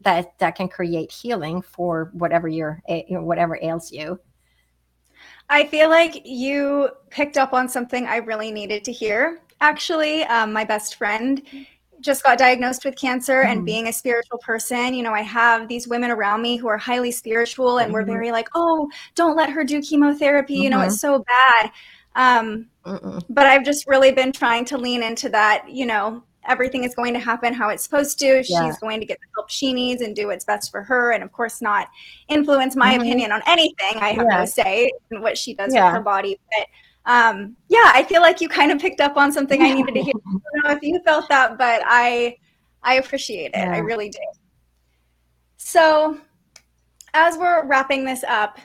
that 0.02 0.38
that 0.40 0.56
can 0.56 0.68
create 0.68 1.12
healing 1.12 1.62
for 1.62 2.10
whatever 2.14 2.48
your 2.48 2.82
whatever 3.10 3.60
ails 3.62 3.92
you 3.92 4.20
i 5.50 5.66
feel 5.66 5.90
like 5.90 6.22
you 6.26 6.90
picked 7.10 7.38
up 7.38 7.54
on 7.54 7.68
something 7.68 8.06
i 8.06 8.18
really 8.18 8.52
needed 8.52 8.84
to 8.84 8.92
hear 8.92 9.42
actually 9.60 10.24
um, 10.26 10.54
my 10.54 10.64
best 10.64 10.96
friend 10.96 11.42
just 12.00 12.24
got 12.24 12.38
diagnosed 12.38 12.86
with 12.86 12.96
cancer 12.96 13.42
mm-hmm. 13.42 13.52
and 13.52 13.66
being 13.66 13.88
a 13.88 13.94
spiritual 13.94 14.38
person, 14.40 14.94
you 14.94 15.04
know, 15.04 15.14
I 15.14 15.22
have 15.22 15.68
these 15.68 15.88
women 15.88 16.12
around 16.12 16.42
me 16.42 16.58
who 16.58 16.68
are 16.68 16.78
highly 16.78 17.12
spiritual 17.12 17.80
and 17.80 17.88
mm-hmm. 17.88 17.94
we're 17.94 18.06
very 18.06 18.32
like, 18.32 18.50
oh, 18.56 18.90
don't 19.16 19.36
let 19.36 19.50
her 19.50 19.64
do 19.64 19.82
chemotherapy. 19.82 20.56
Mm-hmm. 20.56 20.64
You 20.64 20.70
know, 20.70 20.82
it's 20.82 21.04
mm-hmm. 21.04 21.16
so 21.16 21.26
bad. 21.28 21.72
Um, 22.16 22.68
but 23.30 23.46
I've 23.46 23.64
just 23.64 23.88
really 23.88 24.12
been 24.12 24.32
trying 24.32 24.66
to 24.66 24.78
lean 24.78 25.04
into 25.04 25.30
that, 25.30 25.70
you 25.70 25.86
know, 25.86 26.24
everything 26.48 26.84
is 26.84 26.96
going 26.96 27.14
to 27.14 27.20
happen 27.20 27.54
how 27.54 27.70
it's 27.70 27.84
supposed 27.84 28.18
to. 28.20 28.44
She's 28.44 28.78
going 28.80 29.00
to 29.00 29.06
get 29.06 29.20
the 29.20 29.28
help 29.36 29.50
she 29.50 29.74
needs 29.74 30.02
and 30.02 30.16
do 30.16 30.28
what's 30.28 30.46
best 30.46 30.72
for 30.72 30.82
her. 30.84 31.12
And 31.12 31.24
of 31.24 31.32
course, 31.32 31.62
not 31.62 31.90
influence 32.28 32.76
my 32.76 32.94
Mhm. 32.96 33.02
opinion 33.02 33.32
on 33.32 33.42
anything. 33.48 33.96
I 33.98 34.10
have 34.10 34.28
Yeah. 34.30 34.40
no 34.40 34.46
say 34.46 34.92
in 35.12 35.22
what 35.22 35.38
she 35.38 35.54
does 35.54 35.74
Yeah. 35.74 35.86
with 35.86 35.94
her 35.96 36.02
body. 36.02 36.40
But 36.52 36.68
um, 37.10 37.56
yeah, 37.70 37.92
I 37.94 38.04
feel 38.04 38.22
like 38.22 38.42
you 38.42 38.50
kind 38.50 38.70
of 38.72 38.80
picked 38.80 39.00
up 39.00 39.16
on 39.16 39.32
something 39.32 39.62
I 39.62 39.72
needed 39.74 39.94
to 39.94 40.02
hear. 40.02 40.14
I 40.28 40.30
don't 40.54 40.64
know 40.66 40.72
if 40.72 40.82
you 40.82 41.00
felt 41.06 41.30
that, 41.30 41.58
but 41.58 41.82
I 41.86 42.38
I 42.84 42.96
appreciate 42.96 43.52
it. 43.54 43.68
I 43.68 43.78
really 43.80 44.10
do. 44.10 44.20
So, 45.58 46.20
as 47.14 47.38
we're 47.38 47.66
wrapping 47.66 48.06
this 48.06 48.24
up, 48.26 48.60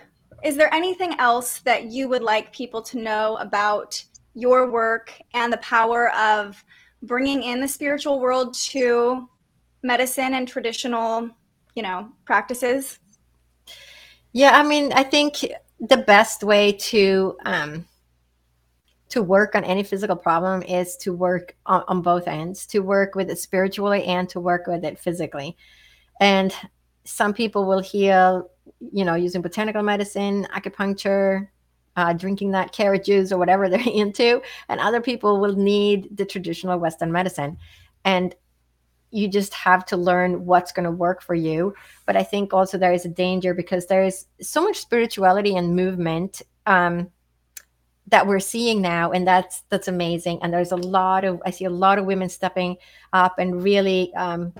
is 0.45 0.57
there 0.57 0.73
anything 0.75 1.15
else 1.19 1.61
that 1.61 1.85
you 1.85 2.09
would 2.09 2.23
like 2.23 2.53
people 2.53 2.83
to 2.83 2.99
know 2.99 3.37
about 3.37 4.03
your 4.35 4.71
work 4.71 5.13
and 5.35 5.53
the 5.53 5.59
power 5.59 6.11
of 6.15 6.63
bringing 7.03 7.43
in 7.43 7.61
the 7.61 7.69
spiritual 7.69 8.21
world 8.21 8.55
to 8.55 9.29
medicine 9.83 10.35
and 10.35 10.47
traditional, 10.47 11.29
you 11.75 11.83
know, 11.83 12.09
practices? 12.25 12.99
Yeah, 14.33 14.53
I 14.59 14.63
mean, 14.63 14.93
I 14.93 15.03
think 15.03 15.45
the 15.81 15.99
best 15.99 16.43
way 16.43 16.73
to 16.73 17.37
um, 17.45 17.87
to 19.11 19.23
work 19.23 19.55
on 19.55 19.63
any 19.65 19.83
physical 19.83 20.17
problem 20.17 20.63
is 20.63 20.97
to 20.97 21.13
work 21.13 21.55
on, 21.67 21.85
on 21.87 22.01
both 22.01 22.27
ends, 22.27 22.65
to 22.65 22.79
work 22.79 23.15
with 23.15 23.29
it 23.29 23.39
spiritually 23.39 24.05
and 24.05 24.27
to 24.31 24.41
work 24.41 24.67
with 24.67 24.85
it 24.85 24.99
physically. 24.99 25.55
And 26.19 26.55
some 27.05 27.35
people 27.35 27.67
will 27.67 27.81
heal, 27.81 28.49
you 28.81 29.05
know, 29.05 29.15
using 29.15 29.43
botanical 29.43 29.83
medicine, 29.83 30.47
acupuncture, 30.55 31.49
uh, 31.97 32.13
drinking 32.13 32.53
that 32.53 32.73
carrot 32.73 33.05
juice 33.05 33.33
or 33.33 33.39
whatever 33.39 33.69
they're 33.71 33.81
into, 33.81 34.43
and 34.69 34.81
other 34.81 35.01
people 35.01 35.41
will 35.41 35.57
need 35.57 36.17
the 36.17 36.25
traditional 36.25 36.79
Western 36.79 37.13
medicine. 37.13 37.59
And 38.05 38.35
you 39.11 39.29
just 39.29 39.53
have 39.53 39.85
to 39.85 39.97
learn 39.97 40.47
what's 40.47 40.73
going 40.73 40.85
to 40.85 40.91
work 40.91 41.21
for 41.21 41.35
you 41.35 41.75
but 42.07 42.17
I 42.17 42.23
think 42.23 42.53
also 42.53 42.79
there 42.79 42.93
is 42.93 43.05
a 43.05 43.09
danger 43.09 43.55
because 43.55 43.87
there 43.87 44.05
is 44.05 44.27
so 44.41 44.63
much 44.63 44.79
spirituality 44.79 45.57
and 45.57 45.77
movement 45.77 46.43
um, 46.67 47.11
that 48.09 48.27
we're 48.27 48.41
seeing 48.41 48.83
now, 48.83 49.13
and 49.13 49.27
that's 49.27 49.63
that's 49.69 49.89
amazing. 49.89 50.41
And 50.43 50.53
there's 50.53 50.73
a 50.73 50.77
lot 50.77 51.25
of 51.25 51.41
I 51.47 51.51
see 51.51 51.65
a 51.65 51.71
lot 51.71 51.99
of 51.99 52.05
women 52.05 52.29
stepping 52.29 52.77
up 53.13 53.39
and 53.39 53.63
really, 53.63 54.13
um, 54.15 54.53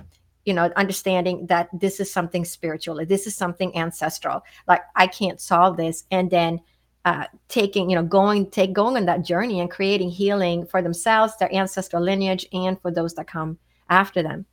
you 0.45 0.53
know, 0.53 0.71
understanding 0.75 1.45
that 1.47 1.69
this 1.73 1.99
is 1.99 2.11
something 2.11 2.45
spiritual, 2.45 3.05
this 3.05 3.27
is 3.27 3.35
something 3.35 3.75
ancestral. 3.77 4.41
Like 4.67 4.81
I 4.95 5.07
can't 5.07 5.39
solve 5.39 5.77
this, 5.77 6.05
and 6.11 6.31
then. 6.31 6.61
Uh, 7.05 7.25
taking 7.49 7.89
you 7.89 7.97
know 7.97 8.03
going 8.03 8.49
take 8.49 8.71
going 8.71 8.95
on 8.95 9.05
that 9.05 9.25
journey 9.25 9.59
and 9.59 9.69
creating 9.69 10.09
healing 10.09 10.65
for 10.65 10.81
themselves 10.81 11.35
their 11.35 11.53
ancestral 11.53 12.01
lineage 12.01 12.47
and 12.53 12.81
for 12.81 12.91
those 12.91 13.13
that 13.13 13.27
come 13.27 13.57
after 13.89 14.23
them. 14.23 14.45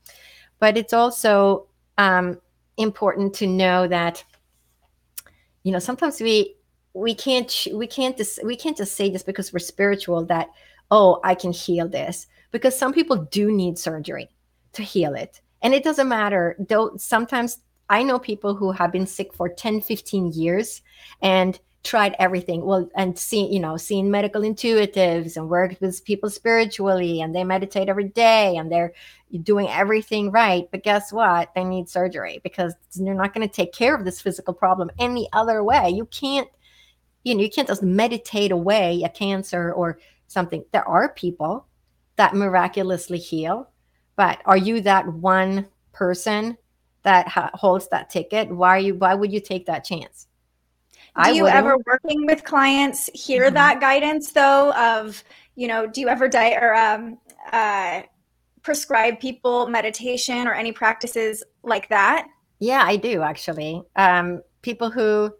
But 0.58 0.76
it's 0.76 0.92
also 0.92 1.68
um, 1.96 2.40
important 2.76 3.34
to 3.34 3.46
know 3.46 3.86
that 3.86 4.24
you 5.62 5.70
know 5.70 5.78
sometimes 5.78 6.20
we 6.20 6.56
we 6.92 7.14
can't 7.14 7.68
we 7.72 7.86
can't 7.86 8.16
just 8.16 8.44
we 8.44 8.56
can't 8.56 8.76
just 8.76 8.96
say 8.96 9.10
just 9.10 9.26
because 9.26 9.52
we're 9.52 9.60
spiritual 9.60 10.24
that 10.24 10.48
oh 10.90 11.20
i 11.22 11.36
can 11.36 11.52
heal 11.52 11.88
this 11.88 12.26
because 12.50 12.76
some 12.76 12.92
people 12.92 13.16
do 13.16 13.52
need 13.52 13.78
surgery 13.78 14.28
to 14.72 14.82
heal 14.82 15.14
it. 15.14 15.40
And 15.62 15.74
it 15.74 15.84
doesn't 15.84 16.08
matter. 16.08 16.56
Though 16.58 16.96
sometimes 16.96 17.58
i 17.88 18.02
know 18.02 18.18
people 18.18 18.54
who 18.54 18.72
have 18.72 18.92
been 18.92 19.06
sick 19.06 19.34
for 19.34 19.48
10 19.48 19.80
15 19.80 20.32
years 20.32 20.82
and 21.22 21.58
tried 21.82 22.14
everything. 22.18 22.64
Well 22.64 22.88
and 22.94 23.18
seen 23.18 23.52
you 23.52 23.60
know 23.60 23.76
seen 23.76 24.10
medical 24.10 24.42
intuitives 24.42 25.36
and 25.36 25.48
worked 25.48 25.80
with 25.80 26.04
people 26.04 26.30
spiritually 26.30 27.20
and 27.20 27.34
they 27.34 27.44
meditate 27.44 27.88
every 27.88 28.08
day 28.08 28.56
and 28.56 28.70
they're 28.70 28.92
doing 29.42 29.68
everything 29.68 30.30
right. 30.30 30.68
But 30.70 30.82
guess 30.82 31.12
what? 31.12 31.54
They 31.54 31.64
need 31.64 31.88
surgery 31.88 32.40
because 32.42 32.74
they're 32.96 33.14
not 33.14 33.34
going 33.34 33.48
to 33.48 33.54
take 33.54 33.72
care 33.72 33.94
of 33.94 34.04
this 34.04 34.20
physical 34.20 34.54
problem 34.54 34.90
any 34.98 35.28
other 35.32 35.64
way. 35.64 35.90
You 35.90 36.06
can't 36.06 36.48
you 37.24 37.34
know 37.34 37.42
you 37.42 37.50
can't 37.50 37.68
just 37.68 37.82
meditate 37.82 38.52
away 38.52 39.02
a 39.04 39.08
cancer 39.08 39.72
or 39.72 39.98
something. 40.28 40.64
There 40.72 40.86
are 40.86 41.12
people 41.12 41.66
that 42.16 42.34
miraculously 42.34 43.18
heal 43.18 43.70
but 44.20 44.42
are 44.44 44.58
you 44.58 44.82
that 44.82 45.10
one 45.14 45.66
person 45.92 46.58
that 47.04 47.26
ha- 47.26 47.50
holds 47.54 47.88
that 47.88 48.10
ticket? 48.10 48.50
Why 48.50 48.76
are 48.76 48.78
you 48.78 48.94
why 48.94 49.14
would 49.14 49.32
you 49.32 49.40
take 49.40 49.64
that 49.64 49.82
chance 49.82 50.26
Do 51.24 51.34
you 51.34 51.46
ever 51.48 51.76
working 51.86 52.26
with 52.26 52.44
clients 52.44 53.10
hear 53.14 53.50
Mhm. 53.50 53.54
that 53.54 53.80
guidance 53.80 54.32
though 54.32 54.72
of, 54.72 55.22
you 55.56 55.66
know, 55.68 55.86
do 55.86 56.00
you 56.00 56.08
ever 56.08 56.28
di- 56.28 56.54
or 56.54 56.74
um, 56.74 57.18
uh, 57.52 58.02
prescribe 58.62 59.18
people 59.20 59.66
meditation 59.68 60.46
or 60.46 60.52
any 60.54 60.72
practices 60.72 61.42
like 61.62 61.88
that? 61.88 62.26
Yeah, 62.58 62.82
I 62.84 62.96
do 62.96 63.22
actually. 63.22 63.82
Um, 63.96 64.42
people 64.62 64.90
who 64.90 65.32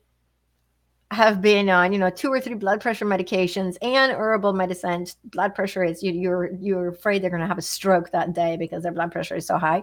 have 1.13 1.41
been 1.41 1.69
on, 1.69 1.93
you 1.93 1.99
know, 1.99 2.09
two 2.11 2.33
or 2.33 2.41
three 2.41 2.55
blood 2.55 2.81
pressure 2.81 3.05
medications 3.05 3.77
and 3.83 4.13
herbal 4.13 4.53
medicines. 4.53 5.17
Blood 5.25 5.55
pressure 5.55 5.83
is 5.83 6.03
you, 6.03 6.13
you're 6.13 6.53
you're 6.55 6.89
afraid 6.89 7.23
they're 7.23 7.31
going 7.31 7.43
to 7.43 7.49
have 7.49 7.59
a 7.59 7.63
stroke 7.63 8.11
that 8.13 8.33
day 8.33 8.57
because 8.57 8.83
their 8.85 8.93
blood 8.93 9.11
pressure 9.11 9.37
is 9.37 9.47
so 9.47 9.59
high. 9.59 9.83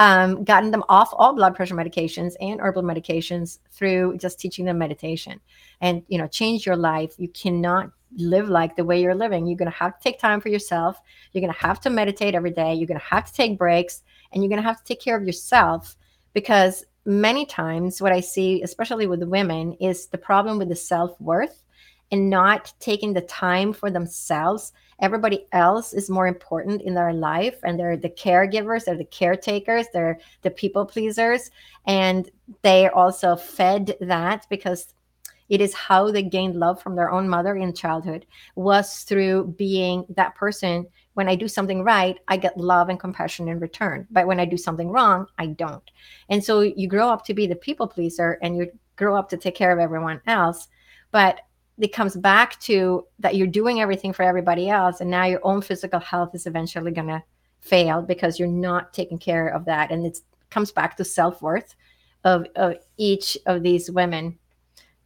Um, 0.00 0.44
gotten 0.44 0.70
them 0.70 0.82
off 0.88 1.10
all 1.12 1.34
blood 1.34 1.54
pressure 1.54 1.74
medications 1.74 2.32
and 2.40 2.58
herbal 2.58 2.82
medications 2.82 3.58
through 3.70 4.16
just 4.16 4.40
teaching 4.40 4.64
them 4.64 4.78
meditation, 4.78 5.40
and 5.82 6.02
you 6.08 6.16
know, 6.16 6.26
change 6.26 6.64
your 6.64 6.76
life. 6.76 7.14
You 7.18 7.28
cannot 7.28 7.90
live 8.16 8.48
like 8.48 8.76
the 8.76 8.84
way 8.84 9.00
you're 9.02 9.14
living. 9.14 9.46
You're 9.46 9.58
going 9.58 9.70
to 9.70 9.76
have 9.76 9.98
to 9.98 10.02
take 10.02 10.18
time 10.18 10.40
for 10.40 10.48
yourself. 10.48 10.98
You're 11.32 11.42
going 11.42 11.52
to 11.52 11.60
have 11.60 11.80
to 11.82 11.90
meditate 11.90 12.34
every 12.34 12.50
day. 12.50 12.72
You're 12.72 12.86
going 12.86 12.98
to 12.98 13.06
have 13.06 13.26
to 13.26 13.32
take 13.34 13.58
breaks, 13.58 14.02
and 14.32 14.42
you're 14.42 14.48
going 14.48 14.62
to 14.62 14.66
have 14.66 14.78
to 14.78 14.84
take 14.84 15.02
care 15.02 15.18
of 15.18 15.26
yourself 15.26 15.96
because 16.32 16.82
many 17.04 17.44
times 17.44 18.00
what 18.00 18.12
I 18.12 18.20
see, 18.20 18.62
especially 18.62 19.06
with 19.06 19.22
women, 19.22 19.74
is 19.80 20.06
the 20.06 20.18
problem 20.18 20.56
with 20.56 20.70
the 20.70 20.76
self 20.76 21.20
worth 21.20 21.62
and 22.10 22.30
not 22.30 22.72
taking 22.80 23.12
the 23.12 23.20
time 23.20 23.72
for 23.72 23.90
themselves. 23.90 24.72
Everybody 25.00 25.46
else 25.52 25.92
is 25.92 26.10
more 26.10 26.26
important 26.26 26.82
in 26.82 26.94
their 26.94 27.12
life, 27.12 27.58
and 27.64 27.78
they're 27.78 27.96
the 27.96 28.10
caregivers, 28.10 28.84
they're 28.84 28.96
the 28.96 29.04
caretakers, 29.04 29.86
they're 29.92 30.18
the 30.42 30.50
people 30.50 30.84
pleasers, 30.84 31.50
and 31.86 32.30
they 32.62 32.88
also 32.88 33.36
fed 33.36 33.96
that 34.00 34.46
because 34.50 34.94
it 35.50 35.60
is 35.60 35.74
how 35.74 36.10
they 36.10 36.22
gained 36.22 36.54
love 36.54 36.80
from 36.80 36.94
their 36.94 37.10
own 37.10 37.28
mother 37.28 37.56
in 37.56 37.74
childhood 37.74 38.24
was 38.54 39.02
through 39.02 39.54
being 39.58 40.06
that 40.10 40.34
person. 40.36 40.86
When 41.14 41.28
i 41.28 41.34
do 41.34 41.48
something 41.48 41.82
right 41.82 42.16
i 42.28 42.36
get 42.36 42.56
love 42.56 42.88
and 42.88 42.98
compassion 42.98 43.48
in 43.48 43.58
return. 43.58 44.06
But 44.10 44.28
when 44.28 44.40
i 44.40 44.44
do 44.44 44.56
something 44.56 44.88
wrong 44.88 45.26
i 45.38 45.46
don't. 45.46 45.90
And 46.28 46.42
so 46.42 46.60
you 46.60 46.86
grow 46.86 47.08
up 47.08 47.24
to 47.26 47.34
be 47.34 47.48
the 47.48 47.56
people 47.56 47.88
pleaser 47.88 48.38
and 48.42 48.56
you 48.56 48.70
grow 48.94 49.16
up 49.16 49.28
to 49.30 49.36
take 49.36 49.56
care 49.56 49.72
of 49.72 49.80
everyone 49.80 50.20
else. 50.26 50.68
But 51.10 51.40
it 51.80 51.92
comes 51.92 52.16
back 52.16 52.60
to 52.60 53.06
that 53.18 53.36
you're 53.36 53.46
doing 53.46 53.80
everything 53.80 54.12
for 54.12 54.22
everybody 54.22 54.68
else 54.68 55.00
and 55.00 55.10
now 55.10 55.24
your 55.24 55.40
own 55.42 55.62
physical 55.62 56.00
health 56.00 56.34
is 56.34 56.46
eventually 56.46 56.90
going 56.90 57.08
to 57.08 57.22
fail 57.60 58.02
because 58.02 58.38
you're 58.38 58.48
not 58.48 58.92
taking 58.92 59.18
care 59.18 59.48
of 59.48 59.64
that. 59.66 59.90
And 59.90 60.04
it 60.06 60.18
comes 60.50 60.72
back 60.72 60.96
to 60.96 61.04
self-worth 61.04 61.74
of, 62.24 62.46
of 62.56 62.76
each 62.96 63.38
of 63.46 63.62
these 63.62 63.90
women. 63.90 64.38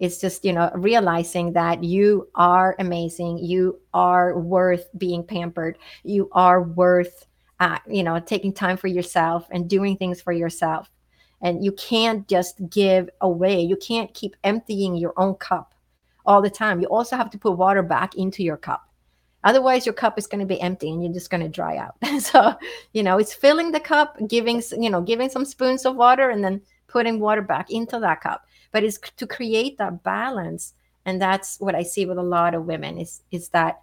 It's 0.01 0.21
just 0.21 0.45
you 0.45 0.53
know 0.53 0.71
realizing 0.75 1.53
that 1.53 1.85
you 1.85 2.29
are 2.35 2.75
amazing 2.81 3.39
you 3.39 3.81
are 3.95 4.37
worth 4.37 4.89
being 4.99 5.23
pampered 5.23 5.79
you 6.03 6.29
are 6.33 6.63
worth 6.63 7.27
uh, 7.61 7.79
you 7.89 8.03
know 8.03 8.19
taking 8.19 8.53
time 8.53 8.77
for 8.77 8.89
yourself 8.89 9.47
and 9.53 9.71
doing 9.71 9.97
things 9.97 10.21
for 10.21 10.33
yourself. 10.33 10.91
And 11.41 11.65
you 11.65 11.73
can't 11.73 12.27
just 12.27 12.59
give 12.71 13.11
away. 13.21 13.61
You 13.61 13.77
can't 13.77 14.13
keep 14.15 14.35
emptying 14.45 14.97
your 14.97 15.13
own 15.17 15.35
cup 15.35 15.74
all 16.27 16.43
the 16.43 16.51
time. 16.51 16.81
You 16.81 16.87
also 16.89 17.17
have 17.17 17.31
to 17.31 17.39
put 17.39 17.59
water 17.59 17.83
back 17.83 18.15
into 18.15 18.43
your 18.43 18.57
cup. 18.57 18.89
Otherwise 19.45 19.85
your 19.85 19.93
cup 19.93 20.19
is 20.19 20.27
going 20.27 20.41
to 20.41 20.47
be 20.47 20.61
empty 20.61 20.91
and 20.91 21.05
you're 21.05 21.13
just 21.13 21.31
going 21.31 21.43
to 21.43 21.49
dry 21.49 21.77
out. 21.77 21.97
So 22.21 22.55
you 22.93 23.03
know 23.03 23.19
it's 23.19 23.35
filling 23.35 23.73
the 23.73 23.81
cup 23.81 24.17
giving 24.29 24.63
you 24.79 24.91
know 24.91 25.03
giving 25.03 25.29
some 25.29 25.45
spoons 25.45 25.85
of 25.85 25.97
water 25.97 26.31
and 26.31 26.43
then 26.43 26.63
putting 26.87 27.21
water 27.21 27.43
back 27.43 27.71
into 27.71 27.99
that 28.01 28.23
cup. 28.23 28.47
But 28.73 28.85
it's 28.85 28.99
to 28.99 29.27
create 29.27 29.79
that 29.79 30.03
balance 30.03 30.75
and 31.07 31.21
that's 31.21 31.61
what 31.61 31.75
i 31.75 31.83
see 31.83 32.07
with 32.07 32.17
a 32.17 32.23
lot 32.23 32.55
of 32.55 32.65
women 32.65 32.97
is 32.97 33.23
is 33.31 33.51
that 33.51 33.83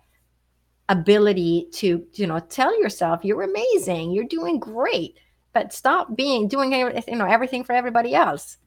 ability 0.90 1.68
to 1.72 2.04
you 2.14 2.28
know 2.28 2.40
tell 2.40 2.78
yourself 2.82 3.24
you're 3.24 3.44
amazing. 3.44 4.12
You're 4.12 4.26
doing 4.26 4.60
great. 4.60 5.18
But 5.54 5.74
stop 5.74 6.16
being 6.16 6.48
doing 6.48 6.72
you 6.74 7.16
know 7.16 7.26
everything 7.26 7.64
for 7.64 7.74
everybody 7.74 8.16
else 8.16 8.58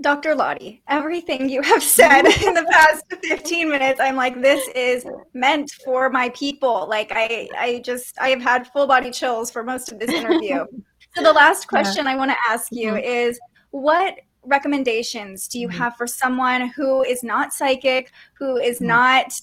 Dr. 0.00 0.34
Lotte, 0.34 0.78
everything 0.86 1.48
you 1.48 1.60
have 1.62 1.82
said 1.82 2.24
in 2.42 2.54
the 2.54 2.66
past 2.70 3.04
15 3.22 3.68
minutes, 3.68 4.00
I'm 4.00 4.14
like, 4.14 4.40
this 4.40 4.68
is 4.74 5.04
meant 5.34 5.72
for 5.84 6.08
my 6.08 6.28
people. 6.30 6.86
Like 6.88 7.10
I 7.12 7.48
I 7.58 7.82
just 7.84 8.18
I 8.20 8.28
have 8.30 8.40
had 8.40 8.68
full 8.68 8.86
body 8.86 9.10
chills 9.10 9.50
for 9.50 9.64
most 9.64 9.90
of 9.90 9.98
this 9.98 10.10
interview. 10.10 10.64
so 11.16 11.22
the 11.22 11.32
last 11.32 11.66
question 11.66 12.04
yeah. 12.04 12.12
I 12.12 12.16
want 12.16 12.30
to 12.30 12.36
ask 12.48 12.68
you 12.70 12.92
mm-hmm. 12.92 13.04
is 13.04 13.40
what 13.70 14.14
recommendations 14.44 15.48
do 15.48 15.58
you 15.58 15.68
mm-hmm. 15.68 15.78
have 15.78 15.96
for 15.96 16.06
someone 16.06 16.68
who 16.68 17.02
is 17.02 17.22
not 17.22 17.52
psychic, 17.52 18.12
who 18.38 18.56
is 18.56 18.76
mm-hmm. 18.76 18.88
not 18.88 19.40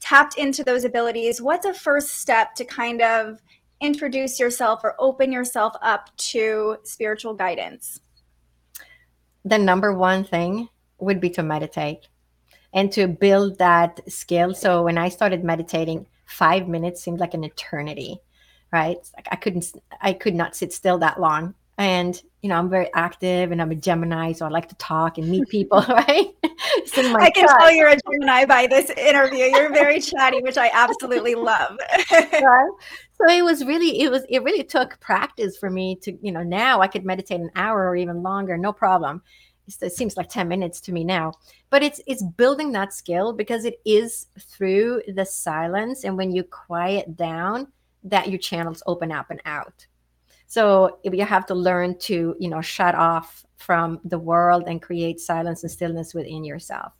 tapped 0.00 0.38
into 0.38 0.62
those 0.62 0.84
abilities? 0.84 1.42
What's 1.42 1.66
a 1.66 1.74
first 1.74 2.20
step 2.20 2.54
to 2.54 2.64
kind 2.64 3.02
of 3.02 3.40
introduce 3.80 4.38
yourself 4.38 4.82
or 4.84 4.94
open 4.98 5.32
yourself 5.32 5.74
up 5.82 6.14
to 6.16 6.76
spiritual 6.84 7.34
guidance? 7.34 8.00
The 9.44 9.58
number 9.58 9.92
one 9.92 10.24
thing 10.24 10.68
would 10.98 11.20
be 11.20 11.30
to 11.30 11.42
meditate 11.42 12.08
and 12.72 12.92
to 12.92 13.08
build 13.08 13.58
that 13.58 14.00
skill. 14.10 14.54
So 14.54 14.82
when 14.82 14.98
I 14.98 15.08
started 15.08 15.44
meditating, 15.44 16.06
five 16.26 16.68
minutes 16.68 17.02
seemed 17.02 17.20
like 17.20 17.34
an 17.34 17.44
eternity, 17.44 18.20
right? 18.72 18.98
Like 19.16 19.28
I 19.30 19.36
couldn't, 19.36 19.72
I 20.00 20.12
could 20.12 20.34
not 20.34 20.54
sit 20.54 20.72
still 20.72 20.98
that 20.98 21.20
long. 21.20 21.54
And 21.80 22.22
you 22.42 22.50
know, 22.50 22.56
I'm 22.56 22.68
very 22.68 22.90
active, 22.94 23.52
and 23.52 23.60
I'm 23.60 23.70
a 23.70 23.74
Gemini, 23.74 24.32
so 24.32 24.44
I 24.44 24.50
like 24.50 24.68
to 24.68 24.74
talk 24.76 25.16
and 25.16 25.30
meet 25.30 25.48
people, 25.48 25.80
right? 25.88 26.26
I 26.94 27.30
can 27.30 27.46
tell 27.46 27.72
you're 27.72 27.88
a 27.88 27.96
Gemini 27.96 28.44
by 28.44 28.66
this 28.66 28.90
interview. 28.90 29.46
You're 29.46 29.72
very 29.72 29.98
chatty, 30.00 30.42
which 30.42 30.58
I 30.58 30.70
absolutely 30.72 31.34
love. 31.34 31.78
right? 32.12 32.70
So 33.14 33.28
it 33.28 33.42
was 33.42 33.64
really, 33.64 34.02
it 34.02 34.10
was, 34.10 34.24
it 34.28 34.42
really 34.42 34.62
took 34.62 35.00
practice 35.00 35.56
for 35.56 35.70
me 35.70 35.96
to, 36.02 36.16
you 36.22 36.32
know, 36.32 36.42
now 36.42 36.82
I 36.82 36.86
could 36.86 37.04
meditate 37.04 37.40
an 37.40 37.50
hour 37.56 37.88
or 37.88 37.96
even 37.96 38.22
longer, 38.22 38.58
no 38.58 38.72
problem 38.72 39.22
it 39.82 39.92
seems 39.92 40.16
like 40.16 40.28
10 40.28 40.48
minutes 40.48 40.80
to 40.80 40.92
me 40.92 41.04
now 41.04 41.32
but 41.70 41.80
it's 41.82 42.00
it's 42.08 42.22
building 42.22 42.72
that 42.72 42.92
skill 42.92 43.32
because 43.32 43.64
it 43.64 43.80
is 43.84 44.26
through 44.36 45.00
the 45.14 45.24
silence 45.24 46.02
and 46.02 46.16
when 46.16 46.32
you 46.32 46.42
quiet 46.42 47.16
down 47.16 47.68
that 48.02 48.28
your 48.28 48.38
channels 48.38 48.82
open 48.86 49.12
up 49.12 49.30
and 49.30 49.40
out 49.44 49.86
so 50.50 50.98
you 51.04 51.24
have 51.24 51.46
to 51.46 51.54
learn 51.54 51.96
to 51.96 52.34
you 52.40 52.50
know 52.50 52.60
shut 52.60 52.96
off 52.96 53.46
from 53.56 54.00
the 54.04 54.18
world 54.18 54.64
and 54.66 54.82
create 54.82 55.20
silence 55.20 55.62
and 55.62 55.70
stillness 55.70 56.12
within 56.12 56.44
yourself 56.44 56.92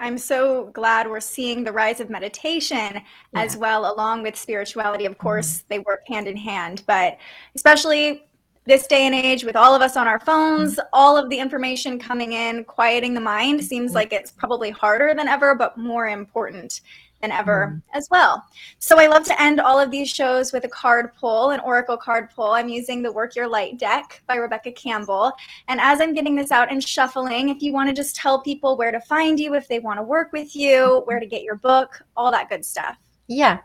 I'm 0.00 0.18
so 0.18 0.64
glad 0.72 1.08
we're 1.08 1.20
seeing 1.20 1.62
the 1.62 1.70
rise 1.70 2.00
of 2.00 2.10
meditation 2.10 2.94
yeah. 2.94 3.00
as 3.34 3.56
well, 3.56 3.94
along 3.94 4.24
with 4.24 4.34
spirituality. 4.34 5.04
Of 5.04 5.16
course, 5.16 5.58
mm-hmm. 5.58 5.66
they 5.68 5.78
work 5.78 6.00
hand 6.08 6.26
in 6.26 6.36
hand, 6.36 6.82
but 6.88 7.18
especially 7.54 8.24
this 8.64 8.88
day 8.88 9.06
and 9.06 9.14
age 9.14 9.44
with 9.44 9.54
all 9.54 9.74
of 9.74 9.82
us 9.82 9.96
on 9.96 10.06
our 10.06 10.20
phones 10.20 10.72
mm-hmm. 10.72 10.88
all 10.92 11.16
of 11.16 11.28
the 11.30 11.38
information 11.38 11.98
coming 11.98 12.32
in 12.32 12.64
quieting 12.64 13.14
the 13.14 13.20
mind 13.20 13.62
seems 13.64 13.90
mm-hmm. 13.90 13.96
like 13.96 14.12
it's 14.12 14.30
probably 14.30 14.70
harder 14.70 15.14
than 15.14 15.28
ever 15.28 15.54
but 15.54 15.76
more 15.76 16.08
important 16.08 16.80
than 17.22 17.32
ever 17.32 17.72
mm. 17.72 17.82
as 17.96 18.08
well 18.10 18.44
so 18.78 18.98
i 18.98 19.06
love 19.06 19.24
to 19.24 19.40
end 19.40 19.60
all 19.60 19.78
of 19.78 19.90
these 19.90 20.10
shows 20.10 20.52
with 20.52 20.64
a 20.64 20.68
card 20.68 21.14
pull 21.14 21.50
an 21.50 21.60
oracle 21.60 21.96
card 21.96 22.28
pull 22.34 22.50
i'm 22.50 22.68
using 22.68 23.00
the 23.00 23.10
work 23.10 23.34
your 23.34 23.48
light 23.48 23.78
deck 23.78 24.22
by 24.26 24.34
rebecca 24.34 24.70
campbell 24.72 25.32
and 25.68 25.80
as 25.80 26.00
i'm 26.00 26.12
getting 26.12 26.34
this 26.34 26.52
out 26.52 26.70
and 26.70 26.82
shuffling 26.82 27.48
if 27.48 27.62
you 27.62 27.72
want 27.72 27.88
to 27.88 27.94
just 27.94 28.14
tell 28.14 28.40
people 28.42 28.76
where 28.76 28.92
to 28.92 29.00
find 29.00 29.40
you 29.40 29.54
if 29.54 29.66
they 29.68 29.78
want 29.78 29.98
to 29.98 30.02
work 30.02 30.32
with 30.32 30.54
you 30.54 31.02
where 31.06 31.20
to 31.20 31.26
get 31.26 31.42
your 31.42 31.56
book 31.56 32.02
all 32.16 32.30
that 32.30 32.48
good 32.50 32.64
stuff 32.64 32.96
yeah 33.28 33.58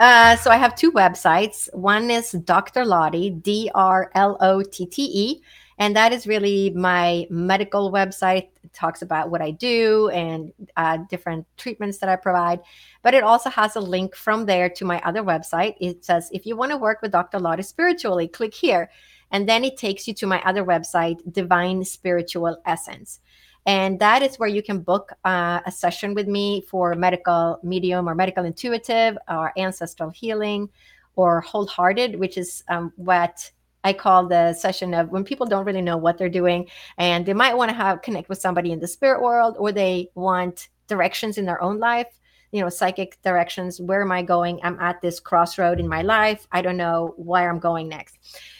uh, 0.00 0.34
so 0.36 0.50
I 0.50 0.56
have 0.56 0.74
two 0.74 0.90
websites. 0.90 1.72
One 1.72 2.10
is 2.10 2.32
Dr. 2.32 2.84
Lotte, 2.84 3.42
D 3.42 3.70
R 3.74 4.10
L 4.14 4.36
O 4.40 4.60
T 4.60 4.86
T 4.86 5.02
E, 5.04 5.42
and 5.78 5.96
that 5.96 6.12
is 6.12 6.26
really 6.26 6.70
my 6.70 7.26
medical 7.30 7.90
website. 7.90 8.48
It 8.62 8.72
talks 8.72 9.02
about 9.02 9.30
what 9.30 9.42
I 9.42 9.50
do 9.50 10.08
and 10.10 10.52
uh, 10.76 10.98
different 11.10 11.46
treatments 11.56 11.98
that 11.98 12.08
I 12.08 12.16
provide. 12.16 12.60
But 13.02 13.14
it 13.14 13.24
also 13.24 13.50
has 13.50 13.74
a 13.76 13.80
link 13.80 14.14
from 14.14 14.46
there 14.46 14.68
to 14.70 14.84
my 14.84 15.00
other 15.04 15.22
website. 15.22 15.74
It 15.80 16.04
says, 16.04 16.30
if 16.32 16.46
you 16.46 16.56
want 16.56 16.70
to 16.70 16.76
work 16.76 17.02
with 17.02 17.12
Dr. 17.12 17.40
Lotte 17.40 17.64
spiritually, 17.64 18.28
click 18.28 18.54
here. 18.54 18.90
And 19.30 19.48
then 19.48 19.64
it 19.64 19.76
takes 19.76 20.06
you 20.06 20.14
to 20.14 20.26
my 20.26 20.40
other 20.44 20.64
website, 20.64 21.16
Divine 21.32 21.84
Spiritual 21.84 22.56
Essence. 22.66 23.20
And 23.66 23.98
that 23.98 24.22
is 24.22 24.36
where 24.38 24.48
you 24.48 24.62
can 24.62 24.80
book 24.80 25.12
uh, 25.24 25.60
a 25.66 25.72
session 25.72 26.14
with 26.14 26.28
me 26.28 26.64
for 26.68 26.94
medical 26.94 27.58
medium 27.62 28.08
or 28.08 28.14
medical 28.14 28.44
intuitive 28.44 29.16
or 29.28 29.52
ancestral 29.58 30.10
healing 30.10 30.68
or 31.16 31.40
wholehearted, 31.40 32.16
which 32.18 32.36
is 32.36 32.62
um, 32.68 32.92
what 32.96 33.50
I 33.84 33.92
call 33.92 34.26
the 34.26 34.54
session 34.54 34.94
of 34.94 35.10
when 35.10 35.24
people 35.24 35.46
don't 35.46 35.64
really 35.64 35.82
know 35.82 35.96
what 35.96 36.18
they're 36.18 36.28
doing 36.28 36.68
and 36.98 37.24
they 37.24 37.34
might 37.34 37.56
want 37.56 37.70
to 37.70 37.76
have 37.76 38.02
connect 38.02 38.28
with 38.28 38.38
somebody 38.38 38.72
in 38.72 38.80
the 38.80 38.88
spirit 38.88 39.22
world 39.22 39.56
or 39.58 39.70
they 39.70 40.08
want 40.14 40.68
directions 40.88 41.38
in 41.38 41.44
their 41.44 41.62
own 41.62 41.78
life 41.78 42.08
you 42.54 42.60
know 42.60 42.68
psychic 42.68 43.20
directions 43.22 43.80
where 43.80 44.00
am 44.00 44.12
i 44.12 44.22
going? 44.22 44.60
I'm 44.62 44.78
at 44.78 45.00
this 45.02 45.18
crossroad 45.18 45.80
in 45.80 45.88
my 45.88 46.02
life. 46.02 46.46
I 46.52 46.62
don't 46.62 46.76
know 46.76 47.14
where 47.16 47.50
i'm 47.50 47.58
going 47.58 47.88
next. 47.88 48.16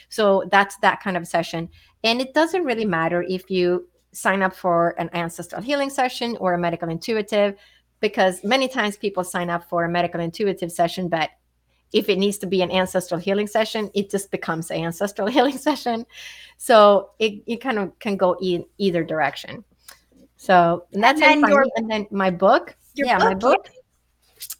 So 0.09 0.43
that's 0.51 0.77
that 0.79 1.01
kind 1.01 1.15
of 1.15 1.27
session. 1.27 1.69
And 2.03 2.19
it 2.19 2.33
doesn't 2.33 2.65
really 2.65 2.85
matter 2.85 3.23
if 3.23 3.49
you 3.49 3.87
sign 4.11 4.41
up 4.41 4.53
for 4.53 4.95
an 4.99 5.09
ancestral 5.13 5.61
healing 5.61 5.89
session 5.89 6.37
or 6.41 6.53
a 6.53 6.57
medical 6.57 6.89
intuitive 6.89 7.55
because 8.01 8.43
many 8.43 8.67
times 8.67 8.97
people 8.97 9.23
sign 9.23 9.49
up 9.49 9.67
for 9.69 9.85
a 9.85 9.89
medical 9.89 10.19
intuitive 10.19 10.71
session 10.71 11.07
but 11.07 11.29
if 11.93 12.09
it 12.09 12.17
needs 12.17 12.37
to 12.37 12.47
be 12.47 12.61
an 12.61 12.71
ancestral 12.71 13.19
healing 13.19 13.47
session 13.47 13.89
it 13.93 14.09
just 14.09 14.31
becomes 14.31 14.71
an 14.71 14.83
ancestral 14.83 15.27
healing 15.35 15.57
session 15.57 16.05
so 16.57 17.11
it, 17.19 17.43
it 17.47 17.57
kind 17.57 17.79
of 17.79 17.97
can 17.99 18.17
go 18.17 18.35
in 18.41 18.65
either 18.77 19.03
direction 19.03 19.63
so 20.37 20.85
and 20.93 21.03
that's 21.03 21.21
and 21.21 21.43
then, 21.43 21.49
your, 21.49 21.65
and 21.75 21.89
then 21.89 22.07
my 22.11 22.29
book 22.29 22.75
yeah 22.95 23.17
book, 23.17 23.25
my 23.25 23.33
book 23.33 23.69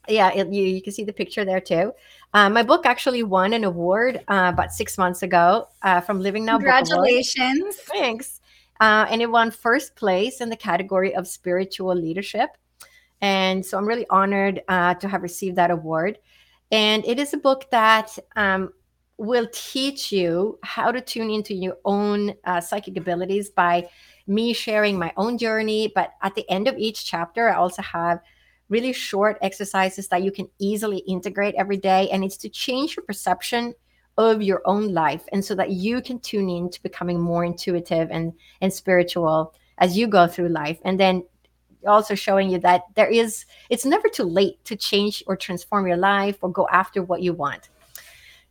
yeah, 0.07 0.31
it, 0.31 0.47
you, 0.53 0.63
you 0.63 0.81
can 0.81 0.93
see 0.93 1.03
the 1.03 1.11
picture 1.11 1.43
there 1.43 1.59
too. 1.59 1.91
Uh, 2.33 2.49
my 2.49 2.63
book 2.63 2.85
actually 2.85 3.23
won 3.23 3.53
an 3.53 3.65
award 3.65 4.17
uh, 4.29 4.49
about 4.53 4.71
six 4.71 4.97
months 4.97 5.21
ago 5.21 5.67
uh, 5.81 5.99
from 5.99 6.21
Living 6.21 6.45
Now. 6.45 6.57
Congratulations! 6.57 7.75
Thanks 7.75 8.39
uh, 8.79 9.05
and 9.09 9.21
it 9.21 9.29
won 9.29 9.51
first 9.51 9.95
place 9.95 10.41
in 10.41 10.49
the 10.49 10.55
category 10.55 11.15
of 11.15 11.27
spiritual 11.27 11.95
leadership. 11.95 12.49
And 13.21 13.65
so 13.65 13.77
I'm 13.77 13.87
really 13.87 14.05
honored 14.09 14.61
uh, 14.67 14.95
to 14.95 15.07
have 15.07 15.23
received 15.23 15.55
that 15.55 15.71
award. 15.71 16.17
And 16.75 17.05
it 17.05 17.19
is 17.19 17.33
a 17.33 17.37
book 17.37 17.67
that 17.71 18.19
um, 18.35 18.73
will 19.17 19.47
teach 19.53 20.11
you 20.11 20.59
how 20.61 20.91
to 20.91 20.99
tune 20.99 21.29
into 21.29 21.53
your 21.53 21.77
own 21.85 22.33
uh, 22.43 22.59
psychic 22.59 22.97
abilities 22.97 23.49
by 23.49 23.87
me 24.27 24.51
sharing 24.51 24.99
my 24.99 25.13
own 25.15 25.37
journey. 25.37 25.93
But 25.95 26.11
at 26.21 26.35
the 26.35 26.43
end 26.49 26.67
of 26.67 26.77
each 26.77 27.05
chapter, 27.05 27.47
I 27.47 27.55
also 27.55 27.81
have 27.81 28.19
really 28.67 28.91
short 28.91 29.37
exercises 29.41 30.09
that 30.09 30.23
you 30.23 30.33
can 30.33 30.49
easily 30.59 30.97
integrate 30.97 31.55
every 31.55 31.77
day. 31.77 32.09
And 32.09 32.25
it's 32.25 32.35
to 32.39 32.49
change 32.49 32.97
your 32.97 33.05
perception 33.05 33.73
of 34.17 34.41
your 34.41 34.61
own 34.65 34.93
life 34.93 35.23
and 35.31 35.45
so 35.45 35.55
that 35.55 35.71
you 35.71 36.01
can 36.01 36.19
tune 36.19 36.49
in 36.49 36.69
to 36.71 36.83
becoming 36.83 37.21
more 37.21 37.45
intuitive 37.45 38.09
and 38.11 38.33
and 38.59 38.73
spiritual 38.73 39.53
as 39.77 39.97
you 39.97 40.07
go 40.07 40.25
through 40.25 40.47
life 40.47 40.79
and 40.85 40.97
then 40.97 41.21
also 41.85 42.15
showing 42.15 42.49
you 42.49 42.59
that 42.59 42.83
there 42.95 43.07
is 43.07 43.45
it's 43.69 43.85
never 43.85 44.07
too 44.07 44.23
late 44.23 44.63
to 44.65 44.75
change 44.75 45.23
or 45.27 45.35
transform 45.35 45.87
your 45.87 45.97
life 45.97 46.37
or 46.41 46.51
go 46.51 46.67
after 46.71 47.01
what 47.01 47.21
you 47.21 47.33
want 47.33 47.69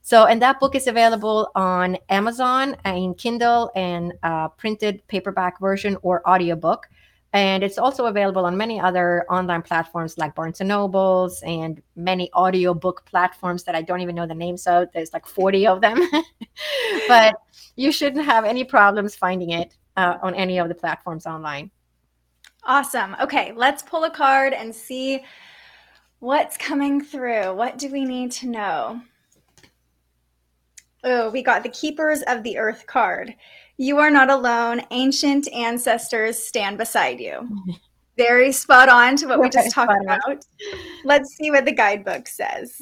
so 0.02 0.26
and 0.26 0.40
that 0.42 0.60
book 0.60 0.74
is 0.74 0.86
available 0.86 1.50
on 1.54 1.96
amazon 2.08 2.76
in 2.84 3.14
kindle 3.14 3.70
and 3.74 4.12
uh, 4.22 4.48
printed 4.48 5.02
paperback 5.08 5.60
version 5.60 5.96
or 6.02 6.26
audiobook 6.28 6.88
and 7.34 7.64
it's 7.64 7.78
also 7.78 8.06
available 8.06 8.46
on 8.46 8.56
many 8.56 8.78
other 8.78 9.26
online 9.28 9.62
platforms 9.62 10.16
like 10.16 10.36
Barnes 10.36 10.60
and 10.60 10.68
Nobles 10.68 11.42
and 11.42 11.82
many 11.96 12.32
audiobook 12.32 13.04
platforms 13.06 13.64
that 13.64 13.74
I 13.74 13.82
don't 13.82 14.00
even 14.00 14.14
know 14.14 14.24
the 14.24 14.36
names 14.36 14.68
of. 14.68 14.86
There's 14.94 15.12
like 15.12 15.26
40 15.26 15.66
of 15.66 15.80
them. 15.80 15.98
but 17.08 17.34
you 17.74 17.90
shouldn't 17.90 18.24
have 18.24 18.44
any 18.44 18.62
problems 18.62 19.16
finding 19.16 19.50
it 19.50 19.74
uh, 19.96 20.18
on 20.22 20.36
any 20.36 20.58
of 20.58 20.68
the 20.68 20.76
platforms 20.76 21.26
online. 21.26 21.72
Awesome. 22.66 23.16
Okay, 23.20 23.52
let's 23.54 23.82
pull 23.82 24.04
a 24.04 24.10
card 24.10 24.52
and 24.52 24.74
see 24.74 25.22
what's 26.20 26.56
coming 26.56 27.02
through. 27.02 27.54
What 27.54 27.76
do 27.76 27.90
we 27.90 28.04
need 28.04 28.30
to 28.32 28.48
know? 28.48 29.02
Oh, 31.02 31.28
we 31.28 31.42
got 31.42 31.62
the 31.62 31.68
Keepers 31.68 32.22
of 32.22 32.42
the 32.42 32.56
Earth 32.56 32.86
card. 32.86 33.34
You 33.76 33.98
are 33.98 34.10
not 34.10 34.30
alone. 34.30 34.80
Ancient 34.90 35.52
ancestors 35.52 36.38
stand 36.38 36.78
beside 36.78 37.20
you. 37.20 37.46
Very 38.16 38.52
spot 38.52 38.88
on 38.88 39.16
to 39.16 39.26
what 39.26 39.40
we 39.40 39.50
just 39.50 39.72
talked 39.72 39.92
about. 40.02 40.44
Let's 41.04 41.36
see 41.36 41.50
what 41.50 41.64
the 41.64 41.72
guidebook 41.72 42.28
says. 42.28 42.80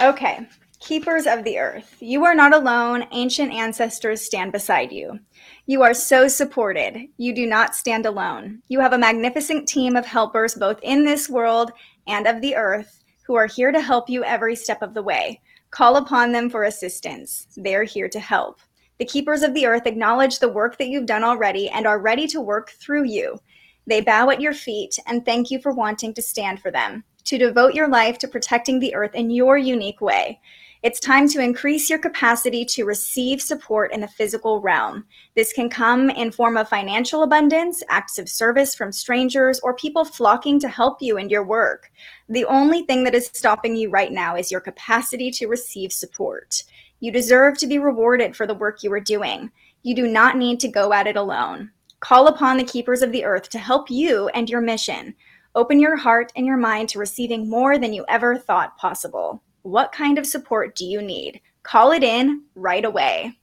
Okay. 0.00 0.46
Keepers 0.84 1.26
of 1.26 1.44
the 1.44 1.58
earth, 1.58 1.96
you 2.00 2.26
are 2.26 2.34
not 2.34 2.52
alone. 2.52 3.06
Ancient 3.10 3.50
ancestors 3.50 4.20
stand 4.20 4.52
beside 4.52 4.92
you. 4.92 5.18
You 5.64 5.80
are 5.80 5.94
so 5.94 6.28
supported. 6.28 7.08
You 7.16 7.34
do 7.34 7.46
not 7.46 7.74
stand 7.74 8.04
alone. 8.04 8.60
You 8.68 8.80
have 8.80 8.92
a 8.92 8.98
magnificent 8.98 9.66
team 9.66 9.96
of 9.96 10.04
helpers 10.04 10.54
both 10.54 10.78
in 10.82 11.06
this 11.06 11.26
world 11.26 11.72
and 12.06 12.26
of 12.26 12.42
the 12.42 12.54
earth 12.54 13.02
who 13.26 13.34
are 13.34 13.46
here 13.46 13.72
to 13.72 13.80
help 13.80 14.10
you 14.10 14.24
every 14.24 14.54
step 14.54 14.82
of 14.82 14.92
the 14.92 15.02
way. 15.02 15.40
Call 15.70 15.96
upon 15.96 16.32
them 16.32 16.50
for 16.50 16.64
assistance. 16.64 17.46
They're 17.56 17.84
here 17.84 18.10
to 18.10 18.20
help. 18.20 18.60
The 18.98 19.06
keepers 19.06 19.42
of 19.42 19.54
the 19.54 19.64
earth 19.64 19.86
acknowledge 19.86 20.38
the 20.38 20.52
work 20.52 20.76
that 20.76 20.88
you've 20.88 21.06
done 21.06 21.24
already 21.24 21.70
and 21.70 21.86
are 21.86 21.98
ready 21.98 22.26
to 22.26 22.42
work 22.42 22.72
through 22.72 23.04
you. 23.04 23.40
They 23.86 24.02
bow 24.02 24.28
at 24.28 24.42
your 24.42 24.52
feet 24.52 24.98
and 25.06 25.24
thank 25.24 25.50
you 25.50 25.60
for 25.60 25.72
wanting 25.72 26.12
to 26.12 26.20
stand 26.20 26.60
for 26.60 26.70
them, 26.70 27.04
to 27.24 27.38
devote 27.38 27.72
your 27.72 27.88
life 27.88 28.18
to 28.18 28.28
protecting 28.28 28.80
the 28.80 28.94
earth 28.94 29.14
in 29.14 29.30
your 29.30 29.56
unique 29.56 30.02
way. 30.02 30.40
It's 30.84 31.00
time 31.00 31.28
to 31.30 31.40
increase 31.40 31.88
your 31.88 31.98
capacity 31.98 32.62
to 32.66 32.84
receive 32.84 33.40
support 33.40 33.90
in 33.94 34.02
the 34.02 34.06
physical 34.06 34.60
realm. 34.60 35.06
This 35.34 35.50
can 35.50 35.70
come 35.70 36.10
in 36.10 36.30
form 36.30 36.58
of 36.58 36.68
financial 36.68 37.22
abundance, 37.22 37.82
acts 37.88 38.18
of 38.18 38.28
service 38.28 38.74
from 38.74 38.92
strangers, 38.92 39.58
or 39.60 39.72
people 39.72 40.04
flocking 40.04 40.60
to 40.60 40.68
help 40.68 41.00
you 41.00 41.16
in 41.16 41.30
your 41.30 41.42
work. 41.42 41.90
The 42.28 42.44
only 42.44 42.82
thing 42.82 43.02
that 43.04 43.14
is 43.14 43.30
stopping 43.32 43.74
you 43.74 43.88
right 43.88 44.12
now 44.12 44.36
is 44.36 44.52
your 44.52 44.60
capacity 44.60 45.30
to 45.30 45.46
receive 45.46 45.90
support. 45.90 46.62
You 47.00 47.10
deserve 47.10 47.56
to 47.58 47.66
be 47.66 47.78
rewarded 47.78 48.36
for 48.36 48.46
the 48.46 48.52
work 48.52 48.82
you 48.82 48.92
are 48.92 49.00
doing. 49.00 49.50
You 49.84 49.94
do 49.94 50.06
not 50.06 50.36
need 50.36 50.60
to 50.60 50.68
go 50.68 50.92
at 50.92 51.06
it 51.06 51.16
alone. 51.16 51.70
Call 52.00 52.28
upon 52.28 52.58
the 52.58 52.62
keepers 52.62 53.00
of 53.00 53.10
the 53.10 53.24
earth 53.24 53.48
to 53.48 53.58
help 53.58 53.90
you 53.90 54.28
and 54.34 54.50
your 54.50 54.60
mission. 54.60 55.14
Open 55.54 55.80
your 55.80 55.96
heart 55.96 56.30
and 56.36 56.44
your 56.44 56.58
mind 56.58 56.90
to 56.90 56.98
receiving 56.98 57.48
more 57.48 57.78
than 57.78 57.94
you 57.94 58.04
ever 58.06 58.36
thought 58.36 58.76
possible. 58.76 59.42
What 59.64 59.92
kind 59.92 60.18
of 60.18 60.26
support 60.26 60.76
do 60.76 60.84
you 60.84 61.02
need? 61.02 61.40
Call 61.62 61.90
it 61.92 62.04
in 62.04 62.44
right 62.54 62.84
away. 62.84 63.36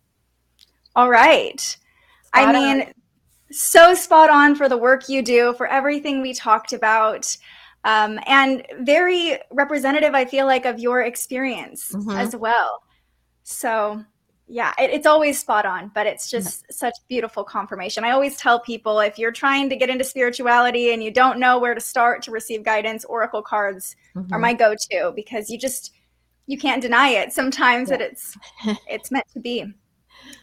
All 0.96 1.10
right. 1.10 1.60
Spot 1.60 1.78
I 2.34 2.54
mean, 2.54 2.82
on. 2.82 2.94
so 3.52 3.94
spot 3.94 4.30
on 4.30 4.56
for 4.56 4.70
the 4.70 4.78
work 4.78 5.10
you 5.10 5.22
do, 5.22 5.54
for 5.54 5.68
everything 5.68 6.22
we 6.22 6.34
talked 6.34 6.74
about. 6.74 7.36
Um, 7.84 8.20
and 8.28 8.66
very 8.82 9.40
representative, 9.52 10.14
I 10.14 10.26
feel 10.26 10.46
like, 10.46 10.66
of 10.66 10.80
your 10.80 11.02
experience 11.02 11.92
mm-hmm. 11.92 12.12
as 12.12 12.36
well. 12.36 12.84
So 13.44 14.06
yeah, 14.48 14.74
it, 14.78 14.92
it's 14.92 15.08
always 15.08 15.40
spot 15.40 15.66
on, 15.66 15.92
but 15.96 16.06
it's 16.06 16.30
just 16.30 16.66
yeah. 16.70 16.76
such 16.76 16.94
beautiful 17.08 17.44
confirmation. 17.44 18.04
I 18.04 18.12
always 18.12 18.36
tell 18.36 18.60
people 18.60 19.00
if 19.00 19.18
you're 19.18 19.32
trying 19.32 19.70
to 19.70 19.78
get 19.78 19.90
into 19.90 20.04
spirituality 20.04 20.94
and 20.94 21.02
you 21.02 21.10
don't 21.10 21.40
know 21.40 21.58
where 21.58 21.74
to 21.74 21.80
start 21.80 22.22
to 22.24 22.32
receive 22.32 22.64
guidance, 22.64 23.06
oracle 23.06 23.42
cards 23.42 23.96
mm-hmm. 24.14 24.34
are 24.34 24.40
my 24.40 24.54
go-to 24.54 25.14
because 25.16 25.50
you 25.50 25.58
just 25.58 25.94
you 26.48 26.58
can't 26.58 26.82
deny 26.82 27.10
it 27.10 27.34
sometimes 27.34 27.90
yeah. 27.90 27.98
that 27.98 28.06
it's 28.06 28.38
it's 28.88 29.12
meant 29.12 29.28
to 29.34 29.40
be. 29.40 29.66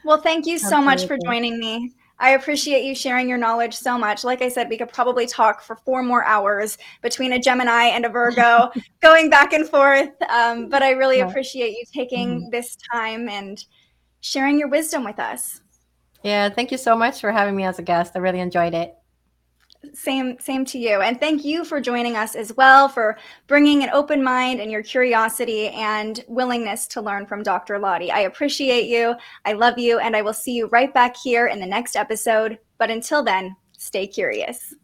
Well, 0.05 0.21
thank 0.21 0.47
you 0.47 0.59
so 0.59 0.77
Absolutely. 0.77 0.87
much 0.87 1.07
for 1.07 1.19
joining 1.25 1.59
me. 1.59 1.93
I 2.21 2.31
appreciate 2.31 2.85
you 2.85 2.95
sharing 2.95 3.29
your 3.29 3.39
knowledge 3.39 3.75
so 3.75 3.97
much. 3.97 4.25
Like 4.25 4.43
I 4.43 4.49
said, 4.49 4.69
we 4.69 4.77
could 4.77 4.93
probably 4.93 5.27
talk 5.27 5.63
for 5.63 5.77
four 5.77 6.03
more 6.03 6.25
hours 6.25 6.77
between 7.01 7.33
a 7.33 7.39
Gemini 7.39 7.85
and 7.85 8.05
a 8.05 8.09
Virgo, 8.09 8.71
going 9.01 9.31
back 9.31 9.53
and 9.53 9.69
forth. 9.69 10.11
Um, 10.29 10.69
but 10.69 10.83
I 10.83 10.91
really 10.93 11.19
yeah. 11.19 11.29
appreciate 11.29 11.71
you 11.71 11.85
taking 11.93 12.41
mm-hmm. 12.41 12.51
this 12.51 12.77
time 12.93 13.29
and 13.29 13.65
sharing 14.21 14.59
your 14.59 14.69
wisdom 14.69 15.05
with 15.05 15.21
us. 15.21 15.61
Yeah, 16.25 16.49
thank 16.49 16.73
you 16.73 16.79
so 16.79 16.97
much 16.97 17.21
for 17.21 17.31
having 17.31 17.55
me 17.55 17.65
as 17.65 17.79
a 17.79 17.83
guest. 17.83 18.13
I 18.17 18.19
really 18.19 18.41
enjoyed 18.41 18.75
it. 18.75 18.98
Same, 19.95 20.39
same 20.39 20.65
to 20.67 20.79
you. 20.79 21.01
And 21.01 21.21
thank 21.21 21.45
you 21.45 21.65
for 21.65 21.81
joining 21.81 22.17
us 22.17 22.35
as 22.35 22.57
well, 22.57 22.89
for 22.89 23.19
bringing 23.47 23.83
an 23.83 23.91
open 23.91 24.23
mind 24.23 24.61
and 24.61 24.71
your 24.71 24.83
curiosity 24.83 25.69
and 25.69 26.25
willingness 26.29 26.87
to 26.89 27.01
learn 27.01 27.27
from 27.27 27.43
Dr. 27.43 27.79
Lotte. 27.79 28.11
I 28.11 28.21
appreciate 28.21 28.89
you. 28.89 29.15
I 29.45 29.53
love 29.53 29.79
you. 29.79 29.99
And 29.99 30.17
I 30.17 30.23
will 30.23 30.33
see 30.33 30.53
you 30.53 30.67
right 30.69 30.93
back 30.93 31.17
here 31.17 31.47
in 31.47 31.61
the 31.61 31.67
next 31.67 31.97
episode. 31.97 32.59
But 32.79 32.91
until 32.91 33.23
then, 33.23 33.57
stay 33.77 34.07
curious. 34.07 34.75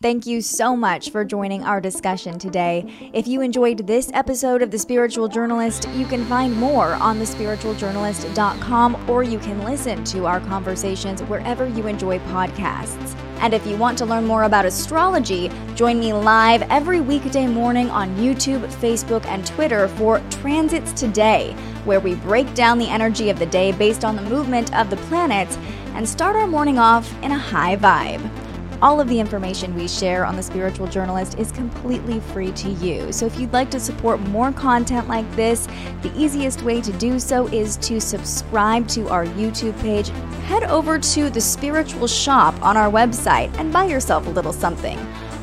Thank 0.00 0.26
you 0.26 0.42
so 0.42 0.76
much 0.76 1.10
for 1.10 1.24
joining 1.24 1.64
our 1.64 1.80
discussion 1.80 2.38
today. 2.38 3.10
If 3.12 3.26
you 3.26 3.40
enjoyed 3.40 3.84
this 3.84 4.12
episode 4.14 4.62
of 4.62 4.70
The 4.70 4.78
Spiritual 4.78 5.26
Journalist, 5.26 5.88
you 5.96 6.06
can 6.06 6.24
find 6.26 6.54
more 6.54 6.92
on 6.94 7.18
thespiritualjournalist.com 7.18 9.10
or 9.10 9.24
you 9.24 9.40
can 9.40 9.64
listen 9.64 10.04
to 10.04 10.24
our 10.24 10.38
conversations 10.38 11.24
wherever 11.24 11.66
you 11.66 11.88
enjoy 11.88 12.20
podcasts. 12.20 13.18
And 13.40 13.52
if 13.52 13.66
you 13.66 13.76
want 13.76 13.98
to 13.98 14.06
learn 14.06 14.24
more 14.24 14.44
about 14.44 14.66
astrology, 14.66 15.50
join 15.74 15.98
me 15.98 16.12
live 16.12 16.62
every 16.70 17.00
weekday 17.00 17.48
morning 17.48 17.90
on 17.90 18.14
YouTube, 18.18 18.64
Facebook, 18.74 19.26
and 19.26 19.44
Twitter 19.44 19.88
for 19.88 20.20
Transits 20.30 20.92
Today, 20.92 21.54
where 21.84 21.98
we 21.98 22.14
break 22.14 22.54
down 22.54 22.78
the 22.78 22.88
energy 22.88 23.30
of 23.30 23.40
the 23.40 23.46
day 23.46 23.72
based 23.72 24.04
on 24.04 24.14
the 24.14 24.22
movement 24.22 24.72
of 24.76 24.90
the 24.90 24.96
planets 25.08 25.58
and 25.94 26.08
start 26.08 26.36
our 26.36 26.46
morning 26.46 26.78
off 26.78 27.12
in 27.24 27.32
a 27.32 27.38
high 27.38 27.74
vibe. 27.74 28.47
All 28.80 29.00
of 29.00 29.08
the 29.08 29.18
information 29.18 29.74
we 29.74 29.88
share 29.88 30.24
on 30.24 30.36
The 30.36 30.42
Spiritual 30.42 30.86
Journalist 30.86 31.36
is 31.36 31.50
completely 31.50 32.20
free 32.20 32.52
to 32.52 32.70
you. 32.70 33.12
So 33.12 33.26
if 33.26 33.36
you'd 33.36 33.52
like 33.52 33.72
to 33.72 33.80
support 33.80 34.20
more 34.20 34.52
content 34.52 35.08
like 35.08 35.28
this, 35.34 35.66
the 36.02 36.12
easiest 36.16 36.62
way 36.62 36.80
to 36.82 36.92
do 36.92 37.18
so 37.18 37.48
is 37.48 37.76
to 37.78 38.00
subscribe 38.00 38.86
to 38.88 39.08
our 39.08 39.26
YouTube 39.26 39.78
page. 39.80 40.10
Head 40.46 40.62
over 40.64 40.96
to 40.96 41.28
the 41.28 41.40
Spiritual 41.40 42.06
Shop 42.06 42.54
on 42.62 42.76
our 42.76 42.88
website 42.88 43.52
and 43.58 43.72
buy 43.72 43.84
yourself 43.84 44.28
a 44.28 44.30
little 44.30 44.52
something. 44.52 44.96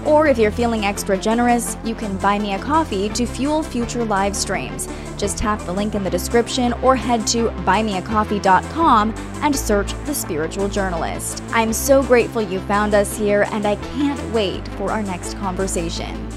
Or 0.05 0.27
if 0.27 0.37
you're 0.37 0.51
feeling 0.51 0.85
extra 0.85 1.17
generous, 1.17 1.77
you 1.83 1.95
can 1.95 2.17
buy 2.17 2.37
me 2.37 2.53
a 2.53 2.59
coffee 2.59 3.09
to 3.09 3.25
fuel 3.25 3.63
future 3.63 4.05
live 4.05 4.35
streams. 4.35 4.87
Just 5.17 5.37
tap 5.37 5.59
the 5.61 5.73
link 5.73 5.95
in 5.95 6.03
the 6.03 6.09
description 6.09 6.73
or 6.83 6.95
head 6.95 7.25
to 7.27 7.49
buymeacoffee.com 7.65 9.13
and 9.41 9.55
search 9.55 9.93
The 10.05 10.13
Spiritual 10.13 10.69
Journalist. 10.69 11.41
I'm 11.49 11.73
so 11.73 12.03
grateful 12.03 12.41
you 12.41 12.59
found 12.61 12.93
us 12.93 13.17
here, 13.17 13.47
and 13.51 13.65
I 13.65 13.77
can't 13.77 14.33
wait 14.33 14.67
for 14.69 14.91
our 14.91 15.01
next 15.01 15.35
conversation. 15.39 16.29